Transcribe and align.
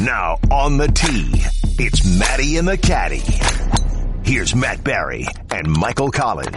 Now 0.00 0.38
on 0.52 0.76
the 0.76 0.86
tee, 0.86 1.42
it's 1.82 2.06
Matty 2.18 2.56
and 2.56 2.68
the 2.68 2.78
Caddie. 2.78 3.24
Here's 4.22 4.54
Matt 4.54 4.84
Barrie 4.84 5.26
and 5.50 5.68
Michael 5.68 6.12
Collins. 6.12 6.52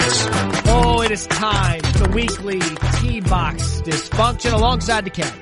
Oh, 0.68 1.02
it 1.04 1.10
is 1.10 1.26
time. 1.26 1.82
For 1.82 2.08
the 2.08 2.10
weekly 2.10 2.60
tee 3.00 3.20
box 3.22 3.82
dysfunction 3.82 4.54
alongside 4.54 5.06
the 5.06 5.10
caddy. 5.10 5.42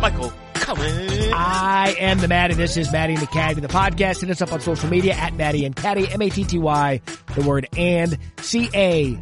Michael 0.00 0.32
Collins. 0.54 1.32
I 1.34 1.94
am 1.98 2.20
the 2.20 2.28
Matty. 2.28 2.54
This 2.54 2.78
is 2.78 2.90
Matty 2.90 3.12
and 3.12 3.22
the 3.22 3.26
Caddie, 3.26 3.60
the 3.60 3.68
podcast. 3.68 4.22
Hit 4.22 4.30
us 4.30 4.40
up 4.40 4.50
on 4.50 4.60
social 4.60 4.88
media 4.88 5.12
at 5.12 5.34
Matty 5.34 5.66
and 5.66 5.76
Caddie, 5.76 6.10
M-A-T-T-Y, 6.10 7.02
the 7.34 7.42
word 7.42 7.68
and, 7.76 8.16
C-A-D-D-I-E, 8.38 9.20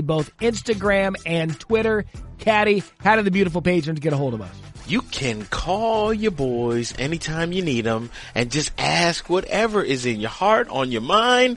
both 0.00 0.34
Instagram 0.38 1.14
and 1.26 1.60
Twitter. 1.60 2.06
Caddy, 2.38 2.82
how 3.00 3.16
do 3.16 3.22
the 3.22 3.30
beautiful 3.30 3.60
patrons 3.60 4.00
get 4.00 4.14
a 4.14 4.16
hold 4.16 4.32
of 4.32 4.40
us? 4.40 4.54
You 4.86 5.00
can 5.02 5.44
call 5.46 6.12
your 6.12 6.30
boys 6.30 6.92
anytime 6.98 7.52
you 7.52 7.62
need 7.62 7.86
them 7.86 8.10
and 8.34 8.50
just 8.50 8.70
ask 8.78 9.30
whatever 9.30 9.82
is 9.82 10.04
in 10.04 10.20
your 10.20 10.28
heart, 10.30 10.68
on 10.68 10.92
your 10.92 11.00
mind. 11.00 11.56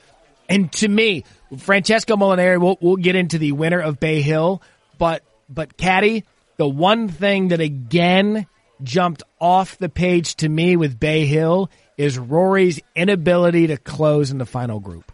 And 0.48 0.70
to 0.74 0.88
me, 0.88 1.24
Francesco 1.58 2.14
Molinari, 2.14 2.60
we'll, 2.60 2.78
we'll 2.80 2.96
get 2.96 3.16
into 3.16 3.38
the 3.38 3.52
winner 3.52 3.80
of 3.80 3.98
Bay 3.98 4.22
Hill, 4.22 4.62
but, 4.98 5.24
but 5.48 5.76
Caddy, 5.76 6.24
the 6.62 6.68
one 6.68 7.08
thing 7.08 7.48
that 7.48 7.60
again 7.60 8.46
jumped 8.84 9.24
off 9.40 9.76
the 9.78 9.88
page 9.88 10.36
to 10.36 10.48
me 10.48 10.76
with 10.76 11.00
Bay 11.00 11.26
Hill 11.26 11.68
is 11.96 12.16
Rory's 12.16 12.78
inability 12.94 13.66
to 13.66 13.76
close 13.76 14.30
in 14.30 14.38
the 14.38 14.46
final 14.46 14.78
group. 14.78 15.10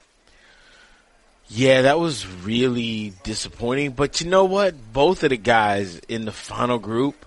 Yeah, 1.48 1.80
that 1.82 1.98
was 1.98 2.27
really 2.27 3.14
disappointing. 3.22 3.92
But 3.92 4.20
you 4.20 4.28
know 4.28 4.44
what? 4.44 4.74
Both 4.92 5.24
of 5.24 5.30
the 5.30 5.38
guys 5.38 5.98
in 6.06 6.27
the 6.27 6.32
final 6.32 6.78
group 6.78 7.24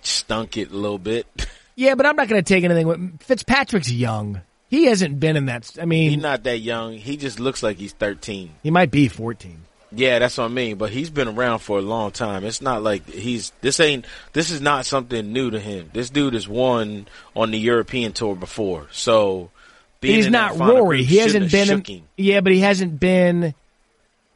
stunk 0.00 0.56
it 0.56 0.70
a 0.70 0.76
little 0.76 0.98
bit. 0.98 1.26
Yeah, 1.74 1.94
but 1.94 2.04
I'm 2.04 2.16
not 2.16 2.28
going 2.28 2.42
to 2.42 2.46
take 2.46 2.64
anything 2.64 2.86
with 2.86 3.22
Fitzpatrick's 3.22 3.90
young. 3.90 4.42
He 4.68 4.84
hasn't 4.84 5.18
been 5.18 5.36
in 5.38 5.46
that. 5.46 5.70
I 5.80 5.86
mean, 5.86 6.10
He's 6.10 6.22
not 6.22 6.42
that 6.42 6.58
young. 6.58 6.92
He 6.98 7.16
just 7.16 7.40
looks 7.40 7.62
like 7.62 7.78
he's 7.78 7.94
13. 7.94 8.50
he 8.62 8.70
might 8.70 8.90
be 8.90 9.08
14. 9.08 9.64
Yeah, 9.94 10.18
that's 10.18 10.38
what 10.38 10.44
I 10.44 10.48
mean. 10.48 10.76
But 10.76 10.90
he's 10.90 11.10
been 11.10 11.28
around 11.28 11.58
for 11.60 11.78
a 11.78 11.82
long 11.82 12.10
time. 12.12 12.44
It's 12.44 12.62
not 12.62 12.82
like 12.82 13.06
he's 13.08 13.52
this 13.60 13.78
ain't 13.80 14.04
this 14.32 14.50
is 14.50 14.60
not 14.60 14.86
something 14.86 15.32
new 15.32 15.50
to 15.50 15.60
him. 15.60 15.90
This 15.92 16.10
dude 16.10 16.34
has 16.34 16.48
won 16.48 17.06
on 17.36 17.50
the 17.50 17.58
European 17.58 18.12
tour 18.12 18.34
before, 18.34 18.88
so 18.92 19.50
being 20.00 20.16
He's 20.16 20.30
not 20.30 20.58
Rory. 20.58 21.04
He 21.04 21.18
hasn't 21.18 21.50
been. 21.50 21.66
shook 21.66 21.88
In, 21.88 21.96
him. 21.98 22.04
yeah, 22.16 22.40
but 22.40 22.52
he 22.52 22.60
hasn't 22.60 22.98
been 22.98 23.54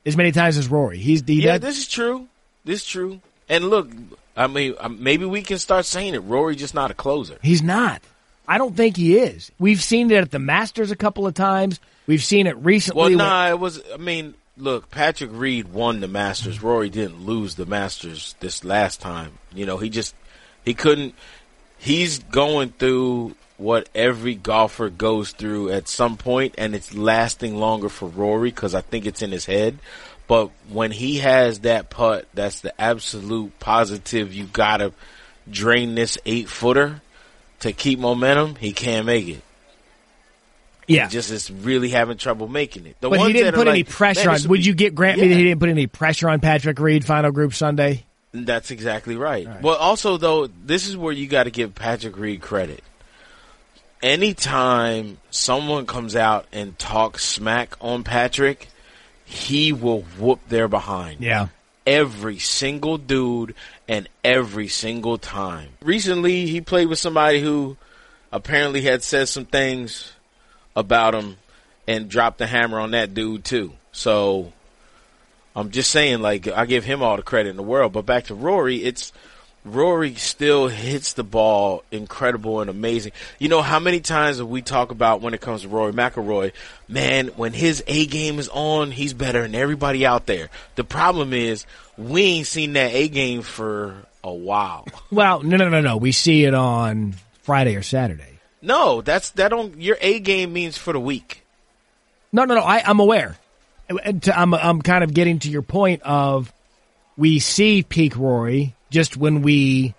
as 0.05 0.17
many 0.17 0.31
times 0.33 0.57
as 0.59 0.69
Rory. 0.69 0.99
He's 0.99 1.23
the 1.25 1.35
Yeah, 1.35 1.53
that- 1.53 1.63
this 1.63 1.79
is 1.79 1.89
true. 1.89 2.29
This 2.65 2.83
is 2.83 2.87
true. 2.87 3.21
And 3.49 3.71
look, 3.71 3.89
I 4.37 4.47
mean, 4.49 4.75
uh, 4.79 4.89
maybe 4.89 5.25
we 5.25 5.43
can 5.43 5.59
start 5.59 5.85
saying 5.87 6.15
it. 6.15 6.19
Rory 6.19 6.57
just 6.57 6.75
not 6.75 6.91
a 6.91 6.95
closer. 6.95 7.39
He's 7.43 7.63
not. 7.63 8.03
I 8.49 8.59
don't 8.59 8.77
think 8.77 8.97
he 8.97 9.17
is. 9.19 9.51
We've 9.59 9.83
seen 9.83 10.11
it 10.11 10.19
at 10.19 10.31
the 10.31 10.39
Masters 10.39 10.91
a 10.91 10.97
couple 10.97 11.27
of 11.27 11.35
times. 11.35 11.81
We've 12.07 12.23
seen 12.23 12.47
it 12.47 12.57
recently. 12.59 13.17
Well, 13.17 13.27
when- 13.47 13.53
it 13.53 13.59
was. 13.59 13.81
I 13.93 13.97
mean, 13.97 14.35
look, 14.57 14.91
Patrick 14.91 15.31
Reed 15.33 15.69
won 15.73 16.01
the 16.01 16.09
Masters. 16.09 16.63
Rory 16.63 16.91
didn't 16.91 17.25
lose 17.25 17.55
the 17.55 17.67
Masters 17.67 18.35
this 18.41 18.65
last 18.65 19.01
time. 19.01 19.39
You 19.55 19.67
know, 19.67 19.79
he 19.79 19.91
just 19.91 20.15
he 20.65 20.75
couldn't. 20.75 21.15
He's 21.79 22.19
going 22.19 22.71
through 22.71 23.37
what 23.59 23.89
every 23.95 24.35
golfer 24.35 24.91
goes 24.91 25.33
through 25.33 25.71
at 25.71 25.89
some 25.89 26.17
point, 26.17 26.55
and 26.59 26.75
it's 26.75 26.95
lasting 26.95 27.57
longer 27.57 27.89
for 27.89 28.09
Rory 28.09 28.51
because 28.51 28.75
I 28.75 28.81
think 28.81 29.07
it's 29.07 29.23
in 29.23 29.31
his 29.31 29.47
head. 29.47 29.79
But 30.27 30.51
when 30.69 30.91
he 30.91 31.19
has 31.19 31.61
that 31.61 31.89
putt, 31.89 32.27
that's 32.35 32.61
the 32.61 32.79
absolute 32.81 33.59
positive. 33.61 34.35
You 34.35 34.45
gotta 34.45 34.93
drain 35.49 35.95
this 35.95 36.19
eight 36.27 36.49
footer 36.49 37.01
to 37.61 37.73
keep 37.73 37.99
momentum. 37.99 38.57
He 38.57 38.73
can't 38.73 39.07
make 39.07 39.29
it. 39.29 39.43
Yeah. 40.87 41.07
He 41.07 41.13
just 41.13 41.31
is 41.31 41.51
really 41.51 41.91
having 41.91 42.17
trouble 42.17 42.49
making 42.49 42.87
it. 42.87 42.97
The 43.01 43.11
but 43.11 43.21
he 43.21 43.33
didn't 43.33 43.55
put 43.55 43.69
any 43.69 43.81
like, 43.81 43.89
pressure 43.89 44.31
on. 44.31 44.39
Would 44.49 44.61
be-" 44.61 44.67
you 44.67 44.75
get 44.75 44.95
grant 44.95 45.21
me 45.21 45.29
that 45.29 45.35
he 45.35 45.45
didn't 45.45 45.61
put 45.61 45.69
any 45.69 45.87
pressure 45.87 46.29
on 46.29 46.41
Patrick 46.41 46.79
Reed 46.79 47.05
final 47.05 47.31
group 47.31 47.55
Sunday? 47.55 48.05
That's 48.33 48.71
exactly 48.71 49.17
right. 49.17 49.63
Well, 49.63 49.77
also 49.77 50.17
though, 50.17 50.47
this 50.47 50.87
is 50.87 50.97
where 50.97 51.13
you 51.13 51.27
got 51.27 51.45
to 51.45 51.51
give 51.51 51.75
Patrick 51.75 52.17
Reed 52.17 52.41
credit. 52.41 52.83
Anytime 54.03 55.19
someone 55.31 55.87
comes 55.87 56.15
out 56.15 56.47
and 56.53 56.79
talks 56.79 57.25
smack 57.25 57.77
on 57.81 58.05
Patrick, 58.05 58.69
he 59.25 59.73
will 59.73 60.03
whoop 60.19 60.41
their 60.49 60.69
behind. 60.69 61.21
Yeah. 61.21 61.49
Every 61.87 62.39
single 62.39 62.99
dude 62.99 63.55
and 63.89 64.09
every 64.23 64.69
single 64.69 65.19
time. 65.19 65.71
Recently, 65.81 66.47
he 66.47 66.61
played 66.61 66.89
with 66.89 66.99
somebody 66.99 67.41
who 67.41 67.77
apparently 68.33 68.83
had 68.83 69.03
said 69.03 69.29
some 69.29 69.47
things 69.47 70.13
about 70.77 71.15
him 71.15 71.37
and 71.89 72.09
dropped 72.09 72.39
the 72.39 72.47
hammer 72.47 72.79
on 72.79 72.93
that 72.93 73.15
dude 73.15 73.45
too. 73.45 73.73
So 73.93 74.53
I'm 75.57 75.71
just 75.71 75.91
saying, 75.91 76.21
like, 76.21 76.47
I 76.47 76.67
give 76.67 76.85
him 76.85 77.03
all 77.03 77.17
the 77.17 77.23
credit 77.23 77.51
in 77.51 77.57
the 77.57 77.63
world. 77.63 77.93
But 77.93 78.05
back 78.07 78.25
to 78.25 78.35
Rory, 78.35 78.77
it's 78.85 79.13
Rory 79.65 80.15
still 80.15 80.69
hits 80.69 81.15
the 81.15 81.25
ball 81.25 81.83
incredible 81.91 82.61
and 82.61 82.71
amazing. 82.71 83.13
You 83.39 83.49
know 83.49 83.63
how 83.63 83.81
many 83.81 84.01
times 84.01 84.41
we 84.43 84.63
talk 84.63 84.91
about 84.91 85.23
when 85.23 85.35
it 85.35 85.41
comes 85.41 85.63
to 85.63 85.69
Rory 85.69 85.93
McIlroy, 85.93 86.53
man, 86.89 87.29
when 87.29 87.53
his 87.53 87.83
A 87.87 88.07
game 88.07 88.39
is 88.39 88.49
on, 88.49 88.93
he's 88.93 89.13
better 89.13 89.43
than 89.43 89.55
everybody 89.55 90.07
out 90.07 90.27
there. 90.27 90.51
The 90.77 90.85
problem 90.85 91.33
is 91.33 91.67
we 91.99 92.23
ain't 92.23 92.47
seen 92.47 92.75
that 92.75 92.93
A 92.95 93.09
game 93.09 93.43
for 93.43 93.95
a 94.23 94.33
while. 94.33 94.87
Well, 95.11 95.43
no, 95.43 95.57
no, 95.57 95.69
no, 95.69 95.81
no. 95.81 95.97
We 95.97 96.11
see 96.13 96.45
it 96.45 96.53
on 96.53 97.15
Friday 97.43 97.77
or 97.77 97.83
Saturday. 97.83 98.36
No, 98.67 99.01
that's 99.01 99.31
that 99.31 99.51
don't 99.51 99.81
your 99.81 99.97
A 100.01 100.19
game 100.19 100.53
means 100.53 100.77
for 100.77 100.93
the 100.93 100.99
week. 100.99 101.47
No, 102.33 102.45
no, 102.45 102.57
no. 102.57 102.63
I, 102.63 102.83
I'm 102.85 102.99
aware. 102.99 103.37
I'm, 103.89 104.55
I'm 104.55 104.83
kind 104.83 105.05
of 105.05 105.15
getting 105.15 105.39
to 105.39 105.49
your 105.49 105.63
point 105.63 106.03
of 106.03 106.53
we 107.17 107.39
see 107.39 107.85
peak 107.85 108.17
Rory 108.17 108.75
just 108.91 109.17
when 109.17 109.43
we 109.43 109.95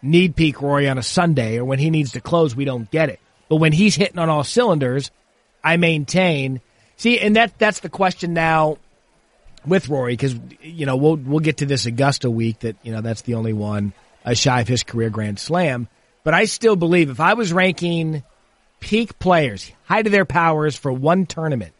need 0.00 0.36
peak 0.36 0.62
Rory 0.62 0.88
on 0.88 0.96
a 0.96 1.02
Sunday 1.02 1.58
or 1.58 1.66
when 1.66 1.78
he 1.78 1.90
needs 1.90 2.12
to 2.12 2.22
close, 2.22 2.56
we 2.56 2.64
don't 2.64 2.90
get 2.90 3.10
it. 3.10 3.20
But 3.50 3.56
when 3.56 3.72
he's 3.72 3.94
hitting 3.94 4.18
on 4.18 4.30
all 4.30 4.42
cylinders, 4.42 5.10
I 5.62 5.76
maintain. 5.76 6.62
See, 6.96 7.20
and 7.20 7.36
that 7.36 7.58
that's 7.58 7.80
the 7.80 7.90
question 7.90 8.32
now 8.32 8.78
with 9.66 9.90
Rory 9.90 10.14
because 10.14 10.34
you 10.62 10.86
know 10.86 10.96
we'll 10.96 11.16
we'll 11.16 11.40
get 11.40 11.58
to 11.58 11.66
this 11.66 11.84
Augusta 11.84 12.30
week 12.30 12.60
that 12.60 12.76
you 12.82 12.92
know 12.92 13.02
that's 13.02 13.22
the 13.22 13.34
only 13.34 13.52
one 13.52 13.92
uh, 14.24 14.32
shy 14.32 14.62
of 14.62 14.68
his 14.68 14.82
career 14.82 15.10
Grand 15.10 15.38
Slam. 15.38 15.88
But 16.28 16.34
I 16.34 16.44
still 16.44 16.76
believe 16.76 17.08
if 17.08 17.20
I 17.20 17.32
was 17.32 17.54
ranking 17.54 18.22
peak 18.80 19.18
players, 19.18 19.72
height 19.84 20.04
of 20.04 20.12
their 20.12 20.26
powers 20.26 20.76
for 20.76 20.92
one 20.92 21.24
tournament, 21.24 21.72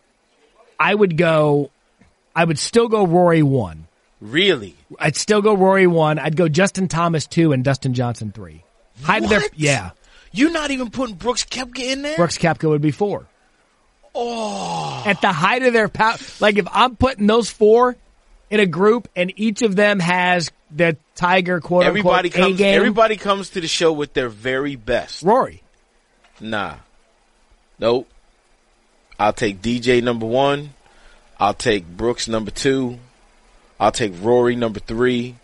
I 0.81 0.95
would 0.95 1.19
go. 1.19 1.71
I 2.35 2.47
would 2.47 2.59
still 2.59 2.89
go 2.89 3.07
Rory 3.07 3.43
one. 3.43 3.89
Really? 4.23 4.75
I'd 4.99 5.17
still 5.17 5.43
go 5.43 5.53
Rory 5.53 5.87
one. 5.87 6.19
I'd 6.19 6.35
go 6.35 6.49
Justin 6.49 6.89
Thomas 6.89 7.27
two 7.27 7.53
and 7.53 7.63
Dustin 7.63 7.93
Johnson 7.93 8.33
three. 8.33 8.65
Height 9.03 9.23
of 9.23 9.29
their 9.29 9.41
What? 9.41 9.51
yeah. 9.55 9.91
You're 10.33 10.51
not 10.51 10.71
even 10.71 10.89
putting 10.89 11.17
Brooks 11.17 11.45
Koepka 11.45 11.81
in 11.81 12.01
there? 12.01 12.17
Brooks 12.17 12.39
Koepka 12.39 12.71
would 12.71 12.81
be 12.81 12.91
four. 12.91 13.27
Oh, 14.15 15.03
at 15.05 15.21
the 15.21 15.31
height 15.31 15.63
of 15.63 15.75
their 15.75 15.91
power, 15.91 16.17
like 16.41 16.57
if 16.57 16.67
I'm 16.73 16.97
putting 16.97 17.27
those 17.27 17.51
four 17.51 17.97
in 18.49 18.61
a 18.61 18.67
group 18.67 19.09
and 19.15 19.31
each 19.37 19.61
of 19.61 19.77
them 19.77 20.01
has 20.01 20.51
the 20.71 20.97
Tiger 21.15 21.61
quote 21.61 21.85
Everybody 21.85 22.29
unquote 22.29 22.45
A 22.45 22.49
comes. 22.49 22.59
game. 22.59 22.75
Everybody 22.77 23.17
comes 23.17 23.51
to 23.51 23.61
the 23.61 23.69
show 23.69 23.93
with 23.93 24.13
their 24.13 24.29
very 24.29 24.77
best. 24.77 25.23
Rory. 25.23 25.63
Nah. 26.41 26.77
Nope. 27.79 28.09
I'll 29.19 29.33
take 29.33 29.61
DJ 29.63 30.03
number 30.03 30.27
one. 30.27 30.71
I'll 31.41 31.55
take 31.55 31.87
Brooks 31.87 32.29
number 32.29 32.51
two. 32.51 32.99
I'll 33.81 33.93
take 33.93 34.13
Rory 34.21 34.57
number 34.57 34.81
three. 34.81 35.37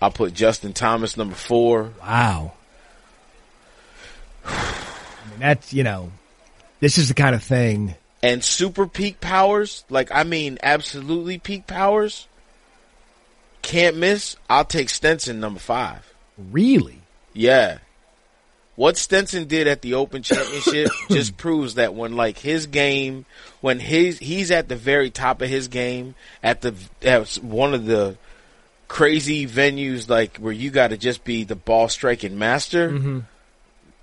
I'll 0.00 0.10
put 0.10 0.34
Justin 0.34 0.72
Thomas 0.72 1.16
number 1.16 1.34
four. 1.34 1.92
Wow. 2.00 2.52
I 4.46 5.30
mean, 5.30 5.40
that's, 5.40 5.72
you 5.72 5.82
know, 5.82 6.10
this 6.80 6.98
is 6.98 7.08
the 7.08 7.14
kind 7.14 7.34
of 7.34 7.42
thing. 7.42 7.94
And 8.22 8.42
super 8.42 8.86
peak 8.86 9.20
powers, 9.20 9.84
like 9.88 10.10
I 10.12 10.24
mean 10.24 10.58
absolutely 10.62 11.38
peak 11.38 11.66
powers, 11.66 12.26
can't 13.66 13.96
miss. 13.96 14.36
I'll 14.48 14.64
take 14.64 14.88
Stenson 14.88 15.40
number 15.40 15.60
five. 15.60 16.14
Really? 16.38 17.00
Yeah. 17.34 17.78
What 18.76 18.96
Stenson 18.96 19.46
did 19.46 19.66
at 19.66 19.82
the 19.82 19.94
Open 19.94 20.22
Championship 20.22 20.90
just 21.10 21.36
proves 21.36 21.74
that 21.74 21.94
when 21.94 22.14
like 22.14 22.38
his 22.38 22.66
game, 22.66 23.24
when 23.60 23.80
his 23.80 24.18
he's 24.18 24.50
at 24.50 24.68
the 24.68 24.76
very 24.76 25.10
top 25.10 25.42
of 25.42 25.48
his 25.48 25.68
game 25.68 26.14
at 26.42 26.60
the 26.60 26.74
at 27.02 27.34
one 27.36 27.74
of 27.74 27.86
the 27.86 28.16
crazy 28.86 29.46
venues 29.46 30.08
like 30.08 30.36
where 30.36 30.52
you 30.52 30.70
got 30.70 30.88
to 30.88 30.96
just 30.96 31.24
be 31.24 31.44
the 31.44 31.56
ball 31.56 31.88
striking 31.88 32.38
master. 32.38 32.90
Mm-hmm. 32.90 33.20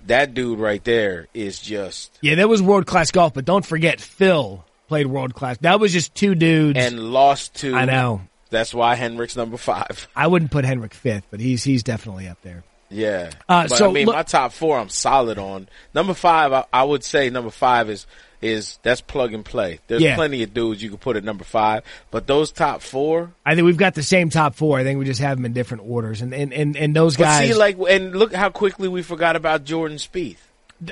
That 0.07 0.33
dude 0.33 0.59
right 0.59 0.83
there 0.83 1.27
is 1.33 1.59
just 1.59 2.17
Yeah, 2.21 2.35
that 2.35 2.49
was 2.49 2.61
world 2.61 2.85
class 2.85 3.11
golf, 3.11 3.33
but 3.33 3.45
don't 3.45 3.65
forget 3.65 4.01
Phil 4.01 4.65
played 4.87 5.07
world 5.07 5.33
class. 5.33 5.57
That 5.59 5.79
was 5.79 5.93
just 5.93 6.13
two 6.13 6.35
dudes. 6.35 6.77
and 6.77 6.99
lost 7.13 7.55
to. 7.57 7.73
I 7.75 7.85
know. 7.85 8.21
That's 8.53 8.73
why 8.73 8.95
Henrik's 8.95 9.35
number 9.35 9.57
five. 9.57 10.07
I 10.15 10.27
wouldn't 10.27 10.51
put 10.51 10.63
Henrik 10.63 10.93
fifth, 10.93 11.25
but 11.29 11.39
he's 11.41 11.63
he's 11.63 11.83
definitely 11.83 12.27
up 12.27 12.41
there. 12.41 12.63
Yeah. 12.89 13.31
Uh, 13.49 13.67
but 13.67 13.77
so 13.77 13.89
I 13.89 13.91
mean, 13.93 14.05
look- 14.05 14.15
my 14.15 14.23
top 14.23 14.53
four, 14.53 14.77
I'm 14.77 14.89
solid 14.89 15.37
on. 15.39 15.67
Number 15.93 16.13
five, 16.13 16.53
I, 16.53 16.65
I 16.71 16.83
would 16.83 17.03
say 17.03 17.29
number 17.29 17.49
five 17.49 17.89
is 17.89 18.05
is 18.41 18.77
that's 18.83 18.99
plug 19.01 19.33
and 19.33 19.43
play. 19.45 19.79
There's 19.87 20.01
Yeah. 20.01 20.15
plenty 20.15 20.43
of 20.43 20.53
dudes 20.53 20.83
you 20.83 20.89
could 20.89 20.99
put 20.99 21.15
at 21.15 21.23
number 21.23 21.45
five, 21.45 21.83
but 22.11 22.27
those 22.27 22.51
top 22.51 22.81
four. 22.81 23.31
I 23.45 23.55
think 23.55 23.65
we've 23.65 23.77
got 23.77 23.95
the 23.95 24.03
same 24.03 24.29
top 24.29 24.55
four. 24.55 24.77
I 24.77 24.83
think 24.83 24.99
we 24.99 25.05
just 25.05 25.21
have 25.21 25.37
them 25.37 25.45
in 25.45 25.53
different 25.53 25.83
orders, 25.87 26.21
and 26.21 26.33
and 26.33 26.53
and, 26.53 26.75
and 26.77 26.95
those 26.95 27.15
guys. 27.17 27.47
see, 27.47 27.53
like, 27.53 27.77
and 27.89 28.15
look 28.15 28.33
how 28.33 28.49
quickly 28.49 28.87
we 28.89 29.01
forgot 29.01 29.35
about 29.35 29.63
Jordan 29.63 29.97
Spieth. 29.97 30.37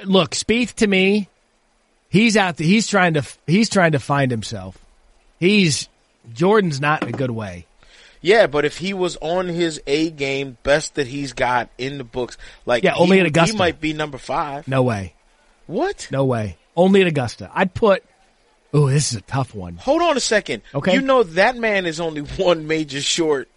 look, 0.05 0.31
Spieth 0.31 0.73
to 0.75 0.87
me, 0.87 1.27
he's 2.09 2.37
out. 2.37 2.55
There, 2.57 2.65
he's 2.65 2.87
trying 2.87 3.13
to 3.15 3.23
he's 3.45 3.69
trying 3.69 3.91
to 3.91 3.99
find 3.99 4.31
himself. 4.31 4.77
He's 5.39 5.89
Jordan's 6.33 6.79
not 6.81 7.03
in 7.03 7.09
a 7.09 7.11
good 7.13 7.31
way. 7.31 7.65
Yeah, 8.21 8.45
but 8.47 8.65
if 8.65 8.77
he 8.77 8.93
was 8.93 9.17
on 9.19 9.47
his 9.47 9.81
A 9.87 10.11
game, 10.11 10.57
best 10.63 10.95
that 10.95 11.07
he's 11.07 11.33
got 11.33 11.69
in 11.77 11.97
the 11.97 12.03
books, 12.03 12.37
like 12.65 12.83
Yeah, 12.83 12.93
only 12.95 13.17
he, 13.17 13.21
at 13.21 13.25
Augusta. 13.25 13.53
he 13.53 13.57
might 13.57 13.81
be 13.81 13.93
number 13.93 14.17
five. 14.19 14.67
No 14.67 14.83
way. 14.83 15.13
What? 15.65 16.07
No 16.11 16.25
way. 16.25 16.57
Only 16.75 17.01
at 17.01 17.07
Augusta. 17.07 17.49
I'd 17.53 17.73
put. 17.73 18.03
Oh, 18.73 18.89
this 18.89 19.11
is 19.11 19.17
a 19.17 19.21
tough 19.21 19.55
one. 19.55 19.75
Hold 19.77 20.01
on 20.01 20.15
a 20.15 20.19
second. 20.21 20.61
Okay. 20.73 20.93
You 20.93 21.01
know 21.01 21.23
that 21.23 21.57
man 21.57 21.85
is 21.85 21.99
only 21.99 22.21
one 22.37 22.67
major 22.67 23.01
short 23.01 23.49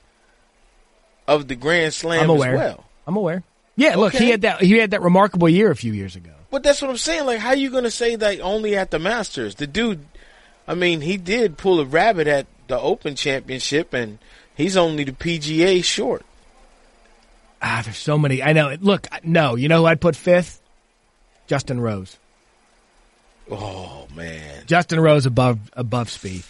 of 1.29 1.47
the 1.49 1.57
Grand 1.57 1.93
Slam 1.95 2.23
I'm 2.25 2.31
aware. 2.31 2.55
as 2.55 2.59
well. 2.59 2.85
I'm 3.07 3.17
aware. 3.17 3.43
Yeah, 3.77 3.97
look, 3.97 4.13
he 4.15 4.31
had 4.31 4.43
that. 4.43 4.61
He 4.63 4.79
had 4.79 4.93
that 4.93 5.03
remarkable 5.03 5.49
year 5.49 5.71
a 5.71 5.77
few 5.77 5.93
years 5.93 6.17
ago. 6.17 6.31
But 6.51 6.63
that's 6.63 6.81
what 6.81 6.91
I'm 6.91 6.97
saying. 6.97 7.27
Like, 7.27 7.41
how 7.41 7.53
you 7.53 7.71
gonna 7.71 7.91
say 7.91 8.15
that 8.17 8.41
only 8.41 8.77
at 8.77 8.91
the 8.93 8.99
Masters? 9.01 9.57
The 9.57 9.67
dude, 9.67 10.05
I 10.69 10.75
mean, 10.75 11.01
he 11.01 11.17
did 11.17 11.59
pull 11.59 11.81
a 11.81 11.85
rabbit 11.85 12.29
at 12.29 12.47
the 12.69 12.79
Open 12.81 13.15
Championship, 13.17 13.93
and 13.95 14.19
he's 14.57 14.77
only 14.77 15.05
the 15.05 15.13
PGA 15.13 15.83
short. 15.85 16.25
Ah, 17.63 17.81
there's 17.85 17.97
so 17.97 18.19
many. 18.19 18.43
I 18.43 18.53
know. 18.53 18.77
Look, 18.81 19.07
no. 19.23 19.55
You 19.57 19.69
know 19.69 19.79
who 19.81 19.87
I'd 19.87 20.01
put 20.01 20.17
fifth? 20.17 20.61
Justin 21.47 21.81
Rose. 21.81 22.17
Oh 23.51 24.07
man, 24.15 24.65
Justin 24.67 25.01
Rose 25.01 25.27
above 25.27 25.59
above 25.75 26.09
Spieth. 26.09 26.47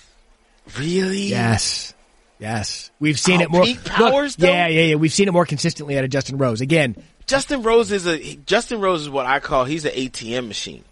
really? 0.78 1.24
Yes. 1.26 1.92
Yes. 2.38 2.90
We've 3.00 3.18
seen 3.18 3.40
Oh, 3.40 3.44
it 3.44 3.50
more. 3.50 3.66
powers, 3.84 4.36
though? 4.36 4.48
yeah, 4.48 4.66
yeah, 4.68 4.82
yeah. 4.82 4.94
We've 4.96 5.12
seen 5.12 5.28
it 5.28 5.32
more 5.32 5.46
consistently 5.46 5.96
out 5.98 6.04
of 6.04 6.10
Justin 6.10 6.36
Rose. 6.38 6.60
Again, 6.60 6.96
Justin 7.26 7.62
Rose 7.62 7.90
is 7.90 8.06
a 8.06 8.36
Justin 8.36 8.80
Rose 8.80 9.02
is 9.02 9.10
what 9.10 9.26
I 9.26 9.40
call 9.40 9.64
he's 9.64 9.84
an 9.84 9.92
ATM 9.92 10.46
machine. 10.46 10.84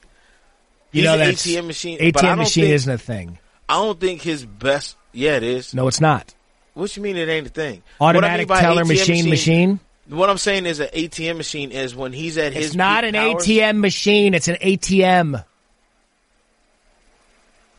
you 0.92 1.04
know 1.04 1.12
an 1.14 1.20
that's 1.20 1.46
ATM 1.46 1.66
machine. 1.66 1.98
ATM 1.98 2.38
machine 2.38 2.64
think- 2.64 2.74
isn't 2.74 2.92
a 2.92 2.98
thing. 2.98 3.38
I 3.68 3.74
don't 3.74 3.98
think 4.00 4.22
his 4.22 4.44
best. 4.44 4.96
Yeah, 5.12 5.36
it 5.36 5.42
is. 5.42 5.74
No, 5.74 5.88
it's 5.88 6.00
not. 6.00 6.34
What 6.74 6.96
you 6.96 7.02
mean 7.02 7.16
it 7.16 7.28
ain't 7.28 7.46
a 7.46 7.50
thing? 7.50 7.82
What 7.98 8.08
I 8.08 8.12
mean 8.12 8.24
Automatic 8.24 8.48
teller 8.48 8.84
ATM 8.84 8.88
machine, 8.88 9.28
machine. 9.30 9.80
What 10.08 10.30
I'm 10.30 10.38
saying 10.38 10.66
is 10.66 10.80
an 10.80 10.88
ATM 10.88 11.36
machine 11.36 11.70
is 11.70 11.94
when 11.94 12.12
he's 12.12 12.38
at 12.38 12.52
his. 12.52 12.66
It's 12.68 12.74
not 12.74 13.04
an 13.04 13.14
powers, 13.14 13.46
ATM 13.46 13.80
machine. 13.80 14.34
It's 14.34 14.48
an 14.48 14.56
ATM. 14.56 15.44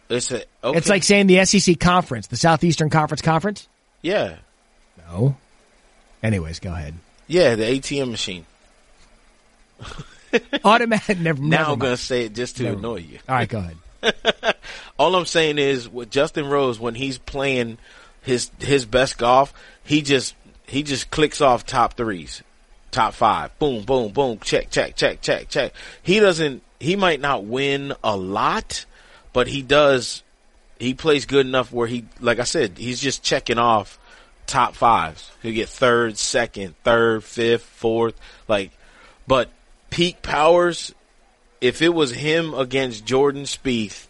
It's 0.10 0.32
a. 0.32 0.44
Okay. 0.64 0.78
It's 0.78 0.90
like 0.90 1.04
saying 1.04 1.28
the 1.28 1.44
SEC 1.46 1.80
conference, 1.80 2.28
the 2.28 2.38
Southeastern 2.38 2.90
Conference 2.90 3.22
conference. 3.22 3.68
yeah, 4.02 4.36
No. 5.10 5.36
Anyways, 6.22 6.60
go 6.60 6.72
ahead. 6.72 6.94
yeah, 7.28 7.56
the 7.56 7.64
ATM 7.64 8.12
machine. 8.12 8.46
Automatic. 10.64 11.20
Never. 11.20 11.42
Now 11.42 11.48
never 11.50 11.64
I'm 11.64 11.70
mind. 11.70 11.82
gonna 11.82 11.98
say 11.98 12.26
it 12.26 12.34
just 12.34 12.58
to 12.58 12.64
Never 12.64 12.78
annoy 12.78 12.98
you. 12.98 13.20
All 13.28 13.36
right, 13.36 13.50
go 13.50 13.58
ahead. 13.60 13.78
All 15.00 15.16
I'm 15.16 15.26
saying 15.26 15.58
is 15.58 15.90
with 15.90 16.10
Justin 16.10 16.48
Rose 16.48 16.80
when 16.80 16.96
he's 16.96 17.18
playing 17.18 17.78
his 18.22 18.52
his 18.60 18.86
best 18.86 19.18
golf, 19.18 19.54
he 19.84 20.02
just 20.02 20.36
he 20.68 20.84
just 20.84 21.12
clicks 21.12 21.42
off 21.42 21.66
top 21.66 21.96
threes, 21.96 22.42
top 22.92 23.14
five, 23.14 23.58
boom, 23.60 23.84
boom, 23.84 24.12
boom, 24.12 24.40
check, 24.40 24.70
check, 24.70 24.96
check, 24.96 25.22
check, 25.22 25.50
check. 25.50 25.74
He 26.02 26.20
doesn't. 26.20 26.64
He 26.80 26.96
might 26.96 27.22
not 27.22 27.46
win 27.46 27.94
a 28.04 28.16
lot, 28.18 28.86
but 29.32 29.48
he 29.48 29.62
does. 29.62 30.24
He 30.80 30.94
plays 30.94 31.26
good 31.26 31.46
enough 31.46 31.72
where 31.72 31.88
he, 31.88 32.06
like 32.20 32.40
I 32.40 32.44
said, 32.44 32.78
he's 32.78 33.00
just 33.00 33.24
checking 33.24 33.58
off 33.58 34.00
top 34.48 34.76
fives. 34.76 35.32
He'll 35.42 35.54
get 35.54 35.70
third, 35.70 36.18
second, 36.18 36.76
third, 36.84 37.24
fifth, 37.24 37.64
fourth, 37.64 38.20
like. 38.48 38.72
But 39.26 39.50
peak 39.90 40.22
powers, 40.22 40.94
if 41.64 41.82
it 41.82 41.94
was 41.94 42.12
him 42.12 42.54
against 42.54 43.06
Jordan 43.06 43.44
Spieth, 43.44 44.08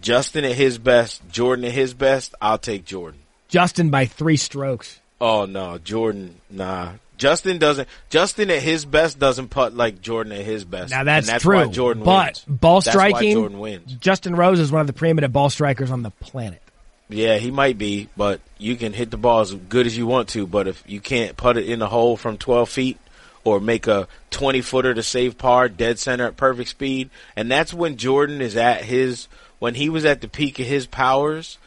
Justin 0.00 0.46
at 0.46 0.52
his 0.52 0.78
best, 0.78 1.22
Jordan 1.30 1.66
at 1.66 1.72
his 1.72 1.92
best, 1.92 2.34
I'll 2.40 2.58
take 2.58 2.86
Jordan. 2.86 3.20
Justin 3.48 3.90
by 3.90 4.06
three 4.06 4.38
strokes. 4.38 4.98
Oh 5.20 5.44
no, 5.44 5.76
Jordan, 5.78 6.40
nah. 6.50 6.92
Justin 7.18 7.58
doesn't. 7.58 7.86
Justin 8.08 8.50
at 8.50 8.62
his 8.62 8.84
best 8.86 9.18
doesn't 9.18 9.48
putt 9.48 9.74
like 9.74 10.00
Jordan 10.00 10.32
at 10.32 10.44
his 10.44 10.64
best. 10.64 10.90
Now 10.90 11.04
that's, 11.04 11.26
and 11.26 11.34
that's 11.34 11.42
true. 11.42 11.56
Why 11.56 11.66
Jordan 11.66 12.02
but 12.02 12.42
wins. 12.46 12.60
ball 12.60 12.80
striking, 12.80 13.32
Jordan 13.32 13.58
wins. 13.58 13.92
Justin 13.94 14.34
Rose 14.34 14.58
is 14.58 14.72
one 14.72 14.80
of 14.80 14.86
the 14.86 14.92
preeminent 14.94 15.32
ball 15.32 15.50
strikers 15.50 15.90
on 15.90 16.02
the 16.02 16.10
planet. 16.10 16.62
Yeah, 17.08 17.36
he 17.36 17.50
might 17.50 17.78
be, 17.78 18.08
but 18.16 18.40
you 18.58 18.74
can 18.76 18.92
hit 18.92 19.10
the 19.10 19.16
ball 19.16 19.40
as 19.40 19.54
good 19.54 19.86
as 19.86 19.96
you 19.96 20.06
want 20.06 20.30
to. 20.30 20.46
But 20.46 20.66
if 20.66 20.82
you 20.86 21.00
can't 21.00 21.36
put 21.36 21.56
it 21.56 21.68
in 21.68 21.78
the 21.78 21.88
hole 21.88 22.16
from 22.16 22.36
12 22.36 22.68
feet 22.68 22.98
or 23.46 23.60
make 23.60 23.86
a 23.86 24.08
20 24.30 24.60
footer 24.60 24.92
to 24.92 25.02
save 25.02 25.38
par, 25.38 25.68
dead 25.68 25.98
center 25.98 26.26
at 26.26 26.36
perfect 26.36 26.68
speed, 26.70 27.10
and 27.36 27.50
that's 27.50 27.72
when 27.72 27.96
Jordan 27.96 28.40
is 28.42 28.56
at 28.56 28.82
his 28.84 29.28
when 29.58 29.74
he 29.74 29.88
was 29.88 30.04
at 30.04 30.20
the 30.20 30.28
peak 30.28 30.58
of 30.58 30.66
his 30.66 30.86
powers. 30.86 31.58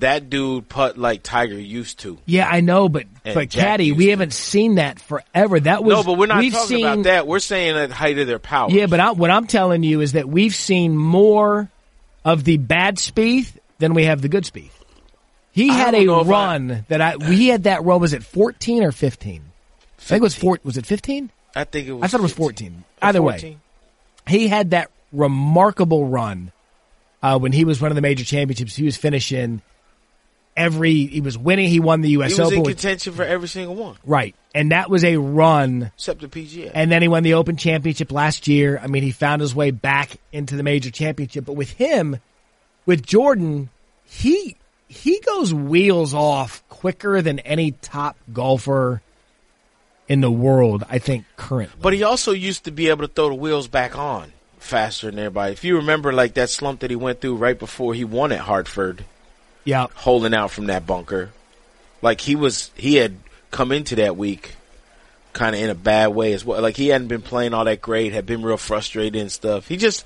That 0.00 0.28
dude 0.28 0.68
putt 0.68 0.98
like 0.98 1.22
Tiger 1.22 1.54
used 1.58 2.00
to. 2.00 2.18
Yeah, 2.26 2.48
I 2.50 2.62
know, 2.62 2.88
but 2.88 3.04
And 3.24 3.34
but 3.36 3.48
Jack 3.50 3.64
Caddy, 3.64 3.92
we 3.92 4.06
to. 4.06 4.10
haven't 4.10 4.32
seen 4.32 4.74
that 4.76 4.98
forever. 5.00 5.60
That 5.60 5.84
was 5.84 5.94
no, 5.96 6.02
but 6.02 6.18
we're 6.18 6.26
not 6.26 6.38
we've 6.40 6.52
talking 6.52 6.68
seen, 6.68 6.84
about 6.86 7.02
that. 7.04 7.26
We're 7.28 7.38
saying 7.38 7.76
at 7.76 7.90
the 7.90 7.94
height 7.94 8.18
of 8.18 8.26
their 8.26 8.40
powers. 8.40 8.72
Yeah, 8.72 8.86
but 8.86 8.98
I, 8.98 9.12
what 9.12 9.30
I'm 9.30 9.46
telling 9.46 9.84
you 9.84 10.00
is 10.00 10.12
that 10.12 10.28
we've 10.28 10.54
seen 10.54 10.96
more 10.96 11.70
of 12.24 12.42
the 12.42 12.56
bad 12.56 12.96
Spieth 12.96 13.52
than 13.78 13.94
we 13.94 14.06
have 14.06 14.20
the 14.20 14.28
good 14.28 14.42
Spieth. 14.42 14.70
He 15.52 15.70
I 15.70 15.74
had 15.74 15.94
a 15.94 16.02
if 16.02 16.10
I- 16.10 16.22
run 16.22 16.84
that 16.88 17.00
I 17.00 17.16
we 17.16 17.46
had 17.46 17.62
that 17.64 17.84
run. 17.84 18.00
Was 18.00 18.14
it 18.14 18.24
14 18.24 18.82
or 18.82 18.90
15? 18.90 19.42
I 20.04 20.08
think 20.08 20.20
it 20.20 20.22
was 20.22 20.34
four. 20.34 20.58
Was 20.64 20.76
it 20.76 20.86
15? 20.86 21.30
I 21.56 21.64
think 21.64 21.88
it 21.88 21.92
was. 21.92 22.02
I 22.02 22.06
thought 22.08 22.20
it 22.20 22.22
was 22.24 22.32
15. 22.32 22.44
14. 22.44 22.84
Either 23.00 23.22
way, 23.22 23.56
he 24.26 24.48
had 24.48 24.70
that 24.70 24.90
remarkable 25.12 26.06
run 26.06 26.52
uh, 27.22 27.38
when 27.38 27.52
he 27.52 27.64
was 27.64 27.80
one 27.80 27.90
of 27.90 27.94
the 27.94 28.02
major 28.02 28.24
championships. 28.24 28.76
He 28.76 28.84
was 28.84 28.96
finishing 28.96 29.62
every. 30.56 31.06
He 31.06 31.20
was 31.20 31.38
winning. 31.38 31.68
He 31.68 31.80
won 31.80 32.00
the 32.02 32.10
U.S. 32.10 32.34
He 32.34 32.40
was 32.40 32.48
Open. 32.48 32.58
in 32.58 32.64
contention 32.64 33.14
for 33.14 33.22
every 33.22 33.48
single 33.48 33.74
one, 33.74 33.96
right, 34.04 34.34
and 34.54 34.72
that 34.72 34.90
was 34.90 35.04
a 35.04 35.16
run. 35.16 35.90
except 35.94 36.20
the 36.20 36.28
PGA. 36.28 36.70
And 36.74 36.90
then 36.90 37.00
he 37.00 37.08
won 37.08 37.22
the 37.22 37.34
Open 37.34 37.56
Championship 37.56 38.12
last 38.12 38.46
year. 38.46 38.78
I 38.82 38.88
mean, 38.88 39.02
he 39.02 39.10
found 39.10 39.40
his 39.40 39.54
way 39.54 39.70
back 39.70 40.10
into 40.32 40.56
the 40.56 40.62
major 40.62 40.90
championship. 40.90 41.44
But 41.46 41.54
with 41.54 41.70
him, 41.70 42.18
with 42.84 43.06
Jordan, 43.06 43.70
he 44.04 44.56
he 44.86 45.20
goes 45.20 45.54
wheels 45.54 46.12
off 46.12 46.62
quicker 46.68 47.22
than 47.22 47.38
any 47.40 47.72
top 47.72 48.16
golfer 48.32 49.00
in 50.08 50.20
the 50.20 50.30
world. 50.30 50.84
I 50.88 50.98
think 50.98 51.24
currently. 51.36 51.78
But 51.80 51.92
he 51.94 52.02
also 52.02 52.32
used 52.32 52.64
to 52.64 52.70
be 52.70 52.88
able 52.88 53.06
to 53.06 53.12
throw 53.12 53.28
the 53.28 53.34
wheels 53.34 53.68
back 53.68 53.96
on 53.96 54.32
faster 54.58 55.10
than 55.10 55.18
everybody. 55.18 55.52
If 55.52 55.64
you 55.64 55.76
remember, 55.76 56.12
like 56.12 56.34
that 56.34 56.50
slump 56.50 56.80
that 56.80 56.90
he 56.90 56.96
went 56.96 57.20
through 57.20 57.36
right 57.36 57.58
before 57.58 57.94
he 57.94 58.04
won 58.04 58.32
at 58.32 58.40
Hartford, 58.40 59.04
yeah, 59.64 59.86
holding 59.94 60.34
out 60.34 60.50
from 60.50 60.66
that 60.66 60.86
bunker. 60.86 61.30
like 62.02 62.20
he 62.20 62.36
was 62.36 62.70
he 62.76 62.96
had 62.96 63.16
come 63.50 63.72
into 63.72 63.96
that 63.96 64.16
week 64.16 64.56
kind 65.32 65.54
of 65.54 65.60
in 65.60 65.68
a 65.70 65.74
bad 65.74 66.08
way 66.08 66.32
as 66.32 66.44
well. 66.44 66.62
Like 66.62 66.76
he 66.76 66.88
hadn't 66.88 67.08
been 67.08 67.22
playing 67.22 67.54
all 67.54 67.64
that 67.64 67.80
great, 67.80 68.12
had 68.12 68.26
been 68.26 68.42
real 68.42 68.56
frustrated 68.56 69.20
and 69.20 69.32
stuff. 69.32 69.66
He 69.66 69.76
just, 69.76 70.04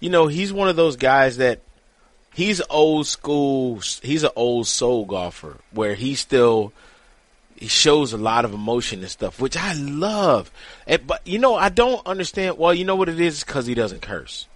you 0.00 0.10
know, 0.10 0.26
he's 0.26 0.52
one 0.52 0.68
of 0.68 0.76
those 0.76 0.96
guys 0.96 1.36
that 1.36 1.60
he's 2.32 2.62
old 2.70 3.06
school. 3.06 3.80
He's 4.02 4.22
an 4.22 4.30
old 4.36 4.66
soul 4.66 5.04
golfer 5.04 5.56
where 5.72 5.94
he 5.94 6.14
still 6.14 6.72
he 7.60 7.68
shows 7.68 8.14
a 8.14 8.16
lot 8.16 8.46
of 8.46 8.54
emotion 8.54 9.00
and 9.00 9.10
stuff, 9.10 9.38
which 9.38 9.56
I 9.56 9.74
love. 9.74 10.50
And, 10.86 11.06
but 11.06 11.24
you 11.26 11.38
know, 11.38 11.54
I 11.54 11.68
don't 11.68 12.04
understand. 12.06 12.56
Well, 12.56 12.72
you 12.72 12.86
know 12.86 12.96
what 12.96 13.10
it 13.10 13.20
is 13.20 13.44
because 13.44 13.66
he 13.66 13.74
doesn't 13.74 14.00
curse. 14.00 14.48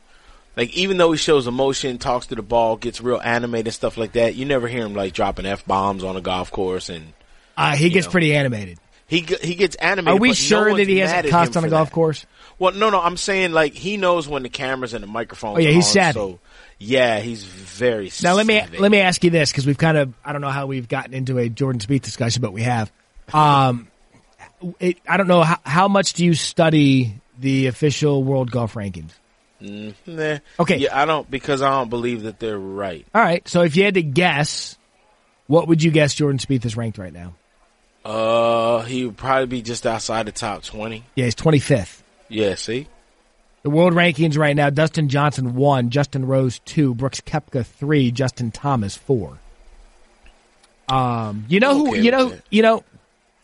Like 0.56 0.75
even 0.75 0.96
though 0.96 1.12
he 1.12 1.18
shows 1.18 1.46
emotion, 1.46 1.99
talks 1.99 2.26
to 2.28 2.34
the 2.34 2.42
ball, 2.42 2.76
gets 2.76 3.02
real 3.02 3.20
animated 3.23 3.66
and 3.66 3.75
stuff 3.75 3.99
like 3.99 4.12
that, 4.12 4.34
you 4.37 4.46
never 4.46 4.66
hear 4.68 4.87
him 4.87 4.94
like 4.94 5.12
dropping 5.12 5.44
f 5.44 5.66
bombs 5.66 6.02
on 6.02 6.16
a 6.16 6.20
golf 6.20 6.50
course 6.50 6.88
and. 6.88 7.12
Uh, 7.56 7.76
he 7.76 7.90
gets 7.90 8.06
know. 8.06 8.12
pretty 8.12 8.34
animated. 8.34 8.78
He 9.06 9.20
he 9.20 9.54
gets 9.54 9.76
animated. 9.76 10.18
Are 10.18 10.20
we 10.20 10.32
sure 10.32 10.70
no 10.70 10.76
that 10.76 10.88
he 10.88 10.99
hasn't 10.99 11.28
cussed 11.28 11.56
on 11.56 11.64
a 11.64 11.68
golf 11.68 11.90
that. 11.90 11.94
course? 11.94 12.25
Well, 12.58 12.73
no, 12.73 12.88
no. 12.88 13.00
I'm 13.00 13.18
saying 13.18 13.52
like 13.52 13.75
he 13.75 13.96
knows 13.99 14.26
when 14.26 14.42
the 14.42 14.49
cameras 14.49 14.94
and 14.94 15.02
the 15.02 15.08
microphones. 15.08 15.58
Oh, 15.58 15.61
yeah, 15.61 15.68
are 15.68 15.73
he's 15.73 15.87
on, 15.87 15.92
savvy. 15.92 16.18
So 16.18 16.40
yeah, 16.84 17.20
he's 17.20 17.44
very. 17.44 18.10
Now 18.22 18.34
let 18.34 18.46
me 18.46 18.62
let 18.78 18.90
me 18.90 19.00
ask 19.00 19.24
you 19.24 19.30
this 19.30 19.50
because 19.50 19.66
we've 19.66 19.78
kind 19.78 19.96
of 19.96 20.12
I 20.24 20.32
don't 20.32 20.40
know 20.40 20.50
how 20.50 20.66
we've 20.66 20.88
gotten 20.88 21.14
into 21.14 21.38
a 21.38 21.48
Jordan 21.48 21.80
Spieth 21.80 22.02
discussion, 22.02 22.42
but 22.42 22.52
we 22.52 22.62
have. 22.62 22.92
Um, 23.32 23.88
it, 24.78 24.98
I 25.08 25.16
don't 25.16 25.26
know 25.26 25.42
how, 25.42 25.58
how 25.64 25.88
much 25.88 26.12
do 26.12 26.24
you 26.24 26.34
study 26.34 27.20
the 27.38 27.66
official 27.68 28.22
world 28.22 28.50
golf 28.50 28.74
rankings? 28.74 29.12
Nah. 29.60 30.38
Okay. 30.60 30.76
Yeah, 30.76 31.00
I 31.00 31.06
don't 31.06 31.30
because 31.30 31.62
I 31.62 31.70
don't 31.70 31.88
believe 31.88 32.24
that 32.24 32.38
they're 32.38 32.58
right. 32.58 33.06
All 33.14 33.22
right, 33.22 33.46
so 33.48 33.62
if 33.62 33.76
you 33.76 33.84
had 33.84 33.94
to 33.94 34.02
guess, 34.02 34.76
what 35.46 35.68
would 35.68 35.82
you 35.82 35.90
guess 35.90 36.14
Jordan 36.14 36.38
Spieth 36.38 36.64
is 36.66 36.76
ranked 36.76 36.98
right 36.98 37.12
now? 37.12 37.34
Uh, 38.04 38.82
he 38.82 39.06
would 39.06 39.16
probably 39.16 39.46
be 39.46 39.62
just 39.62 39.86
outside 39.86 40.26
the 40.26 40.32
top 40.32 40.62
twenty. 40.62 41.04
Yeah, 41.14 41.24
he's 41.24 41.34
twenty 41.34 41.60
fifth. 41.60 42.04
Yeah. 42.28 42.56
See. 42.56 42.88
The 43.64 43.71
world 43.71 43.94
rankings 43.94 44.38
right 44.38 44.54
now: 44.54 44.71
Dustin 44.71 45.09
Johnson 45.09 45.54
one, 45.56 45.90
Justin 45.90 46.26
Rose 46.26 46.61
two, 46.61 46.94
Brooks 46.94 47.21
Koepka 47.21 47.64
three, 47.66 48.12
Justin 48.12 48.50
Thomas 48.52 48.97
four. 48.97 49.38
Um, 50.88 51.47
you 51.49 51.61
know 51.61 51.75
who? 51.75 51.88
Okay 51.92 52.00
You 52.02 52.11
know, 52.11 52.35
you 52.50 52.62
know. 52.62 52.85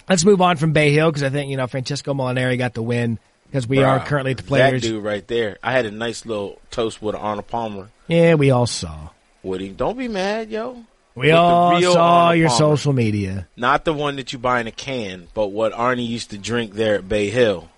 Let's 0.09 0.25
move 0.25 0.41
on 0.43 0.57
from 0.57 0.73
Bay 0.73 0.93
Hill 0.93 1.09
because 1.11 1.23
I 1.23 1.29
think 1.31 1.50
you 1.50 1.57
know 1.57 1.67
Francesco 1.69 2.12
Molinari 2.15 2.59
got 2.59 2.75
the 2.75 2.83
win 2.83 3.19
because 3.47 3.69
we 3.69 3.79
are 3.83 4.00
currently 4.00 4.33
at 4.33 4.39
the 4.39 4.43
That 4.43 4.49
players. 4.49 4.83
dude 4.83 5.03
right 5.05 5.27
there. 5.29 5.57
I 5.62 5.71
had 5.73 5.87
a 5.87 5.91
nice 5.93 6.27
little 6.27 6.61
toast 6.73 7.00
with 7.00 7.15
Arnold 7.15 7.47
Palmer 7.47 7.91
Yeah, 8.09 8.35
we 8.35 8.50
all 8.50 8.67
saw. 8.67 9.11
him. 9.45 9.75
Don't 9.75 9.97
be 9.97 10.09
mad, 10.09 10.50
yo. 10.50 10.85
We 11.15 11.29
With 11.29 11.35
all 11.37 11.81
saw 11.81 12.03
Arnold 12.27 12.39
your 12.41 12.49
Palmer. 12.49 12.59
social 12.77 12.93
media. 12.93 13.47
Not 13.57 13.85
the 13.85 13.93
one 13.93 14.17
that 14.17 14.33
you 14.33 14.39
buy 14.41 14.61
in 14.61 14.67
a 14.67 14.73
can, 14.73 15.29
but 15.33 15.49
what 15.53 15.73
Arnie 15.73 16.07
used 16.09 16.31
to 16.31 16.39
drink 16.39 16.75
there 16.75 16.97
at 16.97 17.09
Bay 17.09 17.31
Hill. 17.31 17.69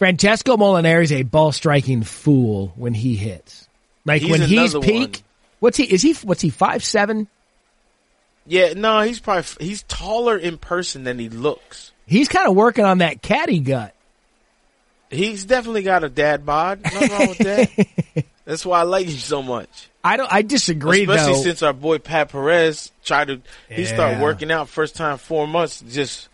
Francesco 0.00 0.56
Molinari 0.56 1.02
is 1.02 1.12
a 1.12 1.24
ball 1.24 1.52
striking 1.52 2.02
fool 2.04 2.72
when 2.74 2.94
he 2.94 3.16
hits. 3.16 3.68
Like 4.06 4.22
He's 4.22 4.30
when 4.30 4.40
he's 4.40 4.74
peak. 4.78 5.10
one. 5.16 5.22
What's 5.58 5.76
he? 5.76 5.84
Is 5.84 6.00
he? 6.00 6.14
What's 6.14 6.40
he? 6.40 6.48
Five 6.48 6.82
seven? 6.82 7.28
Yeah, 8.46 8.72
no, 8.72 9.02
he's 9.02 9.20
probably 9.20 9.44
he's 9.66 9.82
taller 9.82 10.38
in 10.38 10.56
person 10.56 11.04
than 11.04 11.18
he 11.18 11.28
looks. 11.28 11.92
He's 12.06 12.28
kind 12.30 12.48
of 12.48 12.56
working 12.56 12.86
on 12.86 12.98
that 12.98 13.20
caddy 13.20 13.60
gut. 13.60 13.94
He's 15.10 15.44
definitely 15.44 15.82
got 15.82 16.02
a 16.02 16.08
dad 16.08 16.46
bod. 16.46 16.82
Nothing 16.82 17.10
wrong 17.10 17.28
with 17.28 17.38
that. 17.38 18.24
That's 18.46 18.64
why 18.64 18.80
I 18.80 18.84
like 18.84 19.04
him 19.06 19.18
so 19.18 19.42
much. 19.42 19.90
I 20.02 20.16
don't. 20.16 20.32
I 20.32 20.40
disagree 20.40 21.02
Especially 21.02 21.34
though. 21.34 21.42
since 21.42 21.62
our 21.62 21.74
boy 21.74 21.98
Pat 21.98 22.30
Perez 22.30 22.90
tried 23.04 23.28
to 23.28 23.42
he 23.68 23.84
started 23.84 24.22
working 24.22 24.50
out 24.50 24.70
first 24.70 24.96
time 24.96 25.18
four 25.18 25.46
months 25.46 25.84
just 25.86 26.30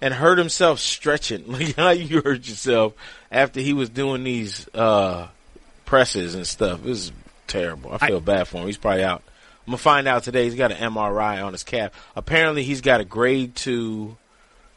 and 0.00 0.12
hurt 0.12 0.38
himself 0.38 0.78
stretching. 0.78 1.44
Like 1.56 1.76
how 1.76 1.90
you 1.90 2.20
hurt 2.22 2.46
yourself 2.48 2.94
after 3.30 3.60
he 3.60 3.72
was 3.72 3.88
doing 3.88 4.24
these 4.24 4.68
uh 4.74 5.28
presses 5.84 6.34
and 6.34 6.46
stuff. 6.46 6.84
It 6.84 6.88
was 6.88 7.12
terrible. 7.46 7.92
I 7.92 8.06
feel 8.06 8.20
bad 8.20 8.48
for 8.48 8.58
him. 8.58 8.66
He's 8.66 8.78
probably 8.78 9.04
out. 9.04 9.22
I'm 9.66 9.72
gonna 9.72 9.78
find 9.78 10.06
out 10.06 10.22
today. 10.22 10.44
He's 10.44 10.54
got 10.54 10.70
an 10.72 10.92
MRI 10.92 11.44
on 11.44 11.52
his 11.52 11.64
calf. 11.64 11.92
Apparently, 12.14 12.62
he's 12.62 12.80
got 12.82 13.00
a 13.00 13.04
grade 13.04 13.56
two 13.56 14.16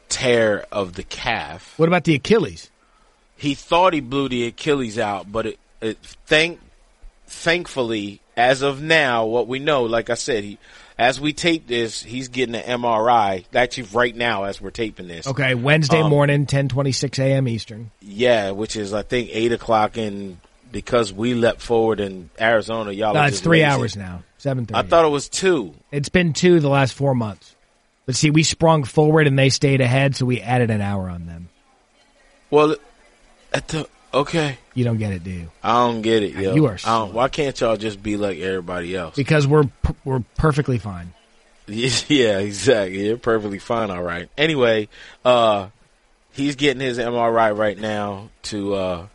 tear 0.08 0.66
of 0.72 0.94
the 0.94 1.04
calf. 1.04 1.74
what 1.76 1.88
about 1.88 2.04
the 2.04 2.14
Achilles? 2.14 2.70
He 3.36 3.54
thought 3.54 3.94
he 3.94 4.00
blew 4.00 4.28
the 4.28 4.46
Achilles 4.46 4.98
out, 4.98 5.30
but 5.30 5.46
it, 5.46 5.58
it 5.80 5.98
thank 6.26 6.60
thankfully, 7.26 8.20
as 8.36 8.62
of 8.62 8.82
now, 8.82 9.24
what 9.26 9.46
we 9.46 9.60
know, 9.60 9.84
like 9.84 10.10
I 10.10 10.14
said, 10.14 10.44
he 10.44 10.58
as 11.00 11.20
we 11.20 11.32
tape 11.32 11.66
this, 11.66 12.02
he's 12.02 12.28
getting 12.28 12.54
an 12.54 12.80
MRI. 12.82 13.44
Actually, 13.54 13.88
right 13.92 14.14
now, 14.14 14.44
as 14.44 14.60
we're 14.60 14.70
taping 14.70 15.08
this, 15.08 15.26
Okay, 15.26 15.54
Wednesday 15.54 16.00
Um, 16.02 16.10
morning, 16.10 16.46
ten 16.46 16.68
twenty 16.68 16.92
six 16.92 17.18
a.m. 17.18 17.48
Eastern. 17.48 17.90
yeah, 18.00 18.50
which 18.50 18.76
is 18.76 18.92
I 18.92 19.02
think 19.02 19.30
eight 19.32 19.50
o'clock, 19.52 19.96
and 19.96 20.36
because 20.70 21.12
we 21.12 21.34
leapt 21.34 21.60
forward 21.62 21.98
in 22.00 22.28
Arizona, 22.40 22.92
y'all. 22.92 23.14
No, 23.14 23.24
it's 23.24 23.40
three 23.40 23.62
lazy. 23.62 23.64
hours 23.70 23.96
now. 23.96 24.22
Seven 24.38 24.66
thirty. 24.66 24.78
I 24.78 24.82
thought 24.88 25.04
it 25.04 25.08
was 25.10 25.28
two. 25.28 25.74
it's 25.90 26.08
been 26.10 26.32
two 26.34 26.60
the 26.60 26.68
last 26.68 26.92
four 26.94 27.14
months. 27.14 27.56
But 28.06 28.14
see, 28.16 28.30
we 28.30 28.42
sprung 28.42 28.84
forward 28.84 29.26
and 29.26 29.38
they 29.38 29.48
stayed 29.50 29.80
ahead, 29.80 30.16
so 30.16 30.26
we 30.26 30.40
added 30.40 30.70
an 30.70 30.80
hour 30.80 31.08
on 31.08 31.26
them. 31.26 31.48
Well, 32.50 32.76
at 33.52 33.68
the 33.68 33.88
okay, 34.12 34.58
You 34.74 34.84
don't 34.84 34.98
get 34.98 35.12
it, 35.12 35.22
do 35.24 35.30
you? 35.30 35.50
I 35.62 35.86
don't 35.86 36.02
get 36.02 36.22
it. 36.22 36.34
Yo. 36.34 36.54
You 36.54 36.66
are 36.66 36.78
I 36.84 36.98
don't- 36.98 37.12
why 37.14 37.28
can't 37.28 37.58
y'all 37.60 37.76
just 37.76 38.02
be 38.02 38.16
like 38.16 38.38
everybody 38.38 38.94
else? 38.96 39.16
Because 39.16 39.46
we're 39.46 39.64
we're 40.04 40.22
perfectly 40.36 40.78
fine. 40.78 41.12
Yeah, 41.68 42.38
exactly. 42.38 43.06
You're 43.06 43.16
perfectly 43.16 43.60
fine. 43.60 43.90
All 43.92 44.02
right. 44.02 44.28
Anyway, 44.36 44.88
uh, 45.24 45.68
he's 46.32 46.56
getting 46.56 46.80
his 46.80 46.98
MRI 46.98 47.56
right 47.56 47.78
now 47.78 48.30
to 48.44 48.74
uh, 48.74 49.06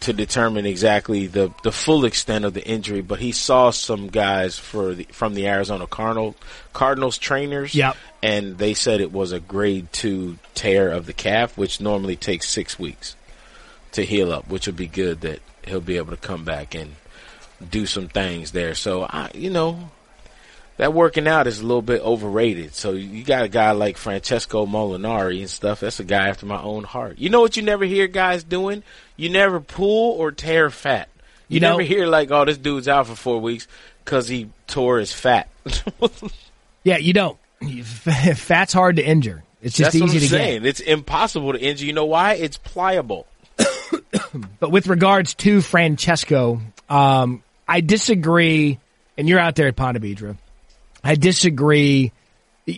to 0.00 0.12
determine 0.12 0.66
exactly 0.66 1.26
the 1.26 1.52
the 1.64 1.72
full 1.72 2.04
extent 2.04 2.44
of 2.44 2.54
the 2.54 2.64
injury. 2.64 3.00
But 3.00 3.18
he 3.18 3.32
saw 3.32 3.70
some 3.70 4.06
guys 4.08 4.56
for 4.56 4.94
the, 4.94 5.04
from 5.10 5.34
the 5.34 5.48
Arizona 5.48 5.88
Cardinal 5.88 6.36
Cardinals 6.72 7.18
trainers. 7.18 7.74
Yep. 7.74 7.96
And 8.22 8.56
they 8.58 8.74
said 8.74 9.00
it 9.00 9.10
was 9.10 9.32
a 9.32 9.40
grade 9.40 9.92
two 9.92 10.38
tear 10.54 10.90
of 10.90 11.06
the 11.06 11.12
calf, 11.12 11.58
which 11.58 11.80
normally 11.80 12.14
takes 12.14 12.48
six 12.48 12.78
weeks 12.78 13.16
to 13.92 14.04
heal 14.04 14.32
up, 14.32 14.48
which 14.48 14.66
would 14.66 14.76
be 14.76 14.86
good 14.86 15.22
that 15.22 15.40
he'll 15.66 15.80
be 15.80 15.96
able 15.96 16.10
to 16.10 16.16
come 16.16 16.44
back 16.44 16.74
and 16.74 16.94
do 17.70 17.86
some 17.86 18.08
things 18.08 18.52
there. 18.52 18.74
So 18.74 19.02
I, 19.04 19.30
you 19.34 19.50
know, 19.50 19.90
that 20.78 20.92
working 20.92 21.28
out 21.28 21.46
is 21.46 21.60
a 21.60 21.66
little 21.66 21.82
bit 21.82 22.02
overrated. 22.02 22.74
So 22.74 22.92
you 22.92 23.22
got 23.24 23.44
a 23.44 23.48
guy 23.48 23.70
like 23.72 23.96
Francesco 23.96 24.66
Molinari 24.66 25.40
and 25.40 25.50
stuff. 25.50 25.80
That's 25.80 26.00
a 26.00 26.04
guy 26.04 26.28
after 26.28 26.46
my 26.46 26.60
own 26.60 26.84
heart. 26.84 27.18
You 27.18 27.30
know 27.30 27.40
what 27.40 27.56
you 27.56 27.62
never 27.62 27.84
hear 27.84 28.06
guys 28.08 28.42
doing? 28.42 28.82
You 29.16 29.28
never 29.28 29.60
pull 29.60 30.12
or 30.18 30.32
tear 30.32 30.70
fat. 30.70 31.08
You, 31.48 31.56
You 31.56 31.60
know- 31.60 31.70
never 31.72 31.82
hear 31.82 32.06
like, 32.06 32.30
oh, 32.30 32.44
this 32.44 32.58
dude's 32.58 32.88
out 32.88 33.06
for 33.06 33.14
four 33.14 33.40
weeks 33.40 33.68
because 34.04 34.26
he 34.28 34.48
tore 34.66 34.98
his 34.98 35.12
fat. 35.12 35.48
Yeah, 36.84 36.96
you 36.96 37.12
don't. 37.12 37.38
Fat's 38.34 38.72
hard 38.72 38.96
to 38.96 39.04
injure. 39.06 39.44
It's 39.62 39.76
just 39.76 39.92
That's 39.92 40.02
what 40.02 40.12
easy 40.14 40.16
I'm 40.16 40.20
to 40.22 40.28
saying. 40.28 40.62
get. 40.62 40.68
It's 40.68 40.80
impossible 40.80 41.52
to 41.52 41.60
injure. 41.60 41.86
You 41.86 41.92
know 41.92 42.06
why? 42.06 42.34
It's 42.34 42.56
pliable. 42.58 43.26
But 44.60 44.70
with 44.70 44.86
regards 44.86 45.34
to 45.34 45.60
Francesco, 45.60 46.60
um, 46.88 47.42
I 47.68 47.80
disagree. 47.80 48.78
And 49.18 49.28
you're 49.28 49.38
out 49.38 49.56
there 49.56 49.68
at 49.68 49.76
Ponte 49.76 49.98
Vedra. 49.98 50.36
I 51.04 51.16
disagree. 51.16 52.12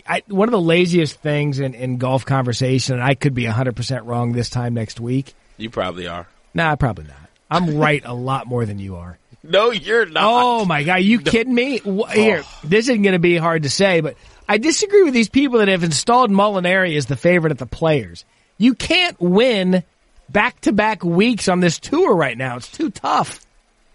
I, 0.06 0.22
one 0.28 0.48
of 0.48 0.52
the 0.52 0.60
laziest 0.60 1.20
things 1.20 1.60
in, 1.60 1.74
in 1.74 1.98
golf 1.98 2.24
conversation, 2.24 2.94
and 2.96 3.04
I 3.04 3.14
could 3.14 3.34
be 3.34 3.44
100% 3.44 4.06
wrong 4.06 4.32
this 4.32 4.50
time 4.50 4.74
next 4.74 4.98
week. 4.98 5.34
You 5.58 5.70
probably 5.70 6.08
are. 6.08 6.26
Nah, 6.54 6.74
probably 6.76 7.04
not. 7.04 7.16
I'm 7.50 7.76
right 7.76 8.02
a 8.04 8.14
lot 8.14 8.46
more 8.46 8.64
than 8.66 8.78
you 8.78 8.96
are. 8.96 9.18
No, 9.46 9.72
you're 9.72 10.06
not. 10.06 10.24
Oh 10.24 10.64
my 10.64 10.84
god, 10.84 11.02
you 11.02 11.20
kidding 11.20 11.54
me? 11.54 11.78
Here, 12.14 12.42
this 12.64 12.88
isn't 12.88 13.02
going 13.02 13.12
to 13.12 13.18
be 13.18 13.36
hard 13.36 13.64
to 13.64 13.68
say, 13.68 14.00
but 14.00 14.16
I 14.48 14.56
disagree 14.56 15.02
with 15.02 15.12
these 15.12 15.28
people 15.28 15.58
that 15.58 15.68
have 15.68 15.84
installed 15.84 16.30
Molinari 16.30 16.96
as 16.96 17.04
the 17.04 17.16
favorite 17.16 17.50
at 17.50 17.58
the 17.58 17.66
Players. 17.66 18.24
You 18.56 18.72
can't 18.72 19.20
win 19.20 19.84
back 20.28 20.60
to 20.62 20.72
back 20.72 21.04
weeks 21.04 21.48
on 21.48 21.60
this 21.60 21.78
tour 21.78 22.14
right 22.14 22.36
now. 22.36 22.56
It's 22.56 22.70
too 22.70 22.90
tough. 22.90 23.44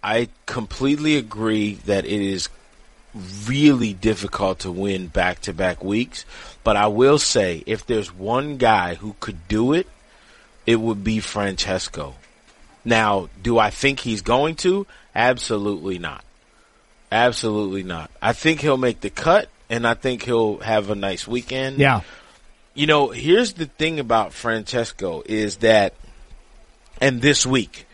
I 0.02 0.30
completely 0.46 1.18
agree 1.18 1.76
that 1.86 2.06
it 2.06 2.22
is 2.22 2.50
really 3.46 3.94
difficult 3.94 4.60
to 4.60 4.72
win 4.72 5.08
back 5.08 5.42
to 5.42 5.54
back 5.54 5.84
weeks. 5.84 6.26
But 6.64 6.78
I 6.78 6.88
will 6.88 7.18
say, 7.18 7.64
if 7.66 7.86
there's 7.86 8.14
one 8.14 8.58
guy 8.58 8.96
who 8.96 9.16
could 9.20 9.48
do 9.48 9.74
it, 9.74 9.88
it 10.66 10.76
would 10.76 11.04
be 11.04 11.20
Francesco. 11.20 12.16
Now, 12.86 13.30
do 13.42 13.58
I 13.60 13.72
think 13.72 14.00
he's 14.00 14.22
going 14.22 14.56
to? 14.58 14.86
Absolutely 15.16 16.00
not. 16.00 16.24
Absolutely 17.12 17.84
not. 17.84 18.12
I 18.22 18.34
think 18.34 18.62
he'll 18.62 18.78
make 18.78 19.02
the 19.02 19.10
cut, 19.10 19.50
and 19.70 19.86
I 19.88 19.96
think 19.96 20.24
he'll 20.24 20.60
have 20.60 20.90
a 20.92 20.96
nice 20.96 21.28
weekend. 21.28 21.80
Yeah, 21.80 22.02
You 22.76 22.88
know, 22.88 23.10
here's 23.10 23.54
the 23.54 23.66
thing 23.66 24.00
about 24.00 24.32
Francesco 24.32 25.24
is 25.26 25.58
that, 25.58 25.94
and 27.02 27.22
this 27.22 27.46
week, 27.46 27.88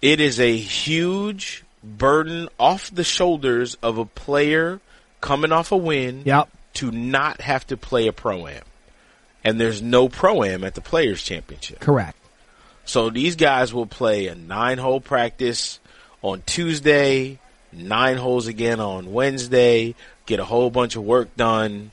it 0.00 0.20
is 0.20 0.38
a 0.38 0.56
huge 0.56 1.64
burden 1.82 2.48
off 2.58 2.90
the 2.94 3.04
shoulders 3.04 3.76
of 3.82 3.98
a 3.98 4.04
player 4.04 4.80
coming 5.20 5.52
off 5.52 5.72
a 5.72 5.76
win 5.76 6.22
yep. 6.24 6.48
to 6.74 6.90
not 6.90 7.40
have 7.40 7.66
to 7.68 7.76
play 7.76 8.06
a 8.06 8.12
pro 8.12 8.46
am, 8.46 8.62
and 9.44 9.60
there's 9.60 9.82
no 9.82 10.08
pro 10.08 10.42
am 10.44 10.64
at 10.64 10.74
the 10.74 10.80
Players 10.80 11.22
Championship. 11.22 11.80
Correct. 11.80 12.16
So 12.84 13.10
these 13.10 13.36
guys 13.36 13.74
will 13.74 13.86
play 13.86 14.28
a 14.28 14.34
nine 14.34 14.78
hole 14.78 15.00
practice 15.00 15.78
on 16.22 16.42
Tuesday, 16.46 17.38
nine 17.72 18.16
holes 18.16 18.46
again 18.46 18.80
on 18.80 19.12
Wednesday, 19.12 19.94
get 20.26 20.40
a 20.40 20.44
whole 20.44 20.70
bunch 20.70 20.96
of 20.96 21.04
work 21.04 21.36
done. 21.36 21.90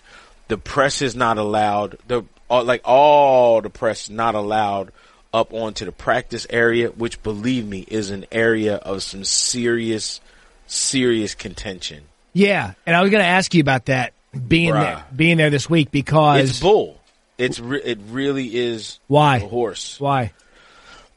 The 0.48 0.58
press 0.58 1.02
is 1.02 1.16
not 1.16 1.38
allowed. 1.38 1.98
The 2.08 2.24
all, 2.50 2.64
like 2.64 2.82
all 2.86 3.62
the 3.62 3.70
press 3.70 4.06
is 4.06 4.10
not 4.12 4.36
allowed 4.36 4.92
up 5.36 5.54
onto 5.54 5.84
the 5.86 5.92
practice 5.92 6.48
area, 6.50 6.89
which 6.89 7.22
believe 7.22 7.68
me 7.68 7.86
is 7.88 8.10
an 8.10 8.25
area 8.32 8.75
of 8.75 9.04
some 9.04 9.24
serious, 9.25 10.22
serious 10.68 11.36
contention. 11.36 12.04
Yeah, 12.34 12.74
and 12.86 12.96
I 12.96 13.01
was 13.01 13.12
going 13.12 13.22
to 13.22 13.27
ask 13.27 13.54
you 13.54 13.62
about 13.62 13.86
that 13.86 14.13
being 14.48 14.72
Bruh. 14.74 14.82
there, 14.82 15.06
being 15.15 15.38
there 15.38 15.50
this 15.50 15.70
week 15.70 15.92
because 15.92 16.50
It's 16.50 16.60
bull. 16.60 17.00
It's 17.38 17.60
re- 17.60 17.82
it 17.84 18.00
really 18.10 18.56
is 18.56 19.00
Why? 19.08 19.38
a 19.38 19.48
horse. 19.48 20.00
why? 20.00 20.32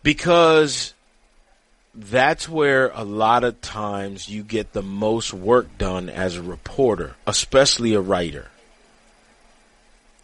because 0.02 0.94
that's 1.94 2.48
where 2.48 2.90
a 2.94 3.04
lot 3.04 3.44
of 3.44 3.60
times 3.60 4.28
you 4.28 4.42
get 4.42 4.72
the 4.72 4.82
most 4.82 5.34
work 5.34 5.76
done 5.78 6.08
as 6.08 6.36
a 6.36 6.42
reporter, 6.42 7.14
especially 7.26 7.94
a 7.94 8.00
writer. 8.00 8.48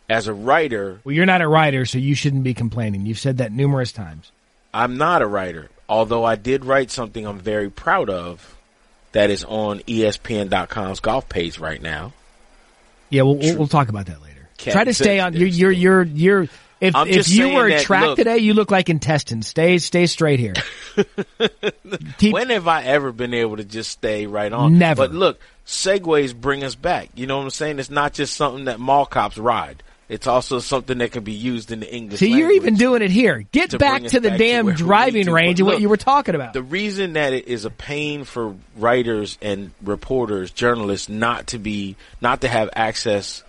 As 0.09 0.27
a 0.27 0.35
writer, 0.35 1.01
Well, 1.05 1.15
you're 1.15 1.27
not 1.27 1.41
a 1.41 1.49
writer, 1.49 1.87
so 1.87 1.99
you 1.99 2.15
shouldn't 2.15 2.45
be 2.45 2.53
complaining. 2.55 3.07
You've 3.07 3.19
said 3.19 3.39
that 3.39 3.53
numerous 3.53 3.91
times. 3.93 4.31
I'm 4.73 4.99
not 4.99 5.23
a 5.23 5.27
writer, 5.27 5.71
although 5.89 6.25
I 6.25 6.37
did 6.37 6.65
write 6.65 6.91
something 6.91 7.27
I'm 7.27 7.39
very 7.39 7.71
proud 7.71 8.11
of 8.11 8.57
that 9.13 9.31
is 9.31 9.45
on 9.45 9.79
ESPN.com's 9.81 11.01
golf 11.01 11.29
page 11.29 11.59
right 11.59 11.81
now. 11.81 12.13
Yeah, 13.09 13.23
we'll, 13.23 13.37
we'll, 13.37 13.59
we'll 13.59 13.69
talk 13.69 13.89
about 13.89 14.07
that 14.07 14.21
later. 14.21 14.49
Cat 14.59 14.73
Try 14.73 14.85
to 14.85 14.95
stay 14.95 15.21
on. 15.21 15.35
You're, 15.35 15.49
you're, 15.49 15.71
you're, 15.71 16.03
you're. 16.03 16.43
If 16.81 16.95
if 17.07 17.29
you 17.29 17.51
were 17.55 17.69
a 17.69 17.71
that, 17.71 17.83
track 17.83 18.03
look- 18.05 18.17
today, 18.19 18.39
you 18.39 18.53
look 18.53 18.71
like 18.71 18.91
intestines. 18.91 19.47
Stay, 19.47 19.79
stay 19.79 20.07
straight 20.07 20.41
here. 20.41 20.55
When 22.21 22.51
have 22.51 22.69
I 22.69 22.83
ever 22.85 23.13
been 23.13 23.35
able 23.35 23.57
to 23.57 23.65
just 23.65 23.91
stay 23.91 24.27
right 24.27 24.53
on? 24.53 24.79
Never. 24.79 25.07
But 25.07 25.15
look, 25.15 25.41
segues 25.67 26.35
bring 26.35 26.65
us 26.65 26.75
back. 26.75 27.11
You 27.15 27.27
know 27.27 27.39
what 27.39 27.45
I'm 27.45 27.51
saying? 27.51 27.79
It's 27.79 27.91
not 27.91 28.13
just 28.15 28.35
something 28.35 28.65
that 28.65 28.81
mall 28.81 29.07
cops 29.07 29.39
ride. 29.39 29.83
It's 30.09 30.27
also 30.27 30.59
something 30.59 30.99
that 30.99 31.13
can 31.13 31.25
be 31.25 31.33
used 31.33 31.73
in 31.73 31.81
the 31.81 31.93
English. 31.93 32.21
so 32.21 32.27
you're 32.27 32.53
even 32.53 32.75
doing 32.75 33.01
it 33.01 33.11
here. 33.11 33.45
Get 33.53 33.71
to 33.71 33.79
back 33.79 34.03
to 34.03 34.21
the 34.21 34.29
back 34.31 34.39
to 34.39 34.45
damn 34.45 34.67
where 34.67 34.75
driving 34.75 35.31
range 35.31 35.61
and 35.61 35.67
what 35.67 35.81
you 35.81 35.89
were 35.89 35.97
talking 35.97 36.35
about. 36.35 36.53
The 36.53 36.63
reason 36.63 37.15
that 37.15 37.33
it 37.33 37.49
is 37.49 37.65
a 37.65 37.71
pain 37.71 38.25
for 38.25 38.55
writers 38.77 39.39
and 39.41 39.71
reporters, 39.83 40.51
journalists 40.51 41.09
not 41.09 41.49
to 41.49 41.59
be 41.59 41.97
not 42.21 42.43
to 42.43 42.49
have 42.49 42.69
access 42.75 43.43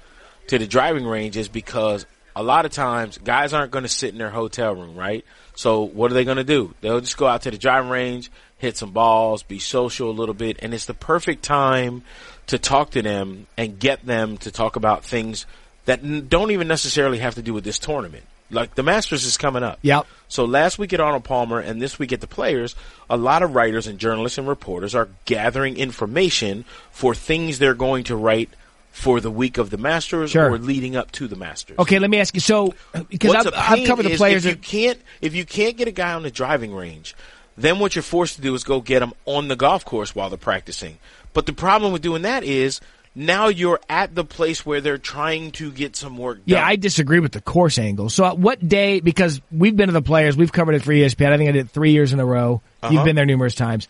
to 0.47 0.57
the 0.57 0.67
driving 0.67 1.05
range 1.05 1.35
is 1.35 1.49
because 1.49 2.05
a 2.35 2.43
lot 2.43 2.65
of 2.65 2.71
times 2.71 3.17
guys 3.17 3.53
aren't 3.53 3.71
going 3.71 3.83
to 3.83 3.89
sit 3.89 4.11
in 4.11 4.17
their 4.17 4.29
hotel 4.29 4.75
room, 4.75 4.95
right? 4.95 5.25
So 5.55 5.83
what 5.83 6.11
are 6.11 6.13
they 6.13 6.25
going 6.25 6.37
to 6.37 6.43
do? 6.43 6.73
They'll 6.81 7.01
just 7.01 7.17
go 7.17 7.27
out 7.27 7.43
to 7.43 7.51
the 7.51 7.57
driving 7.57 7.89
range, 7.89 8.31
hit 8.57 8.77
some 8.77 8.91
balls, 8.91 9.43
be 9.43 9.59
social 9.59 10.09
a 10.09 10.11
little 10.11 10.35
bit, 10.35 10.59
and 10.61 10.73
it's 10.73 10.85
the 10.85 10.93
perfect 10.93 11.43
time 11.43 12.03
to 12.47 12.59
talk 12.59 12.91
to 12.91 13.01
them 13.01 13.47
and 13.57 13.79
get 13.79 14.05
them 14.05 14.37
to 14.39 14.51
talk 14.51 14.75
about 14.75 15.03
things 15.03 15.45
that 15.85 16.03
n- 16.03 16.27
don't 16.27 16.51
even 16.51 16.67
necessarily 16.67 17.19
have 17.19 17.35
to 17.35 17.41
do 17.41 17.53
with 17.53 17.63
this 17.63 17.79
tournament. 17.79 18.23
Like 18.51 18.75
the 18.75 18.83
Masters 18.83 19.25
is 19.25 19.37
coming 19.37 19.63
up. 19.63 19.79
Yep. 19.81 20.05
So 20.27 20.45
last 20.45 20.77
week 20.77 20.93
at 20.93 20.99
Arnold 20.99 21.23
Palmer 21.23 21.59
and 21.59 21.81
this 21.81 21.97
week 21.97 22.13
at 22.13 22.21
the 22.21 22.27
Players, 22.27 22.75
a 23.09 23.17
lot 23.17 23.41
of 23.41 23.55
writers 23.55 23.87
and 23.87 23.97
journalists 23.97 24.37
and 24.37 24.47
reporters 24.47 24.93
are 24.93 25.09
gathering 25.25 25.77
information 25.77 26.63
for 26.91 27.15
things 27.15 27.57
they're 27.57 27.73
going 27.73 28.03
to 28.05 28.15
write 28.15 28.49
for 28.91 29.19
the 29.19 29.31
week 29.31 29.57
of 29.57 29.71
the 29.71 29.77
Masters 29.77 30.31
Sure. 30.31 30.51
or 30.51 30.57
leading 30.57 30.95
up 30.95 31.11
to 31.13 31.27
the 31.27 31.35
Masters. 31.35 31.77
Okay, 31.79 31.99
let 31.99 32.09
me 32.09 32.19
ask 32.19 32.33
you. 32.33 32.39
So, 32.39 32.75
uh, 32.93 33.03
because 33.09 33.33
I've, 33.33 33.53
I've 33.53 33.87
covered 33.87 34.03
the 34.03 34.15
players. 34.15 34.45
If 34.45 34.55
you 34.55 34.61
can't, 34.61 35.01
if 35.21 35.33
you 35.35 35.43
can't 35.43 35.75
get 35.75 35.87
a 35.87 35.91
guy 35.91 36.13
on 36.13 36.23
the 36.23 36.31
driving 36.31 36.73
range, 36.73 37.15
then 37.57 37.79
what 37.79 37.95
you're 37.95 38.03
forced 38.03 38.35
to 38.35 38.41
do 38.41 38.53
is 38.53 38.63
go 38.63 38.79
get 38.79 39.01
him 39.01 39.13
on 39.25 39.47
the 39.47 39.55
golf 39.55 39.83
course 39.83 40.15
while 40.15 40.29
they're 40.29 40.37
practicing. 40.37 40.97
But 41.33 41.45
the 41.45 41.53
problem 41.53 41.91
with 41.93 42.03
doing 42.03 42.21
that 42.21 42.43
is 42.43 42.79
now 43.15 43.47
you're 43.47 43.79
at 43.89 44.13
the 44.13 44.25
place 44.25 44.65
where 44.65 44.81
they're 44.81 44.97
trying 44.97 45.51
to 45.53 45.71
get 45.71 45.95
some 45.95 46.17
work 46.17 46.37
done. 46.37 46.43
Yeah, 46.45 46.65
I 46.65 46.75
disagree 46.75 47.19
with 47.19 47.31
the 47.31 47.41
course 47.41 47.79
angle. 47.79 48.09
So, 48.09 48.25
at 48.25 48.37
what 48.37 48.67
day? 48.67 48.99
Because 48.99 49.41
we've 49.51 49.75
been 49.75 49.87
to 49.87 49.93
the 49.93 50.01
players, 50.01 50.35
we've 50.35 50.51
covered 50.51 50.75
it 50.75 50.83
for 50.83 50.91
ESPN. 50.91 51.31
I 51.31 51.37
think 51.37 51.49
I 51.49 51.53
did 51.53 51.65
it 51.67 51.69
three 51.71 51.91
years 51.91 52.11
in 52.13 52.19
a 52.19 52.25
row. 52.25 52.61
You've 52.83 52.91
Uh-huh. 52.93 53.03
been 53.05 53.15
there 53.15 53.25
numerous 53.25 53.55
times. 53.55 53.87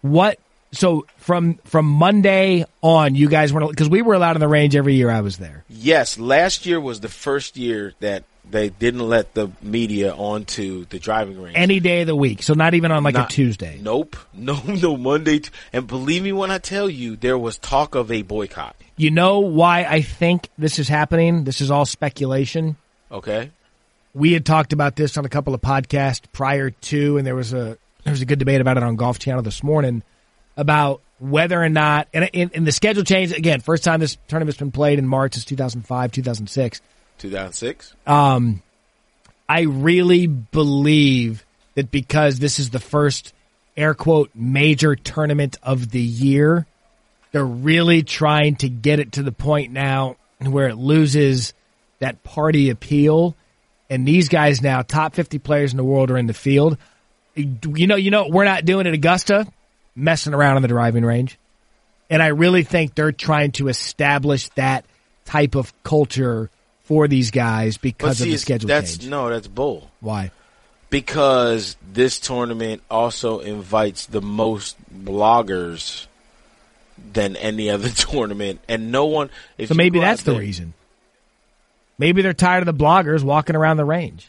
What? 0.00 0.38
So 0.72 1.06
from 1.18 1.56
from 1.64 1.84
Monday 1.86 2.64
on, 2.80 3.14
you 3.14 3.28
guys 3.28 3.52
weren't 3.52 3.68
because 3.68 3.90
we 3.90 4.00
were 4.00 4.14
allowed 4.14 4.36
in 4.36 4.40
the 4.40 4.48
range 4.48 4.74
every 4.74 4.94
year 4.94 5.10
I 5.10 5.20
was 5.20 5.36
there. 5.36 5.64
Yes, 5.68 6.18
last 6.18 6.64
year 6.64 6.80
was 6.80 7.00
the 7.00 7.10
first 7.10 7.58
year 7.58 7.92
that 8.00 8.24
they 8.50 8.68
didn't 8.68 9.08
let 9.08 9.34
the 9.34 9.50
media 9.62 10.12
onto 10.14 10.84
the 10.86 10.98
driving 10.98 11.40
range. 11.40 11.56
Any 11.56 11.80
day 11.80 12.02
of 12.02 12.06
the 12.06 12.16
week, 12.16 12.42
so 12.42 12.54
not 12.54 12.74
even 12.74 12.90
on 12.92 13.02
like 13.02 13.14
Not- 13.14 13.32
a 13.32 13.34
Tuesday. 13.34 13.78
Nope. 13.80 14.16
No, 14.34 14.60
no 14.66 14.96
Monday. 14.96 15.38
T- 15.40 15.50
and 15.72 15.86
believe 15.86 16.22
me 16.22 16.32
when 16.32 16.50
I 16.50 16.58
tell 16.58 16.88
you, 16.90 17.16
there 17.16 17.38
was 17.38 17.58
talk 17.58 17.94
of 17.94 18.10
a 18.10 18.22
boycott. 18.22 18.74
You 18.96 19.10
know 19.10 19.40
why 19.40 19.84
I 19.84 20.02
think 20.02 20.48
this 20.58 20.78
is 20.78 20.88
happening? 20.88 21.44
This 21.44 21.60
is 21.60 21.70
all 21.70 21.86
speculation. 21.86 22.76
Okay. 23.10 23.50
We 24.14 24.32
had 24.32 24.44
talked 24.44 24.72
about 24.72 24.96
this 24.96 25.16
on 25.16 25.24
a 25.24 25.28
couple 25.28 25.54
of 25.54 25.60
podcasts 25.60 26.22
prior 26.32 26.70
to, 26.70 27.18
and 27.18 27.26
there 27.26 27.34
was 27.36 27.52
a 27.52 27.78
there 28.04 28.10
was 28.12 28.20
a 28.20 28.26
good 28.26 28.38
debate 28.38 28.60
about 28.60 28.76
it 28.76 28.82
on 28.82 28.96
Golf 28.96 29.18
Channel 29.18 29.42
this 29.42 29.62
morning 29.62 30.02
about 30.56 31.00
whether 31.18 31.62
or 31.62 31.68
not, 31.68 32.08
and, 32.12 32.28
and 32.34 32.66
the 32.66 32.72
schedule 32.72 33.04
changed 33.04 33.34
again. 33.36 33.60
First 33.60 33.84
time 33.84 34.00
this 34.00 34.18
tournament's 34.28 34.58
been 34.58 34.72
played 34.72 34.98
in 34.98 35.06
March 35.06 35.36
is 35.36 35.44
2005, 35.44 36.10
2006. 36.10 36.80
2006. 37.22 37.94
Um, 38.06 38.62
I 39.48 39.62
really 39.62 40.26
believe 40.26 41.44
that 41.74 41.90
because 41.90 42.38
this 42.38 42.58
is 42.58 42.70
the 42.70 42.80
first 42.80 43.32
air 43.76 43.94
quote 43.94 44.30
major 44.34 44.96
tournament 44.96 45.56
of 45.62 45.90
the 45.90 46.00
year, 46.00 46.66
they're 47.30 47.44
really 47.44 48.02
trying 48.02 48.56
to 48.56 48.68
get 48.68 49.00
it 49.00 49.12
to 49.12 49.22
the 49.22 49.32
point 49.32 49.72
now 49.72 50.16
where 50.38 50.68
it 50.68 50.76
loses 50.76 51.54
that 52.00 52.22
party 52.24 52.70
appeal. 52.70 53.36
And 53.88 54.06
these 54.06 54.28
guys 54.28 54.60
now, 54.60 54.82
top 54.82 55.14
50 55.14 55.38
players 55.38 55.72
in 55.72 55.76
the 55.76 55.84
world 55.84 56.10
are 56.10 56.18
in 56.18 56.26
the 56.26 56.34
field. 56.34 56.76
You 57.34 57.86
know, 57.86 57.96
you 57.96 58.10
know, 58.10 58.26
we're 58.28 58.44
not 58.44 58.64
doing 58.64 58.86
it 58.86 58.94
Augusta, 58.94 59.46
messing 59.94 60.34
around 60.34 60.56
on 60.56 60.62
the 60.62 60.68
driving 60.68 61.04
range. 61.04 61.38
And 62.10 62.22
I 62.22 62.28
really 62.28 62.62
think 62.62 62.94
they're 62.94 63.12
trying 63.12 63.52
to 63.52 63.68
establish 63.68 64.48
that 64.50 64.84
type 65.24 65.54
of 65.54 65.72
culture 65.82 66.50
for 66.84 67.08
these 67.08 67.30
guys 67.30 67.76
because 67.78 68.18
But 68.18 68.26
of 68.26 68.30
the 68.32 68.36
schedule 68.38 68.68
that's 68.68 68.96
change. 68.98 69.10
no, 69.10 69.28
that's 69.30 69.48
bull. 69.48 69.90
Why? 70.00 70.30
Because 70.90 71.76
this 71.92 72.18
tournament 72.20 72.82
also 72.90 73.38
invites 73.40 74.06
the 74.06 74.20
most 74.20 74.76
bloggers 74.92 76.06
than 77.12 77.34
any 77.36 77.70
other 77.70 77.88
tournament, 77.94 78.60
and 78.68 78.92
no 78.92 79.06
one. 79.06 79.30
If 79.58 79.68
So 79.68 79.74
maybe 79.74 80.00
that's 80.00 80.22
the 80.22 80.32
there- 80.32 80.40
reason. 80.40 80.74
Maybe 81.98 82.20
they're 82.22 82.32
tired 82.32 82.66
of 82.66 82.76
the 82.76 82.84
bloggers 82.84 83.22
walking 83.22 83.54
around 83.54 83.76
the 83.76 83.84
range. 83.84 84.28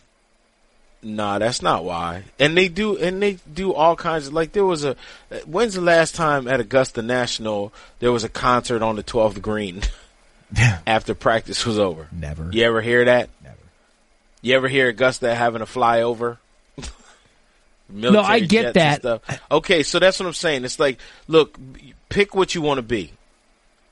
Nah, 1.02 1.40
that's 1.40 1.62
not 1.62 1.84
why. 1.84 2.24
And 2.40 2.56
they 2.56 2.68
do, 2.70 2.98
and 2.98 3.22
they 3.22 3.40
do 3.52 3.74
all 3.74 3.96
kinds 3.96 4.28
of 4.28 4.34
like. 4.34 4.52
There 4.54 4.64
was 4.66 4.86
a. 4.86 4.96
When's 5.46 5.74
the 5.74 5.82
last 5.82 6.14
time 6.16 6.48
at 6.48 6.60
Augusta 6.62 7.02
National 7.02 7.74
there 8.00 8.12
was 8.12 8.24
a 8.24 8.30
concert 8.30 8.82
on 8.82 8.96
the 8.96 9.04
12th 9.04 9.42
green 9.42 9.82
after 10.88 11.16
practice 11.16 11.66
was 11.66 11.80
over? 11.80 12.08
Never. 12.12 12.50
You 12.52 12.64
ever 12.64 12.82
hear 12.82 13.06
that? 13.06 13.30
Never. 13.44 13.56
You 14.42 14.56
ever 14.56 14.68
hear 14.68 14.90
Augusta 14.90 15.34
having 15.34 15.62
a 15.62 15.66
flyover? 15.66 16.38
No, 17.90 18.22
I 18.22 18.40
get 18.40 18.74
that. 18.74 19.02
Stuff. 19.02 19.22
Okay, 19.52 19.84
so 19.84 20.00
that's 20.00 20.20
what 20.20 20.26
I'm 20.26 20.34
saying. 20.34 20.66
It's 20.66 20.80
like, 20.80 21.00
look, 21.28 21.60
pick 22.10 22.34
what 22.34 22.56
you 22.56 22.62
want 22.62 22.80
to 22.80 22.82
be. 22.82 23.12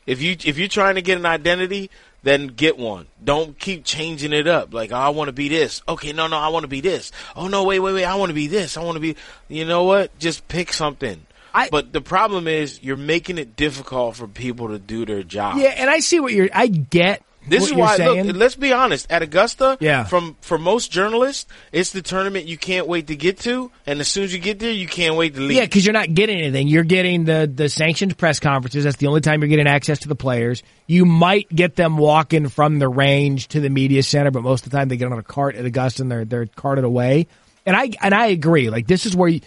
If 0.08 0.22
you 0.22 0.36
if 0.44 0.58
you're 0.58 0.68
trying 0.68 0.96
to 0.96 1.04
get 1.04 1.18
an 1.20 1.26
identity, 1.26 1.92
then 2.24 2.48
get 2.48 2.78
one. 2.78 3.08
Don't 3.24 3.58
keep 3.60 3.84
changing 3.84 4.34
it 4.34 4.48
up. 4.48 4.74
Like, 4.74 4.92
oh, 4.92 4.96
I 4.96 5.10
want 5.10 5.28
to 5.28 5.34
be 5.34 5.50
this. 5.50 5.82
Okay, 5.88 6.14
no, 6.14 6.28
no, 6.28 6.38
I 6.38 6.48
want 6.48 6.64
to 6.64 6.68
be 6.68 6.82
this. 6.82 7.12
Oh 7.36 7.48
no, 7.48 7.64
wait, 7.64 7.80
wait, 7.80 7.94
wait, 7.94 8.06
I 8.06 8.16
want 8.16 8.30
to 8.30 8.34
be 8.34 8.48
this. 8.48 8.78
I 8.78 8.84
want 8.84 8.96
to 8.96 9.00
be. 9.00 9.16
You 9.48 9.66
know 9.66 9.84
what? 9.84 10.18
Just 10.18 10.48
pick 10.48 10.74
something. 10.74 11.26
I- 11.54 11.70
but 11.70 11.94
the 11.94 12.02
problem 12.02 12.48
is, 12.48 12.80
you're 12.82 12.98
making 12.98 13.38
it 13.38 13.56
difficult 13.56 14.16
for 14.16 14.28
people 14.28 14.70
to 14.70 14.80
do 14.80 15.06
their 15.06 15.24
job. 15.24 15.58
Yeah, 15.58 15.70
and 15.70 15.90
I 15.90 16.00
see 16.00 16.20
what 16.20 16.34
you're. 16.34 16.50
I 16.54 16.68
get. 16.68 17.22
This 17.48 17.64
what 17.64 17.72
is 17.72 17.76
why. 17.76 17.98
saying. 17.98 18.28
Look, 18.28 18.36
let's 18.36 18.56
be 18.56 18.72
honest. 18.72 19.12
At 19.12 19.24
Augusta, 19.24 19.76
Yeah. 19.82 20.04
from 20.04 20.36
for 20.42 20.60
most 20.60 20.92
journalists, 20.92 21.48
it's 21.72 21.90
the 21.90 22.04
tournament 22.04 22.46
you 22.46 22.56
can't 22.56 22.86
wait 22.88 23.08
to 23.08 23.16
get 23.16 23.40
to, 23.40 23.72
and 23.88 24.00
as 24.00 24.08
soon 24.08 24.26
as 24.26 24.32
you 24.34 24.38
get 24.38 24.60
there, 24.60 24.72
you 24.72 24.86
can't 24.86 25.16
wait 25.16 25.34
to 25.34 25.42
leave. 25.42 25.58
Yeah, 25.58 25.64
because 25.66 25.84
you're 25.84 25.92
not 25.94 26.14
getting 26.14 26.38
anything. 26.38 26.68
You're 26.68 26.84
getting 26.84 27.26
the 27.26 27.52
the 27.52 27.68
sanctioned 27.68 28.16
press 28.16 28.40
conferences. 28.40 28.84
That's 28.84 28.98
the 28.98 29.08
only 29.08 29.22
time 29.22 29.42
you're 29.42 29.50
getting 29.50 29.66
access 29.68 29.98
to 30.02 30.08
the 30.08 30.16
players. 30.16 30.62
You 30.86 31.04
might 31.04 31.50
get 31.50 31.76
them 31.76 31.98
walking 31.98 32.48
from 32.48 32.78
the 32.78 32.88
range 32.88 33.48
to 33.50 33.60
the 33.60 33.72
media 33.72 34.04
center, 34.04 34.30
but 34.30 34.44
most 34.44 34.66
of 34.68 34.72
the 34.72 34.78
time 34.78 34.90
they 34.90 34.98
get 34.98 35.12
on 35.12 35.18
a 35.18 35.24
cart 35.24 35.56
at 35.56 35.66
Augusta 35.66 36.04
and 36.04 36.12
they're 36.12 36.26
they're 36.26 36.46
carted 36.46 36.84
away. 36.86 37.26
And 37.66 37.76
I 37.76 37.90
and 38.04 38.14
I 38.14 38.28
agree. 38.28 38.70
Like 38.70 38.86
this 38.86 39.08
is 39.08 39.16
where 39.16 39.30
you, 39.30 39.42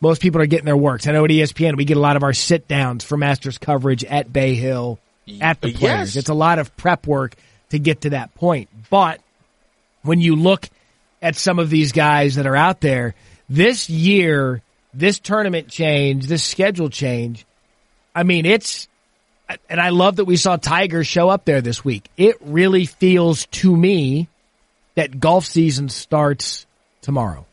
most 0.00 0.22
people 0.22 0.40
are 0.40 0.46
getting 0.46 0.66
their 0.66 0.76
works. 0.76 1.06
I 1.06 1.12
know 1.12 1.24
at 1.24 1.30
ESPN 1.30 1.76
we 1.76 1.84
get 1.84 1.96
a 1.96 2.00
lot 2.00 2.16
of 2.16 2.22
our 2.22 2.32
sit 2.32 2.68
downs 2.68 3.04
for 3.04 3.16
Masters 3.16 3.58
coverage 3.58 4.04
at 4.04 4.32
Bay 4.32 4.54
Hill 4.54 4.98
at 5.40 5.60
the 5.60 5.72
players. 5.72 6.14
Yes. 6.14 6.16
It's 6.16 6.28
a 6.28 6.34
lot 6.34 6.58
of 6.58 6.76
prep 6.76 7.06
work 7.06 7.34
to 7.70 7.78
get 7.78 8.02
to 8.02 8.10
that 8.10 8.34
point. 8.34 8.68
But 8.90 9.20
when 10.02 10.20
you 10.20 10.36
look 10.36 10.68
at 11.20 11.36
some 11.36 11.58
of 11.58 11.70
these 11.70 11.92
guys 11.92 12.36
that 12.36 12.46
are 12.46 12.56
out 12.56 12.80
there 12.80 13.14
this 13.48 13.90
year, 13.90 14.62
this 14.94 15.18
tournament 15.18 15.68
change, 15.68 16.26
this 16.26 16.44
schedule 16.44 16.90
change, 16.90 17.44
I 18.14 18.22
mean, 18.22 18.46
it's, 18.46 18.88
and 19.68 19.80
I 19.80 19.90
love 19.90 20.16
that 20.16 20.24
we 20.24 20.36
saw 20.36 20.56
Tiger 20.56 21.04
show 21.04 21.28
up 21.28 21.44
there 21.44 21.60
this 21.60 21.84
week. 21.84 22.08
It 22.16 22.36
really 22.40 22.86
feels 22.86 23.46
to 23.46 23.76
me 23.76 24.28
that 24.94 25.18
golf 25.20 25.46
season 25.46 25.88
starts 25.88 26.66
tomorrow. 27.02 27.46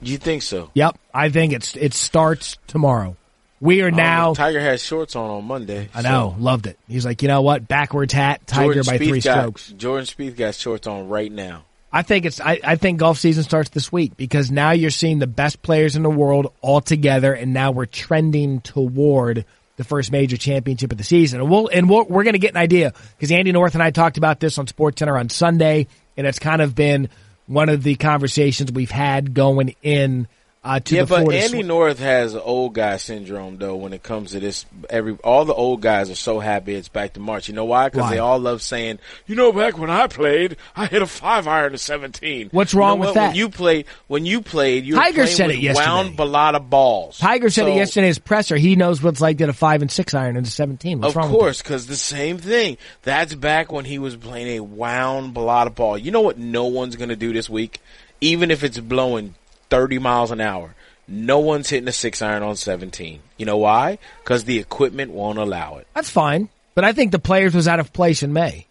You 0.00 0.18
think 0.18 0.42
so? 0.42 0.70
Yep, 0.74 0.98
I 1.12 1.30
think 1.30 1.52
it's 1.52 1.76
it 1.76 1.94
starts 1.94 2.56
tomorrow. 2.66 3.16
We 3.60 3.80
are 3.82 3.86
oh, 3.86 3.90
now. 3.90 4.34
Tiger 4.34 4.60
has 4.60 4.82
shorts 4.82 5.16
on 5.16 5.30
on 5.30 5.44
Monday. 5.44 5.88
I 5.94 6.02
know, 6.02 6.36
loved 6.38 6.66
it. 6.66 6.78
He's 6.86 7.06
like, 7.06 7.22
you 7.22 7.28
know 7.28 7.42
what? 7.42 7.66
Backwards 7.66 8.12
hat, 8.12 8.46
Tiger 8.46 8.84
by 8.84 8.98
three 8.98 9.20
got, 9.20 9.38
strokes. 9.38 9.68
Jordan 9.72 10.06
Spieth 10.06 10.36
got 10.36 10.54
shorts 10.54 10.86
on 10.86 11.08
right 11.08 11.32
now. 11.32 11.64
I 11.90 12.02
think 12.02 12.26
it's. 12.26 12.40
I, 12.40 12.60
I 12.62 12.76
think 12.76 12.98
golf 12.98 13.18
season 13.18 13.44
starts 13.44 13.70
this 13.70 13.90
week 13.90 14.16
because 14.16 14.50
now 14.50 14.72
you're 14.72 14.90
seeing 14.90 15.18
the 15.18 15.26
best 15.26 15.62
players 15.62 15.96
in 15.96 16.02
the 16.02 16.10
world 16.10 16.52
all 16.60 16.82
together, 16.82 17.32
and 17.32 17.54
now 17.54 17.70
we're 17.70 17.86
trending 17.86 18.60
toward 18.60 19.46
the 19.76 19.84
first 19.84 20.10
major 20.10 20.36
championship 20.36 20.92
of 20.92 20.98
the 20.98 21.04
season. 21.04 21.40
And 21.40 21.50
we'll 21.50 21.68
and 21.68 21.88
we'll, 21.88 22.04
we're 22.04 22.24
going 22.24 22.34
to 22.34 22.38
get 22.38 22.50
an 22.50 22.58
idea 22.58 22.92
because 23.16 23.32
Andy 23.32 23.52
North 23.52 23.74
and 23.74 23.82
I 23.82 23.90
talked 23.90 24.18
about 24.18 24.40
this 24.40 24.58
on 24.58 24.66
Sports 24.66 24.98
Center 24.98 25.16
on 25.16 25.30
Sunday, 25.30 25.86
and 26.18 26.26
it's 26.26 26.38
kind 26.38 26.60
of 26.60 26.74
been 26.74 27.08
one 27.46 27.68
of 27.68 27.82
the 27.82 27.94
conversations 27.96 28.72
we've 28.72 28.90
had 28.90 29.34
going 29.34 29.74
in 29.82 30.28
uh, 30.66 30.80
yeah, 30.88 31.04
but 31.04 31.32
Andy 31.32 31.62
Sw- 31.62 31.66
North 31.66 31.98
has 32.00 32.34
old 32.34 32.74
guy 32.74 32.96
syndrome 32.96 33.58
though 33.58 33.76
when 33.76 33.92
it 33.92 34.02
comes 34.02 34.32
to 34.32 34.40
this. 34.40 34.66
Every 34.90 35.14
all 35.24 35.44
the 35.44 35.54
old 35.54 35.80
guys 35.80 36.10
are 36.10 36.14
so 36.16 36.40
happy 36.40 36.74
it's 36.74 36.88
back 36.88 37.12
to 37.14 37.20
March. 37.20 37.48
You 37.48 37.54
know 37.54 37.64
why? 37.64 37.88
Because 37.88 38.10
they 38.10 38.18
all 38.18 38.38
love 38.38 38.62
saying, 38.62 38.98
you 39.26 39.36
know, 39.36 39.52
back 39.52 39.78
when 39.78 39.90
I 39.90 40.06
played, 40.08 40.56
I 40.74 40.86
hit 40.86 41.02
a 41.02 41.06
five 41.06 41.46
iron 41.46 41.72
to 41.72 41.78
seventeen. 41.78 42.48
What's 42.50 42.72
You 42.72 42.80
know 42.80 42.86
wrong 42.86 42.98
with 42.98 43.08
what? 43.10 43.14
that? 43.14 43.26
When 43.28 43.36
you 43.36 43.48
played, 43.48 43.86
when 44.08 44.26
you 44.26 44.40
played, 44.42 44.84
you 44.84 44.96
Tiger 44.96 45.26
said 45.26 45.50
it 45.50 45.58
yesterday. 45.58 45.86
wound 45.88 46.18
balata 46.18 46.68
balls. 46.68 47.18
Tiger 47.18 47.48
said 47.50 47.62
So- 47.66 47.68
it 47.72 47.76
yesterday 47.76 48.08
his 48.08 48.18
presser. 48.18 48.56
He 48.56 48.76
knows 48.76 49.02
what 49.02 49.10
it's 49.10 49.20
like 49.20 49.38
to 49.38 49.44
hit 49.44 49.50
a 49.50 49.52
five 49.52 49.82
and 49.82 49.90
six 49.90 50.14
iron 50.14 50.36
into 50.36 50.50
seventeen. 50.50 51.00
What's 51.00 51.12
Of 51.12 51.16
wrong 51.16 51.30
course, 51.30 51.62
because 51.62 51.86
the 51.86 51.96
same 51.96 52.38
thing. 52.38 52.76
That's 53.02 53.34
back 53.34 53.70
when 53.70 53.84
he 53.84 53.98
was 53.98 54.16
playing 54.16 54.56
a 54.58 54.60
wound 54.64 55.34
balata 55.34 55.74
ball. 55.74 55.96
You 55.96 56.10
know 56.10 56.22
what? 56.22 56.38
No 56.38 56.64
one's 56.66 56.96
going 56.96 57.10
to 57.10 57.16
do 57.16 57.32
this 57.32 57.48
week, 57.48 57.80
even 58.20 58.50
if 58.50 58.64
it's 58.64 58.78
blowing 58.78 59.34
thirty 59.70 59.98
miles 59.98 60.30
an 60.30 60.40
hour. 60.40 60.74
No 61.08 61.38
one's 61.38 61.70
hitting 61.70 61.88
a 61.88 61.92
six 61.92 62.20
iron 62.22 62.42
on 62.42 62.56
seventeen. 62.56 63.20
You 63.36 63.46
know 63.46 63.56
why? 63.58 63.98
Because 64.24 64.44
the 64.44 64.58
equipment 64.58 65.12
won't 65.12 65.38
allow 65.38 65.76
it. 65.76 65.86
That's 65.94 66.10
fine, 66.10 66.48
but 66.74 66.84
I 66.84 66.92
think 66.92 67.12
the 67.12 67.18
players 67.18 67.54
was 67.54 67.68
out 67.68 67.80
of 67.80 67.92
place 67.92 68.22
in 68.22 68.32
May. 68.32 68.66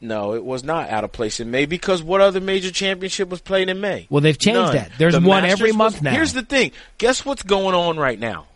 No, 0.00 0.34
it 0.34 0.44
was 0.44 0.62
not 0.62 0.90
out 0.90 1.02
of 1.02 1.10
place 1.10 1.40
in 1.40 1.50
May 1.50 1.66
because 1.66 2.02
what 2.04 2.20
other 2.20 2.40
major 2.40 2.70
championship 2.70 3.28
was 3.30 3.40
played 3.40 3.68
in 3.68 3.80
May? 3.80 4.06
Well, 4.10 4.20
they've 4.20 4.38
changed 4.38 4.58
None. 4.60 4.74
that. 4.76 4.92
There's 4.96 5.14
The 5.14 5.20
one 5.20 5.42
Masters 5.42 5.60
every 5.60 5.70
was- 5.72 5.76
month 5.76 6.02
now. 6.02 6.12
Here's 6.12 6.34
the 6.34 6.42
thing. 6.42 6.70
Guess 6.98 7.24
what's 7.24 7.42
going 7.42 7.74
on 7.74 7.96
right 7.98 8.18
now? 8.18 8.46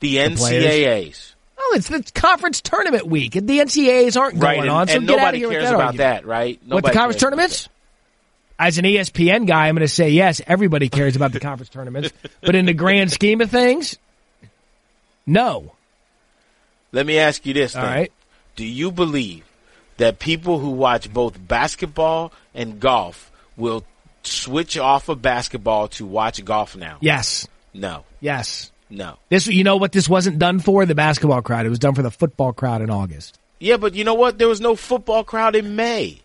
The, 0.00 0.14
players? 0.16 0.40
NCAAs. 0.40 1.32
Oh, 1.58 1.74
it's 1.76 1.88
the 1.88 2.02
conference 2.14 2.60
tournament 2.62 3.06
week, 3.06 3.36
and 3.36 3.46
the 3.46 3.58
NCAAs 3.60 4.18
aren't 4.18 4.42
Right, 4.42 4.56
going 4.56 4.60
and, 4.62 4.70
on. 4.70 4.88
So 4.88 4.94
and 4.96 5.06
get 5.06 5.18
out 5.20 5.34
of 5.34 5.40
nobody 5.40 5.54
cares 5.54 5.64
that 5.64 5.74
about 5.74 5.86
argument. 5.88 5.98
that, 5.98 6.26
right? 6.26 6.58
What 6.66 6.84
the 6.84 6.90
conference 6.92 7.20
tournaments? 7.20 7.68
As 8.60 8.76
an 8.76 8.84
ESPN 8.84 9.46
guy, 9.46 9.68
I'm 9.68 9.74
going 9.74 9.86
to 9.86 9.88
say 9.88 10.10
yes. 10.10 10.42
Everybody 10.46 10.90
cares 10.90 11.16
about 11.16 11.32
the 11.32 11.40
conference 11.48 11.70
tournaments, 11.70 12.12
but 12.42 12.54
in 12.54 12.66
the 12.66 12.74
grand 12.74 13.10
scheme 13.10 13.40
of 13.40 13.50
things, 13.50 13.96
no. 15.26 15.72
Let 16.92 17.06
me 17.06 17.18
ask 17.18 17.46
you 17.46 17.54
this. 17.54 17.74
All 17.74 17.82
then. 17.82 17.90
right. 17.90 18.12
Do 18.56 18.66
you 18.66 18.90
believe 18.92 19.44
that 19.96 20.18
people 20.18 20.58
who 20.58 20.70
watch 20.70 21.10
both 21.12 21.36
basketball 21.48 22.32
and 22.54 22.78
golf 22.80 23.30
will 23.56 23.84
switch 24.22 24.76
off 24.76 25.08
of 25.08 25.22
basketball 25.22 25.88
to 25.88 26.04
watch 26.04 26.44
golf 26.44 26.76
now? 26.76 26.98
Yes, 27.00 27.48
No. 27.72 28.04
yes. 28.20 28.70
No. 28.92 29.18
This, 29.28 29.46
you 29.46 29.62
know 29.62 29.76
what 29.76 29.92
this 29.92 30.08
wasn't 30.08 30.40
done 30.40 30.58
for? 30.58 30.84
The 30.84 30.96
basketball 30.96 31.42
crowd. 31.42 31.64
It 31.64 31.68
was 31.70 31.78
done 31.78 31.94
for 31.94 32.02
the 32.02 32.10
football 32.10 32.52
crowd 32.52 32.82
in 32.82 32.90
August. 32.90 33.38
Yeah, 33.60 33.76
but 33.76 33.94
you 33.94 34.02
know 34.02 34.14
what? 34.14 34.36
There 34.36 34.48
was 34.48 34.60
no 34.60 34.74
football 34.74 35.22
crowd 35.22 35.54
in 35.54 35.76
May. 35.76 36.20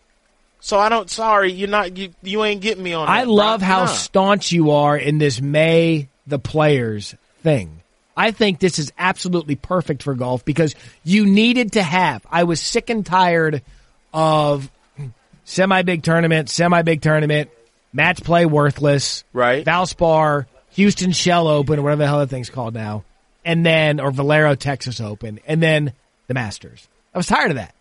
So 0.65 0.79
I 0.79 0.89
don't. 0.89 1.07
Sorry, 1.11 1.51
you're 1.51 1.69
not. 1.69 1.95
You 1.95 2.09
you 2.23 2.43
ain't 2.43 2.59
getting 2.59 2.83
me 2.83 2.93
on. 2.93 3.07
I 3.07 3.25
that, 3.25 3.29
love 3.29 3.59
bro. 3.59 3.67
how 3.67 3.79
Nah. 3.81 3.85
staunch 3.85 4.51
you 4.51 4.71
are 4.71 4.97
in 4.97 5.19
this 5.19 5.39
May 5.39 6.09
the 6.25 6.39
players 6.39 7.13
thing. 7.43 7.81
I 8.17 8.31
think 8.31 8.57
this 8.59 8.79
is 8.79 8.91
absolutely 8.97 9.57
perfect 9.57 10.01
for 10.01 10.15
golf 10.15 10.43
because 10.43 10.73
you 11.03 11.27
needed 11.27 11.73
to 11.73 11.83
have. 11.83 12.25
I 12.31 12.45
was 12.45 12.59
sick 12.59 12.89
and 12.89 13.05
tired 13.05 13.61
of 14.11 14.71
semi 15.43 15.83
big 15.83 16.01
tournament, 16.01 16.49
semi 16.49 16.81
big 16.81 16.99
tournament, 17.01 17.51
match 17.93 18.23
play 18.23 18.47
worthless, 18.47 19.23
Right. 19.33 19.63
Valspar, 19.63 20.47
Houston 20.71 21.11
Shell 21.11 21.47
Open, 21.47 21.77
or 21.77 21.83
whatever 21.83 21.99
the 22.01 22.07
hell 22.07 22.19
that 22.21 22.31
thing's 22.31 22.49
called 22.49 22.73
now, 22.73 23.03
and 23.45 23.63
then 23.63 23.99
or 23.99 24.09
Valero 24.09 24.55
Texas 24.55 24.99
Open, 24.99 25.39
and 25.45 25.61
then 25.61 25.93
the 26.25 26.33
Masters. 26.33 26.87
I 27.13 27.19
was 27.19 27.27
tired 27.27 27.51
of 27.51 27.57
that. 27.57 27.75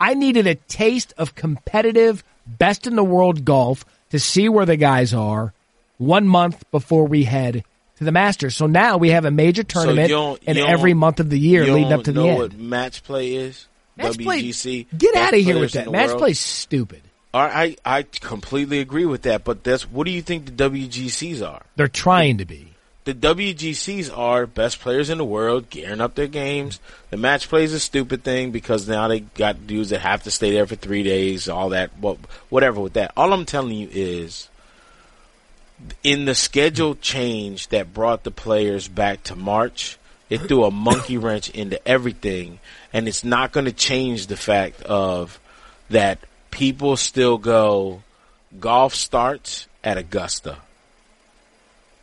I 0.00 0.14
needed 0.14 0.46
a 0.46 0.54
taste 0.54 1.12
of 1.18 1.34
competitive, 1.34 2.22
best 2.46 2.86
in 2.86 2.96
the 2.96 3.04
world 3.04 3.44
golf 3.44 3.84
to 4.10 4.18
see 4.18 4.48
where 4.48 4.66
the 4.66 4.76
guys 4.76 5.12
are 5.12 5.52
one 5.98 6.26
month 6.28 6.64
before 6.70 7.04
we 7.06 7.24
head 7.24 7.64
to 7.96 8.04
the 8.04 8.12
Masters. 8.12 8.56
So 8.56 8.66
now 8.66 8.96
we 8.96 9.10
have 9.10 9.24
a 9.24 9.30
major 9.30 9.64
tournament 9.64 10.08
don't- 10.08 10.42
in 10.44 10.56
every 10.56 10.94
month 10.94 11.20
of 11.20 11.30
the 11.30 11.38
year 11.38 11.64
leading 11.72 11.92
up 11.92 12.04
to 12.04 12.12
the 12.12 12.20
know 12.22 12.28
end. 12.28 12.38
what 12.38 12.54
match 12.58 13.02
play 13.02 13.34
is? 13.34 13.66
Match 13.96 14.16
play- 14.18 14.42
WGC. 14.42 14.86
Get 14.96 15.16
out 15.16 15.34
of 15.34 15.40
here 15.40 15.58
with 15.58 15.72
that. 15.72 15.90
Match 15.90 16.08
world. 16.10 16.20
play's 16.20 16.38
stupid. 16.38 17.02
I 17.34 17.76
I 17.84 18.04
completely 18.20 18.80
agree 18.80 19.04
with 19.04 19.22
that. 19.22 19.44
But 19.44 19.62
that's 19.64 19.82
what 19.90 20.06
do 20.06 20.12
you 20.12 20.22
think 20.22 20.46
the 20.46 20.52
WGCs 20.52 21.42
are? 21.46 21.62
They're 21.76 21.86
trying 21.88 22.38
to 22.38 22.44
be. 22.44 22.68
The 23.08 23.14
WGCs 23.14 24.14
are 24.14 24.46
best 24.46 24.80
players 24.80 25.08
in 25.08 25.16
the 25.16 25.24
world 25.24 25.70
gearing 25.70 26.02
up 26.02 26.14
their 26.14 26.26
games. 26.26 26.78
The 27.08 27.16
match 27.16 27.48
play 27.48 27.64
is 27.64 27.72
a 27.72 27.80
stupid 27.80 28.22
thing 28.22 28.50
because 28.50 28.86
now 28.86 29.08
they 29.08 29.20
got 29.20 29.66
dudes 29.66 29.88
that 29.88 30.00
have 30.00 30.24
to 30.24 30.30
stay 30.30 30.50
there 30.50 30.66
for 30.66 30.74
three 30.74 31.04
days, 31.04 31.48
all 31.48 31.70
that, 31.70 31.88
whatever 32.50 32.82
with 32.82 32.92
that. 32.92 33.12
All 33.16 33.32
I'm 33.32 33.46
telling 33.46 33.72
you 33.72 33.88
is, 33.90 34.50
in 36.04 36.26
the 36.26 36.34
schedule 36.34 36.96
change 36.96 37.68
that 37.68 37.94
brought 37.94 38.24
the 38.24 38.30
players 38.30 38.88
back 38.88 39.22
to 39.22 39.34
March, 39.34 39.96
it 40.28 40.42
threw 40.42 40.64
a 40.64 40.70
monkey 40.70 41.16
wrench 41.16 41.48
into 41.48 41.80
everything, 41.88 42.58
and 42.92 43.08
it's 43.08 43.24
not 43.24 43.52
going 43.52 43.64
to 43.64 43.72
change 43.72 44.26
the 44.26 44.36
fact 44.36 44.82
of 44.82 45.40
that 45.88 46.18
people 46.50 46.98
still 46.98 47.38
go. 47.38 48.02
Golf 48.60 48.94
starts 48.94 49.66
at 49.82 49.96
Augusta 49.96 50.58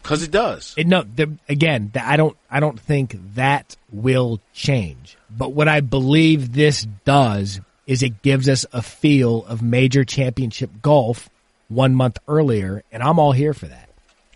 because 0.06 0.22
it 0.22 0.30
does. 0.30 0.76
It, 0.78 0.86
no, 0.86 1.02
the, 1.02 1.36
again, 1.50 1.90
the, 1.92 2.08
I 2.08 2.16
don't, 2.16 2.38
I 2.48 2.60
don't 2.60 2.80
think 2.80 3.18
that 3.34 3.76
will 3.92 4.40
change. 4.54 5.18
But 5.36 5.54
what 5.54 5.68
I 5.68 5.82
believe 5.82 6.54
this 6.54 6.86
does 7.06 7.60
is 7.88 8.04
it 8.04 8.22
gives 8.22 8.48
us 8.48 8.68
a 8.72 8.84
feel 8.84 9.44
of 9.46 9.64
major 9.64 10.04
championship 10.04 10.70
golf 10.84 11.28
one 11.70 11.96
month 11.96 12.20
earlier, 12.28 12.84
and 12.92 13.02
I'm 13.02 13.18
all 13.18 13.32
here 13.32 13.56
for 13.56 13.66
that. 13.66 13.90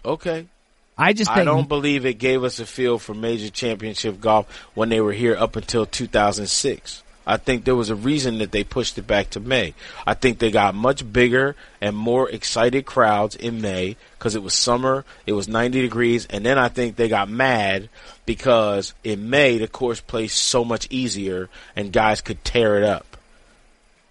Okay. 0.03 0.47
I 0.97 1.13
just 1.13 1.29
I 1.29 1.43
don't 1.43 1.69
believe 1.69 2.03
it 2.03 2.15
gave 2.15 2.43
us 2.43 2.59
a 2.59 2.65
feel 2.65 2.97
for 2.97 3.13
major 3.13 3.51
championship 3.51 4.19
golf 4.19 4.49
when 4.73 4.89
they 4.89 4.99
were 4.99 5.13
here 5.13 5.37
up 5.37 5.55
until 5.55 5.85
2006. 5.85 7.03
I 7.29 7.37
think 7.37 7.63
there 7.63 7.75
was 7.75 7.89
a 7.91 7.95
reason 7.95 8.39
that 8.39 8.51
they 8.51 8.63
pushed 8.63 8.97
it 8.97 9.05
back 9.05 9.29
to 9.31 9.39
May. 9.39 9.75
I 10.07 10.15
think 10.15 10.39
they 10.39 10.49
got 10.49 10.73
much 10.73 11.09
bigger 11.13 11.55
and 11.79 11.95
more 11.95 12.29
excited 12.29 12.85
crowds 12.85 13.35
in 13.35 13.61
May 13.61 13.97
because 14.17 14.35
it 14.35 14.41
was 14.41 14.53
summer, 14.55 15.05
it 15.27 15.33
was 15.33 15.47
90 15.47 15.81
degrees, 15.81 16.25
and 16.25 16.43
then 16.45 16.57
I 16.57 16.69
think 16.69 16.95
they 16.95 17.07
got 17.07 17.29
mad 17.29 17.89
because 18.25 18.93
in 19.03 19.29
May 19.29 19.59
the 19.59 19.67
course 19.67 20.01
plays 20.01 20.33
so 20.33 20.65
much 20.65 20.87
easier 20.89 21.49
and 21.75 21.93
guys 21.93 22.21
could 22.21 22.43
tear 22.43 22.77
it 22.77 22.83
up. 22.83 23.05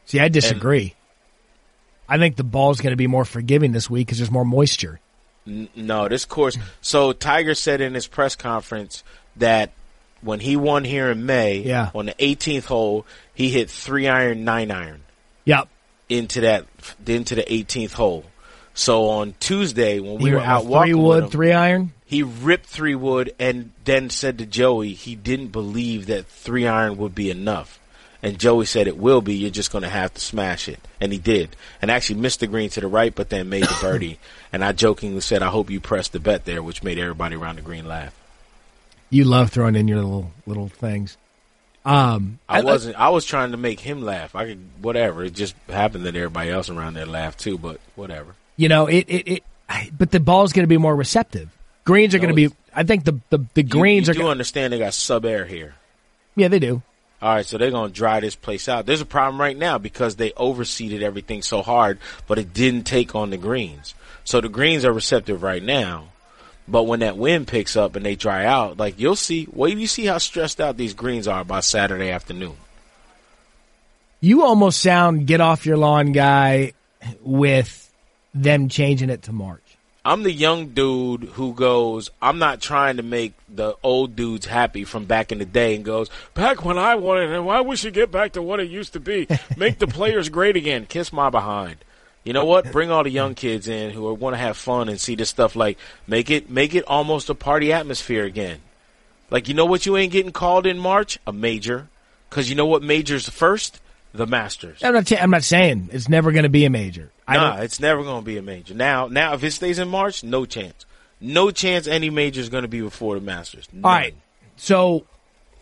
see, 0.06 0.20
I 0.20 0.28
disagree. 0.28 0.94
I 2.08 2.18
think 2.18 2.36
the 2.36 2.44
ball's 2.44 2.80
going 2.80 2.92
to 2.92 2.96
be 2.96 3.06
more 3.06 3.24
forgiving 3.24 3.72
this 3.72 3.90
week 3.90 4.06
because 4.06 4.18
there's 4.18 4.30
more 4.30 4.44
moisture. 4.44 5.00
N- 5.46 5.68
No, 5.74 6.08
this 6.08 6.24
course. 6.24 6.56
So 6.80 7.12
Tiger 7.12 7.54
said 7.54 7.80
in 7.80 7.94
his 7.94 8.06
press 8.06 8.34
conference 8.36 9.02
that 9.36 9.72
when 10.20 10.40
he 10.40 10.56
won 10.56 10.84
here 10.84 11.10
in 11.10 11.26
May, 11.26 11.58
Yeah. 11.58 11.90
on 11.94 12.06
the 12.06 12.14
18th 12.18 12.66
hole, 12.66 13.06
he 13.34 13.50
hit 13.50 13.70
three 13.70 14.08
iron, 14.08 14.44
nine 14.44 14.70
iron 14.70 15.02
Yep. 15.44 15.68
into 16.08 16.40
that 16.42 16.66
into 17.06 17.34
the 17.34 17.52
18th 17.52 17.92
hole. 17.94 18.24
So 18.74 19.08
on 19.08 19.34
Tuesday 19.40 19.98
when 20.00 20.18
we 20.18 20.32
were 20.32 20.40
out 20.40 20.64
walking 20.66 20.94
three 20.94 21.02
wood, 21.02 21.24
him, 21.24 21.30
three 21.30 21.52
iron. 21.52 21.92
he 22.04 22.22
ripped 22.22 22.66
three 22.66 22.94
wood 22.94 23.34
and 23.38 23.72
then 23.84 24.08
said 24.10 24.38
to 24.38 24.46
Joey 24.46 24.92
he 24.92 25.16
didn't 25.16 25.48
believe 25.48 26.06
that 26.06 26.26
three 26.26 26.66
iron 26.66 26.96
would 26.98 27.14
be 27.14 27.30
enough. 27.30 27.78
And 28.20 28.36
Joey 28.38 28.66
said 28.66 28.88
it 28.88 28.96
will 28.96 29.20
be. 29.20 29.34
You're 29.36 29.50
just 29.50 29.70
going 29.70 29.82
to 29.82 29.88
have 29.88 30.12
to 30.14 30.20
smash 30.20 30.68
it, 30.68 30.80
and 31.00 31.12
he 31.12 31.18
did. 31.20 31.54
And 31.80 31.88
actually 31.88 32.18
missed 32.18 32.40
the 32.40 32.48
green 32.48 32.68
to 32.70 32.80
the 32.80 32.88
right, 32.88 33.14
but 33.14 33.30
then 33.30 33.48
made 33.48 33.62
the 33.62 33.78
birdie. 33.80 34.18
and 34.52 34.64
I 34.64 34.72
jokingly 34.72 35.20
said, 35.20 35.40
"I 35.40 35.46
hope 35.50 35.70
you 35.70 35.78
pressed 35.78 36.12
the 36.12 36.18
bet 36.18 36.44
there," 36.44 36.60
which 36.60 36.82
made 36.82 36.98
everybody 36.98 37.36
around 37.36 37.56
the 37.56 37.62
green 37.62 37.86
laugh. 37.86 38.12
You 39.10 39.24
love 39.24 39.50
throwing 39.50 39.74
in 39.76 39.88
your 39.88 39.98
little 39.98 40.30
little 40.46 40.68
things. 40.68 41.16
Um, 41.84 42.38
I 42.48 42.60
wasn't. 42.62 42.96
I 42.96 43.08
was 43.08 43.24
trying 43.24 43.52
to 43.52 43.56
make 43.56 43.80
him 43.80 44.02
laugh. 44.02 44.34
I 44.34 44.44
could 44.46 44.60
whatever. 44.82 45.24
It 45.24 45.34
just 45.34 45.54
happened 45.68 46.04
that 46.04 46.14
everybody 46.16 46.50
else 46.50 46.68
around 46.68 46.94
there 46.94 47.06
laughed 47.06 47.40
too. 47.40 47.56
But 47.56 47.80
whatever. 47.94 48.34
You 48.56 48.68
know, 48.68 48.86
it 48.86 49.06
it, 49.08 49.28
it 49.28 49.44
but 49.96 50.10
the 50.10 50.20
ball's 50.20 50.52
going 50.52 50.64
to 50.64 50.68
be 50.68 50.76
more 50.76 50.94
receptive. 50.94 51.48
Greens 51.84 52.14
are 52.14 52.18
No, 52.18 52.22
going 52.22 52.36
to 52.36 52.48
be. 52.50 52.54
I 52.74 52.82
think 52.82 53.04
the 53.04 53.18
the, 53.30 53.38
the 53.54 53.62
You- 53.62 53.68
greens 53.68 54.08
you, 54.08 54.10
are. 54.10 54.14
do 54.14 54.20
gonna- 54.20 54.30
understand 54.32 54.72
they 54.72 54.78
got 54.78 54.92
sub 54.94 55.24
air 55.24 55.46
here. 55.46 55.74
yeah, 56.36 56.48
they 56.48 56.58
do. 56.58 56.82
All 57.20 57.34
right, 57.34 57.44
so 57.46 57.58
they're 57.58 57.72
gonna 57.72 57.92
dry 57.92 58.20
this 58.20 58.36
place 58.36 58.68
out. 58.68 58.86
There's 58.86 59.00
a 59.00 59.06
problem 59.06 59.40
right 59.40 59.56
now 59.56 59.78
because 59.78 60.14
they 60.16 60.30
overseeded 60.30 61.02
everything 61.02 61.42
so 61.42 61.62
hard, 61.62 61.98
but 62.28 62.38
it 62.38 62.52
didn't 62.54 62.84
take 62.84 63.16
on 63.16 63.30
the 63.30 63.36
greens. 63.36 63.94
So 64.24 64.40
the 64.40 64.48
greens 64.48 64.84
are 64.84 64.92
receptive 64.92 65.42
right 65.42 65.62
now. 65.62 66.08
But 66.70 66.84
when 66.84 67.00
that 67.00 67.16
wind 67.16 67.48
picks 67.48 67.76
up 67.76 67.96
and 67.96 68.04
they 68.04 68.14
dry 68.14 68.44
out, 68.44 68.76
like 68.76 69.00
you'll 69.00 69.16
see, 69.16 69.48
wait 69.50 69.78
you 69.78 69.86
see 69.86 70.04
how 70.04 70.18
stressed 70.18 70.60
out 70.60 70.76
these 70.76 70.94
greens 70.94 71.26
are 71.26 71.44
by 71.44 71.60
Saturday 71.60 72.10
afternoon. 72.10 72.56
You 74.20 74.42
almost 74.42 74.82
sound 74.82 75.26
get 75.26 75.40
off 75.40 75.64
your 75.64 75.76
lawn 75.76 76.12
guy 76.12 76.72
with 77.20 77.90
them 78.34 78.68
changing 78.68 79.10
it 79.10 79.22
to 79.22 79.32
March. 79.32 79.62
I'm 80.04 80.22
the 80.22 80.32
young 80.32 80.68
dude 80.68 81.24
who 81.24 81.52
goes, 81.52 82.10
I'm 82.20 82.38
not 82.38 82.60
trying 82.60 82.96
to 82.96 83.02
make 83.02 83.34
the 83.48 83.74
old 83.82 84.16
dudes 84.16 84.46
happy 84.46 84.84
from 84.84 85.04
back 85.04 85.32
in 85.32 85.38
the 85.38 85.44
day 85.44 85.74
and 85.74 85.84
goes, 85.84 86.08
back 86.34 86.64
when 86.64 86.78
I 86.78 86.94
wanted 86.94 87.30
it, 87.30 87.40
why 87.40 87.60
we 87.60 87.76
should 87.76 87.94
get 87.94 88.10
back 88.10 88.32
to 88.32 88.42
what 88.42 88.60
it 88.60 88.70
used 88.70 88.94
to 88.94 89.00
be. 89.00 89.28
Make 89.56 89.78
the 89.78 89.86
players 89.86 90.28
great 90.28 90.56
again. 90.56 90.86
Kiss 90.86 91.12
my 91.12 91.30
behind. 91.30 91.76
You 92.28 92.34
know 92.34 92.44
what? 92.44 92.72
Bring 92.72 92.90
all 92.90 93.04
the 93.04 93.10
young 93.10 93.34
kids 93.34 93.68
in 93.68 93.88
who 93.90 94.12
want 94.12 94.34
to 94.34 94.38
have 94.38 94.58
fun 94.58 94.90
and 94.90 95.00
see 95.00 95.14
this 95.14 95.30
stuff 95.30 95.56
like 95.56 95.78
make 96.06 96.28
it 96.28 96.50
make 96.50 96.74
it 96.74 96.84
almost 96.86 97.30
a 97.30 97.34
party 97.34 97.72
atmosphere 97.72 98.24
again. 98.26 98.60
Like 99.30 99.48
you 99.48 99.54
know 99.54 99.64
what 99.64 99.86
you 99.86 99.96
ain't 99.96 100.12
getting 100.12 100.32
called 100.32 100.66
in 100.66 100.78
March? 100.78 101.18
A 101.26 101.32
major. 101.32 101.88
Cuz 102.28 102.50
you 102.50 102.54
know 102.54 102.66
what 102.66 102.82
majors 102.82 103.30
first? 103.30 103.80
The 104.12 104.26
Masters. 104.26 104.84
I'm 104.84 104.92
not. 104.92 105.06
ta- 105.06 105.16
I'm 105.22 105.30
not 105.30 105.42
saying 105.42 105.88
it's 105.90 106.10
never 106.10 106.30
going 106.30 106.42
to 106.42 106.50
be 106.50 106.66
a 106.66 106.70
major. 106.70 107.12
I 107.26 107.36
Nah, 107.36 107.56
it's 107.62 107.80
never 107.80 108.02
going 108.02 108.20
to 108.20 108.26
be 108.26 108.36
a 108.36 108.42
major. 108.42 108.74
Now, 108.74 109.06
now 109.06 109.32
if 109.32 109.42
it 109.42 109.52
stays 109.52 109.78
in 109.78 109.88
March, 109.88 110.22
no 110.22 110.44
chance. 110.44 110.84
No 111.22 111.50
chance 111.50 111.86
any 111.86 112.10
major 112.10 112.42
is 112.42 112.50
going 112.50 112.62
to 112.62 112.68
be 112.68 112.82
before 112.82 113.14
the 113.14 113.22
Masters. 113.22 113.66
all 113.82 113.90
right. 113.90 114.14
So, 114.56 115.06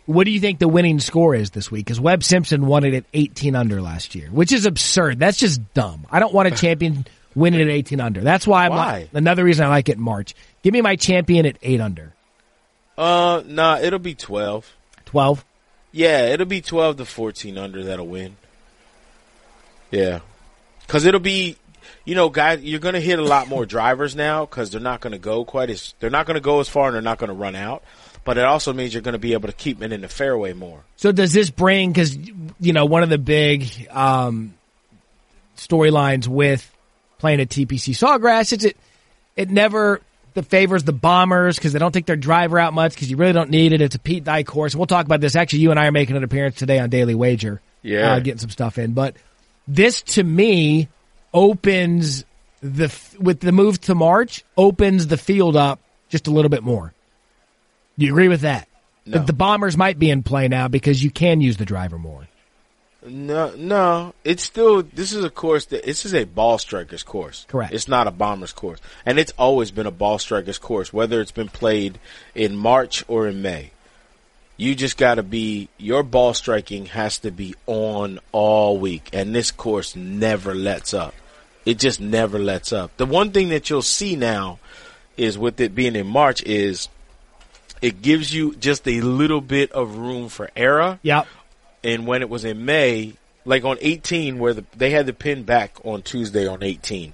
what 0.07 0.23
do 0.23 0.31
you 0.31 0.39
think 0.39 0.59
the 0.59 0.69
winning 0.69 0.99
score 0.99 1.35
is 1.35 1.51
this 1.51 1.69
week? 1.69 1.85
Because 1.85 1.99
Webb 1.99 2.23
Simpson 2.23 2.65
won 2.65 2.85
it 2.85 2.93
at 2.93 3.03
18 3.13 3.55
under 3.55 3.81
last 3.81 4.15
year, 4.15 4.29
which 4.31 4.53
is 4.53 4.65
absurd. 4.65 5.19
That's 5.19 5.37
just 5.37 5.61
dumb. 5.73 6.07
I 6.09 6.19
don't 6.19 6.33
want 6.33 6.47
a 6.47 6.51
champion 6.55 7.05
winning 7.35 7.61
at 7.61 7.67
18 7.67 7.99
under. 7.99 8.21
That's 8.21 8.47
why 8.47 8.65
I'm 8.65 8.71
Why? 8.71 8.91
like, 8.91 9.09
another 9.13 9.43
reason 9.43 9.65
I 9.65 9.69
like 9.69 9.89
it 9.89 9.97
in 9.97 10.01
March. 10.01 10.33
Give 10.63 10.73
me 10.73 10.81
my 10.81 10.95
champion 10.95 11.45
at 11.45 11.57
8 11.61 11.81
under. 11.81 12.13
Uh, 12.97 13.43
nah, 13.45 13.77
it'll 13.79 13.99
be 13.99 14.15
12. 14.15 14.73
12. 15.05 15.45
Yeah, 15.91 16.27
it'll 16.27 16.45
be 16.45 16.61
12 16.61 16.97
to 16.97 17.05
14 17.05 17.57
under 17.57 17.83
that'll 17.83 18.07
win. 18.07 18.37
Yeah. 19.91 20.21
Cuz 20.87 21.05
it'll 21.05 21.19
be 21.19 21.57
you 22.05 22.15
know, 22.15 22.29
guys, 22.29 22.61
you're 22.61 22.79
going 22.79 22.93
to 22.93 23.01
hit 23.01 23.19
a 23.19 23.23
lot 23.23 23.49
more 23.49 23.65
drivers 23.75 24.15
now 24.15 24.45
cuz 24.45 24.69
they're 24.71 24.79
not 24.79 25.01
going 25.01 25.11
to 25.11 25.19
go 25.19 25.43
quite 25.43 25.69
as 25.69 25.93
they're 25.99 26.09
not 26.09 26.25
going 26.25 26.35
to 26.35 26.41
go 26.41 26.61
as 26.61 26.69
far 26.69 26.87
and 26.87 26.95
they're 26.95 27.01
not 27.01 27.17
going 27.17 27.29
to 27.29 27.33
run 27.33 27.55
out. 27.55 27.83
But 28.27 28.37
it 28.37 28.43
also 28.43 28.73
means 28.73 28.93
you're 28.93 29.01
going 29.01 29.13
to 29.13 29.19
be 29.19 29.31
able 29.31 29.47
to 29.47 29.55
keep 29.55 29.81
it 29.81 29.93
in 29.93 30.01
the 30.01 30.09
fairway 30.09 30.51
more. 30.51 30.83
So 30.97 31.13
does 31.13 31.31
this 31.31 31.49
bring 31.49 31.93
because 31.93 32.13
you 32.59 32.73
know 32.73 32.83
one 32.83 33.01
of 33.01 33.07
the 33.07 33.17
big 33.17 33.87
um, 33.89 34.53
storylines 35.55 36.27
with 36.27 36.69
playing 37.19 37.39
at 37.39 37.47
TPC 37.47 37.95
Sawgrass 37.95 38.51
is 38.51 38.65
it 38.65 38.75
it 39.37 39.49
never 39.49 40.01
the 40.33 40.43
favors 40.43 40.83
the 40.83 40.91
bombers 40.91 41.55
because 41.55 41.71
they 41.71 41.79
don't 41.79 41.93
take 41.93 42.05
their 42.05 42.17
driver 42.17 42.59
out 42.59 42.73
much 42.73 42.95
because 42.95 43.09
you 43.09 43.15
really 43.15 43.31
don't 43.31 43.49
need 43.49 43.71
it. 43.71 43.79
It's 43.79 43.95
a 43.95 43.99
Pete 43.99 44.25
Dye 44.25 44.43
course. 44.43 44.75
We'll 44.75 44.87
talk 44.87 45.05
about 45.05 45.21
this. 45.21 45.37
Actually, 45.37 45.59
you 45.59 45.71
and 45.71 45.79
I 45.79 45.87
are 45.87 45.93
making 45.93 46.17
an 46.17 46.25
appearance 46.25 46.55
today 46.57 46.79
on 46.79 46.89
Daily 46.89 47.15
Wager. 47.15 47.61
Yeah. 47.81 48.11
uh, 48.11 48.19
getting 48.19 48.39
some 48.39 48.49
stuff 48.49 48.77
in. 48.77 48.91
But 48.91 49.15
this 49.69 50.01
to 50.01 50.23
me 50.25 50.89
opens 51.33 52.25
the 52.59 52.93
with 53.21 53.39
the 53.39 53.53
move 53.53 53.79
to 53.81 53.95
March 53.95 54.43
opens 54.57 55.07
the 55.07 55.15
field 55.15 55.55
up 55.55 55.79
just 56.09 56.27
a 56.27 56.31
little 56.31 56.49
bit 56.49 56.61
more. 56.63 56.93
Do 57.97 58.05
you 58.05 58.11
agree 58.11 58.27
with 58.27 58.41
that? 58.41 58.67
No. 59.05 59.23
The 59.23 59.33
bombers 59.33 59.77
might 59.77 59.97
be 59.97 60.09
in 60.09 60.23
play 60.23 60.47
now 60.47 60.67
because 60.67 61.01
you 61.01 61.09
can 61.09 61.41
use 61.41 61.57
the 61.57 61.65
driver 61.65 61.97
more. 61.97 62.27
No, 63.05 63.55
no. 63.55 64.13
It's 64.23 64.43
still 64.43 64.83
this 64.83 65.13
is 65.13 65.23
a 65.23 65.29
course 65.29 65.65
that 65.65 65.85
this 65.85 66.05
is 66.05 66.13
a 66.13 66.25
ball 66.25 66.57
strikers 66.57 67.03
course. 67.03 67.45
Correct. 67.47 67.73
It's 67.73 67.87
not 67.87 68.07
a 68.07 68.11
bombers 68.11 68.51
course, 68.51 68.79
and 69.05 69.17
it's 69.17 69.33
always 69.37 69.71
been 69.71 69.85
a 69.85 69.91
ball 69.91 70.19
strikers 70.19 70.57
course, 70.57 70.91
whether 70.91 71.21
it's 71.21 71.31
been 71.31 71.47
played 71.47 71.99
in 72.35 72.57
March 72.57 73.05
or 73.07 73.27
in 73.27 73.41
May. 73.41 73.71
You 74.57 74.75
just 74.75 74.97
got 74.97 75.15
to 75.15 75.23
be 75.23 75.69
your 75.77 76.03
ball 76.03 76.33
striking 76.33 76.87
has 76.87 77.19
to 77.19 77.31
be 77.31 77.55
on 77.65 78.19
all 78.31 78.77
week, 78.77 79.09
and 79.13 79.33
this 79.33 79.51
course 79.51 79.95
never 79.95 80.53
lets 80.53 80.93
up. 80.93 81.13
It 81.65 81.79
just 81.79 82.01
never 82.01 82.39
lets 82.39 82.73
up. 82.73 82.97
The 82.97 83.05
one 83.05 83.31
thing 83.31 83.49
that 83.49 83.69
you'll 83.69 83.81
see 83.81 84.15
now 84.15 84.59
is 85.15 85.37
with 85.37 85.59
it 85.61 85.75
being 85.75 85.95
in 85.95 86.07
March 86.07 86.41
is 86.43 86.89
it 87.81 88.01
gives 88.01 88.33
you 88.33 88.55
just 88.55 88.87
a 88.87 89.01
little 89.01 89.41
bit 89.41 89.71
of 89.71 89.97
room 89.97 90.29
for 90.29 90.49
error 90.55 90.99
Yep. 91.03 91.27
and 91.83 92.07
when 92.07 92.21
it 92.21 92.29
was 92.29 92.43
in 92.45 92.65
May, 92.65 93.13
like 93.45 93.63
on 93.63 93.77
18, 93.79 94.39
where 94.39 94.53
the, 94.53 94.65
they 94.75 94.89
had 94.91 95.05
the 95.05 95.13
pin 95.13 95.43
back 95.43 95.77
on 95.83 96.01
Tuesday 96.01 96.47
on 96.47 96.63
18, 96.63 97.13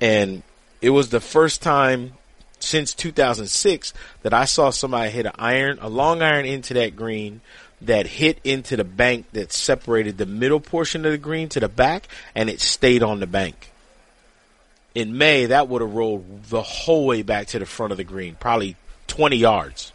and 0.00 0.42
it 0.80 0.90
was 0.90 1.10
the 1.10 1.20
first 1.20 1.62
time 1.62 2.12
since 2.58 2.94
2006 2.94 3.92
that 4.22 4.34
I 4.34 4.44
saw 4.44 4.70
somebody 4.70 5.10
hit 5.10 5.26
an 5.26 5.32
iron, 5.38 5.78
a 5.80 5.88
long 5.88 6.22
iron 6.22 6.44
into 6.44 6.74
that 6.74 6.94
green 6.96 7.40
that 7.80 8.06
hit 8.06 8.38
into 8.44 8.76
the 8.76 8.84
bank 8.84 9.26
that 9.32 9.52
separated 9.52 10.16
the 10.18 10.26
middle 10.26 10.60
portion 10.60 11.04
of 11.04 11.10
the 11.12 11.18
green 11.18 11.48
to 11.50 11.60
the 11.60 11.68
back, 11.68 12.06
and 12.34 12.48
it 12.48 12.60
stayed 12.60 13.02
on 13.02 13.18
the 13.20 13.26
bank. 13.26 13.70
In 14.94 15.16
May, 15.16 15.46
that 15.46 15.68
would 15.68 15.80
have 15.80 15.92
rolled 15.94 16.44
the 16.44 16.62
whole 16.62 17.06
way 17.06 17.22
back 17.22 17.48
to 17.48 17.58
the 17.58 17.66
front 17.66 17.92
of 17.92 17.96
the 17.98 18.04
green, 18.04 18.36
probably 18.38 18.76
20 19.08 19.36
yards, 19.36 19.91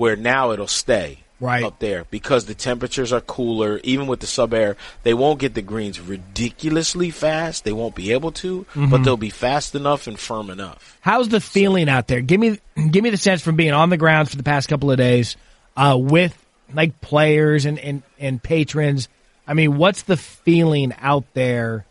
where 0.00 0.16
now 0.16 0.50
it'll 0.50 0.66
stay 0.66 1.18
Right. 1.40 1.62
up 1.64 1.78
there 1.78 2.04
because 2.10 2.44
the 2.46 2.54
temperatures 2.54 3.12
are 3.12 3.20
cooler. 3.20 3.80
Even 3.82 4.06
with 4.06 4.20
the 4.20 4.26
sub 4.26 4.52
air, 4.54 4.76
they 5.04 5.12
won't 5.14 5.38
get 5.38 5.52
the 5.54 5.62
greens 5.62 5.98
ridiculously 6.00 7.10
fast. 7.10 7.64
They 7.64 7.72
won't 7.72 7.94
be 7.94 8.12
able 8.12 8.32
to, 8.32 8.64
but 8.74 9.04
they'll 9.04 9.16
be 9.16 9.30
fast 9.30 9.74
enough 9.74 10.06
and 10.06 10.18
firm 10.18 10.48
enough. 10.50 10.98
How's 11.00 11.28
the 11.28 11.40
feeling 11.40 11.88
out 11.88 12.08
there? 12.08 12.20
Give 12.22 12.40
me 12.40 12.58
give 12.90 13.02
me 13.04 13.10
the 13.10 13.16
sense 13.18 13.42
from 13.42 13.56
being 13.56 13.72
on 13.72 13.88
the 13.90 13.96
ground 13.98 14.30
for 14.30 14.36
the 14.36 14.42
past 14.42 14.68
couple 14.68 14.90
of 14.90 14.96
days 14.98 15.36
uh, 15.76 15.96
with 15.98 16.36
like 16.72 17.00
players 17.02 17.64
and, 17.66 17.78
and, 17.78 18.02
and 18.18 18.42
patrons. 18.42 19.08
I 19.46 19.54
mean, 19.54 19.76
what's 19.76 20.02
the 20.02 20.16
feeling 20.16 20.94
out 20.98 21.24
there 21.34 21.84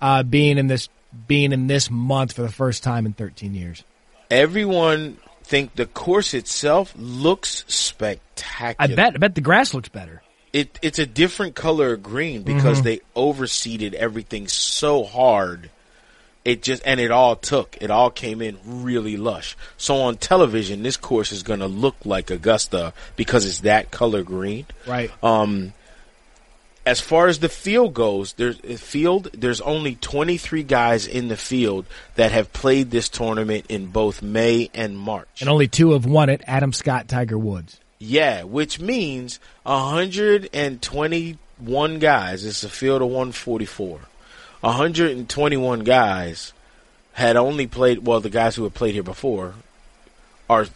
uh, 0.00 0.22
being 0.22 0.56
in 0.58 0.66
this 0.66 0.88
being 1.26 1.52
in 1.52 1.66
this 1.66 1.90
month 1.90 2.32
for 2.34 2.42
the 2.42 2.52
first 2.52 2.82
time 2.82 3.04
in 3.06 3.12
13 3.12 3.54
years? 3.54 3.82
Everyone 4.30 5.16
think 5.50 5.74
the 5.74 5.84
course 5.84 6.32
itself 6.32 6.94
looks 6.96 7.64
spectacular. 7.66 8.76
I 8.78 8.94
bet 8.94 9.14
I 9.16 9.18
bet 9.18 9.34
the 9.34 9.40
grass 9.40 9.74
looks 9.74 9.88
better. 9.88 10.22
it 10.52 10.78
it's 10.80 11.00
a 11.00 11.06
different 11.06 11.56
color 11.56 11.94
of 11.94 12.02
green 12.02 12.42
because 12.42 12.82
they 12.82 13.00
overseeded 13.16 13.92
everything 13.94 14.46
so 14.48 15.02
hard. 15.04 15.68
It 16.44 16.62
just 16.62 16.82
and 16.86 17.00
it 17.00 17.10
all 17.10 17.36
took 17.36 17.76
it 17.80 17.90
all 17.90 18.10
came 18.10 18.40
in 18.40 18.58
really 18.64 19.16
lush. 19.16 19.56
So 19.76 19.96
on 20.02 20.16
television, 20.16 20.82
this 20.84 20.96
course 20.96 21.32
is 21.32 21.42
going 21.42 21.60
to 21.60 21.66
look 21.66 21.96
like 22.04 22.30
Augusta 22.30 22.94
because 23.16 23.44
it's 23.44 23.60
that 23.60 23.90
color 23.90 24.22
green. 24.22 24.66
Right. 24.86 25.10
Um, 25.22 25.74
as 26.90 27.00
far 27.00 27.28
as 27.28 27.38
the 27.38 27.48
field 27.48 27.94
goes, 27.94 28.32
there's 28.32 28.58
uh, 28.68 28.76
field. 28.76 29.30
There's 29.32 29.60
only 29.60 29.94
23 29.94 30.64
guys 30.64 31.06
in 31.06 31.28
the 31.28 31.36
field 31.36 31.86
that 32.16 32.32
have 32.32 32.52
played 32.52 32.90
this 32.90 33.08
tournament 33.08 33.66
in 33.68 33.86
both 33.86 34.22
May 34.22 34.70
and 34.74 34.98
March. 34.98 35.40
And 35.40 35.48
only 35.48 35.68
two 35.68 35.92
have 35.92 36.04
won 36.04 36.28
it: 36.28 36.42
Adam 36.48 36.72
Scott, 36.72 37.06
Tiger 37.06 37.38
Woods. 37.38 37.78
Yeah, 38.00 38.42
which 38.42 38.80
means 38.80 39.38
121 39.62 41.98
guys. 42.00 42.44
It's 42.44 42.64
a 42.64 42.68
field 42.68 43.02
of 43.02 43.08
144. 43.08 44.00
121 44.62 45.80
guys 45.80 46.52
had 47.12 47.36
only 47.36 47.68
played. 47.68 48.04
Well, 48.04 48.20
the 48.20 48.30
guys 48.30 48.56
who 48.56 48.64
had 48.64 48.74
played 48.74 48.94
here 48.94 49.04
before 49.04 49.54
are 50.48 50.66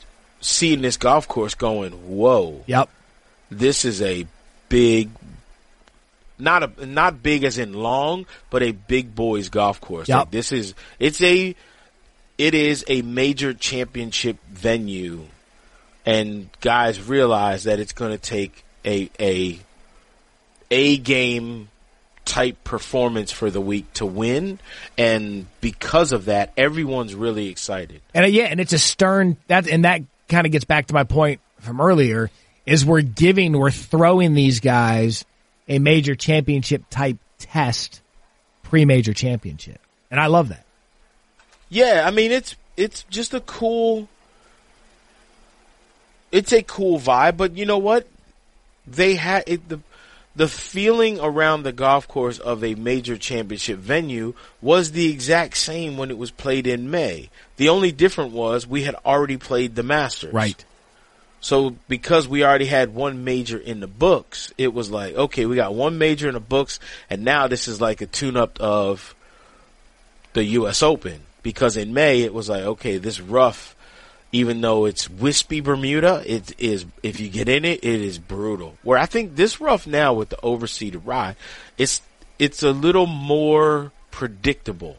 seeing 0.41 0.83
this 0.83 0.97
golf 0.97 1.27
course 1.27 1.57
going, 1.57 1.91
"Whoa, 1.93 2.63
Yep. 2.67 2.89
this 3.51 3.85
is 3.85 4.01
a 4.01 4.29
big." 4.69 5.11
Not 6.39 6.79
a 6.79 6.87
not 6.87 7.23
big 7.23 7.45
as 7.45 7.59
in 7.59 7.73
long, 7.73 8.27
but 8.51 8.63
a 8.63 8.73
big 8.73 9.15
boys 9.15 9.49
golf 9.49 9.81
course. 9.81 10.09
Yep. 10.09 10.19
Like, 10.19 10.31
this 10.31 10.53
is 10.53 10.75
it's 10.99 11.23
a 11.23 11.55
it 12.39 12.55
is 12.55 12.85
a 12.89 13.03
major 13.03 13.55
championship 13.55 14.39
venue 14.49 15.27
and 16.05 16.49
guys 16.61 17.01
realize 17.01 17.65
that 17.65 17.79
it's 17.79 17.93
going 17.93 18.11
to 18.11 18.19
take 18.19 18.65
a 18.85 19.11
a 19.21 19.61
a 20.71 20.97
game 20.99 21.69
type 22.25 22.65
performance 22.65 23.31
for 23.31 23.51
the 23.51 23.61
week 23.61 23.93
to 23.93 24.07
win 24.07 24.59
and 24.97 25.47
because 25.61 26.11
of 26.11 26.25
that 26.25 26.51
everyone's 26.57 27.15
really 27.15 27.49
excited 27.49 28.01
And 28.15 28.25
uh, 28.25 28.29
yeah, 28.29 28.45
and 28.45 28.61
it's 28.61 28.73
a 28.73 28.79
stern 28.79 29.37
that 29.49 29.69
and 29.69 29.85
that 29.85 30.03
kind 30.29 30.47
of 30.47 30.53
gets 30.53 30.65
back 30.65 30.87
to 30.87 30.95
my 30.95 31.05
point 31.05 31.41
from 31.61 31.81
earlier. 31.81 32.31
is 32.67 32.85
we're 32.85 33.03
giving, 33.03 33.53
we're 33.53 33.71
throwing 33.71 34.35
these 34.35 34.61
guys 34.61 35.25
a 35.69 35.79
major 35.79 36.15
championship 36.15 36.85
type 36.91 37.19
test 37.39 38.01
pre-major 38.63 39.13
championship. 39.13 39.81
And 40.11 40.21
I 40.21 40.27
love 40.27 40.49
that. 40.49 40.65
Yeah, 41.69 42.05
I 42.07 42.11
mean 42.11 42.33
it's 42.33 42.57
it's 42.77 43.05
just 43.05 43.35
a 43.35 43.41
cool 43.41 44.09
it's 46.33 46.53
a 46.53 46.63
cool 46.63 46.99
vibe, 46.99 47.37
but 47.37 47.57
you 47.57 47.65
know 47.65 47.79
what? 47.79 48.07
They 48.87 49.15
had 49.15 49.45
it 49.47 49.69
the 49.69 49.81
the 50.37 50.49
feeling 50.49 51.21
around 51.21 51.63
the 51.63 51.73
golf 51.73 52.09
course 52.09 52.39
of 52.39 52.65
a 52.65 52.75
major 52.75 53.17
championship 53.17 53.79
venue 53.79 54.35
was 54.61 54.91
the 54.91 55.11
exact 55.11 55.57
same 55.57 55.97
when 55.97 56.11
it 56.11 56.19
was 56.19 56.33
played 56.33 56.67
in 56.67 56.91
May. 56.91 57.31
The 57.57 57.69
only 57.69 57.93
difference 57.93 58.33
was 58.33 58.67
we 58.67 58.83
had 58.83 58.97
already 59.07 59.37
played 59.37 59.77
the 59.77 59.85
Masters. 59.85 60.35
Right. 60.35 60.65
So 61.45 61.77
because 61.89 62.27
we 62.27 62.43
already 62.43 62.65
had 62.65 62.95
one 62.95 63.23
major 63.23 63.59
in 63.59 63.81
the 63.81 63.87
books, 63.87 64.51
it 64.57 64.73
was 64.73 64.91
like, 64.91 65.15
okay, 65.15 65.45
we 65.45 65.57
got 65.57 65.75
one 65.75 65.99
major 65.99 66.27
in 66.27 66.33
the 66.33 66.41
books 66.41 66.81
and 67.11 67.23
now 67.23 67.49
this 67.49 67.69
is 67.69 67.83
like 67.83 68.01
a 68.01 68.07
tune 68.07 68.39
up 68.39 68.59
of 68.63 69.15
the 70.33 70.43
US 70.43 70.83
Open. 70.83 71.21
Because 71.43 71.77
in 71.77 71.93
May 71.93 72.23
it 72.23 72.33
was 72.33 72.49
like, 72.49 72.63
okay, 72.63 72.97
this 72.97 73.21
rough 73.21 73.77
even 74.33 74.63
though 74.63 74.87
it's 74.87 75.11
wispy 75.11 75.61
Bermuda, 75.61 76.23
it 76.25 76.59
is 76.59 76.87
if 77.03 77.21
you 77.21 77.29
get 77.29 77.51
in 77.51 77.67
it, 77.67 77.85
it 77.85 78.01
is 78.01 78.19
brutal. 78.19 78.79
Where 78.83 78.97
I 78.99 79.05
think 79.05 79.37
this 79.37 79.61
rough 79.61 79.87
now 79.87 80.15
with 80.15 80.31
the 80.31 80.37
overseeded 80.37 81.03
rye, 81.05 81.37
it's 81.77 82.01
it's 82.39 82.63
a 82.63 82.71
little 82.71 83.05
more 83.05 83.93
predictable. 84.11 84.97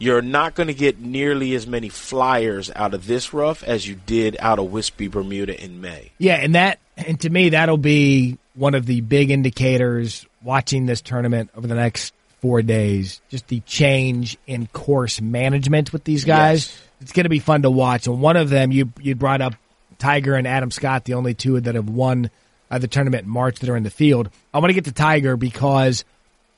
You're 0.00 0.22
not 0.22 0.54
going 0.54 0.66
to 0.66 0.74
get 0.74 0.98
nearly 0.98 1.54
as 1.54 1.66
many 1.66 1.88
flyers 1.88 2.70
out 2.74 2.94
of 2.94 3.06
this 3.06 3.32
rough 3.32 3.62
as 3.62 3.86
you 3.86 3.94
did 3.94 4.36
out 4.40 4.58
of 4.58 4.72
wispy 4.72 5.06
Bermuda 5.06 5.62
in 5.62 5.80
May. 5.80 6.10
Yeah, 6.18 6.36
and 6.36 6.56
that 6.56 6.80
and 6.96 7.20
to 7.20 7.30
me 7.30 7.50
that'll 7.50 7.76
be 7.76 8.38
one 8.54 8.74
of 8.74 8.86
the 8.86 9.00
big 9.02 9.30
indicators 9.30 10.26
watching 10.42 10.86
this 10.86 11.00
tournament 11.00 11.50
over 11.54 11.66
the 11.66 11.74
next 11.74 12.12
4 12.40 12.62
days, 12.62 13.20
just 13.28 13.46
the 13.48 13.60
change 13.60 14.36
in 14.46 14.66
course 14.66 15.20
management 15.20 15.92
with 15.92 16.04
these 16.04 16.24
guys. 16.24 16.68
Yes 16.68 16.82
it's 17.00 17.12
going 17.12 17.24
to 17.24 17.30
be 17.30 17.38
fun 17.38 17.62
to 17.62 17.70
watch. 17.70 18.06
And 18.06 18.20
one 18.20 18.36
of 18.36 18.50
them, 18.50 18.70
you 18.70 18.92
you 19.00 19.14
brought 19.14 19.40
up 19.40 19.54
Tiger 19.98 20.34
and 20.34 20.46
Adam 20.46 20.70
Scott, 20.70 21.04
the 21.04 21.14
only 21.14 21.34
two 21.34 21.60
that 21.60 21.74
have 21.74 21.88
won 21.88 22.30
uh, 22.70 22.78
the 22.78 22.88
tournament 22.88 23.24
in 23.24 23.30
March 23.30 23.58
that 23.60 23.68
are 23.68 23.76
in 23.76 23.82
the 23.82 23.90
field. 23.90 24.30
I 24.52 24.58
want 24.58 24.70
to 24.70 24.74
get 24.74 24.84
to 24.84 24.92
Tiger 24.92 25.36
because 25.36 26.04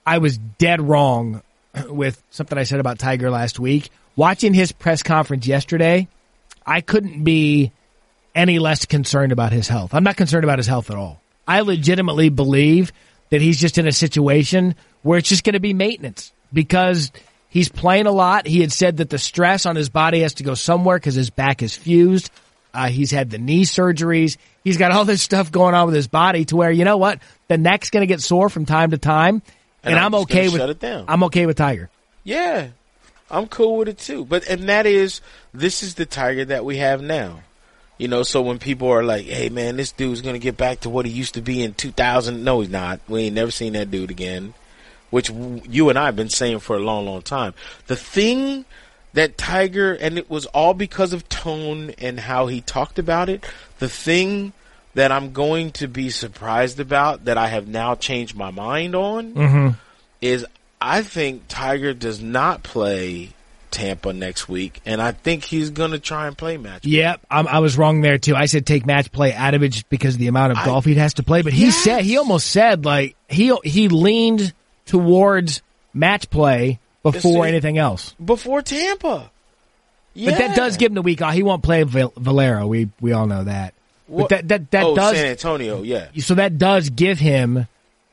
I 0.07 0.19
was 0.19 0.39
dead 0.39 0.81
wrong 0.81 1.43
with 1.89 2.23
something 2.31 2.57
I 2.57 2.65
said 2.65 2.81
about 2.81 2.99
Tiger 2.99 3.31
last 3.31 3.59
week. 3.59 3.91
Watching 4.15 4.53
his 4.53 4.73
press 4.73 5.03
conference 5.03 5.47
yesterday, 5.47 6.09
I 6.67 6.81
couldn't 6.81 7.25
be 7.25 7.73
any 8.35 8.59
less 8.59 8.85
concerned 8.85 9.33
about 9.33 9.53
his 9.53 9.69
health. 9.69 9.95
I'm 9.95 10.05
not 10.05 10.17
concerned 10.17 10.45
about 10.45 10.59
his 10.59 10.67
health 10.67 10.91
at 10.91 10.97
all. 10.97 11.21
I 11.47 11.61
legitimately 11.61 12.29
believe 12.29 12.93
that 13.31 13.41
he's 13.41 13.59
just 13.59 13.79
in 13.79 13.87
a 13.87 13.93
situation 13.93 14.75
where 15.03 15.19
it's 15.19 15.29
just 15.29 15.45
going 15.45 15.55
to 15.55 15.61
be 15.61 15.73
maintenance 15.75 16.33
because 16.53 17.11
He's 17.53 17.69
playing 17.69 18.07
a 18.07 18.11
lot. 18.11 18.47
He 18.47 18.63
had 18.63 18.73
said 18.73 18.97
that 18.97 19.11
the 19.11 19.19
stress 19.19 19.67
on 19.67 19.77
his 19.77 19.91
body 19.91 20.21
has 20.21 20.33
to 20.35 20.43
go 20.43 20.55
somewhere 20.55 20.97
because 20.97 21.15
his 21.15 21.29
back 21.29 21.63
is 21.63 21.77
fused. 21.77 22.31
Uh, 22.73 22.87
he's 22.89 23.11
had 23.11 23.29
the 23.29 23.37
knee 23.37 23.67
surgeries. 23.67 24.39
He's 24.65 24.79
got 24.79 24.91
all 24.91 25.05
this 25.05 25.21
stuff 25.21 25.53
going 25.53 25.75
on 25.75 25.85
with 25.85 25.95
his 25.95 26.09
body 26.09 26.47
to 26.47 26.57
where 26.57 26.71
you 26.71 26.87
know 26.87 26.97
what 26.97 27.19
the 27.49 27.59
neck's 27.59 27.91
going 27.91 28.01
to 28.01 28.07
get 28.07 28.23
sore 28.23 28.49
from 28.49 28.65
time 28.65 28.93
to 28.93 28.97
time, 28.97 29.43
and, 29.83 29.95
and 29.95 29.99
I'm, 29.99 30.15
I'm 30.15 30.23
okay 30.23 30.49
with 30.49 30.59
shut 30.59 30.71
it 30.71 30.81
down. 30.81 31.07
I'm 31.09 31.23
okay 31.25 31.47
with 31.47 31.57
Tiger. 31.57 31.91
Yeah, 32.25 32.69
I'm 33.31 33.47
cool 33.47 33.79
with 33.79 33.89
it 33.89 33.99
too. 33.99 34.25
But 34.25 34.47
and 34.49 34.69
that 34.69 34.87
is 34.87 35.21
this 35.53 35.83
is 35.83 35.95
the 35.95 36.07
Tiger 36.07 36.45
that 36.47 36.65
we 36.65 36.79
have 36.79 37.03
now. 37.03 37.41
You 37.99 38.09
know, 38.09 38.23
so 38.23 38.43
when 38.43 38.59
people 38.59 38.89
are 38.89 39.05
like, 39.05 39.27
"Hey, 39.27 39.49
man, 39.49 39.77
this 39.77 39.93
dude's 39.93 40.23
gonna 40.23 40.39
get 40.39 40.57
back 40.57 40.81
to 40.81 40.91
what 40.91 41.07
he 41.07 41.13
used 41.13 41.35
to 41.35 41.43
be 41.43 41.63
in 41.63 41.75
2000," 41.75 42.43
no, 42.43 42.61
he's 42.61 42.71
not. 42.71 43.01
We 43.09 43.23
ain't 43.23 43.35
never 43.35 43.51
seen 43.51 43.75
that 43.75 43.91
dude 43.91 44.11
again 44.11 44.55
which 45.13 45.31
you 45.31 45.91
and 45.91 45.99
I 45.99 46.07
have 46.07 46.17
been 46.17 46.31
saying 46.31 46.61
for 46.61 46.75
a 46.75 46.81
long, 46.81 47.05
long 47.05 47.21
time. 47.21 47.53
The 47.87 47.97
thing 47.97 48.65
that 49.13 49.37
Tiger, 49.37 49.93
and 49.93 50.17
it 50.17 50.31
was 50.31 50.47
all 50.47 50.73
because 50.73 51.13
of 51.13 51.29
tone 51.29 51.91
and 51.99 52.19
how 52.19 52.47
he 52.47 52.63
talked 52.63 52.99
about 52.99 53.29
it. 53.29 53.45
The 53.79 53.91
thing 53.91 54.55
that 54.95 55.13
I'm 55.13 55.33
going 55.33 55.73
to 55.73 55.89
be 55.89 56.11
surprised 56.11 56.81
about 56.81 57.25
that 57.25 57.39
I 57.39 57.49
have 57.49 57.67
now 57.67 57.95
changed 57.95 58.37
my 58.37 58.51
mind 58.51 58.95
on 58.95 59.33
mm-hmm. 59.33 59.69
is 60.21 60.47
I 60.81 61.03
think 61.03 61.45
Tiger 61.49 61.95
does 61.95 62.21
not 62.21 62.63
play 62.63 63.31
Tampa 63.71 64.13
next 64.13 64.49
week, 64.49 64.81
and 64.85 65.01
I 65.01 65.13
think 65.13 65.45
he's 65.45 65.71
going 65.71 65.93
to 65.93 65.99
try 65.99 66.27
and 66.27 66.37
play 66.37 66.59
match. 66.59 66.85
Yep, 66.85 67.21
I'm, 67.31 67.49
i 67.49 67.59
was 67.61 67.79
wrong 67.79 68.03
there 68.03 68.19
too. 68.19 68.37
I 68.37 68.47
said 68.47 68.67
take 68.67 68.87
match 68.87 69.11
play 69.11 69.33
out 69.33 69.55
of 69.55 69.63
it 69.63 69.69
just 69.69 69.89
because 69.89 70.15
of 70.15 70.21
the 70.21 70.29
amount 70.29 70.53
of 70.53 70.59
I, 70.59 70.67
golf 70.67 70.85
he 70.85 70.95
has 70.97 71.15
to 71.15 71.23
play. 71.23 71.43
But 71.43 71.53
he 71.53 71.67
yes. 71.67 71.77
said 71.77 72.05
he 72.05 72.19
almost 72.19 72.49
said 72.49 72.85
like 72.85 73.17
he 73.29 73.57
he 73.65 73.89
leaned 73.89 74.53
towards 74.87 75.63
match 75.95 76.31
play 76.31 76.79
before 77.03 77.47
anything 77.47 77.79
else. 77.79 78.15
Before 78.23 78.63
Tampa. 78.63 79.31
Yeah. 80.15 80.31
But 80.31 80.39
that 80.39 80.57
does 80.57 80.77
give 80.77 80.91
him 80.91 80.95
the 80.95 81.03
week 81.03 81.23
off. 81.23 81.33
He 81.33 81.43
won't 81.43 81.63
play 81.63 81.83
Valero. 81.85 82.67
We 82.67 82.91
we 83.01 83.13
all 83.13 83.27
know 83.27 83.45
that. 83.45 83.75
But 84.21 84.29
that 84.29 84.49
that 84.49 84.71
that 84.71 84.85
oh, 84.85 84.95
does 84.95 85.17
San 85.17 85.27
Antonio, 85.27 85.83
yeah. 85.83 86.09
So 86.19 86.35
that 86.35 86.59
does 86.59 86.91
give 86.91 87.19
him 87.19 87.67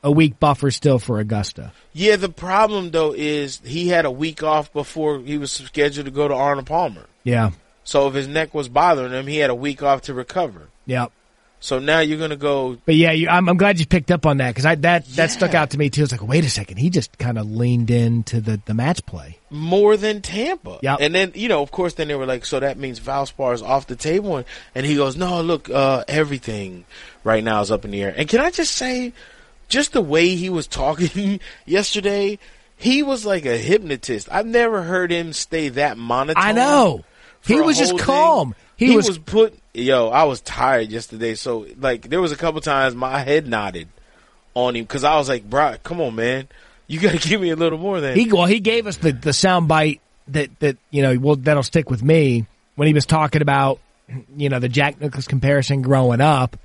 a 0.04 0.12
week 0.12 0.40
buffer 0.40 0.72
still 0.72 1.00
for 1.00 1.20
Augusta. 1.20 1.74
Yeah, 1.94 2.16
the 2.16 2.30
problem 2.30 2.92
though 2.92 3.14
is 3.14 3.62
he 3.66 3.90
had 3.90 4.06
a 4.06 4.12
week 4.12 4.44
off 4.44 4.72
before 4.72 5.20
he 5.20 5.38
was 5.38 5.52
scheduled 5.52 6.06
to 6.06 6.12
go 6.12 6.28
to 6.28 6.34
Arnold 6.34 6.68
Palmer. 6.68 7.06
Yeah. 7.24 7.52
So 7.84 8.08
if 8.08 8.14
his 8.14 8.28
neck 8.28 8.54
was 8.54 8.70
bothering 8.70 9.12
him, 9.12 9.28
he 9.28 9.38
had 9.38 9.50
a 9.50 9.56
week 9.56 9.84
off 9.84 10.04
to 10.04 10.14
recover. 10.14 10.70
Yep. 10.86 11.12
So 11.62 11.80
now 11.80 12.00
you're 12.00 12.18
going 12.18 12.30
to 12.30 12.38
go. 12.38 12.78
But 12.86 12.96
yeah, 12.96 13.12
you, 13.12 13.28
I'm, 13.28 13.50
I'm, 13.50 13.58
glad 13.58 13.80
you 13.80 13.86
picked 13.86 14.12
up 14.12 14.26
on 14.26 14.38
that 14.38 14.50
because 14.56 14.64
that 14.64 14.82
that 14.82 15.08
yeah. 15.10 15.28
stuck 15.28 15.54
out 15.54 15.72
to 15.72 15.78
me 15.78 15.90
too. 15.90 16.04
It's 16.04 16.12
like, 16.12 16.26
wait 16.26 16.46
a 16.46 16.50
second, 16.50 16.78
he 16.78 16.90
just 16.90 17.18
kind 17.18 17.38
of 17.38 17.52
leaned 17.52 17.92
into 17.92 18.40
the 18.40 18.62
the 18.66 18.74
match 18.74 19.06
play 19.06 19.40
more 19.50 19.98
than 19.98 20.22
Tampa. 20.22 20.80
Yeah, 20.82 20.96
and 21.00 21.14
then 21.14 21.34
you 21.36 21.50
know, 21.50 21.62
of 21.62 21.72
course, 21.72 21.96
then 21.96 22.08
they 22.08 22.16
were 22.16 22.26
like, 22.26 22.46
so 22.46 22.60
that 22.60 22.78
means 22.78 23.00
Valspar 23.00 23.54
is 23.54 23.62
off 23.62 23.88
the 23.88 23.96
table, 23.96 24.38
and, 24.38 24.46
and 24.76 24.86
he 24.86 24.96
goes, 24.96 25.18
no, 25.18 25.42
look, 25.42 25.70
uh, 25.70 26.04
everything 26.08 26.86
right 27.24 27.44
now 27.44 27.62
is 27.62 27.72
up 27.72 27.86
in 27.86 27.92
the 27.92 28.02
air. 28.02 28.14
And 28.16 28.30
can 28.30 28.40
I 28.40 28.52
just 28.52 28.76
say, 28.76 29.14
just 29.68 29.94
the 29.94 30.02
way 30.02 30.36
he 30.36 30.50
was 30.50 30.68
talking 30.68 31.40
yesterday, 31.66 32.40
he 32.78 33.04
was 33.04 33.26
like 33.26 33.46
a 33.46 33.58
hypnotist. 33.58 34.30
I've 34.32 34.46
never 34.46 34.84
heard 34.84 35.12
him 35.12 35.34
stay 35.34 35.70
that 35.70 35.98
monotone. 35.98 36.44
I 36.44 36.52
know. 36.54 37.04
He 37.46 37.60
was 37.60 37.78
just 37.78 37.98
calm. 38.00 38.54
Thing. 38.54 38.64
He, 38.80 38.88
he 38.88 38.96
was, 38.96 39.10
was 39.10 39.18
put 39.18 39.60
yo, 39.74 40.08
I 40.08 40.24
was 40.24 40.40
tired 40.40 40.90
yesterday, 40.90 41.36
so 41.36 41.68
like 41.78 42.04
there 42.10 42.22
was 42.22 42.32
a 42.32 42.38
couple 42.38 42.62
times 42.62 42.96
my 42.96 43.20
head 43.20 43.46
nodded 43.46 43.90
on 44.54 44.74
him 44.74 44.86
because 44.86 45.04
I 45.04 45.18
was 45.18 45.28
like, 45.28 45.50
bro, 45.50 45.76
come 45.84 46.00
on, 46.00 46.16
man, 46.16 46.48
you 46.88 46.98
got 46.98 47.12
to 47.12 47.18
give 47.30 47.42
me 47.42 47.50
a 47.50 47.58
little 47.58 47.78
more 47.78 48.00
than 48.00 48.16
he. 48.16 48.32
Well, 48.32 48.46
he 48.46 48.62
gave 48.62 48.88
us 48.88 48.96
the 48.96 49.12
the 49.12 49.34
sound 49.34 49.68
bite 49.68 50.00
that 50.30 50.58
that 50.62 50.78
you 50.92 51.02
know, 51.02 51.18
will 51.20 51.36
that'll 51.36 51.62
stick 51.62 51.90
with 51.90 52.02
me 52.02 52.46
when 52.76 52.88
he 52.88 52.94
was 52.94 53.06
talking 53.06 53.42
about 53.42 53.80
you 54.38 54.48
know 54.48 54.60
the 54.60 54.70
Jack 54.70 55.02
Nicklaus 55.02 55.28
comparison 55.28 55.82
growing 55.82 56.22
up, 56.22 56.58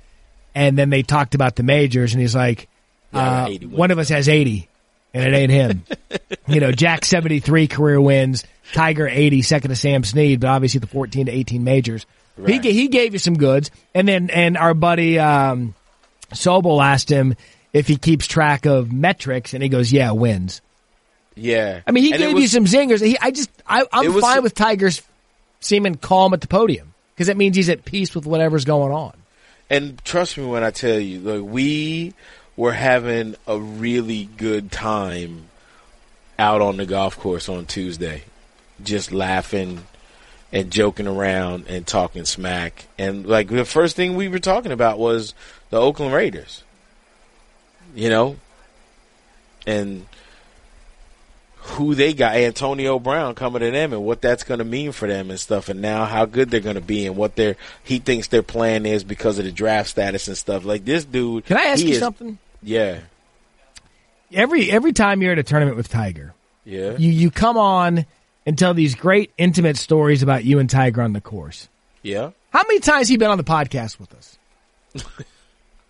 and 0.55 0.77
then 0.77 0.89
they 0.89 1.03
talked 1.03 1.35
about 1.35 1.57
the 1.57 1.63
majors, 1.63 2.13
and 2.13 2.21
he's 2.21 2.33
like, 2.33 2.69
uh, 3.11 3.49
one 3.49 3.91
of 3.91 3.99
us 3.99 4.07
has 4.07 4.29
eighty. 4.29 4.69
And 5.15 5.33
it 5.33 5.37
ain't 5.37 5.51
him. 5.51 5.85
you 6.47 6.59
know, 6.59 6.71
Jack 6.71 7.05
73 7.05 7.67
career 7.67 8.01
wins, 8.01 8.43
Tiger 8.73 9.07
80, 9.07 9.41
second 9.41 9.69
to 9.69 9.75
Sam 9.75 10.03
Snead, 10.03 10.41
but 10.41 10.49
obviously 10.49 10.79
the 10.79 10.87
14 10.87 11.27
to 11.27 11.31
18 11.31 11.63
majors. 11.63 12.05
Right. 12.37 12.61
He 12.61 12.73
he 12.73 12.87
gave 12.89 13.13
you 13.13 13.19
some 13.19 13.35
goods, 13.35 13.71
and 13.93 14.05
then 14.05 14.29
and 14.29 14.57
our 14.57 14.73
buddy 14.73 15.17
um, 15.17 15.73
Sobel 16.31 16.83
asked 16.83 17.09
him 17.09 17.35
if 17.71 17.87
he 17.87 17.95
keeps 17.95 18.27
track 18.27 18.65
of 18.65 18.91
metrics, 18.91 19.53
and 19.53 19.63
he 19.63 19.69
goes, 19.69 19.89
"Yeah, 19.89 20.11
wins." 20.11 20.61
Yeah, 21.35 21.79
I 21.87 21.91
mean, 21.91 22.03
he 22.03 22.11
and 22.11 22.19
gave 22.19 22.33
was, 22.33 22.41
you 22.41 22.47
some 22.49 22.65
zingers. 22.65 23.01
He, 23.01 23.17
I 23.19 23.31
just, 23.31 23.49
I, 23.65 23.85
I'm 23.91 24.13
was, 24.13 24.21
fine 24.21 24.43
with 24.43 24.53
Tigers 24.53 25.01
seeming 25.61 25.95
calm 25.95 26.33
at 26.33 26.41
the 26.41 26.47
podium 26.47 26.93
because 27.13 27.27
that 27.27 27.37
means 27.37 27.55
he's 27.55 27.69
at 27.69 27.85
peace 27.85 28.13
with 28.13 28.25
whatever's 28.25 28.65
going 28.65 28.91
on. 28.91 29.13
And 29.69 30.03
trust 30.03 30.37
me 30.37 30.45
when 30.45 30.63
I 30.63 30.71
tell 30.71 30.99
you, 30.99 31.19
like 31.19 31.41
we 31.41 32.13
were 32.57 32.73
having 32.73 33.35
a 33.47 33.59
really 33.59 34.29
good 34.37 34.71
time 34.71 35.45
out 36.37 36.61
on 36.61 36.77
the 36.77 36.85
golf 36.85 37.17
course 37.17 37.49
on 37.49 37.65
Tuesday, 37.65 38.23
just 38.83 39.11
laughing 39.11 39.85
and 40.51 40.71
joking 40.71 41.07
around 41.07 41.65
and 41.67 41.85
talking 41.85 42.25
smack. 42.25 42.85
And 42.97 43.25
like 43.25 43.49
the 43.49 43.65
first 43.65 43.95
thing 43.95 44.15
we 44.15 44.27
were 44.27 44.39
talking 44.39 44.71
about 44.71 44.99
was 44.99 45.33
the 45.69 45.79
Oakland 45.79 46.13
Raiders. 46.13 46.63
You 47.93 48.09
know? 48.09 48.37
And 49.67 50.05
who 51.55 51.95
they 51.95 52.13
got, 52.13 52.35
Antonio 52.35 52.99
Brown 52.99 53.33
coming 53.33 53.61
to 53.61 53.71
them 53.71 53.91
and 53.91 54.03
what 54.03 54.21
that's 54.21 54.43
going 54.43 54.59
to 54.59 54.65
mean 54.65 54.91
for 54.91 55.07
them 55.07 55.31
and 55.31 55.39
stuff, 55.39 55.67
and 55.67 55.81
now 55.81 56.05
how 56.05 56.25
good 56.25 56.51
they're 56.51 56.59
going 56.59 56.75
to 56.75 56.81
be 56.81 57.07
and 57.07 57.17
what 57.17 57.35
their 57.35 57.55
he 57.83 57.97
thinks 57.97 58.27
their 58.27 58.43
plan 58.43 58.85
is 58.85 59.03
because 59.03 59.39
of 59.39 59.45
the 59.45 59.51
draft 59.51 59.89
status 59.89 60.27
and 60.27 60.37
stuff. 60.37 60.63
Like 60.63 60.85
this 60.85 61.05
dude. 61.05 61.45
Can 61.45 61.57
I 61.57 61.65
ask 61.65 61.83
you 61.83 61.93
is, 61.93 61.99
something? 61.99 62.37
Yeah. 62.61 62.99
Every 64.33 64.71
every 64.71 64.93
time 64.93 65.21
you're 65.21 65.31
at 65.31 65.39
a 65.39 65.43
tournament 65.43 65.77
with 65.77 65.87
Tiger, 65.89 66.33
yeah, 66.65 66.97
you 66.97 67.11
you 67.11 67.31
come 67.31 67.57
on 67.57 68.05
and 68.45 68.57
tell 68.57 68.73
these 68.73 68.95
great 68.95 69.31
intimate 69.37 69.77
stories 69.77 70.23
about 70.23 70.43
you 70.43 70.59
and 70.59 70.69
Tiger 70.69 71.01
on 71.01 71.13
the 71.13 71.21
course. 71.21 71.69
Yeah. 72.01 72.31
How 72.51 72.63
many 72.67 72.79
times 72.79 73.07
he 73.07 73.17
been 73.17 73.29
on 73.29 73.37
the 73.37 73.43
podcast 73.43 73.99
with 73.99 74.13
us? 74.13 74.37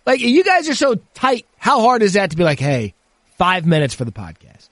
Like 0.06 0.20
you 0.20 0.44
guys 0.44 0.68
are 0.68 0.74
so 0.74 0.94
tight. 1.14 1.46
How 1.58 1.80
hard 1.80 2.02
is 2.02 2.12
that 2.12 2.30
to 2.30 2.36
be 2.36 2.44
like, 2.44 2.60
hey, 2.60 2.94
five 3.36 3.66
minutes 3.66 3.92
for 3.92 4.04
the 4.04 4.12
podcast? 4.12 4.68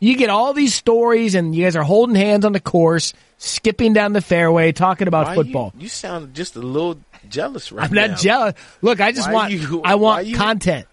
You 0.00 0.16
get 0.16 0.28
all 0.28 0.52
these 0.52 0.74
stories, 0.74 1.34
and 1.34 1.54
you 1.54 1.64
guys 1.64 1.76
are 1.76 1.84
holding 1.84 2.16
hands 2.16 2.44
on 2.44 2.52
the 2.52 2.60
course, 2.60 3.14
skipping 3.38 3.92
down 3.94 4.12
the 4.12 4.20
fairway, 4.20 4.72
talking 4.72 5.08
about 5.08 5.28
Why 5.28 5.34
football. 5.36 5.72
You, 5.76 5.84
you 5.84 5.88
sound 5.88 6.34
just 6.34 6.56
a 6.56 6.58
little 6.58 6.98
jealous 7.30 7.72
right 7.72 7.88
I'm 7.88 7.94
now. 7.94 8.06
not 8.08 8.18
jealous. 8.18 8.54
Look, 8.82 9.00
I 9.00 9.12
just 9.12 9.28
Why 9.28 9.34
want 9.34 9.52
you- 9.52 9.82
I 9.84 9.94
want 9.96 10.26
you- 10.26 10.36
content. 10.36 10.86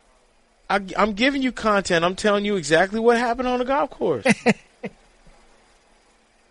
I, 0.69 0.79
I'm 0.97 1.13
giving 1.13 1.41
you 1.43 1.51
content. 1.51 2.03
I'm 2.05 2.15
telling 2.15 2.45
you 2.45 2.55
exactly 2.55 2.99
what 2.99 3.17
happened 3.17 3.47
on 3.47 3.59
the 3.59 3.65
golf 3.65 3.89
course. 3.91 4.25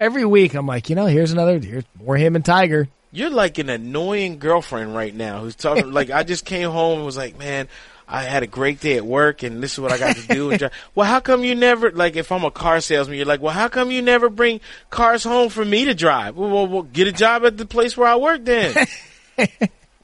Every 0.00 0.24
week, 0.24 0.54
I'm 0.54 0.66
like, 0.66 0.90
you 0.90 0.96
know, 0.96 1.06
here's 1.06 1.32
another, 1.32 1.58
here's 1.58 1.84
more 1.98 2.16
him 2.16 2.36
and 2.36 2.44
Tiger. 2.44 2.88
You're 3.12 3.30
like 3.30 3.58
an 3.58 3.68
annoying 3.68 4.38
girlfriend 4.38 4.94
right 4.94 5.14
now 5.14 5.40
who's 5.40 5.54
talking 5.54 5.92
like 5.92 6.10
I 6.10 6.22
just 6.24 6.44
came 6.44 6.70
home 6.70 6.98
and 6.98 7.06
was 7.06 7.16
like, 7.16 7.38
man, 7.38 7.68
I 8.08 8.22
had 8.24 8.42
a 8.42 8.46
great 8.46 8.80
day 8.80 8.96
at 8.96 9.06
work 9.06 9.42
and 9.42 9.62
this 9.62 9.74
is 9.74 9.80
what 9.80 9.92
I 9.92 9.98
got 9.98 10.16
to 10.16 10.26
do. 10.28 10.68
Well, 10.94 11.06
how 11.08 11.20
come 11.20 11.44
you 11.44 11.54
never 11.54 11.90
like 11.92 12.16
if 12.16 12.32
I'm 12.32 12.44
a 12.44 12.50
car 12.50 12.80
salesman, 12.80 13.16
you're 13.16 13.26
like, 13.26 13.40
well, 13.40 13.54
how 13.54 13.68
come 13.68 13.90
you 13.90 14.02
never 14.02 14.28
bring 14.28 14.60
cars 14.90 15.22
home 15.24 15.50
for 15.50 15.64
me 15.64 15.84
to 15.86 15.94
drive? 15.94 16.36
Well, 16.36 16.50
well, 16.50 16.66
well 16.66 16.82
get 16.82 17.06
a 17.06 17.12
job 17.12 17.44
at 17.44 17.56
the 17.56 17.66
place 17.66 17.96
where 17.96 18.08
I 18.08 18.16
work 18.16 18.44
then. 18.44 18.74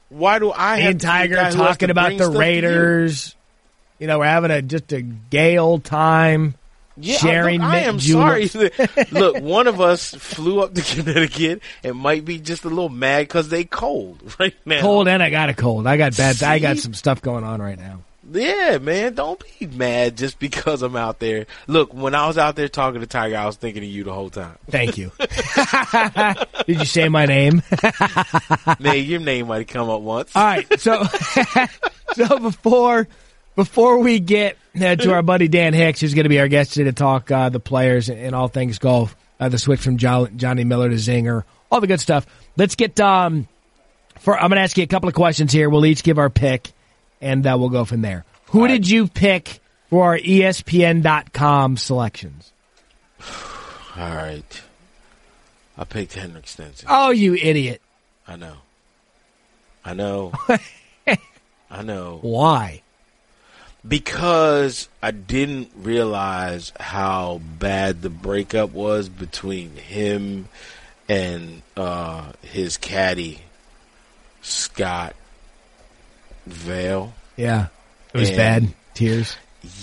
Why 0.08 0.38
do 0.38 0.50
I 0.50 0.78
have 0.78 0.90
and 0.90 1.00
to 1.00 1.06
be 1.06 1.10
Tiger 1.10 1.34
guy 1.34 1.40
who 1.40 1.44
has 1.46 1.54
talking 1.54 1.90
about 1.90 2.12
the 2.16 2.26
to 2.26 2.32
you? 2.32 2.38
Raiders. 2.38 3.34
You 3.98 4.06
know, 4.06 4.20
we're 4.20 4.26
having 4.26 4.50
a 4.50 4.62
just 4.62 4.92
a 4.92 5.02
gay 5.02 5.58
old 5.58 5.84
time. 5.84 6.54
Yeah, 7.00 7.16
sharing 7.16 7.60
I, 7.60 7.64
look, 7.64 7.74
I 7.74 7.78
am 7.80 7.96
mint 7.96 8.50
sorry. 8.50 9.06
look, 9.12 9.40
one 9.40 9.68
of 9.68 9.80
us 9.80 10.14
flew 10.14 10.60
up 10.60 10.74
to 10.74 10.82
Connecticut 11.02 11.62
and 11.84 11.96
might 11.96 12.24
be 12.24 12.40
just 12.40 12.64
a 12.64 12.68
little 12.68 12.88
mad 12.88 13.22
because 13.22 13.48
they 13.48 13.64
cold 13.64 14.34
right 14.40 14.54
now. 14.64 14.80
Cold 14.80 15.06
and 15.06 15.22
I 15.22 15.30
got 15.30 15.48
a 15.48 15.54
cold. 15.54 15.86
I 15.86 15.96
got 15.96 16.16
bad. 16.16 16.42
I 16.42 16.58
got 16.58 16.78
some 16.78 16.94
stuff 16.94 17.22
going 17.22 17.44
on 17.44 17.62
right 17.62 17.78
now. 17.78 18.00
Yeah, 18.30 18.78
man, 18.78 19.14
don't 19.14 19.42
be 19.58 19.66
mad 19.66 20.16
just 20.16 20.38
because 20.38 20.82
I'm 20.82 20.96
out 20.96 21.18
there. 21.18 21.46
Look, 21.66 21.94
when 21.94 22.14
I 22.14 22.26
was 22.26 22.36
out 22.36 22.56
there 22.56 22.68
talking 22.68 23.00
to 23.00 23.06
Tiger, 23.06 23.36
I 23.36 23.46
was 23.46 23.56
thinking 23.56 23.82
of 23.82 23.88
you 23.88 24.04
the 24.04 24.12
whole 24.12 24.30
time. 24.30 24.56
Thank 24.68 24.98
you. 24.98 25.12
Did 26.66 26.80
you 26.80 26.84
say 26.84 27.08
my 27.08 27.26
name? 27.26 27.62
Man, 28.78 29.04
your 29.04 29.20
name 29.20 29.46
might 29.46 29.58
have 29.58 29.66
come 29.66 29.88
up 29.88 30.02
once. 30.02 30.34
All 30.36 30.44
right. 30.44 30.66
So, 30.78 31.04
so 32.14 32.38
before 32.38 33.08
before 33.56 33.98
we 33.98 34.20
get 34.20 34.56
uh, 34.80 34.96
to 34.96 35.12
our 35.12 35.22
buddy 35.22 35.48
Dan 35.48 35.72
Hicks, 35.72 36.00
who's 36.00 36.14
going 36.14 36.24
to 36.24 36.28
be 36.28 36.38
our 36.40 36.48
guest 36.48 36.74
today 36.74 36.84
to 36.84 36.92
talk 36.92 37.30
uh, 37.30 37.48
the 37.48 37.60
players 37.60 38.08
and 38.10 38.34
all 38.34 38.48
things 38.48 38.78
golf, 38.78 39.16
uh, 39.40 39.48
the 39.48 39.58
switch 39.58 39.80
from 39.80 39.96
jo- 39.96 40.28
Johnny 40.36 40.64
Miller 40.64 40.88
to 40.88 40.96
Zinger, 40.96 41.44
all 41.70 41.80
the 41.80 41.86
good 41.86 42.00
stuff. 42.00 42.26
Let's 42.56 42.76
get. 42.76 43.00
Um, 43.00 43.48
for 44.20 44.36
I'm 44.36 44.48
going 44.48 44.56
to 44.56 44.62
ask 44.62 44.76
you 44.76 44.84
a 44.84 44.88
couple 44.88 45.08
of 45.08 45.14
questions 45.14 45.52
here. 45.52 45.70
We'll 45.70 45.86
each 45.86 46.02
give 46.02 46.18
our 46.18 46.30
pick, 46.30 46.70
and 47.20 47.46
uh, 47.46 47.56
we'll 47.58 47.68
go 47.68 47.84
from 47.84 48.02
there. 48.02 48.24
Who 48.46 48.62
right. 48.62 48.68
did 48.68 48.88
you 48.88 49.08
pick 49.08 49.60
for 49.90 50.04
our 50.04 50.18
ESPN.com 50.18 51.76
selections? 51.76 52.52
All 53.96 54.14
right. 54.14 54.62
I 55.76 55.84
picked 55.84 56.14
Henrik 56.14 56.48
Stenson. 56.48 56.88
Oh, 56.90 57.10
you 57.10 57.34
idiot! 57.34 57.80
I 58.26 58.36
know. 58.36 58.56
I 59.84 59.94
know. 59.94 60.32
I 61.70 61.82
know. 61.82 62.18
Why? 62.20 62.82
Because 63.86 64.88
I 65.02 65.12
didn't 65.12 65.70
realize 65.76 66.72
how 66.80 67.40
bad 67.58 68.02
the 68.02 68.10
breakup 68.10 68.70
was 68.70 69.08
between 69.08 69.76
him 69.76 70.48
and 71.08 71.62
uh, 71.76 72.32
his 72.42 72.76
caddy, 72.76 73.40
Scott 74.42 75.14
Vale. 76.48 77.12
Yeah, 77.36 77.66
it 78.14 78.18
was 78.18 78.28
And- 78.30 78.36
bad. 78.36 78.68
Tears. 78.94 79.36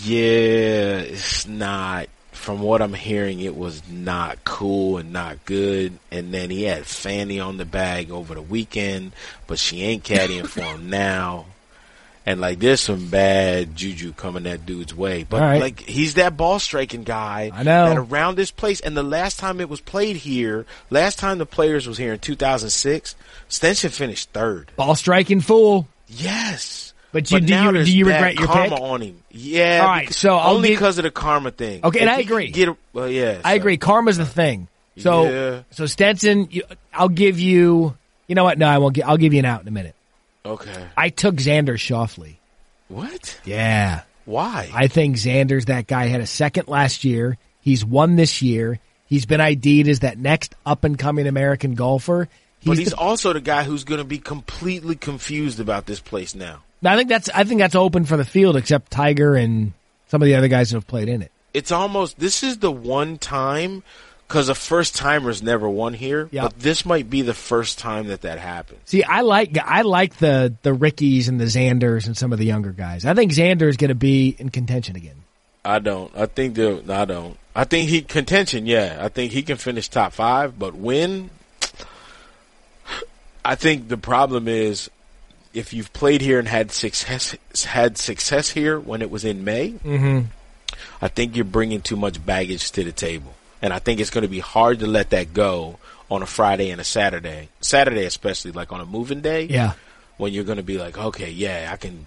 Yeah, 0.04 1.00
it's 1.00 1.48
not. 1.48 2.08
From 2.32 2.62
what 2.62 2.82
I'm 2.82 2.94
hearing, 2.94 3.40
it 3.40 3.56
was 3.56 3.82
not 3.90 4.44
cool 4.44 4.98
and 4.98 5.12
not 5.14 5.46
good. 5.46 5.98
And 6.12 6.34
then 6.34 6.50
he 6.50 6.64
had 6.64 6.86
Fanny 6.86 7.40
on 7.40 7.58
the 7.58 7.66
bag 7.66 8.12
over 8.12 8.36
the 8.36 8.42
weekend, 8.42 9.14
but 9.48 9.58
she 9.58 9.82
ain't 9.84 10.04
caddying 10.04 10.48
for 10.48 10.62
him 10.62 10.90
now. 10.90 11.46
And 12.28 12.42
like, 12.42 12.60
there's 12.60 12.82
some 12.82 13.10
bad 13.10 13.76
juju 13.76 14.14
coming 14.14 14.44
that 14.44 14.66
dude's 14.66 14.94
way. 14.94 15.24
But 15.28 15.42
right. 15.42 15.62
like, 15.62 15.80
he's 15.80 16.16
that 16.16 16.36
ball 16.36 16.60
striking 16.60 17.04
guy. 17.04 17.52
I 17.54 17.64
know. 17.64 17.90
That 17.90 17.98
around 17.98 18.36
this 18.36 18.52
place, 18.52 18.80
and 18.80 18.98
the 18.98 19.04
last 19.04 19.40
time 19.40 19.60
it 19.62 19.70
was 19.70 19.80
played 19.82 20.16
here, 20.18 20.66
last 20.90 21.18
time 21.20 21.38
the 21.38 21.46
players 21.46 21.88
was 21.88 21.98
here 21.98 22.14
in 22.14 22.20
2006, 22.20 23.16
Stenson 23.48 23.90
finished 23.92 24.30
third. 24.32 24.72
Ball 24.76 24.96
striking 24.96 25.40
fool. 25.42 25.88
Yes. 26.08 26.94
But 27.12 27.32
you- 27.32 27.40
do 27.40 27.54
now 27.54 27.72
you- 27.72 27.86
do 27.86 27.98
you 27.98 28.06
regret 28.06 28.36
your 28.36 28.48
karma 28.48 28.70
pick? 28.76 28.82
on 28.82 29.02
him? 29.02 29.24
Yeah. 29.32 29.80
All 29.82 29.88
right, 29.88 30.14
so 30.14 30.36
I'll 30.36 30.56
only 30.56 30.70
because 30.70 30.98
of 30.98 31.04
the 31.04 31.12
karma 31.12 31.52
thing. 31.52 31.82
Okay, 31.84 32.00
and 32.02 32.10
I 32.10 32.20
agree. 32.20 32.50
Get 32.52 32.70
a, 32.70 32.78
well, 32.94 33.10
yeah. 33.10 33.40
I 33.44 33.52
so- 33.54 33.56
agree. 33.62 33.78
Karma's 33.78 34.18
the 34.18 34.26
thing. 34.26 34.68
So, 34.98 35.30
Yeah. 35.30 35.60
so 35.72 35.86
Stenson, 35.86 36.48
you, 36.52 36.64
I'll 36.94 37.10
give 37.10 37.40
you. 37.40 37.96
You 38.28 38.36
know 38.36 38.44
what? 38.44 38.58
No, 38.58 38.68
I 38.68 38.78
won't. 38.80 38.96
gi- 38.96 39.04
I'll 39.04 39.18
give 39.18 39.34
you 39.34 39.40
an 39.40 39.46
out 39.46 39.62
in 39.62 39.68
a 39.68 39.72
minute. 39.72 39.96
Okay. 40.46 40.86
I 40.98 41.10
took 41.10 41.36
Xander 41.36 41.76
Schauffele. 41.76 42.36
What? 42.88 43.40
Yeah, 43.46 44.02
Why? 44.26 44.70
I 44.74 44.88
think 44.88 45.16
Xander's 45.18 45.66
that 45.66 45.88
guy. 45.88 46.08
Had 46.08 46.22
a 46.22 46.28
second 46.28 46.68
last 46.68 47.04
year. 47.04 47.38
He's 47.62 47.84
won 47.84 48.16
this 48.16 48.42
year. 48.42 48.80
He's 49.08 49.26
been 49.26 49.42
ID'd 49.42 49.88
as 49.88 50.00
that 50.00 50.18
next 50.18 50.56
up 50.66 50.84
and 50.84 50.98
coming 50.98 51.28
American 51.28 51.76
golfer. 51.76 52.28
But 52.66 52.78
he's 52.78 52.90
the- 52.92 52.98
also 52.98 53.34
the 53.34 53.42
guy 53.42 53.64
who's 53.64 53.84
going 53.84 54.00
to 54.00 54.04
be 54.06 54.18
completely 54.20 54.96
confused 54.96 55.60
about 55.60 55.86
this 55.86 56.00
place 56.00 56.36
now. 56.36 56.62
I 56.84 56.96
think 56.98 57.10
that's. 57.10 57.30
I 57.34 57.44
think 57.46 57.60
that's 57.60 57.76
open 57.76 58.06
for 58.06 58.16
the 58.18 58.26
field, 58.26 58.56
except 58.58 58.92
Tiger 58.92 59.36
and 59.36 59.74
some 60.08 60.22
of 60.22 60.26
the 60.28 60.36
other 60.36 60.48
guys 60.48 60.70
that 60.70 60.78
have 60.78 60.88
played 60.88 61.10
in 61.10 61.22
it. 61.24 61.32
It's 61.54 61.72
almost 61.72 62.20
this 62.20 62.44
is 62.44 62.60
the 62.60 62.72
one 62.72 63.18
time 63.18 63.82
because 64.28 64.48
the 64.48 64.56
first 64.56 64.96
timers 64.96 65.42
never 65.42 65.68
won 65.70 65.94
here, 65.94 66.28
Yep. 66.32 66.44
but 66.44 66.60
this 66.60 66.86
might 66.86 67.10
be 67.10 67.22
the 67.24 67.34
first 67.34 67.80
time 67.80 68.08
that 68.08 68.22
that 68.22 68.38
happens. 68.40 68.80
See, 68.86 69.04
I 69.04 69.22
like 69.22 69.58
I 69.58 69.82
like 69.82 70.18
the 70.18 70.54
the 70.62 70.74
Rickies 70.74 71.28
and 71.28 71.40
the 71.40 71.46
Xanders 71.46 72.06
and 72.06 72.16
some 72.16 72.32
of 72.34 72.38
the 72.40 72.46
younger 72.46 72.72
guys. 72.72 73.04
I 73.06 73.14
think 73.16 73.32
Xander 73.32 73.68
is 73.68 73.78
going 73.78 73.90
to 73.90 73.96
be 73.96 74.36
in 74.38 74.50
contention 74.50 74.96
again. 74.96 75.24
I 75.64 75.80
don't. 75.80 76.12
I 76.16 76.28
think 76.28 76.54
the. 76.56 76.84
I 76.90 77.06
don't. 77.06 77.38
I 77.56 77.64
think 77.64 77.90
he 77.90 78.02
contention. 78.04 78.68
Yeah, 78.68 78.98
I 79.02 79.10
think 79.10 79.32
he 79.32 79.42
can 79.42 79.58
finish 79.58 79.88
top 79.90 80.14
five, 80.14 80.60
but 80.60 80.76
win. 80.76 81.32
I 83.46 83.56
think 83.56 83.88
the 83.88 83.98
problem 83.98 84.48
is 84.48 84.90
if 85.54 85.74
you've 85.74 85.94
played 85.94 86.20
here 86.22 86.40
and 86.40 86.48
had 86.48 86.72
success 86.72 87.36
had 87.64 87.98
success 87.98 88.50
here 88.50 88.80
when 88.80 89.02
it 89.02 89.10
was 89.10 89.24
in 89.24 89.44
May. 89.44 89.72
Mm-hmm. 89.72 90.28
I 91.02 91.08
think 91.08 91.36
you're 91.36 91.46
bringing 91.46 91.82
too 91.82 91.96
much 91.96 92.24
baggage 92.26 92.72
to 92.72 92.84
the 92.84 92.92
table, 92.92 93.34
and 93.62 93.72
I 93.72 93.80
think 93.80 94.00
it's 94.00 94.10
going 94.10 94.24
to 94.24 94.28
be 94.28 94.40
hard 94.40 94.80
to 94.80 94.88
let 94.88 95.12
that 95.12 95.34
go 95.34 95.78
on 96.12 96.22
a 96.22 96.26
Friday 96.26 96.70
and 96.72 96.82
a 96.82 96.84
Saturday. 96.84 97.50
Saturday, 97.62 98.06
especially 98.06 98.52
like 98.52 98.72
on 98.74 98.82
a 98.82 98.86
moving 98.86 99.22
day 99.22 99.44
Yeah. 99.46 99.74
when 100.18 100.34
you're 100.34 100.44
going 100.44 100.58
to 100.58 100.64
be 100.64 100.78
like, 100.78 100.98
okay, 100.98 101.30
yeah, 101.32 101.70
I 101.72 101.78
can 101.78 102.06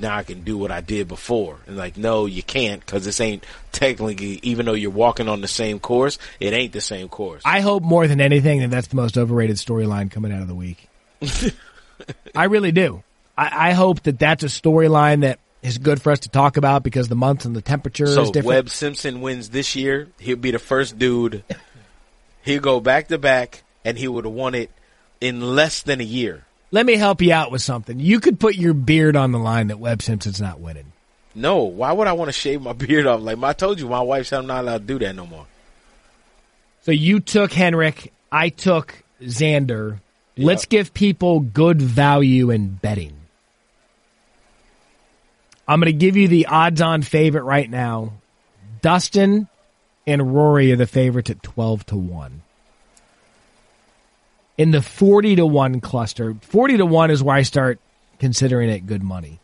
now 0.00 0.16
I 0.16 0.22
can 0.22 0.42
do 0.42 0.58
what 0.58 0.70
I 0.70 0.80
did 0.80 1.08
before, 1.08 1.58
and 1.66 1.76
like, 1.76 1.96
no, 1.96 2.26
you 2.26 2.42
can't 2.42 2.84
because 2.84 3.04
this 3.04 3.20
ain't 3.20 3.44
technically, 3.72 4.40
even 4.42 4.66
though 4.66 4.74
you're 4.74 4.90
walking 4.90 5.28
on 5.28 5.40
the 5.40 5.48
same 5.48 5.78
course, 5.78 6.18
it 6.40 6.52
ain't 6.52 6.72
the 6.72 6.80
same 6.80 7.08
course. 7.08 7.42
I 7.44 7.60
hope 7.60 7.82
more 7.82 8.06
than 8.06 8.20
anything 8.20 8.60
that 8.60 8.70
that's 8.70 8.88
the 8.88 8.96
most 8.96 9.16
overrated 9.18 9.56
storyline 9.56 10.10
coming 10.10 10.32
out 10.32 10.42
of 10.42 10.48
the 10.48 10.54
week. 10.54 10.88
I 12.34 12.44
really 12.44 12.72
do. 12.72 13.02
I, 13.36 13.70
I 13.70 13.72
hope 13.72 14.02
that 14.02 14.18
that's 14.18 14.42
a 14.42 14.48
storyline 14.48 15.22
that 15.22 15.38
is 15.62 15.78
good 15.78 16.00
for 16.00 16.12
us 16.12 16.20
to 16.20 16.28
talk 16.28 16.56
about 16.56 16.82
because 16.82 17.08
the 17.08 17.16
months 17.16 17.44
and 17.44 17.56
the 17.56 17.62
temperature 17.62 18.06
so 18.06 18.22
is 18.22 18.30
different. 18.30 18.46
Webb 18.46 18.70
Simpson 18.70 19.20
wins 19.20 19.50
this 19.50 19.74
year, 19.74 20.08
he'll 20.18 20.36
be 20.36 20.50
the 20.50 20.58
first 20.58 20.98
dude. 20.98 21.42
He'll 22.42 22.60
go 22.60 22.80
back 22.80 23.08
to 23.08 23.18
back, 23.18 23.62
and 23.84 23.96
he 23.96 24.06
would 24.06 24.26
have 24.26 24.34
won 24.34 24.54
it 24.54 24.70
in 25.20 25.40
less 25.40 25.82
than 25.82 26.00
a 26.00 26.04
year. 26.04 26.44
Let 26.74 26.86
me 26.86 26.96
help 26.96 27.22
you 27.22 27.32
out 27.32 27.52
with 27.52 27.62
something. 27.62 28.00
You 28.00 28.18
could 28.18 28.40
put 28.40 28.56
your 28.56 28.74
beard 28.74 29.14
on 29.14 29.30
the 29.30 29.38
line 29.38 29.68
that 29.68 29.78
Webb 29.78 30.02
Simpson's 30.02 30.40
not 30.40 30.58
winning. 30.58 30.90
No, 31.32 31.62
why 31.62 31.92
would 31.92 32.08
I 32.08 32.14
want 32.14 32.30
to 32.30 32.32
shave 32.32 32.62
my 32.62 32.72
beard 32.72 33.06
off? 33.06 33.20
Like 33.20 33.40
I 33.40 33.52
told 33.52 33.78
you, 33.78 33.88
my 33.88 34.00
wife 34.00 34.26
said 34.26 34.40
I'm 34.40 34.48
not 34.48 34.64
allowed 34.64 34.78
to 34.78 34.84
do 34.84 34.98
that 34.98 35.14
no 35.14 35.24
more. 35.24 35.46
So 36.82 36.90
you 36.90 37.20
took 37.20 37.52
Henrik. 37.52 38.12
I 38.32 38.48
took 38.48 39.04
Xander. 39.22 40.00
Let's 40.36 40.64
give 40.64 40.92
people 40.92 41.38
good 41.38 41.80
value 41.80 42.50
in 42.50 42.70
betting. 42.70 43.14
I'm 45.68 45.78
going 45.78 45.92
to 45.92 45.96
give 45.96 46.16
you 46.16 46.26
the 46.26 46.46
odds 46.46 46.80
on 46.80 47.02
favorite 47.02 47.44
right 47.44 47.70
now. 47.70 48.14
Dustin 48.82 49.46
and 50.08 50.34
Rory 50.34 50.72
are 50.72 50.76
the 50.76 50.88
favorites 50.88 51.30
at 51.30 51.40
12 51.40 51.86
to 51.86 51.96
1. 51.96 52.42
In 54.56 54.70
the 54.70 54.82
40 54.82 55.36
to 55.36 55.46
1 55.46 55.80
cluster, 55.80 56.34
40 56.42 56.76
to 56.78 56.86
1 56.86 57.10
is 57.10 57.22
where 57.22 57.36
I 57.36 57.42
start 57.42 57.80
considering 58.18 58.70
it 58.70 58.86
good 58.86 59.02
money. 59.02 59.40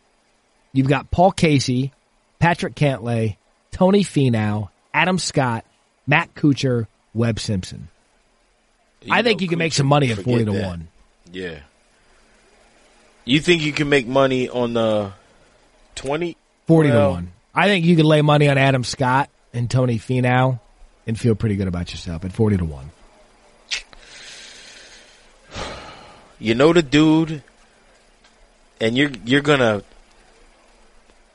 You've 0.73 0.87
got 0.87 1.11
Paul 1.11 1.31
Casey, 1.31 1.91
Patrick 2.39 2.75
Cantlay, 2.75 3.35
Tony 3.71 4.03
Finau, 4.03 4.69
Adam 4.93 5.17
Scott, 5.17 5.65
Matt 6.07 6.33
Kuchar, 6.33 6.87
Webb 7.13 7.39
Simpson. 7.39 7.89
I 9.09 9.21
think 9.21 9.41
you 9.41 9.47
can 9.47 9.59
make 9.59 9.73
some 9.73 9.87
money 9.87 10.11
at 10.11 10.19
40 10.19 10.45
to 10.45 10.51
that. 10.53 10.65
1. 10.67 10.87
Yeah. 11.33 11.59
You 13.25 13.39
think 13.39 13.63
you 13.63 13.73
can 13.73 13.89
make 13.89 14.07
money 14.07 14.47
on 14.49 14.73
the 14.73 15.11
twenty? 15.95 16.37
40 16.67 16.89
Well- 16.89 17.09
to 17.09 17.13
1. 17.15 17.31
I 17.53 17.67
think 17.67 17.85
you 17.85 17.97
can 17.97 18.05
lay 18.05 18.21
money 18.21 18.47
on 18.47 18.57
Adam 18.57 18.83
Scott 18.85 19.29
and 19.53 19.69
Tony 19.69 19.99
Finau 19.99 20.59
and 21.05 21.19
feel 21.19 21.35
pretty 21.35 21.57
good 21.57 21.67
about 21.67 21.91
yourself 21.91 22.23
at 22.23 22.31
40 22.31 22.57
to 22.57 22.65
1. 22.65 22.91
You 26.41 26.55
know 26.55 26.73
the 26.73 26.81
dude, 26.81 27.43
and 28.81 28.97
you're 28.97 29.11
you're 29.23 29.41
gonna, 29.41 29.83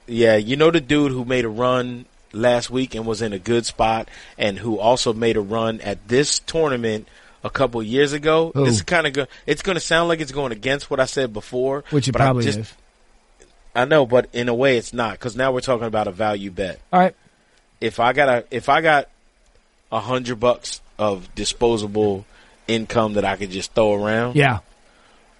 yeah, 0.07 0.35
you 0.37 0.57
know 0.57 0.73
the 0.73 0.81
dude 0.81 1.13
who 1.13 1.25
made 1.25 1.45
a 1.45 1.49
run 1.49 2.07
last 2.33 2.71
week 2.71 2.95
and 2.97 3.07
was 3.07 3.23
in 3.23 3.33
a 3.33 3.39
good 3.39 3.65
spot, 3.67 4.09
and 4.37 4.59
who 4.59 4.81
also 4.81 5.13
made 5.13 5.37
a 5.37 5.41
run 5.41 5.81
at 5.81 6.09
this 6.09 6.41
tournament 6.41 7.07
a 7.45 7.51
couple 7.51 7.81
years 7.85 8.13
ago. 8.13 8.51
Who? 8.55 8.65
This 8.65 8.75
is 8.77 8.83
kind 8.83 9.07
of 9.07 9.29
it's 9.47 9.63
going 9.63 9.77
to 9.77 9.81
sound 9.81 10.09
like 10.09 10.21
it's 10.21 10.33
going 10.33 10.51
against 10.51 10.91
what 10.91 10.99
I 10.99 11.05
said 11.05 11.33
before, 11.33 11.85
Which 11.91 12.09
it 12.09 12.17
I 12.17 12.19
probably 12.19 12.45
just- 12.45 12.59
is. 12.59 12.75
I 13.77 13.85
know, 13.85 14.07
but 14.07 14.29
in 14.33 14.49
a 14.49 14.55
way, 14.55 14.79
it's 14.79 14.93
not 14.95 15.13
because 15.13 15.37
now 15.37 15.53
we're 15.53 15.61
talking 15.61 15.87
about 15.87 16.09
a 16.09 16.11
value 16.13 16.51
bet. 16.51 16.81
All 16.93 16.99
right. 16.99 17.15
If 17.81 18.01
I 18.01 18.13
got 18.15 18.29
a 18.29 18.45
if 18.51 18.69
I 18.71 18.81
got 18.81 19.09
a 19.93 20.01
hundred 20.01 20.41
bucks 20.41 20.81
of 20.99 21.33
disposable 21.37 22.25
income 22.67 23.13
that 23.13 23.25
I 23.27 23.37
could 23.37 23.51
just 23.51 23.73
throw 23.75 23.93
around, 23.95 24.35
Yeah. 24.35 24.61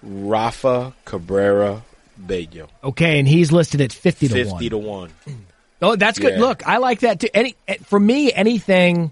Rafa 0.03 0.93
Cabrera 1.05 1.83
Bello. 2.17 2.67
Okay, 2.83 3.19
and 3.19 3.27
he's 3.27 3.51
listed 3.51 3.81
at 3.81 3.91
50 3.93 4.27
to 4.29 4.35
1. 4.45 4.45
50 4.51 4.69
to 4.69 4.77
1. 4.77 5.09
Oh, 5.79 5.95
that's 5.95 6.17
good. 6.17 6.33
Yeah. 6.33 6.39
Look, 6.39 6.67
I 6.67 6.77
like 6.77 7.01
that 7.01 7.19
too. 7.19 7.27
Any 7.35 7.55
eh, 7.67 7.75
for 7.83 7.99
me, 7.99 8.33
anything 8.33 9.11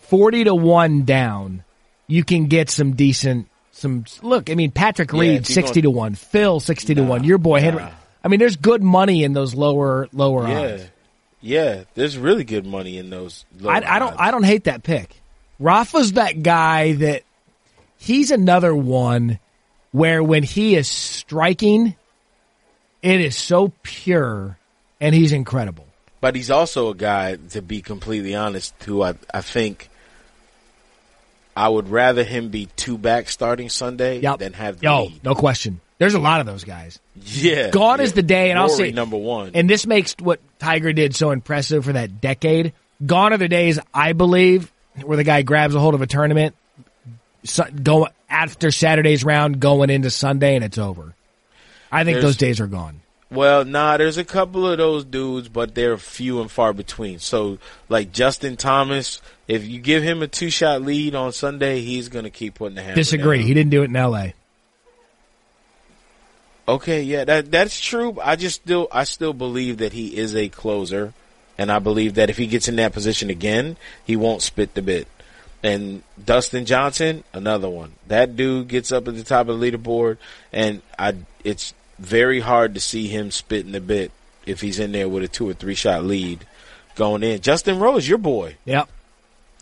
forty 0.00 0.44
to 0.44 0.54
one 0.54 1.06
down, 1.06 1.64
you 2.06 2.22
can 2.22 2.48
get 2.48 2.68
some 2.68 2.92
decent. 2.92 3.48
Some 3.70 4.04
look. 4.20 4.50
I 4.50 4.54
mean, 4.54 4.72
Patrick 4.72 5.10
Yeah, 5.10 5.20
Reed 5.20 5.30
you're 5.32 5.44
sixty 5.44 5.80
going- 5.80 5.94
to 5.94 5.98
one, 5.98 6.14
Phil 6.14 6.60
sixty 6.60 6.94
to 6.96 7.02
one, 7.02 7.24
your 7.24 7.38
boy 7.38 7.60
Henry. 7.60 7.86
I 8.22 8.28
mean, 8.28 8.40
there's 8.40 8.56
good 8.56 8.82
money 8.82 9.24
in 9.24 9.32
those 9.32 9.54
lower 9.54 10.06
lower 10.12 10.46
Yeah. 10.46 10.60
odds. 10.74 10.84
Yeah, 11.40 11.84
there's 11.94 12.18
really 12.18 12.44
good 12.44 12.66
money 12.66 12.98
in 12.98 13.08
those. 13.08 13.46
lower 13.58 13.72
I, 13.72 13.96
I 13.96 13.98
don't. 13.98 14.14
I 14.20 14.30
don't 14.30 14.44
hate 14.44 14.64
that 14.64 14.82
pick. 14.82 15.18
Rafa's 15.58 16.12
that 16.12 16.42
guy 16.42 16.92
that 16.92 17.22
he's 17.96 18.30
another 18.30 18.74
one 18.74 19.38
where 19.92 20.22
when 20.22 20.42
he 20.42 20.74
is 20.74 20.88
striking, 20.88 21.94
it 23.02 23.20
is 23.20 23.36
so 23.36 23.72
pure 23.82 24.58
and 25.00 25.14
he's 25.14 25.32
incredible. 25.32 25.86
But 26.20 26.36
he's 26.36 26.50
also 26.50 26.88
a 26.90 26.94
guy, 26.94 27.36
to 27.50 27.62
be 27.62 27.82
completely 27.82 28.34
honest, 28.34 28.74
who 28.84 29.02
I, 29.02 29.14
I 29.34 29.40
think 29.40 29.88
I 31.56 31.68
would 31.68 31.88
rather 31.88 32.24
him 32.24 32.48
be 32.48 32.66
two 32.76 32.96
back 32.96 33.28
starting 33.28 33.68
Sunday 33.68 34.20
Yep. 34.20 34.38
than 34.38 34.52
have 34.54 34.78
the 34.78 34.84
Yo, 34.84 35.04
lead. 35.04 35.24
no 35.24 35.34
question. 35.34 35.80
There's 35.98 36.14
a 36.14 36.20
lot 36.20 36.40
of 36.40 36.46
those 36.46 36.64
guys. 36.64 36.98
Yeah. 37.24 37.70
Gone 37.70 37.98
yeah. 37.98 38.04
is 38.04 38.12
the 38.14 38.22
day, 38.22 38.50
and 38.50 38.58
I'll 38.58 38.68
say 38.68 38.90
number 38.90 39.16
one. 39.16 39.52
And 39.54 39.68
this 39.68 39.86
makes 39.86 40.14
what 40.18 40.40
Tiger 40.58 40.92
did 40.92 41.14
so 41.14 41.30
impressive 41.30 41.84
for 41.84 41.92
that 41.92 42.20
decade. 42.20 42.72
Gone 43.04 43.32
are 43.32 43.36
the 43.36 43.48
days, 43.48 43.78
I 43.92 44.12
believe, 44.12 44.72
where 45.02 45.16
the 45.16 45.24
guy 45.24 45.42
grabs 45.42 45.74
a 45.74 45.80
hold 45.80 45.94
of 45.94 46.02
a 46.02 46.06
tournament, 46.06 46.54
so, 47.44 47.64
go 47.82 48.08
after 48.32 48.70
Saturday's 48.72 49.22
round, 49.22 49.60
going 49.60 49.90
into 49.90 50.10
Sunday, 50.10 50.56
and 50.56 50.64
it's 50.64 50.78
over. 50.78 51.14
I 51.92 52.02
think 52.04 52.16
There's- 52.16 52.24
those 52.24 52.36
days 52.36 52.58
are 52.60 52.66
gone. 52.66 53.00
Well, 53.30 53.64
nah, 53.64 53.96
there's 53.96 54.18
a 54.18 54.24
couple 54.24 54.68
of 54.68 54.76
those 54.76 55.04
dudes, 55.06 55.48
but 55.48 55.74
they're 55.74 55.96
few 55.96 56.42
and 56.42 56.50
far 56.50 56.74
between. 56.74 57.18
So, 57.18 57.56
like 57.88 58.12
Justin 58.12 58.58
Thomas, 58.58 59.22
if 59.48 59.66
you 59.66 59.78
give 59.78 60.02
him 60.02 60.22
a 60.22 60.26
two 60.28 60.50
shot 60.50 60.82
lead 60.82 61.14
on 61.14 61.32
Sunday, 61.32 61.80
he's 61.80 62.10
going 62.10 62.24
to 62.24 62.30
keep 62.30 62.56
putting 62.56 62.74
the 62.74 62.82
hammer 62.82 62.94
Disagree. 62.94 63.38
down. 63.38 63.46
He 63.46 63.54
didn't 63.54 63.70
do 63.70 63.82
it 63.82 63.86
in 63.86 63.96
L.A. 63.96 64.34
Okay, 66.68 67.02
yeah, 67.02 67.24
that 67.24 67.50
that's 67.50 67.80
true. 67.80 68.18
I 68.22 68.36
just 68.36 68.62
still 68.62 68.86
I 68.92 69.04
still 69.04 69.32
believe 69.32 69.78
that 69.78 69.92
he 69.94 70.16
is 70.16 70.36
a 70.36 70.48
closer, 70.48 71.12
and 71.58 71.72
I 71.72 71.78
believe 71.80 72.14
that 72.14 72.30
if 72.30 72.36
he 72.36 72.46
gets 72.46 72.68
in 72.68 72.76
that 72.76 72.92
position 72.92 73.30
again, 73.30 73.76
he 74.04 74.14
won't 74.14 74.42
spit 74.42 74.74
the 74.74 74.82
bit. 74.82 75.08
And 75.62 76.02
Dustin 76.22 76.64
Johnson, 76.64 77.22
another 77.32 77.68
one. 77.68 77.92
That 78.08 78.36
dude 78.36 78.68
gets 78.68 78.90
up 78.90 79.06
at 79.06 79.14
the 79.14 79.22
top 79.22 79.48
of 79.48 79.60
the 79.60 79.70
leaderboard, 79.70 80.18
and 80.52 80.82
I 80.98 81.14
it's 81.44 81.72
very 81.98 82.40
hard 82.40 82.74
to 82.74 82.80
see 82.80 83.06
him 83.06 83.30
spitting 83.30 83.72
the 83.72 83.80
bit 83.80 84.10
if 84.44 84.60
he's 84.60 84.80
in 84.80 84.92
there 84.92 85.08
with 85.08 85.22
a 85.22 85.28
two 85.28 85.48
or 85.48 85.54
three 85.54 85.76
shot 85.76 86.04
lead 86.04 86.44
going 86.96 87.22
in. 87.22 87.40
Justin 87.40 87.78
Rose, 87.78 88.08
your 88.08 88.18
boy. 88.18 88.56
Yep. 88.64 88.88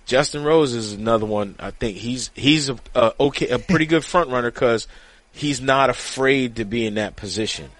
Justin 0.07 0.43
Rose 0.43 0.73
is 0.73 0.93
another 0.93 1.27
one. 1.27 1.55
I 1.59 1.71
think 1.71 1.97
he's 1.97 2.31
he's 2.35 2.69
a, 2.69 2.79
a 2.95 3.13
okay 3.21 3.49
a 3.49 3.59
pretty 3.59 3.87
good 3.87 4.05
front 4.05 4.31
runner 4.31 4.51
because 4.51 4.89
he's 5.33 5.61
not 5.61 5.91
afraid 5.91 6.57
to 6.57 6.65
be 6.65 6.87
in 6.87 6.95
that 6.95 7.15
position. 7.17 7.71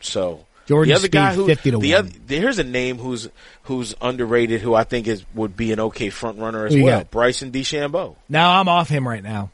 So 0.00 0.44
Jordan 0.66 0.92
the 0.92 0.96
other 0.98 1.08
guy 1.08 1.32
Spieth, 1.32 1.34
who 1.34 1.46
50 1.46 1.70
to 1.72 1.78
the 1.78 1.92
1. 1.92 1.98
other 1.98 2.10
here's 2.28 2.58
a 2.58 2.64
name 2.64 2.98
who's 2.98 3.28
who's 3.64 3.94
underrated 4.00 4.60
who 4.60 4.74
I 4.74 4.84
think 4.84 5.06
is 5.06 5.24
would 5.34 5.56
be 5.56 5.72
an 5.72 5.80
okay 5.80 6.10
front 6.10 6.38
runner 6.38 6.66
as 6.66 6.74
Who 6.74 6.84
well. 6.84 7.04
Bryson 7.10 7.52
DeChambeau. 7.52 8.16
Now 8.28 8.60
I'm 8.60 8.68
off 8.68 8.88
him 8.88 9.06
right 9.06 9.22
now. 9.22 9.50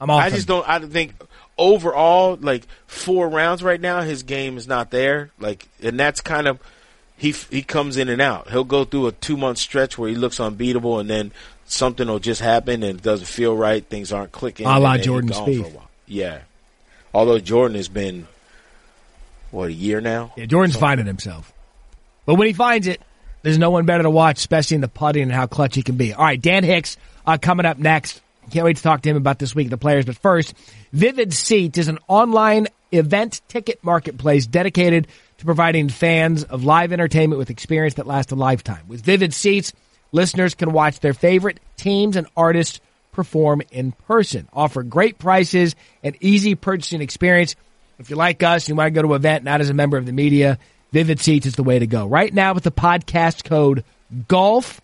I'm 0.00 0.10
off 0.10 0.22
I 0.22 0.28
him. 0.28 0.34
just 0.34 0.48
don't. 0.48 0.68
I 0.68 0.78
think 0.80 1.14
overall, 1.58 2.38
like 2.40 2.66
four 2.86 3.28
rounds 3.28 3.62
right 3.62 3.80
now, 3.80 4.00
his 4.02 4.22
game 4.22 4.56
is 4.56 4.66
not 4.66 4.90
there. 4.90 5.30
Like, 5.38 5.68
and 5.82 5.98
that's 5.98 6.20
kind 6.20 6.46
of 6.48 6.58
he 7.16 7.32
he 7.32 7.62
comes 7.62 7.96
in 7.96 8.08
and 8.08 8.20
out. 8.20 8.50
He'll 8.50 8.64
go 8.64 8.84
through 8.84 9.08
a 9.08 9.12
two 9.12 9.36
month 9.36 9.58
stretch 9.58 9.98
where 9.98 10.08
he 10.08 10.14
looks 10.16 10.40
unbeatable, 10.40 10.98
and 10.98 11.10
then 11.10 11.32
something 11.66 12.08
will 12.08 12.18
just 12.18 12.40
happen 12.40 12.82
and 12.82 12.98
it 12.98 13.02
doesn't 13.02 13.26
feel 13.26 13.56
right. 13.56 13.84
Things 13.84 14.12
aren't 14.12 14.32
clicking. 14.32 14.66
A 14.66 14.70
la 14.70 14.74
and 14.76 14.84
then 14.84 14.96
he's 14.98 15.06
Jordan 15.06 15.30
gone 15.30 15.44
for 15.44 15.50
a 15.50 15.70
while. 15.70 15.90
Yeah. 16.06 16.38
Although 17.14 17.38
Jordan 17.38 17.76
has 17.76 17.88
been 17.88 18.26
what 19.50 19.70
a 19.70 19.72
year 19.72 20.00
now. 20.00 20.32
Yeah, 20.36 20.46
Jordan's 20.46 20.76
finding 20.76 21.06
himself. 21.06 21.52
But 22.26 22.34
when 22.34 22.46
he 22.46 22.52
finds 22.52 22.86
it, 22.86 23.00
there's 23.42 23.58
no 23.58 23.70
one 23.70 23.86
better 23.86 24.02
to 24.02 24.10
watch, 24.10 24.38
especially 24.38 24.76
in 24.76 24.80
the 24.80 24.88
putting 24.88 25.24
and 25.24 25.32
how 25.32 25.46
clutch 25.46 25.74
he 25.74 25.82
can 25.82 25.96
be. 25.96 26.12
All 26.12 26.24
right, 26.24 26.40
Dan 26.40 26.64
Hicks 26.64 26.96
uh, 27.26 27.38
coming 27.38 27.66
up 27.66 27.78
next. 27.78 28.20
Can't 28.50 28.64
wait 28.64 28.76
to 28.76 28.82
talk 28.82 29.02
to 29.02 29.08
him 29.08 29.16
about 29.16 29.38
this 29.38 29.54
week 29.54 29.66
of 29.66 29.70
the 29.70 29.78
players. 29.78 30.04
But 30.04 30.16
first, 30.16 30.54
Vivid 30.92 31.32
Seats 31.32 31.78
is 31.78 31.88
an 31.88 31.98
online 32.08 32.66
event 32.92 33.40
ticket 33.48 33.82
marketplace 33.84 34.46
dedicated 34.46 35.06
to 35.38 35.44
providing 35.44 35.88
fans 35.88 36.42
of 36.44 36.64
live 36.64 36.92
entertainment 36.92 37.38
with 37.38 37.50
experience 37.50 37.94
that 37.94 38.06
lasts 38.06 38.32
a 38.32 38.36
lifetime. 38.36 38.82
With 38.88 39.02
Vivid 39.02 39.32
Seats, 39.32 39.72
listeners 40.10 40.54
can 40.54 40.72
watch 40.72 41.00
their 41.00 41.14
favorite 41.14 41.60
teams 41.76 42.16
and 42.16 42.26
artists 42.36 42.80
perform 43.12 43.62
in 43.70 43.92
person, 43.92 44.48
offer 44.52 44.82
great 44.82 45.18
prices 45.18 45.76
and 46.02 46.16
easy 46.20 46.54
purchasing 46.54 47.00
experience. 47.00 47.54
If 48.00 48.08
you're 48.08 48.16
like 48.16 48.42
us, 48.42 48.66
you 48.66 48.74
want 48.74 48.86
to 48.86 48.90
go 48.92 49.02
to 49.02 49.12
an 49.12 49.20
event 49.20 49.44
not 49.44 49.60
as 49.60 49.68
a 49.68 49.74
member 49.74 49.98
of 49.98 50.06
the 50.06 50.12
media, 50.12 50.58
Vivid 50.90 51.20
Seats 51.20 51.44
is 51.44 51.54
the 51.54 51.62
way 51.62 51.78
to 51.78 51.86
go. 51.86 52.06
Right 52.06 52.32
now 52.32 52.54
with 52.54 52.64
the 52.64 52.72
podcast 52.72 53.44
code 53.44 53.84
GOLF 54.26 54.80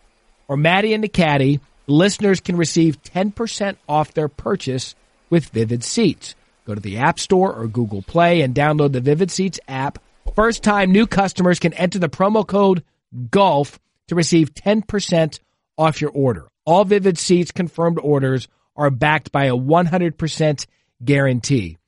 or 0.48 0.58
Matty 0.58 0.92
and 0.92 1.02
the 1.02 1.08
Caddie, 1.08 1.60
listeners 1.86 2.40
can 2.40 2.58
receive 2.58 3.02
10% 3.02 3.76
off 3.88 4.12
their 4.12 4.28
purchase 4.28 4.94
with 5.30 5.46
Vivid 5.46 5.82
Seats. 5.82 6.34
Go 6.66 6.74
to 6.74 6.80
the 6.80 6.98
App 6.98 7.18
Store 7.18 7.54
or 7.54 7.66
Google 7.68 8.02
Play 8.02 8.42
and 8.42 8.54
download 8.54 8.92
the 8.92 9.00
Vivid 9.00 9.30
Seats 9.30 9.60
app. 9.66 9.98
First 10.34 10.62
time 10.62 10.92
new 10.92 11.06
customers 11.06 11.58
can 11.58 11.72
enter 11.72 11.98
the 11.98 12.10
promo 12.10 12.46
code 12.46 12.84
GOLF 13.30 13.78
to 14.08 14.14
receive 14.14 14.52
10% 14.52 15.40
off 15.78 16.02
your 16.02 16.10
order. 16.10 16.48
All 16.66 16.84
Vivid 16.84 17.16
Seats 17.16 17.50
confirmed 17.50 17.98
orders 17.98 18.46
are 18.76 18.90
backed 18.90 19.32
by 19.32 19.46
a 19.46 19.56
100% 19.56 20.66
guarantee. 21.02 21.78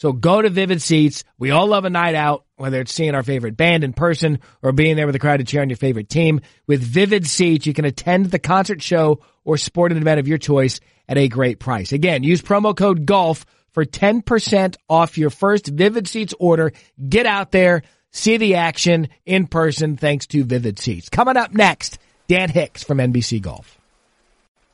So 0.00 0.14
go 0.14 0.40
to 0.40 0.48
Vivid 0.48 0.80
Seats. 0.80 1.24
We 1.38 1.50
all 1.50 1.66
love 1.66 1.84
a 1.84 1.90
night 1.90 2.14
out, 2.14 2.46
whether 2.56 2.80
it's 2.80 2.90
seeing 2.92 3.14
our 3.14 3.22
favorite 3.22 3.58
band 3.58 3.84
in 3.84 3.92
person 3.92 4.38
or 4.62 4.72
being 4.72 4.96
there 4.96 5.04
with 5.04 5.14
a 5.14 5.18
crowd 5.18 5.36
to 5.36 5.44
cheer 5.44 5.60
on 5.60 5.68
your 5.68 5.76
favorite 5.76 6.08
team. 6.08 6.40
With 6.66 6.82
Vivid 6.82 7.26
Seats, 7.26 7.66
you 7.66 7.74
can 7.74 7.84
attend 7.84 8.30
the 8.30 8.38
concert 8.38 8.80
show 8.80 9.20
or 9.44 9.58
sporting 9.58 9.98
event 9.98 10.18
of 10.18 10.26
your 10.26 10.38
choice 10.38 10.80
at 11.06 11.18
a 11.18 11.28
great 11.28 11.60
price. 11.60 11.92
Again, 11.92 12.22
use 12.22 12.40
promo 12.40 12.74
code 12.74 13.04
GOLF 13.04 13.44
for 13.72 13.84
10% 13.84 14.76
off 14.88 15.18
your 15.18 15.28
first 15.28 15.66
Vivid 15.66 16.08
Seats 16.08 16.32
order. 16.40 16.72
Get 17.06 17.26
out 17.26 17.52
there, 17.52 17.82
see 18.10 18.38
the 18.38 18.54
action 18.54 19.10
in 19.26 19.48
person 19.48 19.98
thanks 19.98 20.26
to 20.28 20.44
Vivid 20.44 20.78
Seats. 20.78 21.10
Coming 21.10 21.36
up 21.36 21.52
next, 21.52 21.98
Dan 22.26 22.48
Hicks 22.48 22.82
from 22.82 22.98
NBC 22.98 23.42
Golf. 23.42 23.79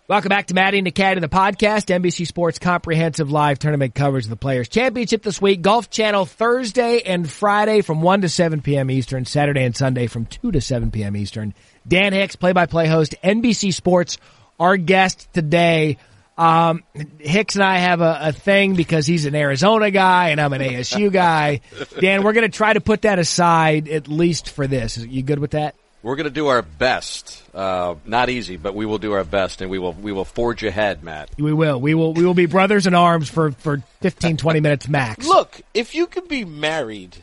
Welcome 0.08 0.28
back 0.28 0.46
to 0.46 0.54
Matty 0.54 0.78
and 0.78 0.86
the 0.86 0.92
Cat 0.92 1.16
of 1.16 1.20
the 1.20 1.28
podcast, 1.28 1.92
NBC 1.92 2.28
Sports 2.28 2.60
comprehensive 2.60 3.32
live 3.32 3.58
tournament 3.58 3.92
coverage 3.92 4.22
of 4.22 4.30
the 4.30 4.36
Players 4.36 4.68
Championship 4.68 5.24
this 5.24 5.42
week. 5.42 5.62
Golf 5.62 5.90
Channel 5.90 6.26
Thursday 6.26 7.00
and 7.00 7.28
Friday 7.28 7.80
from 7.80 8.02
1 8.02 8.20
to 8.20 8.28
7 8.28 8.62
p.m. 8.62 8.88
Eastern, 8.88 9.24
Saturday 9.24 9.64
and 9.64 9.74
Sunday 9.74 10.06
from 10.06 10.24
2 10.26 10.52
to 10.52 10.60
7 10.60 10.92
p.m. 10.92 11.16
Eastern. 11.16 11.54
Dan 11.88 12.12
Hicks, 12.12 12.36
play-by-play 12.36 12.86
host, 12.86 13.16
NBC 13.24 13.74
Sports, 13.74 14.18
our 14.60 14.76
guest 14.76 15.28
today. 15.32 15.98
Um, 16.38 16.84
Hicks 17.18 17.56
and 17.56 17.64
I 17.64 17.78
have 17.78 18.00
a, 18.00 18.18
a 18.22 18.32
thing 18.32 18.76
because 18.76 19.08
he's 19.08 19.26
an 19.26 19.34
Arizona 19.34 19.90
guy 19.90 20.28
and 20.28 20.40
I'm 20.40 20.52
an 20.52 20.62
ASU 20.62 21.10
guy. 21.10 21.62
Dan, 21.98 22.22
we're 22.22 22.32
going 22.32 22.48
to 22.48 22.56
try 22.56 22.72
to 22.72 22.80
put 22.80 23.02
that 23.02 23.18
aside 23.18 23.88
at 23.88 24.06
least 24.06 24.50
for 24.50 24.68
this. 24.68 24.98
You 24.98 25.24
good 25.24 25.40
with 25.40 25.50
that? 25.50 25.74
We're 26.06 26.14
going 26.14 26.26
to 26.26 26.30
do 26.30 26.46
our 26.46 26.62
best. 26.62 27.42
Uh, 27.52 27.96
not 28.04 28.30
easy, 28.30 28.56
but 28.56 28.76
we 28.76 28.86
will 28.86 28.98
do 28.98 29.14
our 29.14 29.24
best, 29.24 29.60
and 29.60 29.68
we 29.68 29.80
will 29.80 29.92
we 29.92 30.12
will 30.12 30.24
forge 30.24 30.62
ahead, 30.62 31.02
Matt. 31.02 31.30
We 31.36 31.52
will. 31.52 31.80
We 31.80 31.94
will. 31.94 32.14
We 32.14 32.24
will 32.24 32.32
be 32.32 32.46
brothers 32.46 32.86
in 32.86 32.94
arms 32.94 33.28
for 33.28 33.50
for 33.50 33.82
15, 34.02 34.36
20 34.36 34.60
minutes 34.60 34.88
max. 34.88 35.26
Look, 35.26 35.62
if 35.74 35.96
you 35.96 36.06
could 36.06 36.28
be 36.28 36.44
married 36.44 37.16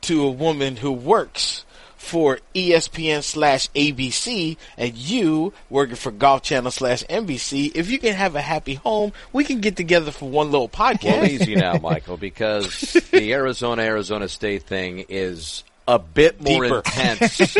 to 0.00 0.24
a 0.24 0.30
woman 0.32 0.74
who 0.74 0.90
works 0.90 1.64
for 1.96 2.40
ESPN 2.56 3.22
slash 3.22 3.70
ABC 3.70 4.56
and 4.76 4.96
you 4.96 5.52
working 5.70 5.94
for 5.94 6.10
Golf 6.10 6.42
Channel 6.42 6.72
slash 6.72 7.04
NBC, 7.04 7.70
if 7.76 7.88
you 7.88 8.00
can 8.00 8.14
have 8.14 8.34
a 8.34 8.40
happy 8.40 8.74
home, 8.74 9.12
we 9.32 9.44
can 9.44 9.60
get 9.60 9.76
together 9.76 10.10
for 10.10 10.28
one 10.28 10.50
little 10.50 10.68
podcast. 10.68 11.04
Well, 11.04 11.24
easy 11.26 11.54
now, 11.54 11.78
Michael, 11.78 12.16
because 12.16 12.94
the 13.12 13.32
Arizona 13.32 13.82
Arizona 13.82 14.28
State 14.28 14.64
thing 14.64 15.04
is 15.08 15.62
a 15.86 15.98
bit 15.98 16.40
more 16.40 16.62
Deeper. 16.64 16.78
intense 16.78 17.54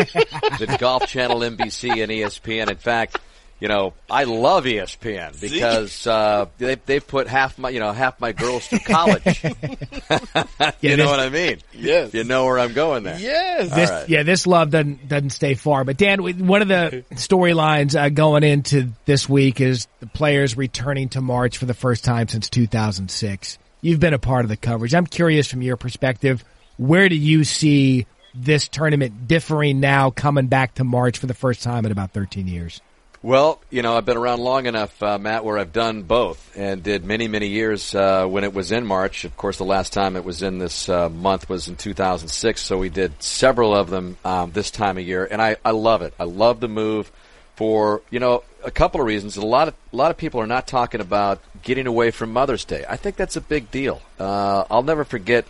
than 0.59 0.75
Golf 0.77 1.07
Channel, 1.07 1.39
NBC, 1.39 2.01
and 2.01 2.11
ESPN. 2.11 2.69
In 2.69 2.77
fact, 2.77 3.17
you 3.59 3.67
know, 3.69 3.93
I 4.09 4.25
love 4.25 4.65
ESPN 4.65 5.39
because 5.39 6.05
uh, 6.05 6.47
they, 6.57 6.75
they've 6.85 7.05
put 7.07 7.27
half 7.27 7.57
my, 7.57 7.69
you 7.69 7.79
know, 7.79 7.91
half 7.93 8.19
my 8.19 8.31
girls 8.33 8.67
through 8.67 8.79
college. 8.79 9.43
you 9.43 10.97
know 10.97 10.97
this- 10.97 11.05
what 11.07 11.19
I 11.19 11.29
mean? 11.29 11.59
Yes. 11.73 12.13
You 12.13 12.23
know 12.23 12.45
where 12.45 12.59
I'm 12.59 12.73
going 12.73 13.03
there. 13.03 13.17
yes. 13.19 13.73
This, 13.73 13.89
right. 13.89 14.09
Yeah, 14.09 14.23
this 14.23 14.45
love 14.45 14.71
doesn't 14.71 15.07
doesn't 15.07 15.29
stay 15.31 15.53
far. 15.53 15.83
But 15.83 15.97
Dan, 15.97 16.21
one 16.45 16.61
of 16.61 16.67
the 16.67 17.05
storylines 17.13 17.99
uh, 17.99 18.09
going 18.09 18.43
into 18.43 18.89
this 19.05 19.29
week 19.29 19.61
is 19.61 19.87
the 19.99 20.07
players 20.07 20.57
returning 20.57 21.09
to 21.09 21.21
March 21.21 21.57
for 21.57 21.65
the 21.65 21.73
first 21.73 22.03
time 22.03 22.27
since 22.27 22.49
2006. 22.49 23.57
You've 23.81 23.99
been 23.99 24.13
a 24.13 24.19
part 24.19 24.45
of 24.45 24.49
the 24.49 24.57
coverage. 24.57 24.93
I'm 24.95 25.05
curious 25.07 25.47
from 25.49 25.61
your 25.61 25.77
perspective, 25.77 26.43
where 26.77 27.07
do 27.07 27.15
you 27.15 27.43
see 27.43 28.05
this 28.35 28.67
tournament 28.67 29.27
differing 29.27 29.79
now, 29.79 30.11
coming 30.11 30.47
back 30.47 30.75
to 30.75 30.83
March 30.83 31.17
for 31.17 31.27
the 31.27 31.33
first 31.33 31.63
time 31.63 31.85
in 31.85 31.91
about 31.91 32.11
13 32.11 32.47
years? 32.47 32.81
Well, 33.25 33.59
you 33.71 33.81
know, 33.81 33.97
I've 33.97 34.05
been 34.05 34.17
around 34.17 34.41
long 34.41 34.67
enough, 34.67 35.01
uh, 35.01 35.17
Matt, 35.17 35.43
where 35.43 35.57
I've 35.57 35.73
done 35.73 36.03
both 36.03 36.55
and 36.55 36.83
did 36.83 37.03
many, 37.03 37.27
many 37.27 37.47
years 37.47 37.95
uh, 37.95 38.27
when 38.27 38.43
it 38.43 38.53
was 38.53 38.71
in 38.71 38.85
March. 38.85 39.25
Of 39.25 39.35
course, 39.35 39.57
the 39.57 39.65
last 39.65 39.93
time 39.93 40.15
it 40.15 40.23
was 40.23 40.43
in 40.43 40.59
this 40.59 40.87
uh, 40.89 41.09
month 41.09 41.49
was 41.49 41.67
in 41.67 41.75
2006, 41.75 42.61
so 42.61 42.77
we 42.77 42.89
did 42.89 43.23
several 43.23 43.75
of 43.75 43.89
them 43.89 44.17
um, 44.23 44.51
this 44.51 44.69
time 44.69 44.99
of 44.99 45.07
year, 45.07 45.25
and 45.25 45.41
I, 45.41 45.55
I 45.65 45.71
love 45.71 46.03
it. 46.03 46.13
I 46.19 46.25
love 46.25 46.59
the 46.59 46.67
move 46.67 47.11
for 47.55 48.03
you 48.11 48.19
know 48.19 48.43
a 48.63 48.69
couple 48.69 49.01
of 49.01 49.07
reasons. 49.07 49.37
A 49.37 49.45
lot 49.45 49.69
of 49.69 49.73
a 49.91 49.95
lot 49.95 50.11
of 50.11 50.17
people 50.17 50.39
are 50.39 50.47
not 50.47 50.67
talking 50.67 51.01
about 51.01 51.41
getting 51.63 51.87
away 51.87 52.11
from 52.11 52.31
Mother's 52.31 52.63
Day. 52.63 52.85
I 52.87 52.95
think 52.95 53.15
that's 53.15 53.35
a 53.35 53.41
big 53.41 53.71
deal. 53.71 54.03
Uh, 54.19 54.65
I'll 54.69 54.83
never 54.83 55.03
forget 55.03 55.45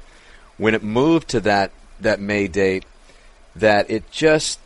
when 0.58 0.76
it 0.76 0.84
moved 0.84 1.28
to 1.30 1.42
that 1.42 1.72
that 2.02 2.20
May 2.20 2.48
date 2.48 2.86
that 3.56 3.90
it 3.90 4.10
just 4.12 4.60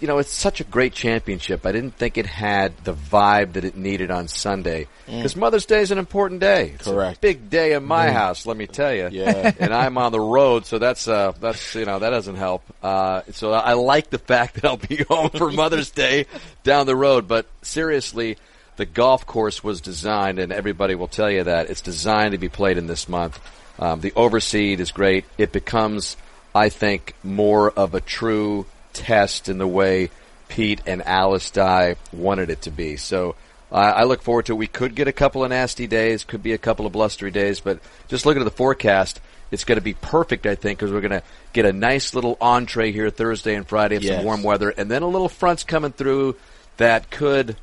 you 0.00 0.08
know 0.08 0.18
it's 0.18 0.32
such 0.32 0.60
a 0.60 0.64
great 0.64 0.94
championship. 0.94 1.66
I 1.66 1.72
didn't 1.72 1.96
think 1.96 2.16
it 2.16 2.26
had 2.26 2.76
the 2.84 2.94
vibe 2.94 3.54
that 3.54 3.64
it 3.64 3.76
needed 3.76 4.10
on 4.10 4.28
Sunday 4.28 4.88
because 5.04 5.36
Mother's 5.36 5.66
Day 5.66 5.80
is 5.80 5.90
an 5.90 5.98
important 5.98 6.40
day. 6.40 6.72
It's 6.74 6.84
Correct. 6.84 7.18
a 7.18 7.20
big 7.20 7.50
day 7.50 7.74
in 7.74 7.84
my 7.84 8.10
house, 8.10 8.46
let 8.46 8.56
me 8.56 8.66
tell 8.66 8.94
you. 8.94 9.08
Yeah. 9.12 9.52
and 9.58 9.74
I'm 9.74 9.98
on 9.98 10.12
the 10.12 10.20
road, 10.20 10.64
so 10.66 10.78
that's 10.78 11.06
uh 11.08 11.32
that's 11.40 11.74
you 11.74 11.84
know 11.84 11.98
that 11.98 12.10
doesn't 12.10 12.36
help. 12.36 12.62
Uh, 12.82 13.22
so 13.32 13.52
I 13.52 13.74
like 13.74 14.10
the 14.10 14.18
fact 14.18 14.54
that 14.54 14.64
I'll 14.64 14.76
be 14.76 14.96
home 15.08 15.30
for 15.30 15.50
Mother's 15.50 15.90
Day 15.90 16.26
down 16.62 16.86
the 16.86 16.96
road. 16.96 17.28
But 17.28 17.46
seriously, 17.62 18.38
the 18.76 18.86
golf 18.86 19.26
course 19.26 19.62
was 19.62 19.80
designed, 19.80 20.38
and 20.38 20.52
everybody 20.52 20.94
will 20.94 21.08
tell 21.08 21.30
you 21.30 21.44
that 21.44 21.70
it's 21.70 21.82
designed 21.82 22.32
to 22.32 22.38
be 22.38 22.48
played 22.48 22.78
in 22.78 22.86
this 22.86 23.08
month. 23.08 23.40
Um, 23.78 24.00
the 24.00 24.12
overseed 24.12 24.80
is 24.80 24.90
great. 24.90 25.24
It 25.36 25.52
becomes, 25.52 26.16
I 26.56 26.70
think, 26.70 27.14
more 27.22 27.70
of 27.70 27.94
a 27.94 28.00
true 28.00 28.64
test 28.94 29.48
in 29.48 29.58
the 29.58 29.66
way 29.66 30.10
Pete 30.48 30.80
and 30.86 31.06
Alice 31.06 31.50
Dye 31.50 31.96
wanted 32.12 32.48
it 32.50 32.62
to 32.62 32.70
be. 32.70 32.96
So 32.96 33.34
uh, 33.70 33.74
I 33.74 34.04
look 34.04 34.22
forward 34.22 34.46
to 34.46 34.52
it. 34.52 34.56
We 34.56 34.66
could 34.66 34.94
get 34.94 35.06
a 35.06 35.12
couple 35.12 35.44
of 35.44 35.50
nasty 35.50 35.86
days, 35.86 36.24
could 36.24 36.42
be 36.42 36.52
a 36.52 36.58
couple 36.58 36.86
of 36.86 36.92
blustery 36.92 37.30
days, 37.30 37.60
but 37.60 37.80
just 38.08 38.24
looking 38.24 38.40
at 38.40 38.44
the 38.46 38.50
forecast, 38.56 39.20
it's 39.50 39.64
going 39.64 39.76
to 39.76 39.82
be 39.84 39.94
perfect, 39.94 40.46
I 40.46 40.54
think, 40.54 40.78
because 40.78 40.92
we're 40.92 41.00
going 41.02 41.10
to 41.20 41.22
get 41.52 41.66
a 41.66 41.72
nice 41.72 42.14
little 42.14 42.38
entree 42.40 42.90
here 42.90 43.10
Thursday 43.10 43.54
and 43.54 43.66
Friday 43.68 43.96
of 43.96 44.02
Yes. 44.02 44.16
some 44.16 44.24
warm 44.24 44.42
weather, 44.42 44.70
and 44.70 44.90
then 44.90 45.02
a 45.02 45.08
little 45.08 45.28
fronts 45.28 45.62
coming 45.62 45.92
through 45.92 46.36
that 46.78 47.10
could 47.10 47.56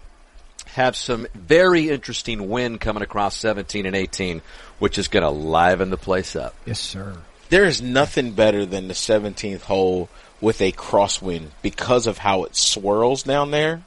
have 0.67 0.95
some 0.95 1.27
very 1.35 1.89
interesting 1.89 2.49
wind 2.49 2.79
coming 2.81 3.03
across 3.03 3.35
17 3.37 3.85
and 3.85 3.95
18, 3.95 4.41
which 4.79 4.97
is 4.97 5.07
going 5.07 5.23
to 5.23 5.29
liven 5.29 5.89
the 5.89 5.97
place 5.97 6.35
up. 6.35 6.53
Yes, 6.65 6.79
sir. 6.79 7.17
There 7.53 7.65
is 7.65 7.83
nothing 7.83 8.31
better 8.31 8.65
than 8.65 8.87
the 8.87 8.95
17th 8.95 9.61
hole 9.61 10.09
with 10.41 10.59
a 10.59 10.71
crosswind 10.71 11.49
because 11.61 12.07
of 12.07 12.17
how 12.17 12.45
it 12.45 12.55
swirls 12.55 13.21
down 13.21 13.51
there. 13.51 13.83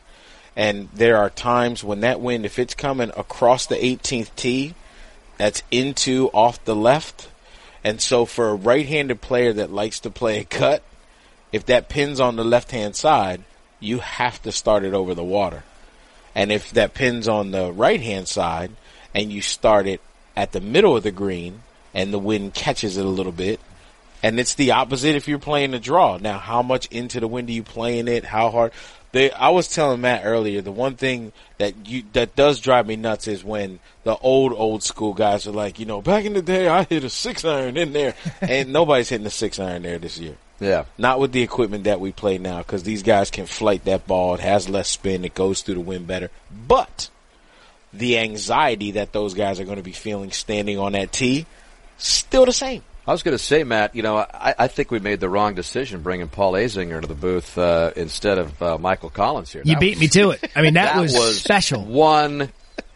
And 0.55 0.89
there 0.95 1.17
are 1.17 1.31
times 1.31 1.83
when 1.83 1.99
that 2.03 2.21
wind, 2.21 2.47
if 2.47 2.61
it's 2.61 2.75
coming 2.75 3.11
across 3.17 3.67
the 3.67 3.75
18th 3.75 4.33
tee, 4.37 4.77
that's 5.37 5.65
into 5.73 6.29
off 6.29 6.65
the 6.65 6.77
left. 6.77 7.27
And 7.83 8.01
so 8.01 8.25
for 8.25 8.51
a 8.51 8.55
right-handed 8.55 9.21
player 9.21 9.53
that 9.55 9.73
likes 9.73 9.99
to 9.99 10.11
play 10.11 10.39
a 10.39 10.45
cut, 10.45 10.85
if 11.51 11.67
that 11.67 11.89
pins 11.89 12.21
on 12.21 12.37
the 12.37 12.45
left-hand 12.45 12.95
side, 12.95 13.43
you 13.81 13.99
have 13.99 14.41
to 14.43 14.53
start 14.53 14.85
it 14.85 14.95
over 14.95 15.13
the 15.13 15.25
water. 15.25 15.65
And 16.37 16.53
if 16.53 16.71
that 16.71 16.95
pins 16.95 17.27
on 17.27 17.51
the 17.51 17.73
right 17.73 18.01
hand 18.01 18.29
side 18.29 18.71
and 19.13 19.33
you 19.33 19.43
start 19.43 19.89
it 19.89 20.01
at 20.37 20.53
the 20.53 20.61
middle 20.61 20.97
of 20.97 21.03
the 21.03 21.11
green 21.11 21.63
and 21.95 22.13
the 22.13 22.19
wind 22.19 22.55
catches 22.55 22.97
it 22.97 23.05
a 23.05 23.09
little 23.09 23.33
bit, 23.33 23.61
and 24.23 24.41
it's 24.41 24.55
the 24.55 24.73
opposite 24.73 25.15
if 25.17 25.29
you're 25.29 25.39
playing 25.39 25.75
a 25.75 25.79
draw. 25.79 26.19
Now, 26.19 26.39
how 26.39 26.63
much 26.63 26.87
into 26.87 27.21
the 27.21 27.29
wind 27.29 27.49
are 27.49 27.53
you 27.53 27.63
playing 27.63 28.09
it? 28.09 28.25
How 28.25 28.51
hard? 28.51 28.73
They, 29.13 29.31
I 29.31 29.49
was 29.51 29.69
telling 29.69 30.01
Matt 30.01 30.23
earlier, 30.25 30.61
the 30.61 30.73
one 30.73 30.97
thing 30.97 31.33
that 31.59 31.87
you, 31.87 32.03
that 32.13 32.37
does 32.37 32.61
drive 32.61 32.87
me 32.87 32.97
nuts 32.97 33.29
is 33.29 33.43
when 33.43 33.79
the 34.05 34.17
old, 34.17 34.53
old 34.53 34.83
school 34.83 35.15
guys 35.15 35.47
are 35.47 35.53
like, 35.53 35.79
you 35.79 35.87
know, 35.87 36.03
back 36.03 36.25
in 36.25 36.35
the 36.35 36.43
day, 36.43 36.69
I 36.69 36.85
hit 36.85 37.05
a 37.05 37.09
six 37.09 37.45
iron 37.45 37.77
in 37.77 37.93
there 37.93 38.15
and 38.41 38.73
nobody's 38.73 39.09
hitting 39.09 39.27
a 39.27 39.31
six 39.31 39.59
iron 39.59 39.83
there 39.83 39.99
this 39.99 40.19
year. 40.19 40.37
Yeah. 40.61 40.85
Not 40.99 41.21
with 41.21 41.33
the 41.33 41.43
equipment 41.43 41.85
that 41.85 42.01
we 42.01 42.13
play 42.13 42.39
now, 42.39 42.59
because 42.59 42.83
these 42.83 43.03
guys 43.03 43.31
can 43.31 43.47
flight 43.47 43.85
that 43.85 44.07
ball. 44.07 44.35
It 44.35 44.41
has 44.41 44.69
less 44.69 44.89
spin. 44.89 45.25
It 45.25 45.35
goes 45.35 45.63
through 45.63 45.75
the 45.75 45.81
wind 45.81 46.07
better. 46.07 46.31
But 46.51 47.11
the 47.93 48.19
anxiety 48.19 48.93
that 48.93 49.13
those 49.13 49.35
guys 49.35 49.61
are 49.61 49.65
going 49.65 49.77
to 49.77 49.83
be 49.83 49.93
feeling 49.93 50.31
standing 50.31 50.79
on 50.79 50.93
that 50.93 51.13
tee, 51.13 51.47
still 51.99 52.47
the 52.47 52.53
same. 52.53 52.83
I 53.07 53.13
was 53.13 53.23
going 53.23 53.37
to 53.37 53.43
say, 53.43 53.63
Matt, 53.63 53.95
you 53.95 54.03
know, 54.03 54.17
I, 54.17 54.55
I 54.59 54.67
think 54.67 54.91
we 54.91 54.99
made 54.99 55.21
the 55.21 55.29
wrong 55.29 55.55
decision 55.55 56.03
bringing 56.03 56.27
Paul 56.29 56.55
Azinger 56.55 57.01
to 57.01 57.07
the 57.07 57.15
booth 57.15 57.57
uh, 57.57 57.93
instead 57.95 58.39
of 58.39 58.61
uh, 58.63 58.79
Michael 58.79 59.11
Collins 59.11 59.53
here. 59.53 59.63
You 59.65 59.75
That 59.75 59.81
beat 59.81 59.91
was- 59.95 60.01
me 60.01 60.09
to 60.09 60.31
it. 60.31 60.51
I 60.57 60.63
mean, 60.63 60.75
that, 60.75 60.97
was, 61.01 61.41
special. 61.41 61.85
One 61.85 62.51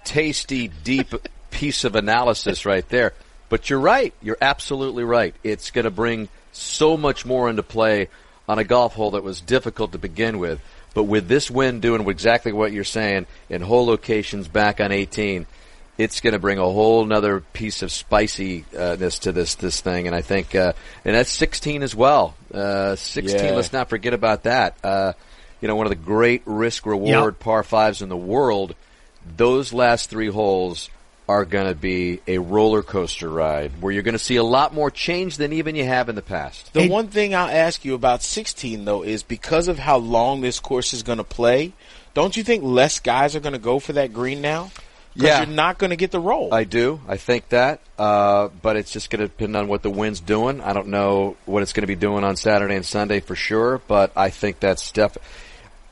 tasty, 0.05 0.67
deep 0.83 1.15
piece 1.53 1.85
of 1.85 1.95
analysis 1.95 2.67
right 2.67 2.89
there. 2.89 3.13
But 3.49 3.71
you're 3.71 3.81
right. 3.81 4.13
You're 4.21 4.39
absolutely 4.41 5.05
right. 5.05 5.35
It's 5.45 5.71
going 5.71 5.85
to 5.85 5.91
bring 5.91 6.29
so 6.53 6.97
much 6.97 7.25
more 7.25 7.49
into 7.49 7.63
play 7.63 8.09
on 8.49 8.59
a 8.59 8.65
golf 8.65 8.95
hole 8.95 9.13
that 9.13 9.23
was 9.23 9.41
difficult 9.41 9.93
to 9.93 9.99
begin 9.99 10.41
with. 10.41 10.61
But 10.93 11.05
with 11.05 11.29
this 11.29 11.49
wind 11.51 11.83
doing 11.83 12.05
exactly 12.09 12.53
what 12.53 12.73
you're 12.73 12.83
saying 12.83 13.27
in 13.49 13.63
hole 13.63 13.87
locations 13.87 14.49
back 14.49 14.81
on 14.81 14.91
18, 14.91 15.47
it's 16.03 16.21
going 16.21 16.33
to 16.33 16.39
bring 16.39 16.59
a 16.59 16.63
whole 16.65 17.05
nother 17.05 17.41
piece 17.41 17.83
of 17.83 17.93
spiciness 17.93 19.19
to 19.21 19.33
this 19.33 19.55
this 19.57 19.81
thing. 19.81 20.07
And 20.07 20.17
I 20.17 20.23
think, 20.23 20.55
uh, 20.55 20.73
and 21.05 21.15
that's 21.15 21.31
16 21.31 21.83
as 21.83 21.95
well. 21.95 22.35
Uh, 22.53 22.97
16. 22.97 23.45
Yeah. 23.45 23.51
Let's 23.53 23.73
not 23.73 23.89
forget 23.89 24.15
about 24.15 24.45
that. 24.45 24.77
Uh, 24.83 25.13
you 25.61 25.69
know, 25.69 25.77
one 25.77 25.87
of 25.87 25.91
the 25.91 25.97
great 25.97 26.43
risk 26.47 26.87
reward 26.87 27.35
Yep. 27.35 27.41
par 27.41 27.63
fives 27.63 28.01
in 28.03 28.09
the 28.09 28.17
world. 28.17 28.75
Those 29.37 29.73
last 29.73 30.09
three 30.09 30.29
holes 30.31 30.89
are 31.29 31.45
going 31.45 31.67
to 31.67 31.75
be 31.75 32.21
a 32.27 32.39
roller 32.39 32.83
coaster 32.83 33.29
ride 33.29 33.71
where 33.81 33.93
you're 33.93 34.03
going 34.03 34.15
to 34.15 34.19
see 34.19 34.37
a 34.37 34.43
lot 34.43 34.75
more 34.75 34.91
change 34.91 35.37
than 35.37 35.53
even 35.53 35.77
you 35.77 35.85
have 35.85 36.09
in 36.09 36.15
the 36.17 36.23
past. 36.23 36.73
The 36.73 36.83
Hey- 36.85 36.89
one 36.89 37.09
thing 37.09 37.35
I'll 37.35 37.49
ask 37.49 37.85
you 37.85 37.95
about 37.95 38.23
16 38.23 38.85
though 38.85 39.03
is 39.05 39.23
because 39.23 39.69
of 39.69 39.79
how 39.79 39.99
long 39.99 40.41
this 40.41 40.59
course 40.59 40.93
is 40.93 41.03
going 41.05 41.19
to 41.19 41.25
play, 41.25 41.73
don't 42.15 42.37
you 42.37 42.43
think 42.43 42.65
less 42.65 42.99
guys 42.99 43.37
are 43.37 43.41
going 43.41 43.53
to 43.53 43.59
go 43.61 43.79
for 43.79 43.93
that 43.93 44.13
green 44.13 44.41
now? 44.41 44.71
Because 45.15 45.29
Yeah. 45.29 45.39
you're 45.45 45.55
not 45.55 45.79
going 45.79 45.91
to 45.91 45.97
get 45.97 46.11
the 46.13 46.21
roll. 46.21 46.55
I 46.55 46.65
do. 46.65 47.01
I 47.09 47.17
think 47.17 47.49
that. 47.51 47.81
Uh, 47.99 48.49
but 48.63 48.77
it's 48.77 48.93
just 48.93 49.11
going 49.11 49.21
to 49.21 49.27
depend 49.29 49.57
on 49.57 49.67
what 49.69 49.83
the 49.83 49.91
wind's 49.91 50.21
doing. 50.21 50.61
I 50.61 50.73
don't 50.73 50.89
know 50.89 51.37
what 51.47 51.63
it's 51.63 51.73
going 51.73 51.83
to 51.83 51.89
be 51.89 51.97
doing 51.97 52.23
on 52.25 52.37
Saturday 52.37 52.77
and 52.77 52.87
Sunday 52.87 53.21
for 53.21 53.35
sure, 53.35 53.81
but 53.89 54.13
I 54.17 54.31
think 54.31 54.61
that's 54.61 54.91
def- 54.93 55.19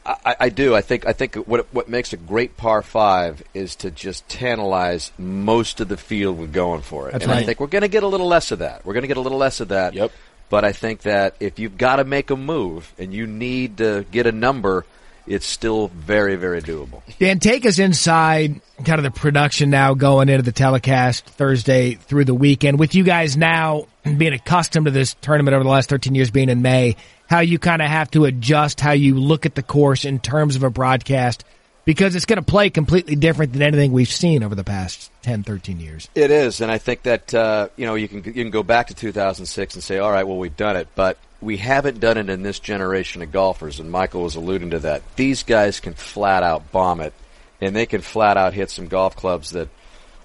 I, 0.07 0.37
I 0.41 0.49
do. 0.49 0.75
I 0.75 0.81
think. 0.81 1.07
I 1.07 1.13
think 1.13 1.35
what 1.35 1.67
what 1.75 1.89
makes 1.91 2.15
a 2.15 2.17
great 2.17 2.57
par 2.57 2.81
five 2.81 3.43
is 3.53 3.77
to 3.77 3.91
just 3.91 4.27
tantalize 4.27 5.13
most 5.19 5.81
of 5.81 5.89
the 5.89 5.99
field 5.99 6.39
with 6.39 6.51
going 6.53 6.81
for 6.81 7.09
it. 7.09 7.13
That's 7.13 7.25
and 7.25 7.33
I 7.35 7.43
think 7.43 7.61
we're 7.61 7.67
going 7.67 7.83
to 7.83 7.89
get 7.89 8.05
a 8.05 8.07
little 8.07 8.27
less 8.29 8.51
of 8.51 8.61
that. 8.61 8.87
We're 8.87 8.95
going 8.95 9.03
to 9.03 9.09
get 9.09 9.19
a 9.19 9.21
little 9.21 9.37
less 9.37 9.61
of 9.61 9.69
that. 9.69 9.93
Yep. 9.93 10.13
But 10.49 10.65
I 10.65 10.73
think 10.73 11.03
that 11.03 11.35
if 11.41 11.59
you've 11.59 11.77
got 11.77 11.97
to 11.97 12.05
make 12.05 12.31
a 12.31 12.37
move 12.37 12.91
and 12.99 13.13
you 13.13 13.27
need 13.27 13.79
to 13.79 14.07
get 14.11 14.27
a 14.27 14.33
number, 14.33 14.87
it's 15.29 15.47
still 15.47 15.89
very, 15.89 16.37
very 16.37 16.61
doable. 16.63 17.03
Dan, 17.19 17.39
take 17.39 17.67
us 17.67 17.79
inside 17.79 18.61
kind 18.85 18.99
of 18.99 19.03
the 19.03 19.11
production 19.11 19.71
now 19.71 19.95
going 19.95 20.29
into 20.29 20.43
the 20.43 20.53
telecast 20.53 21.27
Thursday 21.27 21.95
through 21.95 22.25
the 22.25 22.35
weekend 22.35 22.79
with 22.79 22.95
you 22.95 23.05
guys 23.05 23.37
now 23.37 23.87
being 24.05 24.33
accustomed 24.33 24.87
to 24.87 24.91
this 24.91 25.15
tournament 25.21 25.55
over 25.55 25.65
the 25.65 25.71
last 25.71 25.89
13 25.89 26.15
years 26.15 26.31
being 26.31 26.49
in 26.49 26.63
May. 26.63 26.97
how 27.29 27.41
you 27.41 27.59
kind 27.59 27.83
of 27.83 27.89
have 27.89 28.11
to 28.13 28.25
adjust 28.25 28.81
how 28.81 28.93
you 28.93 29.17
look 29.17 29.47
at 29.47 29.55
the 29.55 29.63
course 29.63 30.05
in 30.05 30.19
terms 30.19 30.57
of 30.57 30.63
a 30.63 30.71
broadcast 30.71 31.45
because 31.85 32.15
it's 32.15 32.27
going 32.27 32.39
to 32.39 32.43
play 32.43 32.69
completely 32.69 33.17
different 33.17 33.55
than 33.55 33.63
anything 33.63 33.93
we've 33.93 34.13
seen 34.13 34.43
over 34.43 34.55
the 34.55 34.63
past 34.63 35.11
10, 35.23 35.43
13 35.43 35.81
years. 35.81 36.09
It 36.15 36.31
is, 36.31 36.61
and 36.61 36.71
I 36.71 36.77
think 36.77 37.05
that 37.05 37.33
uh, 37.33 37.69
you 37.77 37.87
know 37.87 37.95
you 37.95 38.09
can 38.09 38.19
you 38.25 38.33
can 38.33 38.51
go 38.51 38.63
back 38.63 38.89
to 38.89 38.95
2006 38.95 39.75
and 39.75 39.83
say, 39.83 39.99
all 39.99 40.11
right, 40.11 40.25
well 40.25 40.37
we've 40.37 40.57
done 40.57 40.77
it, 40.77 40.89
but 40.95 41.17
we 41.41 41.57
haven't 41.57 42.01
done 42.01 42.19
it 42.19 42.29
in 42.29 42.43
this 42.43 42.59
generation 42.59 43.23
of 43.23 43.33
golfers. 43.33 43.81
And 43.81 43.91
Michael 43.91 44.23
was 44.23 44.37
alluding 44.37 44.71
to 44.71 44.81
that. 44.81 45.03
These 45.17 45.45
guys 45.45 45.81
can 45.81 45.95
flat 45.95 46.43
out 46.43 46.73
bomb 46.73 47.01
it, 47.01 47.15
and 47.61 47.75
they 47.75 47.87
can 47.87 48.01
flat 48.01 48.37
out 48.37 48.55
hit 48.55 48.71
some 48.71 48.89
golf 48.89 49.17
clubs 49.17 49.51
that 49.51 49.69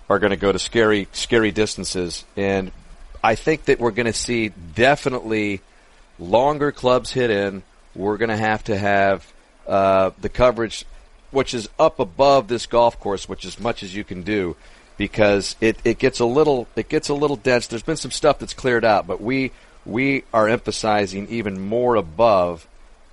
are 0.10 0.20
going 0.20 0.32
to 0.32 0.38
go 0.38 0.52
to 0.52 0.60
scary 0.60 1.08
scary 1.12 1.52
distances. 1.52 2.26
And 2.36 2.72
I 3.24 3.36
think 3.36 3.66
that 3.66 3.80
we're 3.80 3.92
going 3.92 4.08
to 4.08 4.14
see 4.14 4.50
definitely 4.50 5.62
longer 6.20 6.72
clubs 6.72 7.12
hit 7.12 7.30
in. 7.30 7.64
We're 7.96 8.18
going 8.18 8.30
to 8.30 8.38
have 8.38 8.64
to 8.66 8.78
have 8.78 9.32
uh, 9.68 10.12
the 10.20 10.30
coverage, 10.30 10.86
which 11.32 11.54
is 11.54 11.70
up 11.80 12.00
above 12.00 12.48
this 12.48 12.66
golf 12.66 13.00
course, 13.00 13.30
which 13.30 13.46
as 13.46 13.60
much 13.60 13.84
as 13.84 13.96
you 13.96 14.04
can 14.04 14.24
do, 14.24 14.56
because 14.98 15.56
it, 15.62 15.78
it 15.86 16.00
gets 16.00 16.20
a 16.20 16.26
little 16.26 16.68
it 16.76 16.90
gets 16.90 17.10
a 17.10 17.14
little 17.14 17.36
dense. 17.38 17.68
There's 17.68 17.84
been 17.84 17.98
some 17.98 18.12
stuff 18.12 18.40
that's 18.40 18.54
cleared 18.54 18.84
out, 18.84 19.06
but 19.08 19.22
we 19.22 19.52
we 19.86 20.24
are 20.34 20.48
emphasizing 20.48 21.28
even 21.30 21.60
more 21.60 21.96
above 21.96 22.68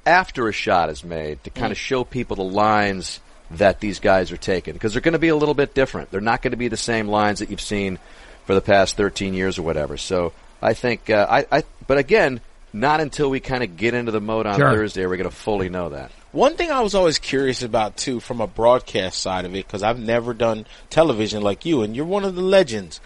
after 0.07 0.49
a 0.49 0.53
shot 0.53 0.89
is 0.89 1.05
made 1.05 1.43
to 1.45 1.51
kind 1.51 1.73
of 1.73 1.79
show 1.79 2.05
people 2.05 2.37
the 2.37 2.43
lines 2.43 3.21
that 3.51 3.81
these 3.81 3.99
guys 3.99 4.31
are 4.33 4.37
taking 4.37 4.75
because 4.75 4.93
they're 4.93 5.03
going 5.03 5.13
to 5.13 5.19
be 5.19 5.29
a 5.29 5.37
little 5.37 5.55
bit 5.55 5.75
different. 5.75 6.11
They're 6.11 6.21
not 6.21 6.43
going 6.43 6.53
to 6.53 6.57
be 6.57 6.69
the 6.69 6.77
same 6.77 7.09
lines 7.09 7.41
that 7.41 7.51
you've 7.51 7.61
seen 7.61 7.99
for 8.47 8.55
the 8.55 8.61
past 8.61 8.97
13 8.97 9.35
years 9.35 9.59
or 9.59 9.63
whatever. 9.63 9.97
So 9.97 10.33
I 10.63 10.75
think 10.75 11.11
uh, 11.11 11.27
I, 11.29 11.47
I 11.51 11.65
but 11.87 11.99
again 11.99 12.41
not 12.73 13.01
until 13.01 13.29
we 13.31 13.41
kind 13.41 13.63
of 13.63 13.77
get 13.77 13.95
into 13.95 14.13
the 14.13 14.21
mode 14.21 14.47
on 14.47 14.57
Sure. 14.57 14.73
Thursday 14.73 15.03
are 15.03 15.09
we 15.09 15.17
going 15.17 15.29
to 15.29 15.35
fully 15.35 15.69
know 15.69 15.89
that. 15.91 16.13
One 16.33 16.57
thing 16.57 16.71
I 16.71 16.81
was 16.81 16.95
always 16.95 17.19
curious 17.19 17.63
about 17.63 17.97
too, 17.97 18.21
from 18.21 18.41
a 18.41 18.47
broadcast 18.47 19.21
side 19.21 19.45
of 19.45 19.55
it, 19.55 19.67
because 19.67 19.83
I've 19.83 19.99
never 19.99 20.33
done 20.33 20.67
television 20.89 21.43
like 21.43 21.65
you, 21.65 21.83
and 21.83 21.97
you're 21.97 22.05
one 22.05 22.25
of 22.25 22.37
the 22.37 22.43
legends. 22.43 23.01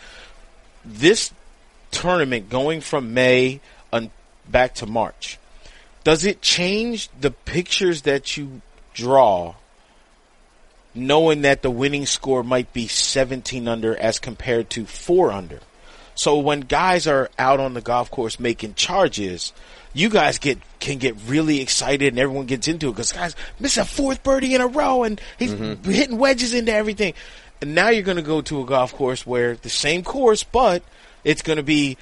This 0.85 1.33
tournament 1.95 2.51
going 2.51 2.81
from 2.81 3.15
May 3.15 3.61
un- 3.93 4.11
back 4.49 4.75
to 4.77 4.87
March, 4.87 5.39
does 6.03 6.27
it 6.27 6.43
change 6.43 7.09
the 7.19 7.31
pictures 7.31 8.03
that 8.03 8.37
you 8.37 8.61
draw, 8.93 9.55
knowing 10.95 11.43
that 11.43 11.63
the 11.63 11.71
winning 11.71 12.07
score 12.07 12.43
might 12.43 12.73
be 12.73 12.87
17 12.87 13.67
under 13.67 13.97
as 13.97 14.19
compared 14.19 14.69
to 14.71 14.85
four 14.85 15.33
under? 15.33 15.61
So 16.15 16.39
when 16.39 16.61
guys 16.61 17.07
are 17.07 17.31
out 17.39 17.59
on 17.59 17.75
the 17.75 17.81
golf 17.81 18.11
course 18.11 18.39
making 18.39 18.75
charges, 18.75 19.53
you 19.93 20.09
guys 20.09 20.39
get 20.39 20.59
can 20.81 20.99
get 20.99 21.17
really 21.27 21.61
excited 21.61 22.09
and 22.09 22.19
everyone 22.19 22.47
gets 22.47 22.69
into 22.69 22.89
it 22.89 22.93
because 22.93 23.13
guys 23.13 23.35
miss 23.59 23.79
a 23.79 23.85
fourth 23.85 24.23
birdie 24.23 24.55
in 24.55 24.61
a 24.61 24.67
row 24.67 25.03
and 25.05 25.21
he's 25.39 25.53
mm-hmm. 25.53 25.91
hitting 25.91 26.19
wedges 26.19 26.53
into 26.53 26.73
everything. 26.73 27.15
And 27.61 27.75
now 27.75 27.89
you're 27.89 28.03
going 28.03 28.17
to 28.17 28.23
go 28.23 28.43
to 28.43 28.61
a 28.61 28.67
golf 28.67 28.95
course 28.95 29.27
where 29.27 29.57
the 29.57 29.71
same 29.71 30.03
course, 30.03 30.45
but 30.45 30.83
it's 31.25 31.43
going 31.43 31.57
to 31.57 31.63
be 31.63 31.97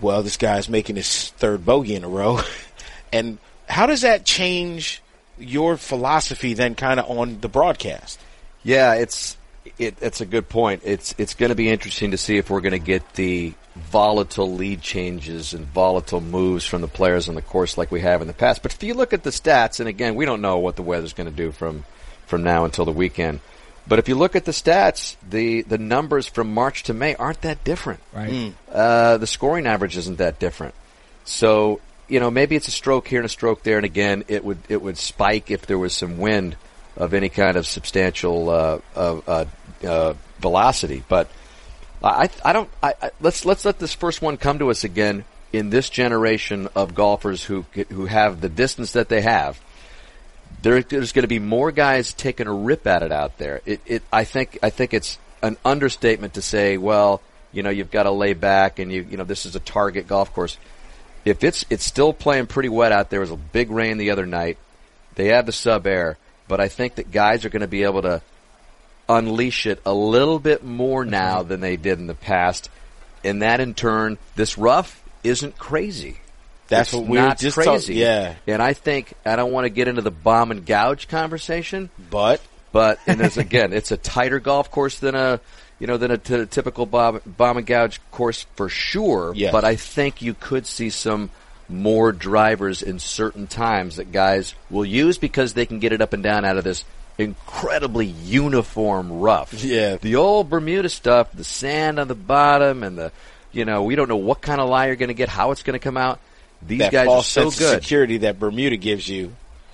well, 0.00 0.22
this 0.22 0.36
guy's 0.36 0.68
making 0.68 0.96
his 0.96 1.30
third 1.30 1.64
bogey 1.64 1.94
in 1.94 2.04
a 2.04 2.08
row. 2.08 2.40
and 3.12 3.38
how 3.68 3.86
does 3.86 4.02
that 4.02 4.24
change 4.24 5.02
your 5.38 5.76
philosophy 5.76 6.54
then 6.54 6.74
kind 6.74 7.00
of 7.00 7.10
on 7.10 7.40
the 7.40 7.48
broadcast? 7.48 8.20
Yeah, 8.62 8.94
it's 8.94 9.36
it, 9.78 9.96
it's 10.00 10.20
a 10.20 10.26
good 10.26 10.48
point. 10.48 10.82
It's 10.84 11.14
it's 11.18 11.34
going 11.34 11.50
to 11.50 11.54
be 11.54 11.68
interesting 11.68 12.12
to 12.12 12.18
see 12.18 12.36
if 12.36 12.50
we're 12.50 12.60
going 12.60 12.72
to 12.72 12.78
get 12.78 13.14
the 13.14 13.54
volatile 13.76 14.52
lead 14.54 14.80
changes 14.80 15.52
and 15.52 15.66
volatile 15.66 16.20
moves 16.20 16.64
from 16.64 16.80
the 16.80 16.88
players 16.88 17.28
on 17.28 17.34
the 17.34 17.42
course 17.42 17.76
like 17.76 17.90
we 17.90 18.00
have 18.00 18.20
in 18.20 18.28
the 18.28 18.32
past. 18.32 18.62
But 18.62 18.72
if 18.72 18.82
you 18.82 18.94
look 18.94 19.12
at 19.12 19.24
the 19.24 19.30
stats, 19.30 19.80
and 19.80 19.88
again, 19.88 20.14
we 20.14 20.24
don't 20.24 20.40
know 20.40 20.58
what 20.58 20.76
the 20.76 20.82
weather's 20.82 21.12
going 21.12 21.28
to 21.28 21.36
do 21.36 21.52
from 21.52 21.84
from 22.26 22.42
now 22.42 22.64
until 22.64 22.84
the 22.84 22.92
weekend. 22.92 23.40
But 23.86 23.98
if 23.98 24.08
you 24.08 24.14
look 24.14 24.34
at 24.34 24.44
the 24.44 24.52
stats, 24.52 25.16
the 25.28 25.62
the 25.62 25.78
numbers 25.78 26.26
from 26.26 26.54
March 26.54 26.84
to 26.84 26.94
May 26.94 27.14
aren't 27.14 27.42
that 27.42 27.64
different. 27.64 28.00
Right. 28.12 28.54
Uh, 28.70 29.18
the 29.18 29.26
scoring 29.26 29.66
average 29.66 29.96
isn't 29.96 30.18
that 30.18 30.38
different. 30.38 30.74
So 31.24 31.80
you 32.08 32.20
know 32.20 32.30
maybe 32.30 32.56
it's 32.56 32.68
a 32.68 32.72
stroke 32.72 33.08
here 33.08 33.20
and 33.20 33.26
a 33.26 33.30
stroke 33.30 33.62
there, 33.62 33.76
and 33.76 33.84
again 33.84 34.24
it 34.28 34.44
would 34.44 34.58
it 34.68 34.80
would 34.80 34.96
spike 34.96 35.50
if 35.50 35.66
there 35.66 35.78
was 35.78 35.92
some 35.92 36.18
wind 36.18 36.56
of 36.96 37.12
any 37.12 37.28
kind 37.28 37.56
of 37.56 37.66
substantial 37.66 38.48
uh, 38.50 38.78
uh, 38.94 39.20
uh, 39.26 39.44
uh, 39.86 40.14
velocity. 40.38 41.02
But 41.06 41.28
I 42.02 42.30
I 42.44 42.52
don't 42.52 42.70
I, 42.82 42.94
I, 43.02 43.10
let's 43.20 43.44
let's 43.44 43.64
let 43.64 43.78
this 43.78 43.94
first 43.94 44.22
one 44.22 44.38
come 44.38 44.60
to 44.60 44.70
us 44.70 44.84
again 44.84 45.24
in 45.52 45.70
this 45.70 45.90
generation 45.90 46.68
of 46.74 46.94
golfers 46.94 47.44
who 47.44 47.64
who 47.90 48.06
have 48.06 48.40
the 48.40 48.48
distance 48.48 48.92
that 48.92 49.08
they 49.08 49.20
have. 49.20 49.60
There, 50.64 50.82
there's 50.82 51.12
going 51.12 51.24
to 51.24 51.28
be 51.28 51.40
more 51.40 51.72
guys 51.72 52.14
taking 52.14 52.46
a 52.46 52.52
rip 52.52 52.86
at 52.86 53.02
it 53.02 53.12
out 53.12 53.36
there. 53.36 53.60
It, 53.66 53.82
it, 53.84 54.02
I 54.10 54.24
think, 54.24 54.58
I 54.62 54.70
think 54.70 54.94
it's 54.94 55.18
an 55.42 55.58
understatement 55.62 56.34
to 56.34 56.42
say, 56.42 56.78
well, 56.78 57.20
you 57.52 57.62
know, 57.62 57.68
you've 57.68 57.90
got 57.90 58.04
to 58.04 58.10
lay 58.10 58.32
back 58.32 58.78
and 58.78 58.90
you, 58.90 59.06
you 59.10 59.18
know, 59.18 59.24
this 59.24 59.44
is 59.44 59.56
a 59.56 59.60
target 59.60 60.08
golf 60.08 60.32
course. 60.32 60.56
If 61.26 61.44
it's, 61.44 61.66
it's 61.68 61.84
still 61.84 62.14
playing 62.14 62.46
pretty 62.46 62.70
wet 62.70 62.92
out 62.92 63.10
there. 63.10 63.20
It 63.20 63.28
was 63.28 63.30
a 63.32 63.36
big 63.36 63.70
rain 63.70 63.98
the 63.98 64.10
other 64.10 64.24
night. 64.24 64.56
They 65.16 65.28
have 65.28 65.44
the 65.44 65.52
sub 65.52 65.86
air, 65.86 66.16
but 66.48 66.60
I 66.60 66.68
think 66.68 66.94
that 66.94 67.12
guys 67.12 67.44
are 67.44 67.50
going 67.50 67.60
to 67.60 67.68
be 67.68 67.82
able 67.82 68.00
to 68.00 68.22
unleash 69.06 69.66
it 69.66 69.82
a 69.84 69.92
little 69.92 70.38
bit 70.38 70.64
more 70.64 71.04
now 71.04 71.42
than 71.42 71.60
they 71.60 71.76
did 71.76 71.98
in 71.98 72.06
the 72.06 72.14
past. 72.14 72.70
And 73.22 73.42
that 73.42 73.60
in 73.60 73.74
turn, 73.74 74.16
this 74.34 74.56
rough 74.56 75.04
isn't 75.22 75.58
crazy. 75.58 76.20
That's 76.68 76.90
It's 76.92 76.96
what 76.98 77.08
we 77.08 77.18
were 77.18 77.24
not 77.24 77.38
just 77.38 77.56
talk- 77.56 77.64
crazy. 77.66 77.94
yeah. 77.94 78.34
And 78.46 78.62
I 78.62 78.72
think 78.72 79.12
I 79.26 79.36
don't 79.36 79.52
want 79.52 79.64
to 79.66 79.70
get 79.70 79.88
into 79.88 80.02
the 80.02 80.10
bomb 80.10 80.50
and 80.50 80.64
gouge 80.64 81.08
conversation, 81.08 81.90
But 82.10 82.40
but 82.72 82.98
and 83.06 83.20
there's 83.20 83.36
again, 83.48 83.72
it's 83.72 83.90
a 83.90 83.96
tighter 83.96 84.40
golf 84.40 84.70
course 84.70 84.98
than 84.98 85.14
a 85.14 85.40
you 85.78 85.86
know 85.86 85.96
than 85.96 86.10
a, 86.12 86.18
t- 86.18 86.46
typical 86.46 86.86
bomb, 86.86 87.20
bomb 87.26 87.56
and 87.58 87.66
gouge 87.66 88.00
course 88.10 88.46
for 88.56 88.68
sure. 88.68 89.32
Yes. 89.34 89.52
But 89.52 89.64
I 89.64 89.76
think 89.76 90.22
you 90.22 90.34
could 90.34 90.66
see 90.66 90.88
some 90.90 91.30
more 91.68 92.12
drivers 92.12 92.82
in 92.82 92.98
certain 92.98 93.46
times 93.46 93.96
that 93.96 94.12
guys 94.12 94.54
will 94.70 94.84
use 94.84 95.18
because 95.18 95.54
they 95.54 95.66
can 95.66 95.78
get 95.80 95.92
it 95.92 96.00
up 96.00 96.12
and 96.12 96.22
down 96.22 96.44
out 96.44 96.56
of 96.58 96.64
this 96.64 96.84
incredibly 97.18 98.06
uniform 98.06 99.20
rough. 99.20 99.52
Yeah. 99.64 99.96
The 99.96 100.16
old 100.16 100.50
Bermuda 100.50 100.88
stuff, 100.88 101.32
the 101.32 101.44
sand 101.44 101.98
on 101.98 102.08
the 102.08 102.14
bottom 102.14 102.82
and 102.82 102.96
the 102.98 103.12
you 103.52 103.64
know, 103.64 103.84
we 103.84 103.94
don't 103.94 104.08
know 104.08 104.16
what 104.16 104.40
kind 104.40 104.60
of 104.60 104.68
lie 104.68 104.86
you're 104.86 104.96
going 104.96 105.08
to 105.08 105.14
get, 105.14 105.28
how 105.28 105.52
it's 105.52 105.62
going 105.62 105.74
to 105.78 105.82
come 105.82 105.96
out. 105.96 106.18
These 106.66 106.78
that 106.78 106.92
guys 106.92 107.06
are 107.06 107.06
false 107.06 107.26
so 107.26 107.42
sense 107.42 107.58
good. 107.58 107.76
of 107.76 107.82
security 107.82 108.18
that 108.18 108.38
Bermuda 108.38 108.76
gives 108.76 109.08
you. 109.08 109.32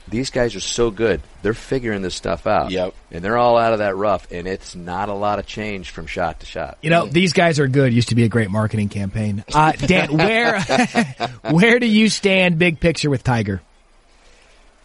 These 0.08 0.30
guys 0.30 0.56
are 0.56 0.60
so 0.60 0.90
good. 0.90 1.22
They're 1.42 1.54
figuring 1.54 2.02
this 2.02 2.16
stuff 2.16 2.46
out. 2.46 2.72
Yep. 2.72 2.94
And 3.12 3.24
they're 3.24 3.38
all 3.38 3.56
out 3.56 3.72
of 3.72 3.78
that 3.78 3.96
rough, 3.96 4.26
and 4.32 4.48
it's 4.48 4.74
not 4.74 5.08
a 5.08 5.14
lot 5.14 5.38
of 5.38 5.46
change 5.46 5.90
from 5.90 6.06
shot 6.06 6.40
to 6.40 6.46
shot. 6.46 6.78
You 6.82 6.90
know, 6.90 7.06
these 7.06 7.32
guys 7.32 7.60
are 7.60 7.68
good. 7.68 7.92
Used 7.92 8.08
to 8.08 8.16
be 8.16 8.24
a 8.24 8.28
great 8.28 8.50
marketing 8.50 8.88
campaign. 8.88 9.44
Uh, 9.54 9.70
Dan, 9.72 10.12
where 10.16 10.60
where 11.50 11.78
do 11.78 11.86
you 11.86 12.08
stand 12.08 12.58
big 12.58 12.80
picture 12.80 13.08
with 13.08 13.22
Tiger? 13.22 13.62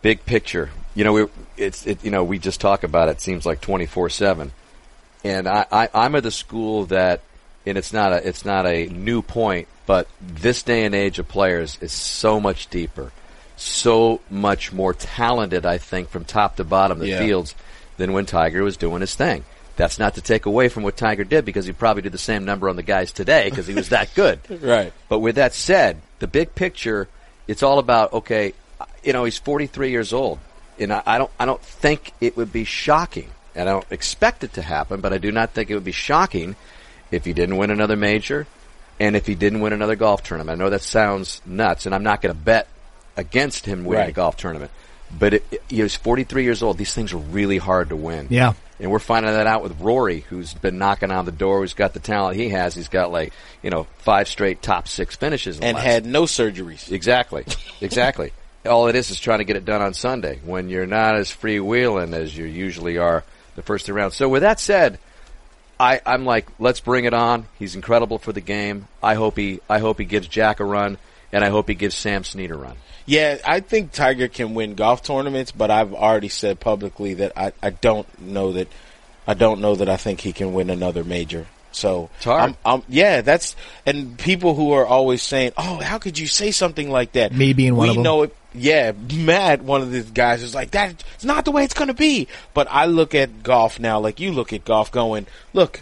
Big 0.04 0.24
picture. 0.26 0.70
You 0.94 1.04
know, 1.04 1.14
we, 1.14 1.26
it's 1.58 1.88
it, 1.88 2.04
you 2.06 2.12
know 2.12 2.24
we 2.24 2.38
just 2.38 2.62
talk 2.62 2.84
about 2.84 3.10
it. 3.10 3.20
Seems 3.20 3.48
like 3.48 3.62
twenty 3.62 3.88
four 3.88 4.12
seven, 4.12 4.52
and 5.24 5.48
I, 5.48 5.66
I 5.72 5.90
I'm 5.92 6.14
of 6.14 6.22
the 6.22 6.32
school 6.32 6.86
that, 6.88 7.22
and 7.66 7.80
it's 7.80 7.92
not 7.92 8.14
a 8.14 8.28
it's 8.28 8.46
not 8.46 8.68
a 8.68 8.86
new 8.86 9.24
point, 9.24 9.68
but 9.86 10.08
this 10.22 10.64
day 10.64 10.86
and 10.86 10.96
age 10.96 11.20
of 11.20 11.28
players 11.28 11.78
is 11.82 11.92
so 11.92 12.40
much 12.40 12.68
deeper, 12.70 13.12
so 13.56 14.22
much 14.30 14.74
more 14.74 14.94
talented. 14.94 15.66
I 15.66 15.78
think 15.78 16.10
from 16.10 16.26
top 16.26 16.58
to 16.58 16.64
bottom 16.64 17.00
the 17.00 17.08
Yeah. 17.10 17.20
fields 17.20 17.56
than 17.98 18.14
when 18.14 18.26
Tiger 18.26 18.64
was 18.64 18.78
doing 18.78 19.02
his 19.02 19.16
thing. 19.16 19.46
That's 19.78 20.00
not 20.00 20.16
to 20.16 20.22
take 20.22 20.46
away 20.46 20.70
from 20.70 20.84
what 20.84 20.96
Tiger 20.96 21.24
did 21.26 21.44
because 21.46 21.66
he 21.66 21.74
probably 21.74 22.02
did 22.02 22.14
the 22.14 22.18
same 22.18 22.46
number 22.46 22.70
on 22.70 22.78
the 22.78 22.84
guys 22.84 23.12
today 23.12 23.50
because 23.50 23.68
he 23.68 23.74
was 23.74 23.90
that 23.90 24.14
good. 24.16 24.40
Right. 24.62 24.94
But 25.10 25.20
with 25.20 25.36
that 25.36 25.54
said, 25.54 25.98
the 26.20 26.28
big 26.28 26.56
picture, 26.56 27.08
it's 27.48 27.62
all 27.64 27.80
about 27.80 28.14
okay. 28.14 28.54
You 29.04 29.14
know, 29.14 29.24
he's 29.26 29.38
43 29.38 29.92
years 29.92 30.14
old, 30.14 30.40
and 30.80 30.92
I, 30.92 31.04
I 31.06 31.18
don't, 31.20 31.30
I 31.40 31.46
don't 31.46 31.62
think 31.62 32.12
it 32.20 32.36
would 32.38 32.52
be 32.52 32.64
shocking, 32.64 33.30
and 33.54 33.70
I 33.70 33.74
don't 33.74 33.86
expect 33.92 34.44
it 34.44 34.54
to 34.54 34.62
happen, 34.64 35.00
but 35.00 35.14
I 35.14 35.20
do 35.20 35.32
not 35.32 35.52
think 35.52 35.70
it 35.70 35.76
would 35.76 35.84
be 35.84 35.92
shocking 35.92 36.56
if 37.12 37.24
he 37.26 37.32
didn't 37.34 37.58
win 37.58 37.70
another 37.70 37.96
major, 37.96 38.48
and 39.00 39.16
if 39.16 39.26
he 39.26 39.36
didn't 39.36 39.62
win 39.62 39.74
another 39.74 39.96
golf 39.96 40.24
tournament. 40.24 40.60
I 40.60 40.64
know 40.64 40.70
that 40.70 40.82
sounds 40.82 41.42
nuts, 41.46 41.86
and 41.86 41.94
I'm 41.94 42.04
not 42.04 42.22
going 42.22 42.34
to 42.34 42.40
bet 42.40 42.68
against 43.18 43.66
him 43.66 43.86
winning 43.86 44.10
a 44.10 44.14
golf 44.14 44.38
tournament. 44.38 44.72
But 45.18 45.36
it, 45.36 45.46
it, 45.52 45.64
he's 45.70 45.96
43 45.96 46.44
years 46.44 46.64
old. 46.64 46.78
These 46.78 46.94
things 46.94 47.14
are 47.14 47.18
really 47.18 47.58
hard 47.58 47.90
to 47.90 47.96
win. 47.96 48.28
Yeah. 48.30 48.54
And 48.80 48.92
we're 48.92 49.00
finding 49.00 49.32
that 49.32 49.48
out 49.48 49.64
with 49.64 49.80
Rory, 49.80 50.22
who's 50.22 50.54
been 50.54 50.78
knocking 50.78 51.12
on 51.12 51.26
the 51.26 51.32
door, 51.32 51.62
who's 51.62 51.74
got 51.74 51.94
the 51.94 52.00
talent 52.00 52.36
he 52.36 52.50
has. 52.50 52.76
He's 52.76 52.90
got 52.90 53.12
like, 53.12 53.32
you 53.64 53.70
know, 53.70 53.88
five 54.00 54.28
straight 54.28 54.62
top 54.62 54.88
six 54.88 55.16
finishes. 55.16 55.60
And 55.60 55.76
last- 55.76 55.86
had 55.86 56.06
no 56.06 56.24
surgeries. 56.24 56.92
Exactly. 56.92 57.46
Exactly. 57.80 58.34
All 58.66 58.88
it 58.88 58.96
is 58.96 59.12
is 59.12 59.20
trying 59.20 59.40
to 59.40 59.46
get 59.46 59.56
it 59.56 59.64
done 59.64 59.82
on 59.82 59.94
Sunday 59.94 60.40
when 60.44 60.70
you're 60.70 60.88
not 60.88 61.16
as 61.16 61.30
freewheeling 61.30 62.14
as 62.14 62.36
you 62.36 62.46
usually 62.46 62.98
are 62.98 63.24
the 63.56 63.62
first 63.62 63.86
two 63.86 63.94
rounds. 63.94 64.16
So 64.16 64.28
with 64.28 64.42
that 64.42 64.60
said, 64.60 65.00
I, 65.80 66.02
I'm 66.06 66.26
like, 66.26 66.48
let's 66.60 66.80
bring 66.80 67.06
it 67.06 67.14
on. 67.14 67.48
He's 67.60 67.76
incredible 67.76 68.18
for 68.20 68.32
the 68.34 68.42
game. 68.42 68.88
I 69.04 69.16
hope 69.16 69.38
he 69.38 69.60
I 69.70 69.80
hope 69.80 70.00
he 70.00 70.06
gives 70.06 70.28
Jack 70.28 70.60
a 70.60 70.66
run. 70.66 70.98
and 71.32 71.44
I 71.44 71.50
hope 71.50 71.68
he 71.68 71.76
gives 71.76 71.96
Sam 71.96 72.24
Snead 72.24 72.52
a 72.52 72.56
run. 72.56 72.78
Yeah, 73.06 73.38
I 73.46 73.60
think 73.60 73.92
Tiger 73.92 74.28
can 74.28 74.56
win 74.56 74.74
golf 74.76 75.04
tournaments, 75.04 75.52
but 75.52 75.70
I've 75.70 75.94
already 75.94 76.30
said 76.30 76.60
publicly 76.60 77.16
that 77.16 77.34
I, 77.38 77.52
I 77.62 77.70
don't 77.70 78.08
know 78.22 78.54
that 78.54 78.68
I 79.28 79.34
don't 79.34 79.60
know 79.62 79.76
that 79.76 79.90
I 79.90 79.98
think 79.98 80.22
he 80.22 80.34
can 80.34 80.54
win 80.54 80.70
another 80.70 81.04
major. 81.04 81.46
So 81.72 82.10
It's 82.16 82.26
hard. 82.26 82.52
I'm, 82.52 82.58
I'm, 82.66 82.84
yeah, 82.88 83.20
that's 83.22 83.56
and 83.86 84.18
people 84.18 84.56
who 84.56 84.72
are 84.72 84.86
always 84.86 85.22
saying, 85.22 85.52
"Oh, 85.58 85.76
how 85.82 85.98
could 85.98 86.18
you 86.18 86.26
say 86.26 86.52
something 86.52 86.90
like 86.90 87.12
that?" 87.14 87.34
Me 87.34 87.52
being 87.54 87.76
one 87.76 87.84
we 87.88 87.90
of 87.90 87.96
them. 87.96 88.04
know 88.04 88.24
it. 88.24 88.36
Yeah, 88.56 88.94
Matt, 89.14 89.62
one 89.62 89.82
of 89.82 89.92
these 89.92 90.10
guys, 90.10 90.42
is 90.42 90.56
like 90.56 90.72
that. 90.72 91.04
It's 91.16 91.26
not 91.26 91.46
the 91.46 91.52
way 91.52 91.64
it's 91.64 91.74
to 91.88 91.94
be. 91.94 92.28
But 92.54 92.68
I 92.70 92.86
look 92.86 93.16
at 93.16 93.44
golf 93.44 93.80
now, 93.80 94.00
like 94.00 94.20
you 94.20 94.32
look 94.32 94.54
at 94.54 94.66
golf, 94.66 94.92
going, 94.92 95.28
"Look, 95.54 95.82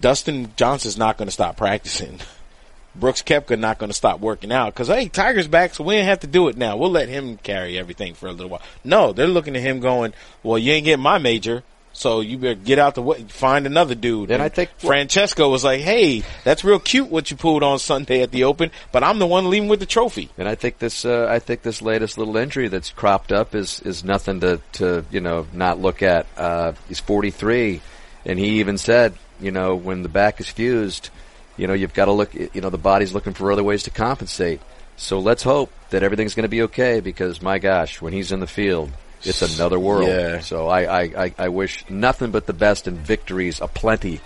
Dustin 0.00 0.52
Johnson's 0.56 0.98
not 0.98 1.18
to 1.26 1.32
stop 1.32 1.56
practicing." 1.56 2.20
Brooks 2.94 3.22
Koepka 3.22 3.58
not 3.58 3.78
to 3.88 3.96
stop 3.96 4.20
working 4.20 4.52
out 4.52 4.74
because 4.74 4.88
hey, 4.88 5.08
Tiger's 5.08 5.48
back, 5.48 5.74
so 5.74 5.82
we 5.84 5.94
ain't 5.94 6.06
have 6.06 6.20
to 6.20 6.26
do 6.26 6.48
it 6.48 6.58
now. 6.58 6.76
We'll 6.76 6.90
let 6.90 7.08
him 7.08 7.38
carry 7.38 7.78
everything 7.78 8.12
for 8.12 8.26
a 8.26 8.32
little 8.32 8.50
while. 8.50 8.62
No, 8.84 9.12
they're 9.12 9.26
looking 9.26 9.56
at 9.56 9.62
him 9.62 9.80
going, 9.80 10.12
"Well, 10.42 10.58
you 10.58 10.72
ain't 10.72 10.84
getting 10.84 11.02
my 11.02 11.16
major, 11.16 11.62
so 11.92 12.20
you 12.20 12.38
better 12.38 12.54
get 12.54 12.78
out 12.78 12.94
the 12.94 13.02
way, 13.02 13.24
find 13.28 13.66
another 13.66 13.94
dude." 13.94 14.30
And 14.30 14.42
I 14.42 14.48
think- 14.48 14.70
Francesco 14.78 15.48
was 15.48 15.64
like, 15.64 15.80
"Hey, 15.80 16.22
that's 16.44 16.64
real 16.64 16.78
cute 16.78 17.08
what 17.08 17.30
you 17.30 17.36
pulled 17.36 17.62
on 17.62 17.78
Sunday 17.78 18.22
at 18.22 18.30
the 18.30 18.44
Open, 18.44 18.70
but 18.90 19.02
I'm 19.02 19.18
the 19.18 19.26
one 19.26 19.50
leaving 19.50 19.68
with 19.68 19.80
the 19.80 19.86
trophy." 19.86 20.30
And 20.38 20.48
I 20.48 20.54
think 20.54 20.78
this, 20.78 21.04
uh, 21.04 21.26
I 21.28 21.38
think 21.38 21.62
this 21.62 21.82
latest 21.82 22.18
little 22.18 22.36
injury 22.36 22.68
that's 22.68 22.90
cropped 22.90 23.32
up 23.32 23.54
is 23.54 23.80
is 23.84 24.04
nothing 24.04 24.40
to 24.40 24.60
to 24.74 25.04
you 25.10 25.20
know 25.20 25.46
not 25.52 25.80
look 25.80 26.02
at. 26.02 26.26
Uh, 26.36 26.72
he's 26.88 27.00
43, 27.00 27.80
and 28.26 28.38
he 28.38 28.60
even 28.60 28.78
said, 28.78 29.14
you 29.40 29.50
know, 29.50 29.74
when 29.74 30.02
the 30.02 30.08
back 30.08 30.40
is 30.40 30.48
fused, 30.48 31.10
you 31.56 31.66
know, 31.66 31.74
you've 31.74 31.94
got 31.94 32.06
to 32.06 32.12
look. 32.12 32.34
You 32.34 32.60
know, 32.60 32.70
the 32.70 32.78
body's 32.78 33.12
looking 33.12 33.34
for 33.34 33.52
other 33.52 33.64
ways 33.64 33.82
to 33.84 33.90
compensate. 33.90 34.60
So 34.96 35.18
let's 35.18 35.42
hope 35.42 35.72
that 35.90 36.02
everything's 36.02 36.34
going 36.34 36.44
to 36.44 36.48
be 36.48 36.62
okay 36.62 37.00
because 37.00 37.42
my 37.42 37.58
gosh, 37.58 38.00
when 38.00 38.12
he's 38.12 38.30
in 38.30 38.40
the 38.40 38.46
field, 38.46 38.90
it's 39.24 39.42
another 39.56 39.78
world. 39.78 40.08
Yeah. 40.08 40.40
So 40.40 40.68
I, 40.68 41.02
I, 41.02 41.02
I, 41.24 41.34
I 41.38 41.48
wish 41.48 41.84
nothing 41.88 42.30
but 42.30 42.46
the 42.46 42.52
best 42.52 42.86
and 42.86 42.98
victories 42.98 43.60
aplenty 43.60 44.20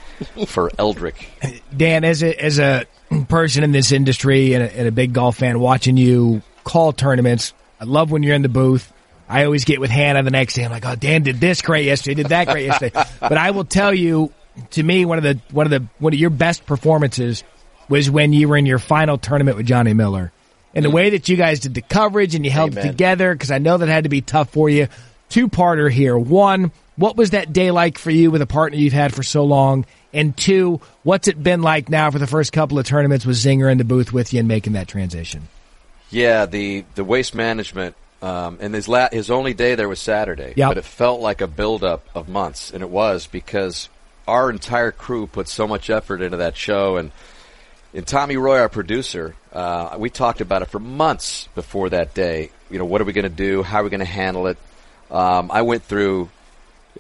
for 0.47 0.71
Eldrick. 0.79 1.17
Dan, 1.75 2.05
as 2.05 2.23
a 2.23 2.43
as 2.43 2.59
a 2.59 2.87
person 3.29 3.65
in 3.65 3.73
this 3.73 3.93
industry 3.93 4.55
and 4.55 4.65
a, 4.65 4.79
and 4.79 4.89
a 4.89 4.93
big 4.93 5.13
golf 5.13 5.37
fan, 5.37 5.59
watching 5.61 5.97
you 5.97 6.43
call 6.65 6.93
tournaments, 6.93 7.55
I 7.81 7.85
love 7.85 8.11
when 8.11 8.23
you're 8.23 8.35
in 8.35 8.43
the 8.43 8.49
booth. 8.49 8.93
I 9.29 9.45
always 9.45 9.65
get 9.65 9.81
with 9.81 9.91
Hannah 9.91 10.23
the 10.23 10.31
next 10.31 10.55
day. 10.55 10.65
I'm 10.65 10.71
like, 10.71 10.87
oh, 10.87 10.95
Dan 10.95 11.23
did 11.23 11.41
this 11.41 11.61
great 11.61 11.85
yesterday, 11.85 12.15
did 12.15 12.29
that 12.29 12.47
great 12.47 12.67
yesterday. 12.67 13.03
but 13.21 13.37
I 13.37 13.51
will 13.51 13.65
tell 13.65 13.93
you, 13.93 14.33
to 14.71 14.83
me, 14.83 15.05
one 15.05 15.19
of 15.19 15.25
the 15.25 15.41
one 15.51 15.67
of 15.67 15.71
the 15.71 15.87
one 15.99 16.13
of 16.13 16.19
your 16.19 16.31
best 16.31 16.65
performances 16.65 17.43
was 17.89 18.11
when 18.11 18.33
you 18.33 18.49
were 18.49 18.57
in 18.57 18.67
your 18.67 18.79
final 18.79 19.19
tournament 19.19 19.57
with 19.57 19.67
Johnny 19.67 19.95
Miller, 19.95 20.33
and 20.77 20.85
the 20.85 20.91
way 20.91 21.11
that 21.11 21.29
you 21.29 21.37
guys 21.37 21.59
did 21.61 21.75
the 21.75 21.81
coverage 21.83 22.35
and 22.37 22.45
you 22.45 22.51
held 22.51 22.77
it 22.77 22.83
together 22.83 23.33
because 23.35 23.51
I 23.51 23.59
know 23.59 23.77
that 23.79 23.89
had 23.89 24.05
to 24.05 24.11
be 24.11 24.21
tough 24.21 24.51
for 24.51 24.69
you. 24.69 24.87
Two 25.29 25.49
parter 25.49 25.91
here. 25.91 26.17
One, 26.17 26.71
what 26.95 27.17
was 27.17 27.31
that 27.31 27.53
day 27.53 27.73
like 27.73 27.99
for 27.99 28.11
you 28.13 28.31
with 28.31 28.43
a 28.43 28.47
partner 28.47 28.79
you've 28.79 28.93
had 28.93 29.13
for 29.15 29.25
so 29.25 29.45
long? 29.45 29.85
And 30.13 30.37
two, 30.37 30.81
what's 31.03 31.27
it 31.29 31.43
been 31.43 31.63
like 31.63 31.89
now 31.89 32.11
for 32.11 32.19
the 32.19 32.27
first 32.29 32.53
couple 32.53 32.79
of 32.79 32.87
tournaments 32.87 33.27
with 33.27 33.37
Zinger 33.37 33.71
in 33.73 33.79
the 33.79 33.85
booth 33.85 34.13
with 34.13 34.33
you 34.33 34.39
and 34.39 34.49
making 34.49 34.75
that 34.75 34.87
transition? 34.89 35.49
Yeah, 36.11 36.47
the 36.47 36.85
the 36.95 37.03
waste 37.05 37.35
management, 37.35 37.97
um, 38.23 38.59
and 38.61 38.73
his 38.73 38.87
la- 38.87 39.09
his 39.11 39.31
only 39.31 39.53
day 39.55 39.75
there 39.75 39.89
was 39.89 39.99
Saturday, 39.99 40.55
Yep. 40.57 40.71
but 40.71 40.79
it 40.79 40.85
felt 40.85 41.21
like 41.21 41.41
a 41.41 41.49
buildup 41.49 42.07
of 42.15 42.29
months, 42.29 42.71
and 42.71 42.83
it 42.83 42.89
was 42.89 43.27
because 43.27 43.89
our 44.29 44.49
entire 44.49 44.93
crew 44.93 45.27
put 45.27 45.49
so 45.49 45.67
much 45.67 45.91
effort 45.91 46.23
into 46.23 46.37
that 46.37 46.57
show, 46.57 46.97
and 46.97 47.11
and 47.97 48.07
Tommy 48.07 48.37
Roy, 48.37 48.59
our 48.59 48.69
producer, 48.69 49.35
uh, 49.55 49.97
we 49.99 50.11
talked 50.11 50.43
about 50.43 50.61
it 50.61 50.67
for 50.67 50.79
months 50.79 51.49
before 51.55 51.89
that 51.89 52.13
day. 52.13 52.51
You 52.71 52.79
know, 52.79 52.85
what 52.85 53.01
are 53.01 53.05
we 53.05 53.15
going 53.15 53.23
to 53.25 53.31
do? 53.31 53.63
How 53.63 53.81
are 53.81 53.85
we 53.85 53.91
going 53.91 54.01
to 54.01 54.05
handle 54.05 54.49
it? 54.49 54.59
Um, 55.11 55.51
I 55.51 55.63
went 55.63 55.83
through, 55.83 56.29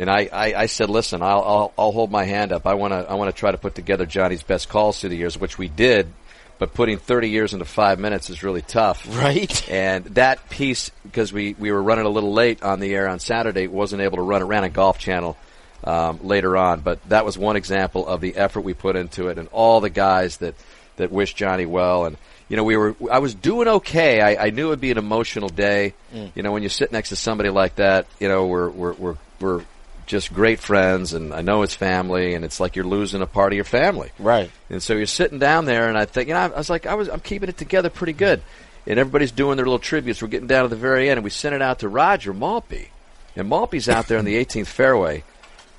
and 0.00 0.08
I, 0.08 0.30
I, 0.32 0.54
I 0.54 0.66
said, 0.66 0.88
listen, 0.88 1.20
I'll, 1.20 1.42
I'll, 1.42 1.72
I'll 1.76 1.92
hold 1.92 2.10
my 2.10 2.24
hand 2.24 2.50
up. 2.50 2.66
I 2.66 2.74
want 2.74 2.94
to 2.94 3.10
I 3.10 3.14
want 3.14 3.28
to 3.34 3.38
try 3.38 3.50
to 3.50 3.58
put 3.58 3.74
together 3.74 4.06
Johnny's 4.06 4.42
best 4.42 4.70
calls 4.70 4.98
through 4.98 5.10
the 5.10 5.16
years, 5.18 5.38
which 5.38 5.58
we 5.58 5.68
did. 5.68 6.10
But 6.58 6.72
putting 6.72 6.96
30 6.96 7.28
years 7.28 7.52
into 7.52 7.66
five 7.66 7.98
minutes 7.98 8.30
is 8.30 8.42
really 8.42 8.62
tough. 8.62 9.06
Right. 9.18 9.68
And 9.68 10.06
that 10.14 10.48
piece, 10.48 10.90
because 11.02 11.30
we, 11.30 11.54
we 11.58 11.70
were 11.70 11.82
running 11.82 12.06
a 12.06 12.08
little 12.08 12.32
late 12.32 12.62
on 12.62 12.80
the 12.80 12.94
air 12.94 13.06
on 13.06 13.18
Saturday, 13.18 13.66
wasn't 13.66 14.00
able 14.00 14.16
to 14.16 14.22
run 14.22 14.40
it. 14.40 14.46
Ran 14.46 14.64
a 14.64 14.70
Golf 14.70 14.98
Channel 14.98 15.36
um, 15.84 16.20
later 16.22 16.56
on, 16.56 16.80
but 16.80 17.06
that 17.10 17.26
was 17.26 17.36
one 17.36 17.56
example 17.56 18.06
of 18.06 18.22
the 18.22 18.36
effort 18.36 18.62
we 18.62 18.72
put 18.72 18.96
into 18.96 19.28
it, 19.28 19.36
and 19.36 19.48
all 19.52 19.82
the 19.82 19.90
guys 19.90 20.38
that 20.38 20.54
that 20.96 21.12
wished 21.12 21.36
Johnny 21.36 21.66
well. 21.66 22.06
And 22.06 22.16
you 22.48 22.56
know, 22.56 22.64
we 22.64 22.76
were 22.76 22.94
I 23.10 23.18
was 23.18 23.34
doing 23.34 23.68
okay. 23.68 24.20
I, 24.20 24.46
I 24.46 24.50
knew 24.50 24.66
it 24.66 24.70
would 24.70 24.80
be 24.80 24.90
an 24.90 24.98
emotional 24.98 25.48
day. 25.48 25.94
Mm. 26.14 26.32
You 26.34 26.42
know, 26.42 26.52
when 26.52 26.62
you 26.62 26.68
sit 26.68 26.92
next 26.92 27.10
to 27.10 27.16
somebody 27.16 27.50
like 27.50 27.76
that, 27.76 28.06
you 28.20 28.28
know, 28.28 28.46
we're 28.46 28.70
we're 28.70 28.92
we're, 28.94 29.16
we're 29.40 29.64
just 30.06 30.32
great 30.32 30.60
friends, 30.60 31.12
and 31.12 31.34
I 31.34 31.42
know 31.42 31.62
it's 31.62 31.74
family, 31.74 32.34
and 32.34 32.44
it's 32.44 32.60
like 32.60 32.76
you're 32.76 32.84
losing 32.84 33.22
a 33.22 33.26
part 33.26 33.52
of 33.52 33.56
your 33.56 33.64
family. 33.64 34.10
Right. 34.18 34.50
And 34.70 34.82
so 34.82 34.94
you're 34.94 35.06
sitting 35.06 35.38
down 35.38 35.64
there, 35.64 35.88
and 35.88 35.98
I 35.98 36.04
think, 36.04 36.28
you 36.28 36.34
know, 36.34 36.40
I 36.40 36.46
was 36.48 36.70
like, 36.70 36.86
I 36.86 36.94
was, 36.94 37.08
I'm 37.08 37.20
keeping 37.20 37.48
it 37.48 37.56
together 37.56 37.90
pretty 37.90 38.12
good. 38.12 38.40
And 38.86 39.00
everybody's 39.00 39.32
doing 39.32 39.56
their 39.56 39.66
little 39.66 39.80
tributes. 39.80 40.22
We're 40.22 40.28
getting 40.28 40.46
down 40.46 40.62
to 40.62 40.68
the 40.68 40.76
very 40.76 41.10
end, 41.10 41.18
and 41.18 41.24
we 41.24 41.30
sent 41.30 41.56
it 41.56 41.62
out 41.62 41.80
to 41.80 41.88
Roger 41.88 42.32
Maltbie. 42.32 42.88
And 43.34 43.50
Maltbie's 43.50 43.88
out 43.88 44.06
there 44.06 44.18
on 44.18 44.24
the 44.24 44.36
18th 44.44 44.68
fairway, 44.68 45.24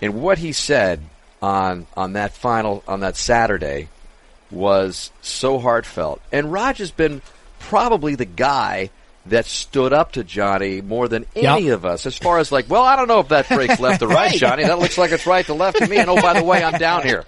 and 0.02 0.22
what 0.22 0.38
he 0.38 0.52
said 0.52 1.02
on 1.42 1.86
on 1.96 2.14
that 2.14 2.34
final 2.34 2.84
on 2.88 3.02
that 3.02 3.16
Saturday 3.16 3.90
was 4.52 5.12
so 5.22 5.60
heartfelt. 5.60 6.22
And 6.32 6.52
Roger's 6.52 6.92
been 6.92 7.22
probably 7.60 8.16
the 8.16 8.26
guy 8.26 8.90
that 9.26 9.46
stood 9.46 9.92
up 9.92 10.14
to 10.14 10.24
Johnny 10.24 10.80
more 10.82 11.10
than 11.10 11.26
any 11.36 11.66
Yep. 11.66 11.74
of 11.74 11.86
us, 11.86 12.06
as 12.06 12.18
far 12.18 12.40
as 12.40 12.50
like, 12.52 12.70
well, 12.70 12.84
I 12.84 12.96
don't 12.96 13.10
know 13.10 13.20
if 13.20 13.28
that 13.30 13.50
breaks 13.50 13.78
left 13.80 14.00
to 14.00 14.08
right, 14.08 14.32
Johnny. 14.34 14.64
That 14.64 14.80
looks 14.80 14.98
like 14.98 15.12
it's 15.12 15.28
right 15.28 15.46
to 15.48 15.54
left 15.54 15.80
to 15.80 15.88
me. 15.88 15.98
And 15.98 16.10
oh, 16.10 16.22
by 16.22 16.34
the 16.40 16.46
way, 16.46 16.64
I'm 16.64 16.80
down 16.80 17.04
here. 17.04 17.26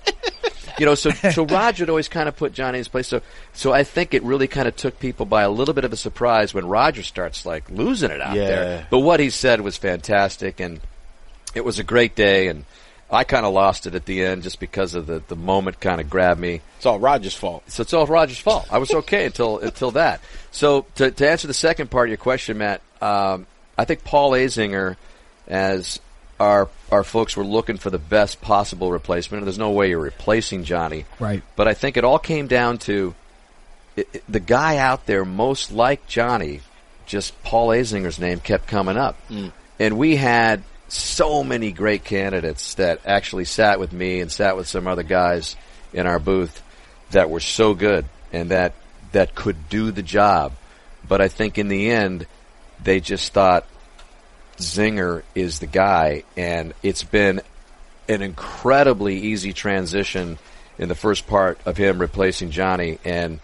You 0.77 0.85
know, 0.85 0.95
so 0.95 1.09
so 1.09 1.45
Roger 1.45 1.81
would 1.83 1.89
always 1.89 2.07
kind 2.07 2.29
of 2.29 2.37
put 2.37 2.53
Johnny 2.53 2.77
in 2.77 2.79
his 2.79 2.87
place. 2.87 3.07
So 3.09 3.21
so 3.51 3.73
I 3.73 3.83
think 3.83 4.13
it 4.13 4.23
really 4.23 4.47
kind 4.47 4.65
of 4.65 4.77
took 4.77 4.97
people 4.97 5.25
by 5.25 5.41
a 5.43 5.49
little 5.49 5.73
bit 5.73 5.83
of 5.83 5.91
a 5.91 5.97
surprise 5.97 6.53
when 6.53 6.65
Roger 6.65 7.03
starts 7.03 7.45
like 7.45 7.69
losing 7.69 8.11
it 8.11 8.21
out 8.21 8.37
Yeah. 8.37 8.47
there. 8.47 8.87
But 8.89 8.99
what 8.99 9.19
he 9.19 9.29
said 9.29 9.59
was 9.59 9.75
fantastic, 9.75 10.61
and 10.61 10.79
it 11.53 11.65
was 11.65 11.79
a 11.79 11.83
great 11.83 12.15
day. 12.15 12.47
And 12.47 12.63
I 13.11 13.23
kind 13.23 13.45
of 13.45 13.53
lost 13.53 13.87
it 13.87 13.95
at 13.95 14.05
the 14.05 14.23
end 14.23 14.43
just 14.43 14.59
because 14.59 14.93
of 14.93 15.07
the 15.07 15.21
the 15.27 15.35
moment 15.35 15.79
kind 15.79 15.99
of 15.99 16.09
grabbed 16.09 16.39
me. 16.39 16.61
It's 16.77 16.85
all 16.85 16.99
Roger's 16.99 17.35
fault. 17.35 17.63
So 17.71 17.81
it's 17.81 17.93
all 17.93 18.05
Roger's 18.05 18.39
fault. 18.39 18.67
I 18.71 18.77
was 18.77 18.91
okay 18.91 19.25
until 19.25 19.57
until 19.69 19.91
that. 19.91 20.21
So 20.51 20.85
to, 20.95 21.09
to 21.11 21.29
answer 21.29 21.47
the 21.47 21.53
second 21.53 21.89
part 21.89 22.07
of 22.07 22.11
your 22.11 22.17
question, 22.17 22.57
Matt, 22.59 22.81
um, 23.01 23.47
I 23.77 23.85
think 23.85 24.03
Paul 24.03 24.31
Azinger, 24.31 24.95
as 25.47 25.99
our 26.39 26.69
our 26.91 27.03
folks 27.03 27.35
were 27.35 27.43
looking 27.45 27.77
for 27.77 27.89
the 27.89 27.97
best 27.99 28.41
possible 28.41 28.91
replacement. 28.91 29.39
and 29.41 29.47
There's 29.47 29.57
no 29.59 29.71
way 29.71 29.89
you're 29.89 29.99
replacing 29.99 30.63
Johnny, 30.63 31.05
Right. 31.19 31.43
But 31.55 31.67
I 31.67 31.73
think 31.73 31.97
it 31.97 32.03
all 32.03 32.19
came 32.19 32.47
down 32.47 32.77
to 32.79 33.13
it, 33.95 34.07
it- 34.13 34.23
the 34.29 34.39
guy 34.39 34.77
out 34.77 35.05
there 35.05 35.25
most 35.25 35.71
like 35.71 36.07
Johnny. 36.07 36.61
Just 37.05 37.41
Paul 37.41 37.69
Azinger's 37.69 38.19
name 38.19 38.39
kept 38.39 38.67
coming 38.67 38.95
up, 38.95 39.17
and 39.79 39.97
we 39.97 40.15
had 40.15 40.61
so 40.89 41.43
many 41.43 41.71
great 41.71 42.03
candidates 42.03 42.75
that 42.75 43.01
actually 43.05 43.45
sat 43.45 43.79
with 43.79 43.93
me 43.93 44.21
and 44.21 44.31
sat 44.31 44.57
with 44.57 44.67
some 44.67 44.87
other 44.87 45.03
guys 45.03 45.55
in 45.93 46.07
our 46.07 46.19
booth 46.19 46.61
that 47.11 47.29
were 47.29 47.39
so 47.39 47.73
good 47.73 48.05
and 48.31 48.51
that 48.51 48.73
that 49.11 49.35
could 49.35 49.69
do 49.69 49.91
the 49.91 50.03
job. 50.03 50.53
But 51.07 51.21
I 51.21 51.27
think 51.27 51.57
in 51.57 51.67
the 51.67 51.89
end, 51.89 52.27
they 52.83 52.99
just 52.99 53.33
thought 53.33 53.67
Zinger 54.57 55.23
is 55.35 55.59
the 55.59 55.67
guy, 55.67 56.23
and 56.37 56.73
it's 56.83 57.03
been 57.03 57.41
an 58.07 58.21
incredibly 58.21 59.17
easy 59.19 59.53
transition 59.53 60.37
in 60.77 60.89
the 60.89 60.95
first 60.95 61.27
part 61.27 61.59
of 61.65 61.77
him 61.77 61.99
replacing 61.99 62.51
Johnny, 62.51 62.99
and 63.03 63.39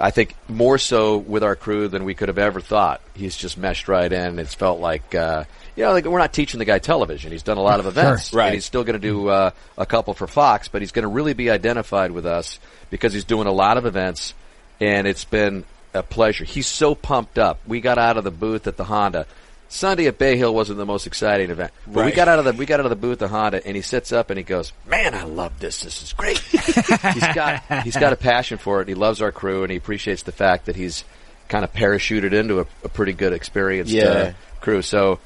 I 0.00 0.10
think 0.10 0.34
more 0.48 0.78
so 0.78 1.18
with 1.18 1.42
our 1.42 1.56
crew 1.56 1.88
than 1.88 2.04
we 2.04 2.14
could 2.14 2.28
have 2.28 2.38
ever 2.38 2.60
thought. 2.60 3.00
He's 3.14 3.36
just 3.36 3.58
meshed 3.58 3.88
right 3.88 4.12
in. 4.12 4.38
It's 4.38 4.54
felt 4.54 4.78
like, 4.78 5.14
uh, 5.14 5.44
you 5.74 5.84
know, 5.84 5.92
like 5.92 6.04
we're 6.04 6.18
not 6.20 6.32
teaching 6.32 6.58
the 6.58 6.64
guy 6.64 6.78
television. 6.78 7.32
He's 7.32 7.42
done 7.42 7.56
a 7.58 7.62
lot 7.62 7.80
of 7.80 7.86
events, 7.96 8.32
Right. 8.32 8.46
And 8.46 8.54
he's 8.54 8.64
still 8.64 8.84
going 8.84 9.00
to 9.00 9.06
do 9.06 9.28
uh, 9.28 9.50
a 9.76 9.86
couple 9.86 10.14
for 10.14 10.28
Fox, 10.28 10.68
but 10.68 10.82
he's 10.82 10.92
going 10.92 11.02
to 11.02 11.08
really 11.08 11.34
be 11.34 11.50
identified 11.50 12.12
with 12.12 12.26
us 12.26 12.60
because 12.90 13.12
he's 13.12 13.24
doing 13.24 13.48
a 13.48 13.52
lot 13.52 13.76
of 13.76 13.86
events, 13.86 14.34
and 14.80 15.06
it's 15.06 15.24
been 15.24 15.64
a 15.94 16.02
pleasure. 16.02 16.44
He's 16.44 16.68
so 16.68 16.94
pumped 16.94 17.38
up. 17.38 17.58
We 17.66 17.80
got 17.80 17.98
out 17.98 18.16
of 18.16 18.24
the 18.24 18.30
booth 18.30 18.66
at 18.66 18.76
the 18.76 18.84
Honda. 18.84 19.26
Sunday 19.70 20.06
at 20.06 20.16
Bay 20.18 20.36
Hill 20.38 20.54
wasn't 20.54 20.78
the 20.78 20.86
most 20.86 21.06
exciting 21.06 21.50
event, 21.50 21.72
but 21.86 22.04
we 22.06 22.12
got 22.12 22.26
out 22.26 22.38
of 22.38 22.44
the 22.46 22.52
we 22.54 22.64
got 22.64 22.80
out 22.80 22.86
of 22.86 22.90
the 22.90 22.96
booth 22.96 23.20
at 23.20 23.28
Honda, 23.28 23.66
and 23.66 23.76
he 23.76 23.82
sits 23.82 24.12
up 24.12 24.30
and 24.30 24.38
he 24.38 24.42
goes, 24.44 24.72
"Man, 24.86 25.14
I 25.14 25.24
love 25.24 25.60
this. 25.60 25.82
This 25.82 26.02
is 26.02 26.12
great." 26.14 26.38
he's 26.38 27.34
got 27.34 27.62
he's 27.84 27.96
got 27.96 28.12
a 28.12 28.16
passion 28.16 28.56
for 28.58 28.80
it. 28.80 28.88
He 28.88 28.94
loves 28.94 29.20
our 29.20 29.30
crew, 29.32 29.62
and 29.64 29.70
he 29.70 29.76
appreciates 29.76 30.22
the 30.22 30.32
fact 30.32 30.66
that 30.66 30.76
he's 30.76 31.04
kind 31.48 31.64
of 31.64 31.72
parachuted 31.72 32.32
into 32.32 32.60
a, 32.60 32.66
a 32.84 32.88
pretty 32.88 33.12
good 33.12 33.32
experienced 33.32 33.92
Yeah. 33.92 34.04
uh, 34.04 34.32
crew. 34.60 34.82
So, 34.82 35.18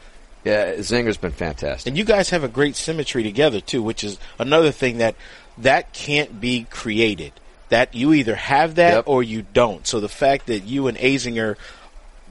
yeah, 0.45 0.75
Zinger's 0.77 1.17
been 1.17 1.33
fantastic. 1.33 1.89
And 1.89 1.97
you 1.99 2.05
guys 2.05 2.31
have 2.31 2.45
a 2.45 2.49
great 2.49 2.75
symmetry 2.77 3.23
together 3.23 3.61
too, 3.61 3.83
which 3.83 4.03
is 4.05 4.19
another 4.39 4.71
thing 4.73 4.99
that 4.99 5.15
that 5.59 5.93
can't 5.93 6.41
be 6.41 6.67
created. 6.71 7.33
That 7.69 7.95
you 7.95 8.13
either 8.13 8.35
have 8.35 8.75
that 8.75 8.95
Yep. 8.95 9.05
or 9.07 9.23
you 9.23 9.43
don't. 9.43 9.87
So 9.87 9.99
the 10.01 10.09
fact 10.09 10.47
that 10.47 10.61
you 10.65 10.89
and 10.89 10.99
Azinger, 10.99 11.57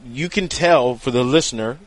you 0.06 0.30
can 0.30 0.48
tell 0.48 0.96
for 0.96 1.10
the 1.12 1.24
listener, 1.24 1.78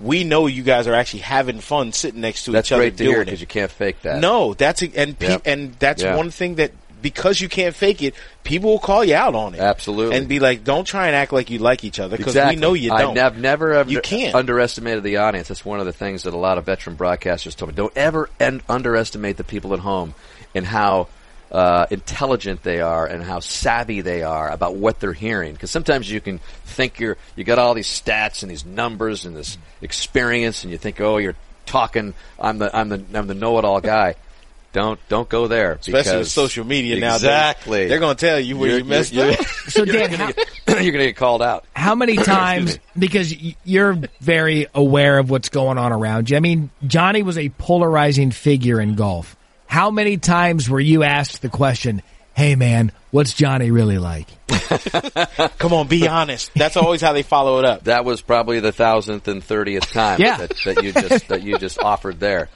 we 0.00 0.24
know 0.24 0.46
you 0.46 0.62
guys 0.62 0.86
are 0.86 0.94
actually 0.94 1.20
having 1.20 1.60
fun 1.60 1.92
sitting 1.92 2.20
next 2.20 2.44
to 2.46 2.52
That's 2.52 2.68
each 2.68 2.72
other 2.72 2.82
great 2.84 2.96
to 2.98 3.04
hear 3.04 3.24
because 3.24 3.40
you 3.40 3.46
can't 3.46 3.70
fake 3.70 4.00
that. 4.02 4.20
No, 4.20 4.54
that's 4.54 4.82
a, 4.82 4.90
and 4.96 5.18
pe- 5.18 5.28
Yep. 5.28 5.42
and 5.44 5.74
that's 5.78 6.02
Yeah. 6.02 6.16
one 6.16 6.30
thing 6.30 6.54
that 6.56 6.72
because 7.02 7.40
you 7.40 7.48
can't 7.48 7.74
fake 7.74 8.02
it, 8.02 8.14
people 8.44 8.70
will 8.70 8.78
call 8.78 9.02
you 9.02 9.14
out 9.14 9.34
on 9.34 9.54
it. 9.54 9.60
Absolutely. 9.60 10.16
and 10.16 10.28
be 10.28 10.38
like, 10.38 10.64
"Don't 10.64 10.84
try 10.84 11.06
and 11.06 11.16
act 11.16 11.32
like 11.32 11.48
you 11.50 11.58
like 11.58 11.82
each 11.82 11.98
other 11.98 12.16
because 12.16 12.34
Exactly. 12.34 12.56
we 12.56 12.60
know 12.60 12.74
you 12.74 12.90
don't." 12.90 13.16
I've 13.18 13.38
never 13.38 13.72
ever 13.72 13.90
You 13.90 14.00
can't. 14.02 14.34
underestimated 14.34 15.02
the 15.02 15.16
audience. 15.18 15.48
That's 15.48 15.64
one 15.64 15.80
of 15.80 15.86
the 15.86 15.92
things 15.94 16.24
that 16.24 16.34
a 16.34 16.36
lot 16.38 16.58
of 16.58 16.66
veteran 16.66 16.96
broadcasters 16.96 17.56
told 17.56 17.70
me. 17.70 17.74
Don't 17.74 17.92
ever 17.96 18.28
en- 18.38 18.60
underestimate 18.68 19.36
the 19.38 19.44
people 19.44 19.72
at 19.72 19.80
home 19.80 20.14
and 20.54 20.66
how 20.66 21.08
uh, 21.50 21.86
intelligent 21.90 22.62
they 22.62 22.80
are 22.80 23.06
and 23.06 23.22
how 23.22 23.40
savvy 23.40 24.00
they 24.00 24.22
are 24.22 24.50
about 24.50 24.76
what 24.76 25.00
they're 25.00 25.12
hearing. 25.12 25.52
Because 25.52 25.70
sometimes 25.70 26.10
you 26.10 26.20
can 26.20 26.38
think 26.64 27.00
you're 27.00 27.16
you 27.36 27.44
got 27.44 27.58
all 27.58 27.74
these 27.74 27.88
stats 27.88 28.42
and 28.42 28.50
these 28.50 28.64
numbers 28.64 29.24
and 29.24 29.36
this 29.36 29.58
experience, 29.82 30.62
and 30.64 30.70
you 30.72 30.78
think, 30.78 31.00
oh, 31.00 31.18
you're 31.18 31.36
talking. 31.66 32.14
I'm 32.38 32.58
the 32.58 32.74
I'm 32.76 32.88
the 32.88 33.04
I'm 33.14 33.26
the 33.26 33.34
know-it-all 33.34 33.80
guy. 33.80 34.14
Don't 34.72 35.00
don't 35.08 35.28
go 35.28 35.48
there. 35.48 35.72
Especially 35.72 36.18
with 36.18 36.28
social 36.28 36.64
media 36.64 37.00
now. 37.00 37.16
Exactly. 37.16 37.88
They're 37.88 37.98
going 37.98 38.14
to 38.14 38.24
tell 38.24 38.38
you 38.38 38.56
where 38.56 38.68
You're- 38.68 38.82
you 38.82 38.88
messed 38.88 39.12
you're- 39.12 39.32
up. 39.34 39.44
So 39.68 39.84
Dan, 39.84 40.10
you're 40.12 40.32
going 40.76 40.92
to 40.92 40.98
get 41.08 41.16
called 41.16 41.42
out. 41.42 41.64
how 41.74 41.96
many 41.96 42.14
times? 42.16 42.78
Because 42.96 43.34
you're 43.64 43.98
very 44.20 44.68
aware 44.72 45.18
of 45.18 45.28
what's 45.28 45.48
going 45.48 45.76
on 45.76 45.90
around 45.90 46.30
you. 46.30 46.36
I 46.36 46.40
mean, 46.40 46.70
Johnny 46.86 47.24
was 47.24 47.36
a 47.36 47.48
polarizing 47.48 48.30
figure 48.30 48.80
in 48.80 48.94
golf. 48.94 49.34
How 49.70 49.92
many 49.92 50.16
times 50.16 50.68
were 50.68 50.80
you 50.80 51.04
asked 51.04 51.42
the 51.42 51.48
question, 51.48 52.02
"Hey, 52.34 52.56
man, 52.56 52.90
what's 53.12 53.34
Johnny 53.34 53.70
really 53.70 53.98
like?" 53.98 54.26
Come 55.58 55.72
on, 55.72 55.86
be 55.86 56.08
honest. 56.08 56.50
That's 56.54 56.76
always 56.76 57.00
how 57.00 57.12
they 57.12 57.22
follow 57.22 57.60
it 57.60 57.64
up. 57.64 57.84
That 57.84 58.04
was 58.04 58.20
probably 58.20 58.58
the 58.58 58.72
thousandth 58.72 59.28
and 59.28 59.42
thirtieth 59.44 59.90
time 59.92 60.20
Yeah. 60.20 60.38
that, 60.38 60.54
that 60.64 60.82
you 60.82 60.92
just 60.92 61.28
that 61.28 61.42
you 61.44 61.56
just 61.58 61.78
offered 61.78 62.18
there. 62.18 62.48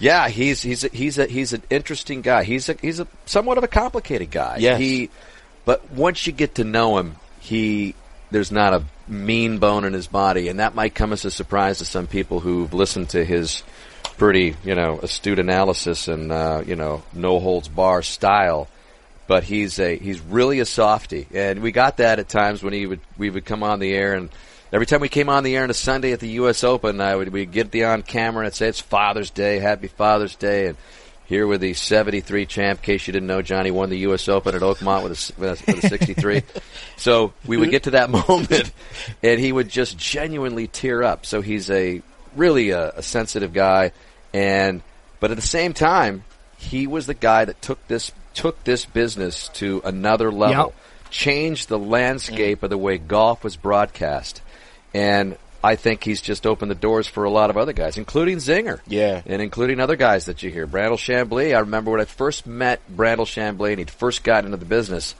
Yeah, 0.00 0.28
he's 0.28 0.60
he's 0.60 0.82
a, 0.82 0.88
he's 0.88 1.18
a, 1.18 1.26
he's 1.26 1.52
an 1.52 1.62
interesting 1.70 2.20
guy. 2.20 2.42
He's 2.42 2.68
a 2.68 2.74
he's 2.80 2.98
a 2.98 3.06
somewhat 3.26 3.56
of 3.58 3.62
a 3.64 3.68
complicated 3.68 4.32
guy. 4.32 4.56
Yes. 4.58 4.80
He, 4.80 5.10
but 5.64 5.88
once 5.92 6.26
you 6.26 6.32
get 6.32 6.56
to 6.56 6.64
know 6.64 6.98
him, 6.98 7.14
he 7.38 7.94
there's 8.32 8.50
not 8.50 8.72
a 8.74 8.82
mean 9.06 9.58
bone 9.58 9.84
in 9.84 9.92
his 9.92 10.08
body, 10.08 10.48
and 10.48 10.58
that 10.58 10.74
might 10.74 10.94
come 10.94 11.12
as 11.12 11.24
a 11.24 11.30
surprise 11.30 11.78
to 11.78 11.84
some 11.84 12.06
people 12.08 12.40
who've 12.40 12.72
listened 12.74 13.10
to 13.10 13.24
his 13.24 13.62
pretty 14.20 14.54
you 14.64 14.74
know 14.74 14.98
astute 15.00 15.38
analysis 15.38 16.06
and 16.06 16.30
uh, 16.30 16.62
you 16.66 16.76
know 16.76 17.02
no 17.14 17.40
holds 17.40 17.68
bar 17.68 18.02
style 18.02 18.68
but 19.30 19.44
he's 19.44 19.78
a 19.78 19.96
he's 19.96 20.20
really 20.20 20.58
a 20.58 20.66
softy, 20.66 21.24
and 21.32 21.62
we 21.62 21.70
got 21.70 21.98
that 21.98 22.18
at 22.18 22.28
times 22.28 22.64
when 22.64 22.72
he 22.72 22.84
would 22.84 22.98
we 23.16 23.30
would 23.30 23.44
come 23.44 23.62
on 23.62 23.78
the 23.78 23.94
air, 23.94 24.14
and 24.14 24.28
every 24.72 24.86
time 24.86 25.00
we 25.00 25.08
came 25.08 25.28
on 25.28 25.44
the 25.44 25.54
air 25.54 25.62
on 25.62 25.70
a 25.70 25.72
Sunday 25.72 26.10
at 26.10 26.18
the 26.18 26.30
U.S. 26.30 26.64
Open, 26.64 27.00
I 27.00 27.14
would 27.14 27.28
we'd 27.28 27.52
get 27.52 27.70
the 27.70 27.84
on 27.84 28.02
camera 28.02 28.44
and 28.44 28.52
say 28.52 28.66
it's 28.66 28.80
Father's 28.80 29.30
Day, 29.30 29.60
Happy 29.60 29.86
Father's 29.86 30.34
Day, 30.34 30.66
and 30.66 30.76
here 31.26 31.46
with 31.46 31.60
the 31.60 31.74
'73 31.74 32.44
champ. 32.46 32.80
In 32.80 32.84
case 32.84 33.06
you 33.06 33.12
didn't 33.12 33.28
know, 33.28 33.40
Johnny 33.40 33.70
won 33.70 33.88
the 33.88 33.98
U.S. 33.98 34.28
Open 34.28 34.56
at 34.56 34.62
Oakmont 34.62 35.04
with 35.04 35.12
a, 35.12 35.40
with 35.40 35.68
a, 35.68 35.74
with 35.74 35.84
a 35.84 35.88
'63. 35.88 36.42
so 36.96 37.32
we 37.46 37.56
would 37.56 37.70
get 37.70 37.84
to 37.84 37.92
that 37.92 38.10
moment, 38.28 38.72
and 39.22 39.38
he 39.38 39.52
would 39.52 39.68
just 39.68 39.96
genuinely 39.96 40.66
tear 40.66 41.04
up. 41.04 41.24
So 41.24 41.40
he's 41.40 41.70
a 41.70 42.02
really 42.34 42.70
a, 42.70 42.90
a 42.96 43.02
sensitive 43.04 43.52
guy, 43.52 43.92
and 44.32 44.82
but 45.20 45.30
at 45.30 45.36
the 45.36 45.42
same 45.42 45.72
time, 45.74 46.24
he 46.56 46.86
was 46.86 47.06
the 47.06 47.14
guy 47.14 47.44
that 47.44 47.60
took 47.62 47.86
this 47.88 48.12
took 48.34 48.62
this 48.64 48.84
business 48.86 49.48
to 49.54 49.82
another 49.84 50.30
level, 50.30 50.66
Yep. 50.66 51.10
changed 51.10 51.68
the 51.68 51.78
landscape 51.78 52.62
of 52.62 52.70
the 52.70 52.78
way 52.78 52.96
golf 52.98 53.42
was 53.44 53.56
broadcast, 53.56 54.40
and 54.94 55.36
I 55.62 55.74
think 55.76 56.04
he's 56.04 56.22
just 56.22 56.46
opened 56.46 56.70
the 56.70 56.74
doors 56.76 57.06
for 57.06 57.24
a 57.24 57.30
lot 57.30 57.50
of 57.50 57.58
other 57.58 57.74
guys, 57.74 57.98
including 57.98 58.38
Zinger, 58.38 58.80
Yeah. 58.86 59.20
and 59.26 59.42
including 59.42 59.78
other 59.78 59.96
guys 59.96 60.24
that 60.26 60.42
you 60.42 60.50
hear. 60.50 60.66
Brandel 60.66 60.96
Chamblee. 60.96 61.54
I 61.54 61.58
remember 61.60 61.90
when 61.90 62.00
I 62.00 62.06
first 62.06 62.46
met 62.46 62.80
Brandel 62.90 63.26
Chamblee, 63.26 63.70
and 63.72 63.78
he 63.78 63.84
first 63.84 64.22
got 64.24 64.44
into 64.46 64.56
the 64.56 64.64
business. 64.64 65.14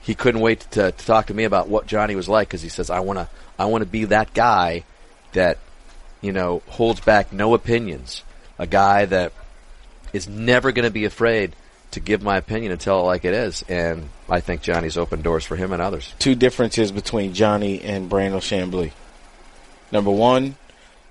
He 0.00 0.14
couldn't 0.14 0.40
wait 0.40 0.60
to, 0.72 0.92
to 0.92 1.06
talk 1.06 1.26
to 1.26 1.34
me 1.34 1.44
about 1.44 1.68
what 1.68 1.86
Johnny 1.86 2.14
was 2.14 2.28
like 2.30 2.48
because 2.48 2.62
he 2.62 2.68
says, 2.70 2.88
"I 2.88 3.00
want 3.00 3.18
to, 3.18 3.28
I 3.58 3.66
want 3.66 3.82
to 3.82 3.86
be 3.90 4.04
that 4.06 4.32
guy 4.32 4.84
that, 5.32 5.58
you 6.22 6.32
know, 6.32 6.62
holds 6.68 7.00
back 7.00 7.30
no 7.32 7.52
opinions, 7.54 8.22
a 8.58 8.66
guy 8.66 9.04
that 9.06 9.32
is 10.12 10.28
never 10.28 10.72
going 10.72 10.84
to 10.84 10.92
be 10.92 11.04
afraid 11.04 11.54
to 11.92 12.00
give 12.00 12.22
my 12.22 12.36
opinion 12.36 12.72
and 12.72 12.80
tell 12.80 13.00
it 13.00 13.04
like 13.04 13.24
it 13.24 13.34
is." 13.34 13.64
And 13.68 14.08
I 14.28 14.40
think 14.40 14.62
Johnny's 14.62 14.96
opened 14.96 15.22
doors 15.24 15.44
for 15.44 15.56
him 15.56 15.72
and 15.72 15.82
others. 15.82 16.12
Two 16.18 16.34
differences 16.34 16.92
between 16.92 17.34
Johnny 17.34 17.80
and 17.82 18.08
Brandon 18.08 18.40
Chamblee. 18.40 18.92
Number 19.92 20.10
one, 20.10 20.56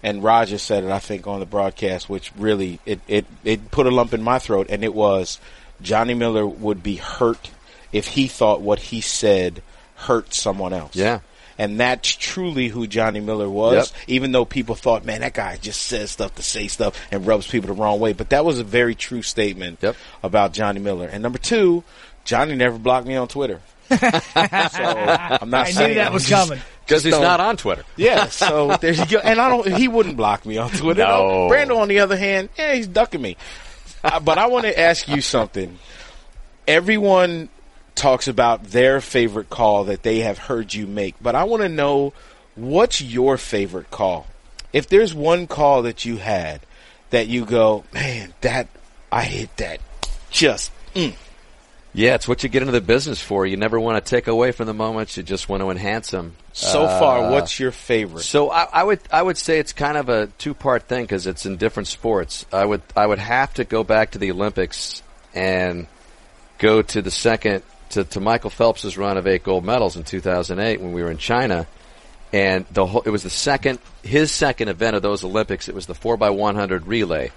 and 0.03 0.21
Roger 0.21 0.57
said 0.57 0.83
it, 0.83 0.91
I 0.91 0.99
think, 0.99 1.27
on 1.27 1.39
the 1.39 1.45
broadcast, 1.45 2.09
which 2.09 2.31
really 2.37 2.79
it, 2.85 2.99
it, 3.07 3.25
it 3.43 3.71
put 3.71 3.87
a 3.87 3.91
lump 3.91 4.13
in 4.13 4.21
my 4.21 4.37
throat, 4.37 4.67
and 4.69 4.83
it 4.83 4.93
was 4.93 5.39
Johnny 5.81 6.13
Miller 6.13 6.45
would 6.45 6.83
be 6.83 6.97
hurt 6.97 7.51
if 7.93 8.07
he 8.07 8.27
thought 8.27 8.61
what 8.61 8.79
he 8.79 8.99
said 8.99 9.61
hurt 9.95 10.33
someone 10.33 10.73
else. 10.73 10.95
Yeah. 10.95 11.19
And 11.57 11.79
that's 11.79 12.09
truly 12.09 12.67
who 12.67 12.87
Johnny 12.87 13.19
Miller 13.19 13.49
was, 13.49 13.91
Yep. 13.91 14.01
even 14.07 14.31
though 14.31 14.45
people 14.45 14.75
thought, 14.75 15.05
man, 15.05 15.21
that 15.21 15.33
guy 15.33 15.57
just 15.57 15.81
says 15.83 16.11
stuff 16.11 16.33
to 16.35 16.43
say 16.43 16.67
stuff 16.67 16.99
and 17.11 17.25
rubs 17.27 17.47
people 17.47 17.67
the 17.73 17.79
wrong 17.81 17.99
way. 17.99 18.13
But 18.13 18.29
that 18.31 18.43
was 18.43 18.59
a 18.59 18.63
very 18.63 18.95
true 18.95 19.21
statement 19.21 19.79
Yep. 19.81 19.95
about 20.23 20.53
Johnny 20.53 20.79
Miller. 20.79 21.07
And 21.07 21.21
number 21.21 21.37
two, 21.37 21.83
Johnny 22.25 22.55
never 22.55 22.77
blocked 22.79 23.05
me 23.07 23.15
on 23.15 23.27
Twitter. 23.27 23.59
so 23.89 23.97
I'm 23.99 25.49
not 25.49 25.67
I 25.67 25.71
saying 25.71 25.89
knew 25.89 25.95
that 25.95 26.11
was 26.13 26.25
just- 26.27 26.49
coming. 26.49 26.63
Because 26.85 27.05
he's 27.05 27.13
don't- 27.13 27.21
not 27.23 27.39
on 27.39 27.55
Twitter. 27.55 27.85
yeah, 27.95 28.25
so 28.27 28.75
there 28.75 28.91
you 28.91 29.05
go. 29.05 29.19
And 29.19 29.39
I 29.39 29.47
don't. 29.47 29.65
He 29.77 29.87
wouldn't 29.87 30.17
block 30.17 30.45
me 30.45 30.57
on 30.57 30.69
Twitter. 30.69 31.01
No. 31.05 31.47
Brando, 31.49 31.77
on 31.77 31.87
the 31.87 31.99
other 31.99 32.17
hand, 32.17 32.49
yeah, 32.57 32.73
he's 32.75 32.87
ducking 32.87 33.21
me. 33.21 33.37
Uh, 34.03 34.19
but 34.19 34.37
I 34.37 34.47
want 34.47 34.65
to 34.65 34.77
ask 34.77 35.07
you 35.07 35.21
something. 35.21 35.79
Everyone 36.67 37.47
talks 37.95 38.27
about 38.27 38.63
their 38.65 39.01
favorite 39.01 39.49
call 39.49 39.85
that 39.85 40.03
they 40.03 40.19
have 40.19 40.37
heard 40.37 40.73
you 40.73 40.87
make, 40.87 41.15
but 41.21 41.35
I 41.35 41.43
want 41.43 41.61
to 41.63 41.69
know 41.69 42.13
what's 42.55 43.01
your 43.01 43.37
favorite 43.37 43.91
call. 43.91 44.27
If 44.71 44.89
there's 44.89 45.13
one 45.13 45.47
call 45.47 45.83
that 45.83 46.03
you 46.05 46.17
had 46.17 46.61
that 47.11 47.27
you 47.27 47.45
go, 47.45 47.83
man, 47.93 48.33
that 48.41 48.67
I 49.11 49.23
hit 49.23 49.55
that, 49.57 49.79
just 50.31 50.71
mm. 50.93 51.13
Yeah, 51.95 52.15
it's 52.15 52.27
what 52.27 52.41
you 52.41 52.49
get 52.49 52.63
into 52.63 52.71
the 52.71 52.81
business 52.81 53.21
for. 53.21 53.45
You 53.45 53.55
never 53.55 53.79
want 53.79 54.03
to 54.03 54.09
take 54.09 54.27
away 54.27 54.51
from 54.51 54.65
the 54.65 54.73
moments. 54.73 55.15
You 55.15 55.21
just 55.21 55.47
want 55.47 55.61
to 55.61 55.69
enhance 55.69 56.09
them. 56.09 56.35
so 56.51 56.87
far. 56.87 57.29
What's 57.29 57.59
your 57.59 57.71
favorite? 57.71 58.23
So 58.23 58.49
I, 58.49 58.67
I 58.73 58.83
would 58.83 58.99
I 59.11 59.21
would 59.21 59.37
say 59.37 59.59
it's 59.59 59.73
kind 59.73 59.95
of 59.95 60.09
a 60.09 60.27
two 60.39 60.55
part 60.55 60.83
thing 60.87 61.03
because 61.03 61.27
it's 61.27 61.45
in 61.45 61.57
different 61.57 61.87
sports. 61.87 62.47
I 62.51 62.65
would 62.65 62.81
I 62.95 63.05
would 63.05 63.19
have 63.19 63.53
to 63.55 63.63
go 63.63 63.83
back 63.83 64.11
to 64.11 64.17
the 64.17 64.31
Olympics 64.31 65.03
and 65.35 65.85
go 66.57 66.81
to 66.81 67.01
the 67.03 67.11
second 67.11 67.61
to, 67.93 68.03
to 68.03 68.19
Michael 68.19 68.49
Phelps's 68.49 68.97
run 68.97 69.17
of 69.17 69.27
eight 69.27 69.43
gold 69.43 69.63
medals 69.63 69.95
in 69.95 70.03
2008 70.03 70.81
when 70.81 70.93
we 70.93 71.03
were 71.03 71.11
in 71.11 71.17
China, 71.17 71.67
and 72.31 72.65
the 72.71 72.85
whole, 72.85 73.03
it 73.03 73.09
was 73.09 73.23
the 73.23 73.29
second 73.29 73.79
his 74.01 74.31
second 74.31 74.67
event 74.67 74.95
of 74.95 75.01
those 75.01 75.23
Olympics. 75.23 75.69
It 75.69 75.75
was 75.75 75.85
the 75.85 75.93
four 75.93 76.15
x 76.15 76.31
100 76.33 76.87
relay, 76.87 77.31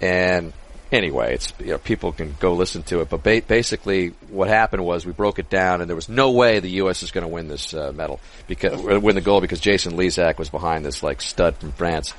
and 0.00 0.52
anyway, 0.92 1.34
it's 1.34 1.52
you 1.58 1.66
know, 1.66 1.78
people 1.78 2.12
can 2.12 2.36
go 2.38 2.54
listen 2.54 2.82
to 2.84 3.00
it. 3.00 3.10
But 3.10 3.22
ba- 3.22 3.42
basically, 3.46 4.08
what 4.30 4.48
happened 4.48 4.84
was 4.84 5.04
we 5.04 5.12
broke 5.12 5.38
it 5.38 5.50
down, 5.50 5.80
and 5.80 5.88
there 5.88 5.96
was 5.96 6.08
no 6.08 6.30
way 6.30 6.60
the 6.60 6.70
U.S. 6.82 7.02
is 7.02 7.10
going 7.10 7.22
to 7.22 7.28
win 7.28 7.48
this 7.48 7.74
uh, 7.74 7.92
medal 7.92 8.20
because 8.46 8.80
win 8.80 9.14
the 9.14 9.20
gold 9.20 9.42
because 9.42 9.60
Jason 9.60 9.94
Lezak 9.94 10.38
was 10.38 10.48
behind 10.48 10.84
this 10.84 11.02
like 11.02 11.20
stud 11.20 11.56
from 11.56 11.72
France, 11.72 12.14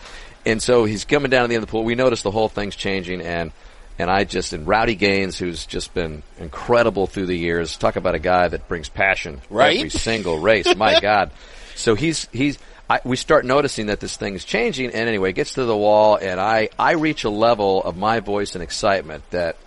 and 0.46 0.62
so 0.62 0.86
he's 0.86 1.06
coming 1.06 1.32
down 1.32 1.44
to 1.44 1.48
the 1.48 1.56
end 1.56 1.64
of 1.64 1.70
the 1.70 1.72
pool. 1.72 1.84
We 1.84 1.96
noticed 1.96 2.24
the 2.24 2.32
whole 2.32 2.50
thing's 2.50 2.76
changing, 2.76 3.22
and 3.22 3.52
and 4.00 4.10
I 4.10 4.24
just 4.24 4.54
and 4.54 4.66
Rowdy 4.66 4.96
Gaines, 4.96 5.38
who's 5.38 5.66
just 5.66 5.94
been 5.94 6.24
incredible 6.40 7.06
through 7.06 7.26
the 7.28 7.38
years. 7.38 7.78
Talk 7.78 7.98
about 7.98 8.16
a 8.16 8.20
guy 8.20 8.48
that 8.48 8.68
brings 8.70 8.88
passion 8.88 9.42
Right? 9.50 9.78
every 9.78 9.90
single 9.90 10.40
race. 10.40 10.74
My 10.76 11.00
God, 11.02 11.32
so 11.76 11.94
he's 11.94 12.28
he's. 12.32 12.58
I, 12.90 13.02
we 13.04 13.18
start 13.18 13.46
noticing 13.46 13.88
that 13.88 14.00
this 14.00 14.18
thing 14.18 14.34
is 14.34 14.44
changing, 14.44 14.88
and 14.88 15.08
anyway, 15.08 15.30
it 15.30 15.34
gets 15.34 15.54
to 15.54 15.66
the 15.66 15.78
wall, 15.78 16.16
and 16.20 16.40
I, 16.40 16.70
I 16.80 16.94
reach 16.94 17.24
a 17.24 17.30
level 17.30 17.84
of 17.84 17.96
my 17.96 18.20
voice 18.20 18.56
and 18.56 18.64
excitement 18.64 19.24
that 19.30 19.58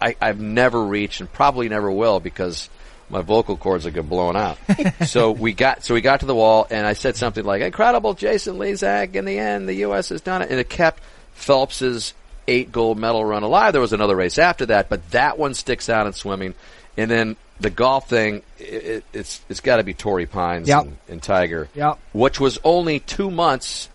I, 0.00 0.14
I've 0.20 0.38
never 0.38 0.80
reached 0.84 1.20
and 1.20 1.32
probably 1.32 1.68
never 1.68 1.90
will 1.90 2.20
because 2.20 2.70
my 3.10 3.20
vocal 3.20 3.56
cords 3.56 3.84
are 3.84 3.90
get 3.90 4.08
blown 4.08 4.36
out. 4.36 4.58
so 5.06 5.32
we 5.32 5.54
got 5.54 5.82
so 5.82 5.94
we 5.94 6.02
got 6.02 6.20
to 6.20 6.26
the 6.26 6.36
wall, 6.36 6.68
and 6.70 6.86
I 6.86 6.92
said 6.92 7.16
something 7.16 7.44
like, 7.44 7.62
"Incredible, 7.62 8.14
Jason 8.14 8.58
Lezak! 8.58 9.16
In 9.16 9.24
the 9.24 9.38
end, 9.38 9.66
the 9.68 9.74
U.S. 9.74 10.10
has 10.10 10.20
done 10.20 10.42
it," 10.42 10.50
and 10.50 10.60
it 10.60 10.68
kept 10.68 11.02
Phelps's 11.34 12.14
eight 12.48 12.72
gold 12.72 12.98
medal 12.98 13.24
run 13.24 13.42
alive. 13.42 13.72
There 13.72 13.80
was 13.80 13.92
another 13.92 14.16
race 14.16 14.38
after 14.38 14.66
that, 14.66 14.88
but 14.88 15.10
that 15.12 15.38
one 15.38 15.54
sticks 15.54 15.88
out 15.88 16.06
in 16.06 16.12
swimming, 16.12 16.54
and 16.96 17.10
then. 17.10 17.36
The 17.60 17.70
golf 17.70 18.08
thing, 18.08 18.42
it, 18.58 18.64
it, 18.64 19.04
it's 19.12 19.40
it's 19.48 19.60
got 19.60 19.76
to 19.76 19.84
be 19.84 19.94
Torrey 19.94 20.26
Pines 20.26 20.66
Yep. 20.66 20.82
and, 20.82 20.96
and 21.08 21.22
Tiger, 21.22 21.68
Yep. 21.76 21.96
which 22.12 22.40
was 22.40 22.58
only 22.64 22.98
two 22.98 23.30
months 23.30 23.88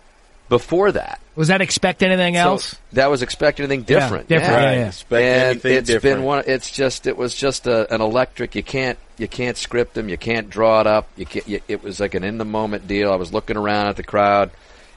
before 0.48 0.90
that. 0.92 1.20
Was 1.36 1.48
that 1.48 1.60
expect 1.60 2.02
anything 2.02 2.34
So 2.36 2.40
else? 2.40 2.76
that 2.94 3.10
was 3.10 3.20
expect 3.20 3.60
anything 3.60 3.82
different. 3.82 4.26
different, 4.28 4.54
Right. 4.54 4.62
yeah, 4.62 4.72
yeah. 4.80 4.86
Expect 4.86 5.22
and 5.22 5.42
anything 5.50 5.74
it's 5.74 5.86
different. 5.86 6.16
been 6.16 6.24
one. 6.24 6.44
It's 6.46 6.70
just 6.70 7.06
it 7.06 7.18
was 7.18 7.34
just 7.34 7.66
a, 7.66 7.92
an 7.92 8.00
electric. 8.00 8.54
You 8.54 8.62
can't 8.62 8.98
you 9.18 9.28
can't 9.28 9.58
script 9.58 9.92
them. 9.92 10.08
You 10.08 10.16
can't 10.16 10.48
draw 10.48 10.80
it 10.80 10.86
up. 10.86 11.06
You 11.16 11.26
can't. 11.26 11.46
You, 11.46 11.60
it 11.68 11.82
was 11.82 12.00
like 12.00 12.14
an 12.14 12.24
in 12.24 12.38
the 12.38 12.46
moment 12.46 12.86
deal. 12.88 13.12
I 13.12 13.16
was 13.16 13.34
looking 13.34 13.58
around 13.58 13.88
at 13.88 13.96
the 13.96 14.02
crowd, 14.02 14.50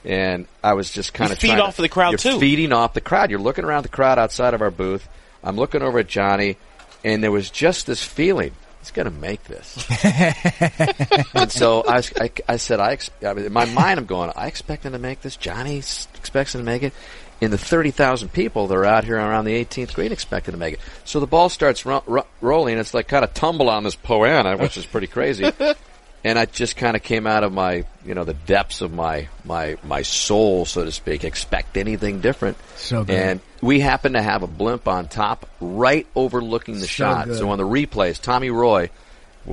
and 0.06 0.48
I 0.64 0.74
was 0.74 0.92
just 0.92 1.14
kind 1.14 1.30
You 1.30 1.34
of 1.34 1.40
feed 1.40 1.52
off 1.60 1.76
to, 1.76 1.82
of 1.82 1.84
the 1.84 1.90
crowd, 1.90 2.12
you're 2.12 2.18
too. 2.18 2.40
Feeding 2.40 2.74
off 2.74 2.94
the 2.94 3.02
crowd. 3.02 3.30
You're 3.30 3.40
looking 3.40 3.66
around 3.66 3.84
the 3.84 3.90
crowd 3.90 4.18
outside 4.20 4.54
of 4.54 4.62
our 4.62 4.72
booth. 4.72 5.08
I'm 5.44 5.56
looking 5.56 5.82
over 5.82 6.00
at 6.00 6.08
Johnny, 6.08 6.58
and 7.04 7.24
there 7.24 7.32
was 7.32 7.50
just 7.50 7.88
this 7.88 8.04
feeling. 8.04 8.54
He's 8.80 8.92
going 8.92 9.06
to 9.06 9.12
make 9.12 9.44
this. 9.44 9.86
and 11.36 11.52
so 11.52 11.84
I, 11.88 12.02
I, 12.20 12.32
I 12.50 12.58
said, 12.58 12.80
I, 12.80 12.94
ex- 12.94 13.12
I 13.24 13.34
mean, 13.34 13.46
in 13.46 13.54
my 13.54 13.66
mind, 13.66 14.00
I'm 14.00 14.08
going, 14.08 14.32
I 14.36 14.48
expect 14.48 14.86
him 14.86 14.94
to 14.94 15.00
make 15.00 15.22
this. 15.22 15.36
Johnny 15.36 15.78
expects 15.78 16.56
him 16.56 16.62
to 16.62 16.66
make 16.66 16.82
it. 16.84 16.94
In 17.42 17.50
the 17.50 17.58
30,000 17.58 18.30
people 18.30 18.68
that 18.68 18.76
are 18.76 18.86
out 18.86 19.04
here 19.04 19.18
around 19.18 19.46
the 19.46 19.66
18th 19.66 19.96
green 19.96 20.12
expecting 20.12 20.52
to 20.52 20.60
make 20.60 20.76
it. 20.76 20.80
So 21.06 21.20
the 21.20 21.26
ball 21.28 21.50
starts 21.50 21.88
ro- 21.88 22.04
ro- 22.06 22.28
rolling. 22.40 22.78
It's 22.78 22.94
like 22.94 23.08
kind 23.08 23.24
of 23.24 23.34
tumble 23.34 23.68
on 23.68 23.84
this 23.84 23.96
Poa 23.96 24.28
annua, 24.28 24.60
which 24.60 24.78
is 24.78 24.86
pretty 24.86 25.08
crazy. 25.08 25.52
and 26.24 26.38
I 26.38 26.46
just 26.46 26.78
kind 26.78 26.96
of 26.96 27.04
came 27.04 27.26
out 27.26 27.44
of 27.44 27.52
my, 27.52 27.86
you 28.06 28.14
know, 28.14 28.24
the 28.24 28.34
depths 28.34 28.82
of 28.82 28.94
my, 28.94 29.28
my, 29.44 29.78
my 29.84 30.04
soul, 30.04 30.66
so 30.66 30.86
to 30.86 30.92
speak, 30.92 31.24
expect 31.24 31.78
anything 31.78 32.22
different. 32.22 32.58
So 32.76 33.04
good. 33.04 33.16
And 33.16 33.40
we 33.62 33.80
happen 33.80 34.14
to 34.14 34.22
have 34.22 34.44
a 34.44 34.48
blimp 34.48 34.88
on 34.88 35.08
top, 35.08 35.50
right 35.60 36.06
overlooking 36.16 36.76
the 36.76 36.82
So 36.82 36.88
shot. 36.88 37.28
good. 37.28 37.38
So 37.38 37.50
on 37.50 37.58
the 37.58 37.68
replays, 37.68 38.22
Tommy 38.22 38.50
Roy, 38.52 38.90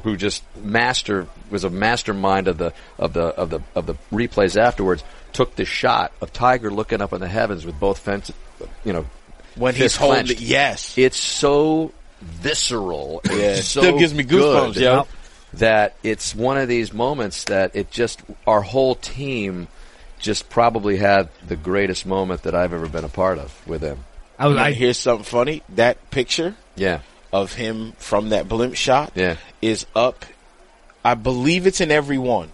who 0.02 0.16
just 0.16 0.42
master 0.62 1.26
was 1.50 1.64
a 1.64 1.70
mastermind 1.70 2.48
of 2.48 2.58
the 2.58 2.74
of 2.98 3.14
the 3.14 3.22
of 3.22 3.48
the 3.48 3.60
of 3.74 3.86
the 3.86 3.94
replays 4.12 4.56
afterwards, 4.60 5.02
took 5.32 5.56
the 5.56 5.64
shot 5.64 6.12
of 6.20 6.32
Tiger 6.32 6.70
looking 6.70 7.00
up 7.00 7.14
in 7.14 7.20
the 7.20 7.28
heavens 7.28 7.64
with 7.64 7.80
both 7.80 7.98
fences, 7.98 8.34
you 8.84 8.92
know, 8.92 9.06
when 9.56 9.74
he's 9.74 9.96
holding 9.96 10.36
Yes. 10.38 10.98
It's 10.98 11.16
so 11.16 11.92
visceral. 12.20 13.22
Yeah. 13.24 13.32
It's 13.36 13.68
so 13.68 13.80
Still 13.80 13.98
gives 13.98 14.12
me 14.12 14.24
goosebumps, 14.24 14.74
good 14.74 14.82
yo. 14.82 15.06
That 15.54 15.94
it's 16.02 16.34
one 16.34 16.58
of 16.58 16.68
these 16.68 16.92
moments 16.92 17.44
that 17.44 17.74
it 17.74 17.90
just 17.90 18.20
our 18.46 18.60
whole 18.60 18.94
team 18.94 19.68
just 20.18 20.50
probably 20.50 20.96
had 20.98 21.28
the 21.46 21.56
greatest 21.56 22.04
moment 22.04 22.42
that 22.42 22.54
I've 22.54 22.72
ever 22.72 22.88
been 22.88 23.04
a 23.04 23.08
part 23.08 23.38
of 23.38 23.66
with 23.66 23.80
him. 23.82 24.04
I 24.38 24.46
was. 24.48 24.56
I, 24.58 24.66
I, 24.68 24.72
here's 24.72 24.98
something 24.98 25.24
funny. 25.24 25.62
That 25.70 26.10
picture 26.10 26.54
Yeah. 26.76 27.00
of 27.32 27.54
him 27.54 27.92
from 27.98 28.28
that 28.30 28.48
blimp 28.48 28.74
shot 28.74 29.12
Yeah. 29.14 29.36
is 29.62 29.86
up. 29.94 30.24
I 31.04 31.14
believe 31.14 31.66
it's 31.66 31.80
in 31.80 31.90
every 31.90 32.18
one, 32.18 32.50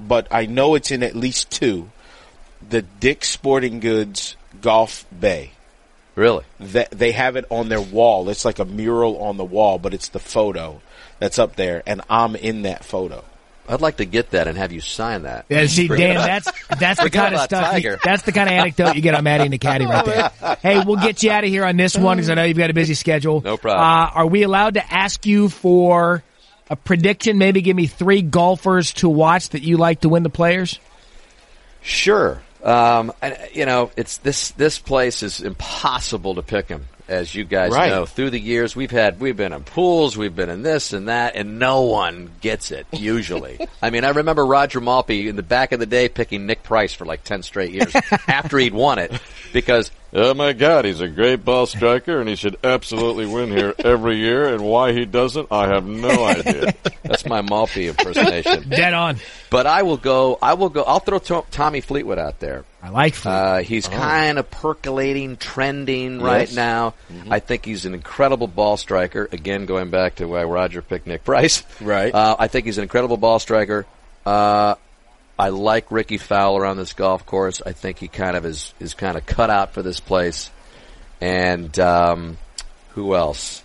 but 0.00 0.26
I 0.30 0.46
know 0.46 0.74
it's 0.74 0.90
in 0.90 1.02
at 1.02 1.14
least 1.14 1.50
two. 1.50 1.90
The 2.68 2.82
Dick 2.82 3.24
Sporting 3.24 3.80
Goods 3.80 4.36
Golf 4.60 5.04
Bay. 5.18 5.52
Really? 6.14 6.44
That 6.60 6.90
they 6.90 7.12
have 7.12 7.36
it 7.36 7.44
on 7.50 7.68
their 7.68 7.80
wall. 7.80 8.28
It's 8.28 8.44
like 8.44 8.58
a 8.58 8.64
mural 8.64 9.22
on 9.22 9.36
the 9.36 9.44
wall, 9.44 9.78
but 9.78 9.94
it's 9.94 10.08
the 10.08 10.18
photo 10.18 10.80
that's 11.22 11.38
up 11.38 11.54
there, 11.54 11.84
and 11.86 12.00
I'm 12.10 12.34
in 12.34 12.62
that 12.62 12.84
photo. 12.84 13.22
I'd 13.68 13.80
like 13.80 13.98
to 13.98 14.04
get 14.04 14.30
that 14.30 14.48
and 14.48 14.58
have 14.58 14.72
you 14.72 14.80
sign 14.80 15.22
that. 15.22 15.46
yeah, 15.48 15.66
see, 15.66 15.86
Dan, 15.86 16.16
that's 16.16 16.50
that's 16.80 17.00
the 17.00 17.10
kind 17.20 17.32
of 17.32 17.42
stuff. 17.42 17.80
You, 17.80 17.96
that's 18.02 18.24
the 18.24 18.32
kind 18.32 18.48
of 18.48 18.54
anecdote 18.54 18.96
you 18.96 19.02
get 19.02 19.14
on 19.14 19.22
Matty 19.22 19.44
and 19.44 19.52
the 19.52 19.58
Caddie 19.58 19.86
right 19.86 20.04
there. 20.04 20.56
hey, 20.62 20.82
we'll 20.84 20.96
get 20.96 21.22
you 21.22 21.30
out 21.30 21.44
of 21.44 21.50
here 21.50 21.64
on 21.64 21.76
this 21.76 21.96
one 21.96 22.16
because 22.16 22.28
I 22.28 22.34
know 22.34 22.42
you've 22.42 22.58
got 22.58 22.70
a 22.70 22.74
busy 22.74 22.94
schedule. 22.94 23.40
No 23.40 23.56
problem. 23.56 23.86
Uh, 23.86 24.10
are 24.20 24.26
we 24.26 24.42
allowed 24.42 24.74
to 24.74 24.92
ask 24.92 25.24
you 25.24 25.48
for 25.48 26.24
a 26.68 26.74
prediction? 26.74 27.38
Maybe 27.38 27.62
give 27.62 27.76
me 27.76 27.86
three 27.86 28.22
golfers 28.22 28.92
to 28.94 29.08
watch 29.08 29.50
that 29.50 29.62
you 29.62 29.76
like 29.76 30.00
to 30.00 30.08
win 30.08 30.24
the 30.24 30.28
players. 30.28 30.80
Sure. 31.82 32.42
Um, 32.64 33.12
and, 33.22 33.38
you 33.52 33.64
know, 33.64 33.92
it's 33.96 34.18
this 34.18 34.50
this 34.52 34.80
place 34.80 35.22
is 35.22 35.40
impossible 35.40 36.34
to 36.34 36.42
pick 36.42 36.66
them, 36.66 36.88
as 37.12 37.34
you 37.34 37.44
guys 37.44 37.72
Right. 37.72 37.90
know. 37.90 38.06
Through 38.06 38.30
the 38.30 38.40
years, 38.40 38.74
we've 38.74 38.90
had 38.90 39.20
we've 39.20 39.36
been 39.36 39.52
in 39.52 39.62
pools, 39.62 40.16
we've 40.16 40.34
been 40.34 40.48
in 40.50 40.62
this 40.62 40.92
and 40.92 41.08
that, 41.08 41.36
and 41.36 41.58
no 41.58 41.82
one 41.82 42.30
gets 42.40 42.70
it 42.70 42.86
usually. 42.92 43.58
I 43.82 43.90
mean, 43.90 44.04
I 44.04 44.10
remember 44.10 44.44
Roger 44.44 44.80
Maltbie 44.80 45.26
in 45.28 45.36
the 45.36 45.42
back 45.42 45.72
of 45.72 45.80
the 45.80 45.86
day 45.86 46.08
picking 46.08 46.46
Nick 46.46 46.62
Price 46.62 46.92
for 46.94 47.04
like 47.04 47.22
ten 47.24 47.42
straight 47.42 47.70
years 47.72 47.94
after 48.28 48.58
he'd 48.58 48.74
won 48.74 48.98
it 48.98 49.12
because 49.52 49.90
Oh 50.14 50.34
my 50.34 50.52
God, 50.52 50.84
he's 50.84 51.00
a 51.00 51.08
great 51.08 51.42
ball 51.42 51.64
striker, 51.64 52.20
and 52.20 52.28
he 52.28 52.36
should 52.36 52.58
absolutely 52.62 53.24
win 53.24 53.48
here 53.50 53.74
every 53.78 54.16
year. 54.18 54.46
And 54.52 54.62
why 54.62 54.92
he 54.92 55.06
doesn't, 55.06 55.48
I 55.50 55.68
have 55.68 55.86
no 55.86 56.24
idea. 56.26 56.74
that's 57.02 57.24
my 57.24 57.40
Maltbie 57.40 57.88
impersonation. 57.88 58.68
Dead 58.68 58.92
on. 58.92 59.16
But 59.48 59.66
I 59.66 59.84
will 59.84 59.96
go. 59.96 60.38
I 60.42 60.52
will 60.52 60.68
go. 60.68 60.82
I'll 60.82 60.98
throw 61.00 61.18
To- 61.18 61.44
Tommy 61.50 61.80
Fleetwood 61.80 62.18
out 62.18 62.40
there. 62.40 62.66
I 62.82 62.90
like 62.90 63.14
Fleet. 63.14 63.32
Uh, 63.32 63.58
he's 63.60 63.88
kind 63.88 64.38
of 64.38 64.50
percolating, 64.50 65.38
trending 65.38 66.20
right 66.20 66.48
Yes. 66.48 66.54
now. 66.56 66.92
I 67.30 67.38
think 67.38 67.64
he's 67.64 67.86
an 67.86 67.94
incredible 67.94 68.48
ball 68.48 68.76
striker. 68.76 69.30
Again, 69.32 69.64
going 69.64 69.88
back 69.88 70.16
to 70.16 70.26
why 70.26 70.42
Roger 70.44 70.82
picked 70.82 71.06
Nick 71.06 71.24
Price. 71.24 71.62
Right. 71.80 72.12
Uh, 72.14 72.36
I 72.38 72.48
think 72.48 72.66
he's 72.66 72.76
an 72.76 72.82
incredible 72.82 73.16
ball 73.16 73.38
striker. 73.38 73.86
Uh, 74.26 74.74
I 75.38 75.48
like 75.48 75.90
Rickie 75.90 76.18
Fowler 76.18 76.64
on 76.66 76.76
this 76.76 76.92
golf 76.92 77.24
course. 77.26 77.62
I 77.64 77.72
think 77.72 77.98
he 77.98 78.08
kind 78.08 78.36
of 78.36 78.44
is 78.44 78.74
is 78.78 78.94
kind 78.94 79.16
of 79.16 79.26
cut 79.26 79.50
out 79.50 79.72
for 79.74 79.82
this 79.82 79.98
place. 80.00 80.50
And 81.20 81.76
um, 81.78 82.38
who 82.90 83.14
else? 83.14 83.62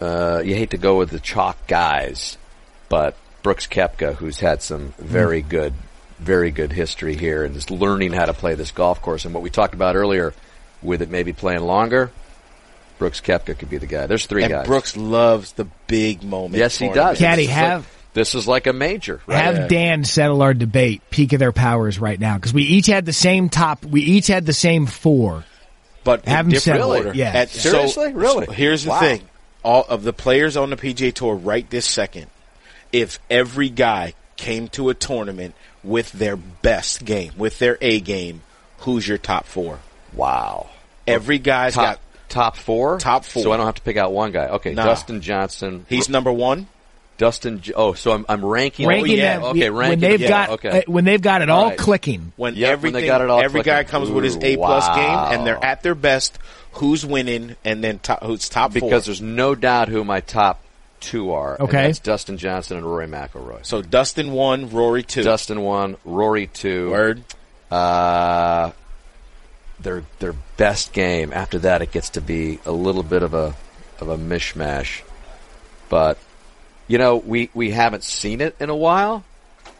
Uh, 0.00 0.42
you 0.44 0.54
hate 0.54 0.70
to 0.70 0.78
go 0.78 0.98
with 0.98 1.10
the 1.10 1.20
chalk 1.20 1.66
guys, 1.66 2.36
but 2.88 3.16
Brooks 3.42 3.66
Koepka, 3.66 4.14
who's 4.14 4.38
had 4.40 4.60
some 4.60 4.92
very 4.98 5.40
good, 5.40 5.72
very 6.18 6.50
good 6.50 6.72
history 6.72 7.16
here 7.16 7.44
and 7.44 7.56
is 7.56 7.70
learning 7.70 8.12
how 8.12 8.26
to 8.26 8.34
play 8.34 8.54
this 8.54 8.72
golf 8.72 9.00
course. 9.00 9.24
And 9.24 9.32
what 9.32 9.42
we 9.42 9.48
talked 9.50 9.74
about 9.74 9.96
earlier, 9.96 10.34
with 10.82 11.00
it 11.00 11.08
maybe 11.08 11.32
playing 11.32 11.60
longer, 11.62 12.10
Brooks 12.98 13.20
Koepka 13.22 13.58
could 13.58 13.70
be 13.70 13.78
the 13.78 13.86
guy. 13.86 14.06
There's 14.06 14.26
three 14.26 14.42
and 14.42 14.52
guys. 14.52 14.66
Brooks 14.66 14.96
loves 14.96 15.52
the 15.52 15.66
big 15.86 16.22
moment. 16.22 16.56
Yes, 16.56 16.76
he 16.78 16.88
tournaments. 16.88 17.20
does. 17.20 17.26
Caddy, 17.26 17.42
This 17.46 17.50
is 17.50 17.56
have- 17.56 17.95
this 18.16 18.34
is 18.34 18.48
like 18.48 18.66
a 18.66 18.72
major. 18.72 19.20
Right? 19.28 19.44
Have 19.54 19.68
Dan 19.68 20.02
settle 20.02 20.42
our 20.42 20.54
debate, 20.54 21.02
peak 21.10 21.32
of 21.34 21.38
their 21.38 21.52
powers 21.52 22.00
right 22.00 22.18
now, 22.18 22.34
because 22.36 22.52
we 22.52 22.64
each 22.64 22.88
had 22.88 23.06
the 23.06 23.12
same 23.12 23.48
top. 23.48 23.84
We 23.84 24.00
each 24.00 24.26
had 24.26 24.44
the 24.46 24.52
same 24.52 24.86
four. 24.86 25.44
but 26.02 26.24
in 26.24 26.30
Have 26.32 26.46
him 26.46 26.52
different 26.52 26.78
settle 26.80 26.92
it. 26.94 26.98
order. 27.06 27.12
Yeah. 27.14 27.30
At- 27.32 27.50
Seriously? 27.50 28.10
so- 28.10 28.16
Really? 28.16 28.46
so 28.46 28.52
here's 28.52 28.84
the 28.84 28.90
Wow. 28.90 29.00
thing: 29.00 29.20
all 29.64 29.84
of 29.88 30.02
the 30.02 30.12
players 30.12 30.56
on 30.56 30.70
the 30.70 30.76
PGA 30.76 31.12
Tour 31.12 31.34
right 31.34 31.68
this 31.70 31.84
second, 31.86 32.26
if 32.92 33.18
every 33.30 33.68
guy 33.68 34.14
came 34.36 34.68
to 34.68 34.88
a 34.88 34.94
tournament 34.94 35.54
with 35.84 36.10
their 36.12 36.36
best 36.36 37.04
game, 37.04 37.32
with 37.36 37.58
their 37.58 37.76
A 37.80 38.00
game, 38.00 38.42
who's 38.78 39.06
your 39.06 39.18
top 39.18 39.46
four? 39.46 39.78
Wow. 40.14 40.68
Every 41.06 41.38
guy's 41.38 41.74
Top 41.74 41.84
got. 41.84 42.00
top 42.28 42.56
four. 42.56 42.98
Top 42.98 43.24
four. 43.24 43.42
So 43.42 43.52
I 43.52 43.56
don't 43.56 43.66
have 43.66 43.74
to 43.76 43.82
pick 43.82 43.96
out 43.96 44.12
one 44.12 44.32
guy. 44.32 44.46
Okay, 44.46 44.74
Nah. 44.74 44.84
Dustin 44.86 45.20
Johnson. 45.20 45.86
He's 45.88 46.08
number 46.08 46.32
one. 46.32 46.66
Dustin. 47.18 47.62
Oh, 47.74 47.94
so 47.94 48.12
I'm, 48.12 48.26
I'm 48.28 48.44
ranking. 48.44 48.86
ranking 48.86 49.16
yeah. 49.16 49.36
them 49.38 49.44
Okay, 49.50 49.70
when 49.70 50.00
they've 50.00 50.20
yeah, 50.20 50.28
got 50.28 50.48
okay. 50.50 50.80
uh, 50.80 50.82
when 50.90 51.04
they've 51.04 51.20
got 51.20 51.42
it 51.42 51.48
all 51.50 51.70
Right. 51.70 51.78
clicking. 51.78 52.32
When 52.36 52.54
Yep, 52.54 52.82
when 52.82 52.92
they 52.92 52.98
everything, 53.00 53.06
got 53.06 53.20
it 53.22 53.30
all 53.30 53.40
every 53.40 53.62
guy 53.62 53.84
clicking. 53.84 53.90
comes 53.90 54.10
with 54.10 54.24
his 54.24 54.36
A 54.36 54.56
plus 54.56 54.86
wow. 54.88 54.96
game, 54.96 55.38
and 55.38 55.46
they're 55.46 55.64
at 55.64 55.82
their 55.82 55.94
best. 55.94 56.38
Who's 56.72 57.06
winning, 57.06 57.56
and 57.64 57.82
then 57.82 57.98
top, 58.00 58.22
who's 58.22 58.48
top 58.50 58.72
four? 58.72 58.80
because 58.82 59.06
there's 59.06 59.22
no 59.22 59.54
doubt 59.54 59.88
who 59.88 60.04
my 60.04 60.20
top 60.20 60.60
two 61.00 61.32
are. 61.32 61.56
Okay. 61.60 61.88
it's 61.88 61.98
Dustin 62.00 62.36
Johnson 62.36 62.76
and 62.76 62.86
Rory 62.86 63.06
McIlroy. 63.06 63.64
so 63.64 63.80
Dustin 63.80 64.32
one, 64.32 64.68
Rory 64.70 65.02
two. 65.02 65.22
Dustin 65.22 65.62
one, 65.62 65.96
Rory 66.04 66.46
two. 66.48 66.90
Word. 66.90 67.22
Uh, 67.70 68.72
their 69.80 70.04
their 70.18 70.34
best 70.56 70.92
game. 70.92 71.32
After 71.32 71.58
that, 71.60 71.80
it 71.82 71.92
gets 71.92 72.10
to 72.10 72.20
be 72.20 72.58
a 72.66 72.72
little 72.72 73.02
bit 73.02 73.22
of 73.22 73.32
a 73.34 73.54
of 74.00 74.08
a 74.08 74.16
mishmash. 74.18 75.00
But 75.88 76.18
you 76.88 76.98
know, 76.98 77.16
we 77.16 77.50
we 77.54 77.70
haven't 77.70 78.04
seen 78.04 78.40
it 78.40 78.56
in 78.60 78.70
a 78.70 78.76
while. 78.76 79.24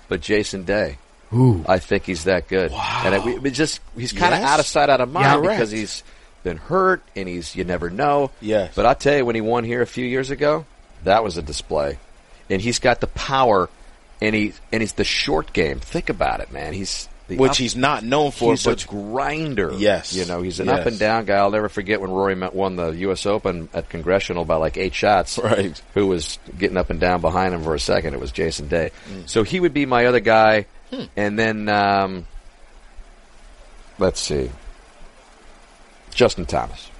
But 0.09 0.21
Jason 0.21 0.63
Day, 0.65 0.99
Ooh, 1.33 1.65
I 1.69 1.81
think 1.81 2.05
he's 2.05 2.25
that 2.25 2.47
good. 2.47 2.71
Wow. 2.71 3.03
And 3.05 3.15
it, 3.17 3.25
we, 3.25 3.39
we 3.39 3.51
just 3.51 3.81
he's 3.97 4.13
kind 4.13 4.33
of 4.35 4.41
Yes. 4.41 4.49
out 4.49 4.61
of 4.61 4.67
sight, 4.67 4.89
out 4.89 5.01
of 5.01 5.11
mind 5.11 5.45
Yeah, 5.45 5.51
because 5.51 5.71
he's 5.73 6.05
been 6.45 6.59
hurt 6.59 7.03
and 7.17 7.29
he's 7.29 7.57
you 7.57 7.65
never 7.65 7.91
know. 7.91 8.31
Yes. 8.41 8.73
But 8.77 8.87
I 8.87 8.95
tell 8.95 9.17
you, 9.17 9.25
when 9.27 9.35
he 9.35 9.41
won 9.41 9.65
here 9.65 9.83
a 9.83 9.87
few 9.87 10.05
years 10.05 10.31
ago, 10.31 10.65
that 11.03 11.25
was 11.25 11.37
a 11.39 11.43
display, 11.43 11.99
and 12.49 12.63
he's 12.63 12.79
got 12.79 13.01
the 13.01 13.09
power, 13.09 13.69
and 14.21 14.33
he 14.35 14.53
and 14.73 14.81
he's 14.81 14.93
the 14.93 15.03
short 15.05 15.53
game. 15.53 15.81
Think 15.81 16.09
about 16.09 16.39
it, 16.41 16.53
man. 16.53 16.73
He's 16.73 17.09
which 17.29 17.51
up- 17.53 17.57
he's 17.57 17.75
not 17.77 18.05
known 18.05 18.31
for, 18.31 18.53
he's 18.53 18.65
but 18.65 18.85
a 18.85 18.87
grinder. 18.87 19.73
Yes. 19.77 20.13
you 20.15 20.25
know 20.27 20.43
he's 20.43 20.61
an 20.61 20.67
Yes. 20.67 20.81
up 20.81 20.87
and 20.87 20.99
down 20.99 21.25
guy. 21.25 21.37
I'll 21.37 21.51
never 21.51 21.69
forget 21.69 22.01
when 22.01 22.11
Rory 22.11 22.35
met, 22.37 22.55
won 22.55 22.77
the 22.77 22.91
U.S. 22.91 23.27
Open 23.27 23.69
at 23.75 23.89
Congressional 23.89 24.45
by 24.45 24.57
like 24.57 24.77
eight 24.77 24.95
shots. 24.95 25.39
Right. 25.43 25.81
Who 25.95 26.07
was 26.07 26.39
getting 26.59 26.77
up 26.77 26.91
and 26.91 27.01
down 27.01 27.21
behind 27.21 27.55
him 27.55 27.63
for 27.65 27.75
a 27.75 27.81
second? 27.81 28.15
It 28.15 28.21
was 28.21 28.31
Jason 28.33 28.69
Day. 28.69 28.91
Mm. 29.11 29.29
So 29.29 29.43
he 29.43 29.59
would 29.61 29.75
be 29.75 29.87
my 29.87 30.07
other 30.07 30.21
guy, 30.21 30.67
Hmm. 30.91 31.03
and 31.17 31.39
then 31.39 31.69
um, 31.69 32.27
let's 33.99 34.21
see, 34.21 34.51
Justin 36.15 36.47
Thomas. 36.47 36.91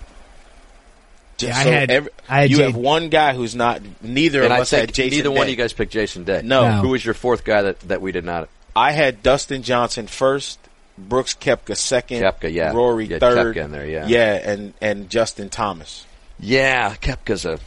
Just 1.39 1.53
Yeah, 1.53 1.59
I 1.59 1.63
had- 1.65 1.91
every- 1.91 2.11
I 2.29 2.41
had 2.43 2.51
you 2.51 2.57
Jay- 2.57 2.63
have 2.65 2.77
one 2.77 3.09
guy 3.11 3.35
who's 3.35 3.55
not. 3.55 3.83
Neither 4.03 4.43
and 4.43 4.53
of 4.53 4.59
I 4.59 4.63
us 4.63 4.71
had 4.71 4.93
Jason. 4.93 5.19
neither 5.19 5.31
one 5.31 5.43
of 5.43 5.49
you 5.51 5.57
guys 5.57 5.73
picked 5.73 5.93
Jason 5.93 6.25
Day. 6.25 6.41
No. 6.43 6.67
No. 6.69 6.81
Who 6.81 6.89
was 6.89 7.05
your 7.05 7.15
fourth 7.15 7.45
guy 7.45 7.63
that, 7.63 7.81
that 7.81 8.01
we 8.01 8.11
did 8.13 8.25
not? 8.25 8.49
I 8.77 8.93
had 8.93 9.23
Dustin 9.23 9.63
Johnson 9.63 10.07
first, 10.07 10.59
Brooks 10.99 11.35
Koepka 11.35 11.77
second, 11.77 12.23
Koepka, 12.23 12.53
yeah. 12.53 12.73
Rory 12.73 13.07
You 13.07 13.15
had 13.15 13.21
third, 13.21 13.57
Koepka 13.57 13.65
in 13.65 13.73
there, 13.73 13.87
yeah. 13.87 14.07
yeah, 14.07 14.51
and 14.51 14.75
and 14.81 15.09
Justin 15.11 15.49
Thomas. 15.49 16.07
Yeah, 16.39 16.95
Koepka's 16.95 17.47
a. 17.47 17.59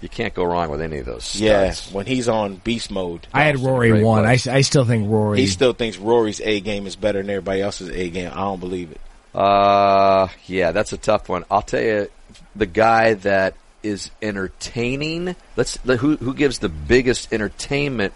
You 0.00 0.08
can't 0.08 0.34
go 0.34 0.44
wrong 0.44 0.68
with 0.70 0.80
any 0.80 0.98
of 0.98 1.06
those. 1.06 1.36
Yeah, 1.38 1.74
when 1.92 2.06
he's 2.06 2.28
on 2.28 2.56
beast 2.56 2.90
mode, 2.90 3.26
I 3.32 3.44
had 3.44 3.58
Rory 3.58 4.02
one. 4.02 4.24
I. 4.24 4.32
I 4.32 4.60
still 4.62 4.84
think 4.84 5.08
Rory. 5.10 5.40
he 5.40 5.46
still 5.46 5.72
thinks 5.72 5.98
Rory's 5.98 6.40
A 6.40 6.60
game 6.60 6.86
is 6.86 6.96
better 6.96 7.20
than 7.20 7.30
everybody 7.30 7.60
else's 7.60 7.88
A 7.90 8.10
game. 8.10 8.30
I 8.32 8.38
don't 8.38 8.60
believe 8.60 8.90
it. 8.92 9.00
Uh, 9.34 10.28
yeah, 10.46 10.72
that's 10.72 10.92
a 10.92 10.96
tough 10.96 11.28
one. 11.28 11.44
I'll 11.50 11.62
tell 11.62 11.82
you, 11.82 12.08
the 12.54 12.66
guy 12.66 13.14
that 13.14 13.54
is 13.82 14.10
entertaining. 14.20 15.36
Let's 15.56 15.78
who 15.84 16.16
who 16.16 16.34
gives 16.34 16.58
the 16.58 16.68
biggest 16.68 17.32
entertainment 17.32 18.12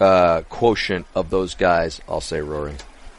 uh, 0.00 0.42
quotient 0.48 1.06
of 1.14 1.30
those 1.30 1.54
guys. 1.54 2.00
I'll 2.08 2.20
say 2.20 2.40
Rory 2.40 2.74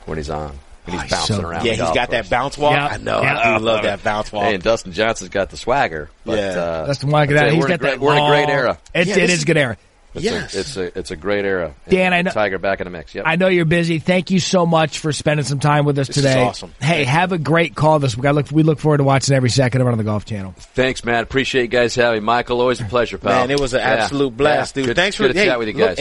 when 0.06 0.18
he's 0.18 0.30
on 0.30 0.50
when 0.86 0.98
Oh, 0.98 1.00
he's 1.00 1.02
he's 1.04 1.12
bouncing 1.12 1.36
so- 1.38 1.42
around. 1.42 1.66
Yeah, 1.66 1.72
he's 1.72 1.82
golf 1.82 1.96
got 1.96 2.10
that 2.12 2.30
bounce 2.30 2.58
walk. 2.58 2.74
Yeah. 2.74 2.88
I 2.88 2.98
know. 2.98 3.22
Yeah. 3.22 3.40
I 3.40 3.58
do 3.58 3.64
love 3.64 3.84
that 3.84 4.04
bounce 4.04 4.32
walk. 4.32 4.44
And 4.54 4.62
Dustin 4.62 4.92
Johnson's 4.94 5.30
got 5.32 5.50
the 5.50 5.58
swagger. 5.58 6.10
But, 6.26 6.38
Yeah. 6.38 6.44
uh, 6.62 6.86
That's 6.86 7.00
the 7.00 7.08
one. 7.08 7.28
I'll 7.28 7.34
That, 7.36 7.48
you, 7.48 7.54
he's 7.56 7.62
we're 7.62 7.68
in 7.68 7.72
a 7.74 7.78
got 7.78 7.80
great, 7.82 7.92
that. 7.92 8.00
we're 8.00 8.18
in 8.18 8.24
a 8.24 8.28
great 8.28 8.50
era. 8.50 8.78
It's, 8.94 9.08
Yeah, 9.10 9.14
it 9.16 9.20
this 9.22 9.30
is 9.32 9.38
is- 9.38 9.44
a 9.44 9.46
good 9.48 9.58
era. 9.58 9.78
It's 10.16 10.24
Yes. 10.24 10.56
a, 10.56 10.60
it's 10.60 10.78
a 10.78 11.00
it's 11.00 11.12
a 11.12 11.16
great 11.16 11.46
era. 11.46 11.74
Dan, 11.90 12.14
I 12.14 12.22
know- 12.22 12.32
Tiger 12.32 12.58
back 12.58 12.80
in 12.82 12.86
the 12.86 12.92
mix. 12.92 13.14
Yep. 13.14 13.26
I 13.28 13.36
know 13.36 13.48
you're 13.48 13.66
busy. 13.66 14.00
Thank 14.00 14.32
you 14.32 14.40
so 14.40 14.66
much 14.66 15.00
for 15.00 15.12
spending 15.12 15.46
some 15.46 15.60
time 15.60 15.86
with 15.86 16.00
us 16.00 16.08
This 16.08 16.18
is 16.18 16.24
today. 16.24 16.42
awesome. 16.42 16.74
Hey, 16.82 17.04
have 17.04 17.32
a 17.32 17.38
great 17.38 17.76
call 17.76 18.00
this 18.00 18.16
week. 18.18 18.26
I 18.26 18.32
look, 18.32 18.50
we 18.52 18.64
look 18.64 18.80
forward 18.80 18.98
to 18.98 19.04
watching 19.04 19.36
every 19.36 19.50
second 19.50 19.82
of 19.82 19.88
it 19.88 19.92
on 19.92 19.98
the 19.98 20.04
Golf 20.04 20.26
Channel. 20.26 20.54
Thanks, 20.58 21.04
man. 21.06 21.22
Appreciate 21.24 21.64
you 21.64 21.68
guys 21.68 21.96
having 21.96 22.22
me. 22.22 22.26
Michael. 22.26 22.62
Always 22.62 22.82
a 22.82 22.86
pleasure, 22.86 23.18
pal. 23.18 23.32
Man, 23.42 23.52
it 23.52 23.60
was 23.60 23.74
an 23.74 23.80
Yeah. 23.82 23.88
absolute 24.04 24.36
blast, 24.36 24.76
Yeah. 24.76 24.82
dude. 24.82 24.88
Good- 24.88 24.96
Thanks 24.96 25.16
for 25.18 25.24
good 25.28 25.34
to 25.34 25.40
hey, 25.40 25.46
chat 25.46 25.60
with 25.60 25.68
you 25.70 25.74
look, 25.76 25.98
guys. 25.98 26.00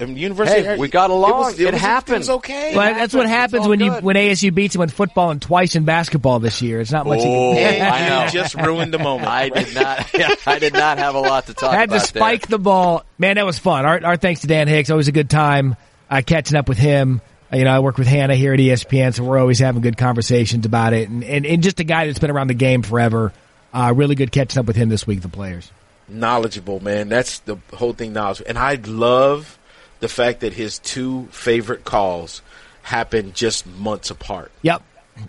ASU 0.00 0.04
and 0.04 0.18
University. 0.18 0.62
Hey, 0.62 0.76
we 0.78 0.88
got 0.88 1.10
along. 1.10 1.30
It, 1.30 1.36
was, 1.36 1.60
It 1.60 1.72
was, 1.72 1.80
happened. 1.80 2.14
It 2.16 2.18
was 2.18 2.30
okay. 2.30 2.74
Well, 2.76 2.94
that's 2.94 3.14
what 3.14 3.26
happens 3.28 3.62
all 3.62 3.68
when 3.70 3.80
you 3.80 3.92
when 3.92 4.16
ASU 4.16 4.54
beats 4.54 4.74
them 4.74 4.82
in 4.82 4.88
football 4.88 5.30
and 5.30 5.40
twice 5.40 5.76
in 5.76 5.84
basketball 5.84 6.38
this 6.40 6.60
year. 6.62 6.80
It's 6.80 6.92
not 6.92 7.06
much. 7.06 7.20
you 7.20 7.26
Oh, 7.28 7.54
can, 7.54 7.92
I 7.92 8.08
know. 8.24 8.30
just 8.30 8.54
ruined 8.54 8.92
the 8.92 8.98
moment. 8.98 9.28
I 9.28 9.48
did 9.48 9.74
not. 9.74 10.08
I 10.48 10.58
did 10.58 10.72
not 10.72 10.98
have 10.98 11.14
a 11.14 11.20
lot 11.20 11.46
to 11.46 11.54
talk 11.54 11.72
had 11.72 11.88
about. 11.88 12.00
to 12.00 12.06
spike 12.06 12.46
the 12.48 12.58
ball. 12.58 13.04
Man, 13.18 13.36
that 13.36 13.46
was 13.46 13.58
fun. 13.58 13.84
Our, 13.86 14.04
our 14.04 14.16
thanks 14.16 14.40
to 14.42 14.46
Dan 14.46 14.68
Hicks. 14.68 14.90
Always 14.90 15.08
a 15.08 15.12
good 15.12 15.30
time 15.30 15.76
uh, 16.10 16.22
catching 16.26 16.56
up 16.56 16.68
with 16.68 16.78
him. 16.78 17.20
Uh, 17.52 17.56
You 17.58 17.64
know, 17.64 17.70
I 17.70 17.78
work 17.80 17.98
with 17.98 18.06
Hannah 18.08 18.34
here 18.34 18.52
at 18.52 18.58
ESPN, 18.58 19.14
so 19.14 19.22
we're 19.22 19.38
always 19.38 19.58
having 19.60 19.80
good 19.82 19.96
conversations 19.96 20.66
about 20.66 20.92
it. 20.92 21.08
And, 21.08 21.22
and, 21.22 21.46
and 21.46 21.62
just 21.62 21.78
a 21.80 21.84
guy 21.84 22.06
that's 22.06 22.18
been 22.18 22.30
around 22.30 22.48
the 22.48 22.54
game 22.54 22.82
forever. 22.82 23.32
Uh, 23.72 23.92
really 23.94 24.14
good 24.14 24.32
catching 24.32 24.58
up 24.60 24.66
with 24.66 24.76
him 24.76 24.88
this 24.88 25.06
week, 25.06 25.20
the 25.20 25.28
players. 25.28 25.70
knowledgeable, 26.08 26.80
man. 26.80 27.08
That's 27.08 27.40
the 27.40 27.56
whole 27.72 27.92
thing. 27.92 28.12
Knowledge, 28.12 28.42
and 28.46 28.58
I 28.58 28.74
love 28.86 29.58
the 30.04 30.08
fact 30.10 30.40
that 30.40 30.52
his 30.52 30.78
two 30.80 31.26
favorite 31.30 31.82
calls 31.82 32.42
happened 32.82 33.34
just 33.34 33.66
months 33.66 34.10
apart. 34.10 34.52
Yep. 34.60 34.82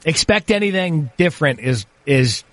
Expect 0.04 0.52
anything 0.52 1.10
different 1.16 1.62
is 1.62 1.86
is 2.06 2.44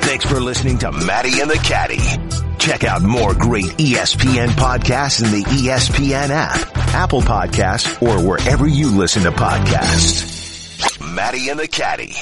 Thanks 0.00 0.24
for 0.24 0.40
listening 0.40 0.78
to 0.78 0.92
Matty 0.92 1.40
and 1.40 1.50
the 1.50 1.56
Caddie. 1.56 2.47
Check 2.58 2.84
out 2.84 3.02
more 3.02 3.34
great 3.34 3.66
ESPN 3.78 4.48
podcasts 4.48 5.24
in 5.24 5.30
the 5.30 5.44
ESPN 5.44 6.30
app, 6.30 6.76
Apple 6.94 7.22
Podcasts, 7.22 8.02
or 8.02 8.26
wherever 8.26 8.66
you 8.66 8.90
listen 8.90 9.22
to 9.22 9.30
podcasts. 9.30 10.36
Matty 11.14 11.48
and 11.48 11.58
the 11.58 11.68
Caddie. 11.68 12.14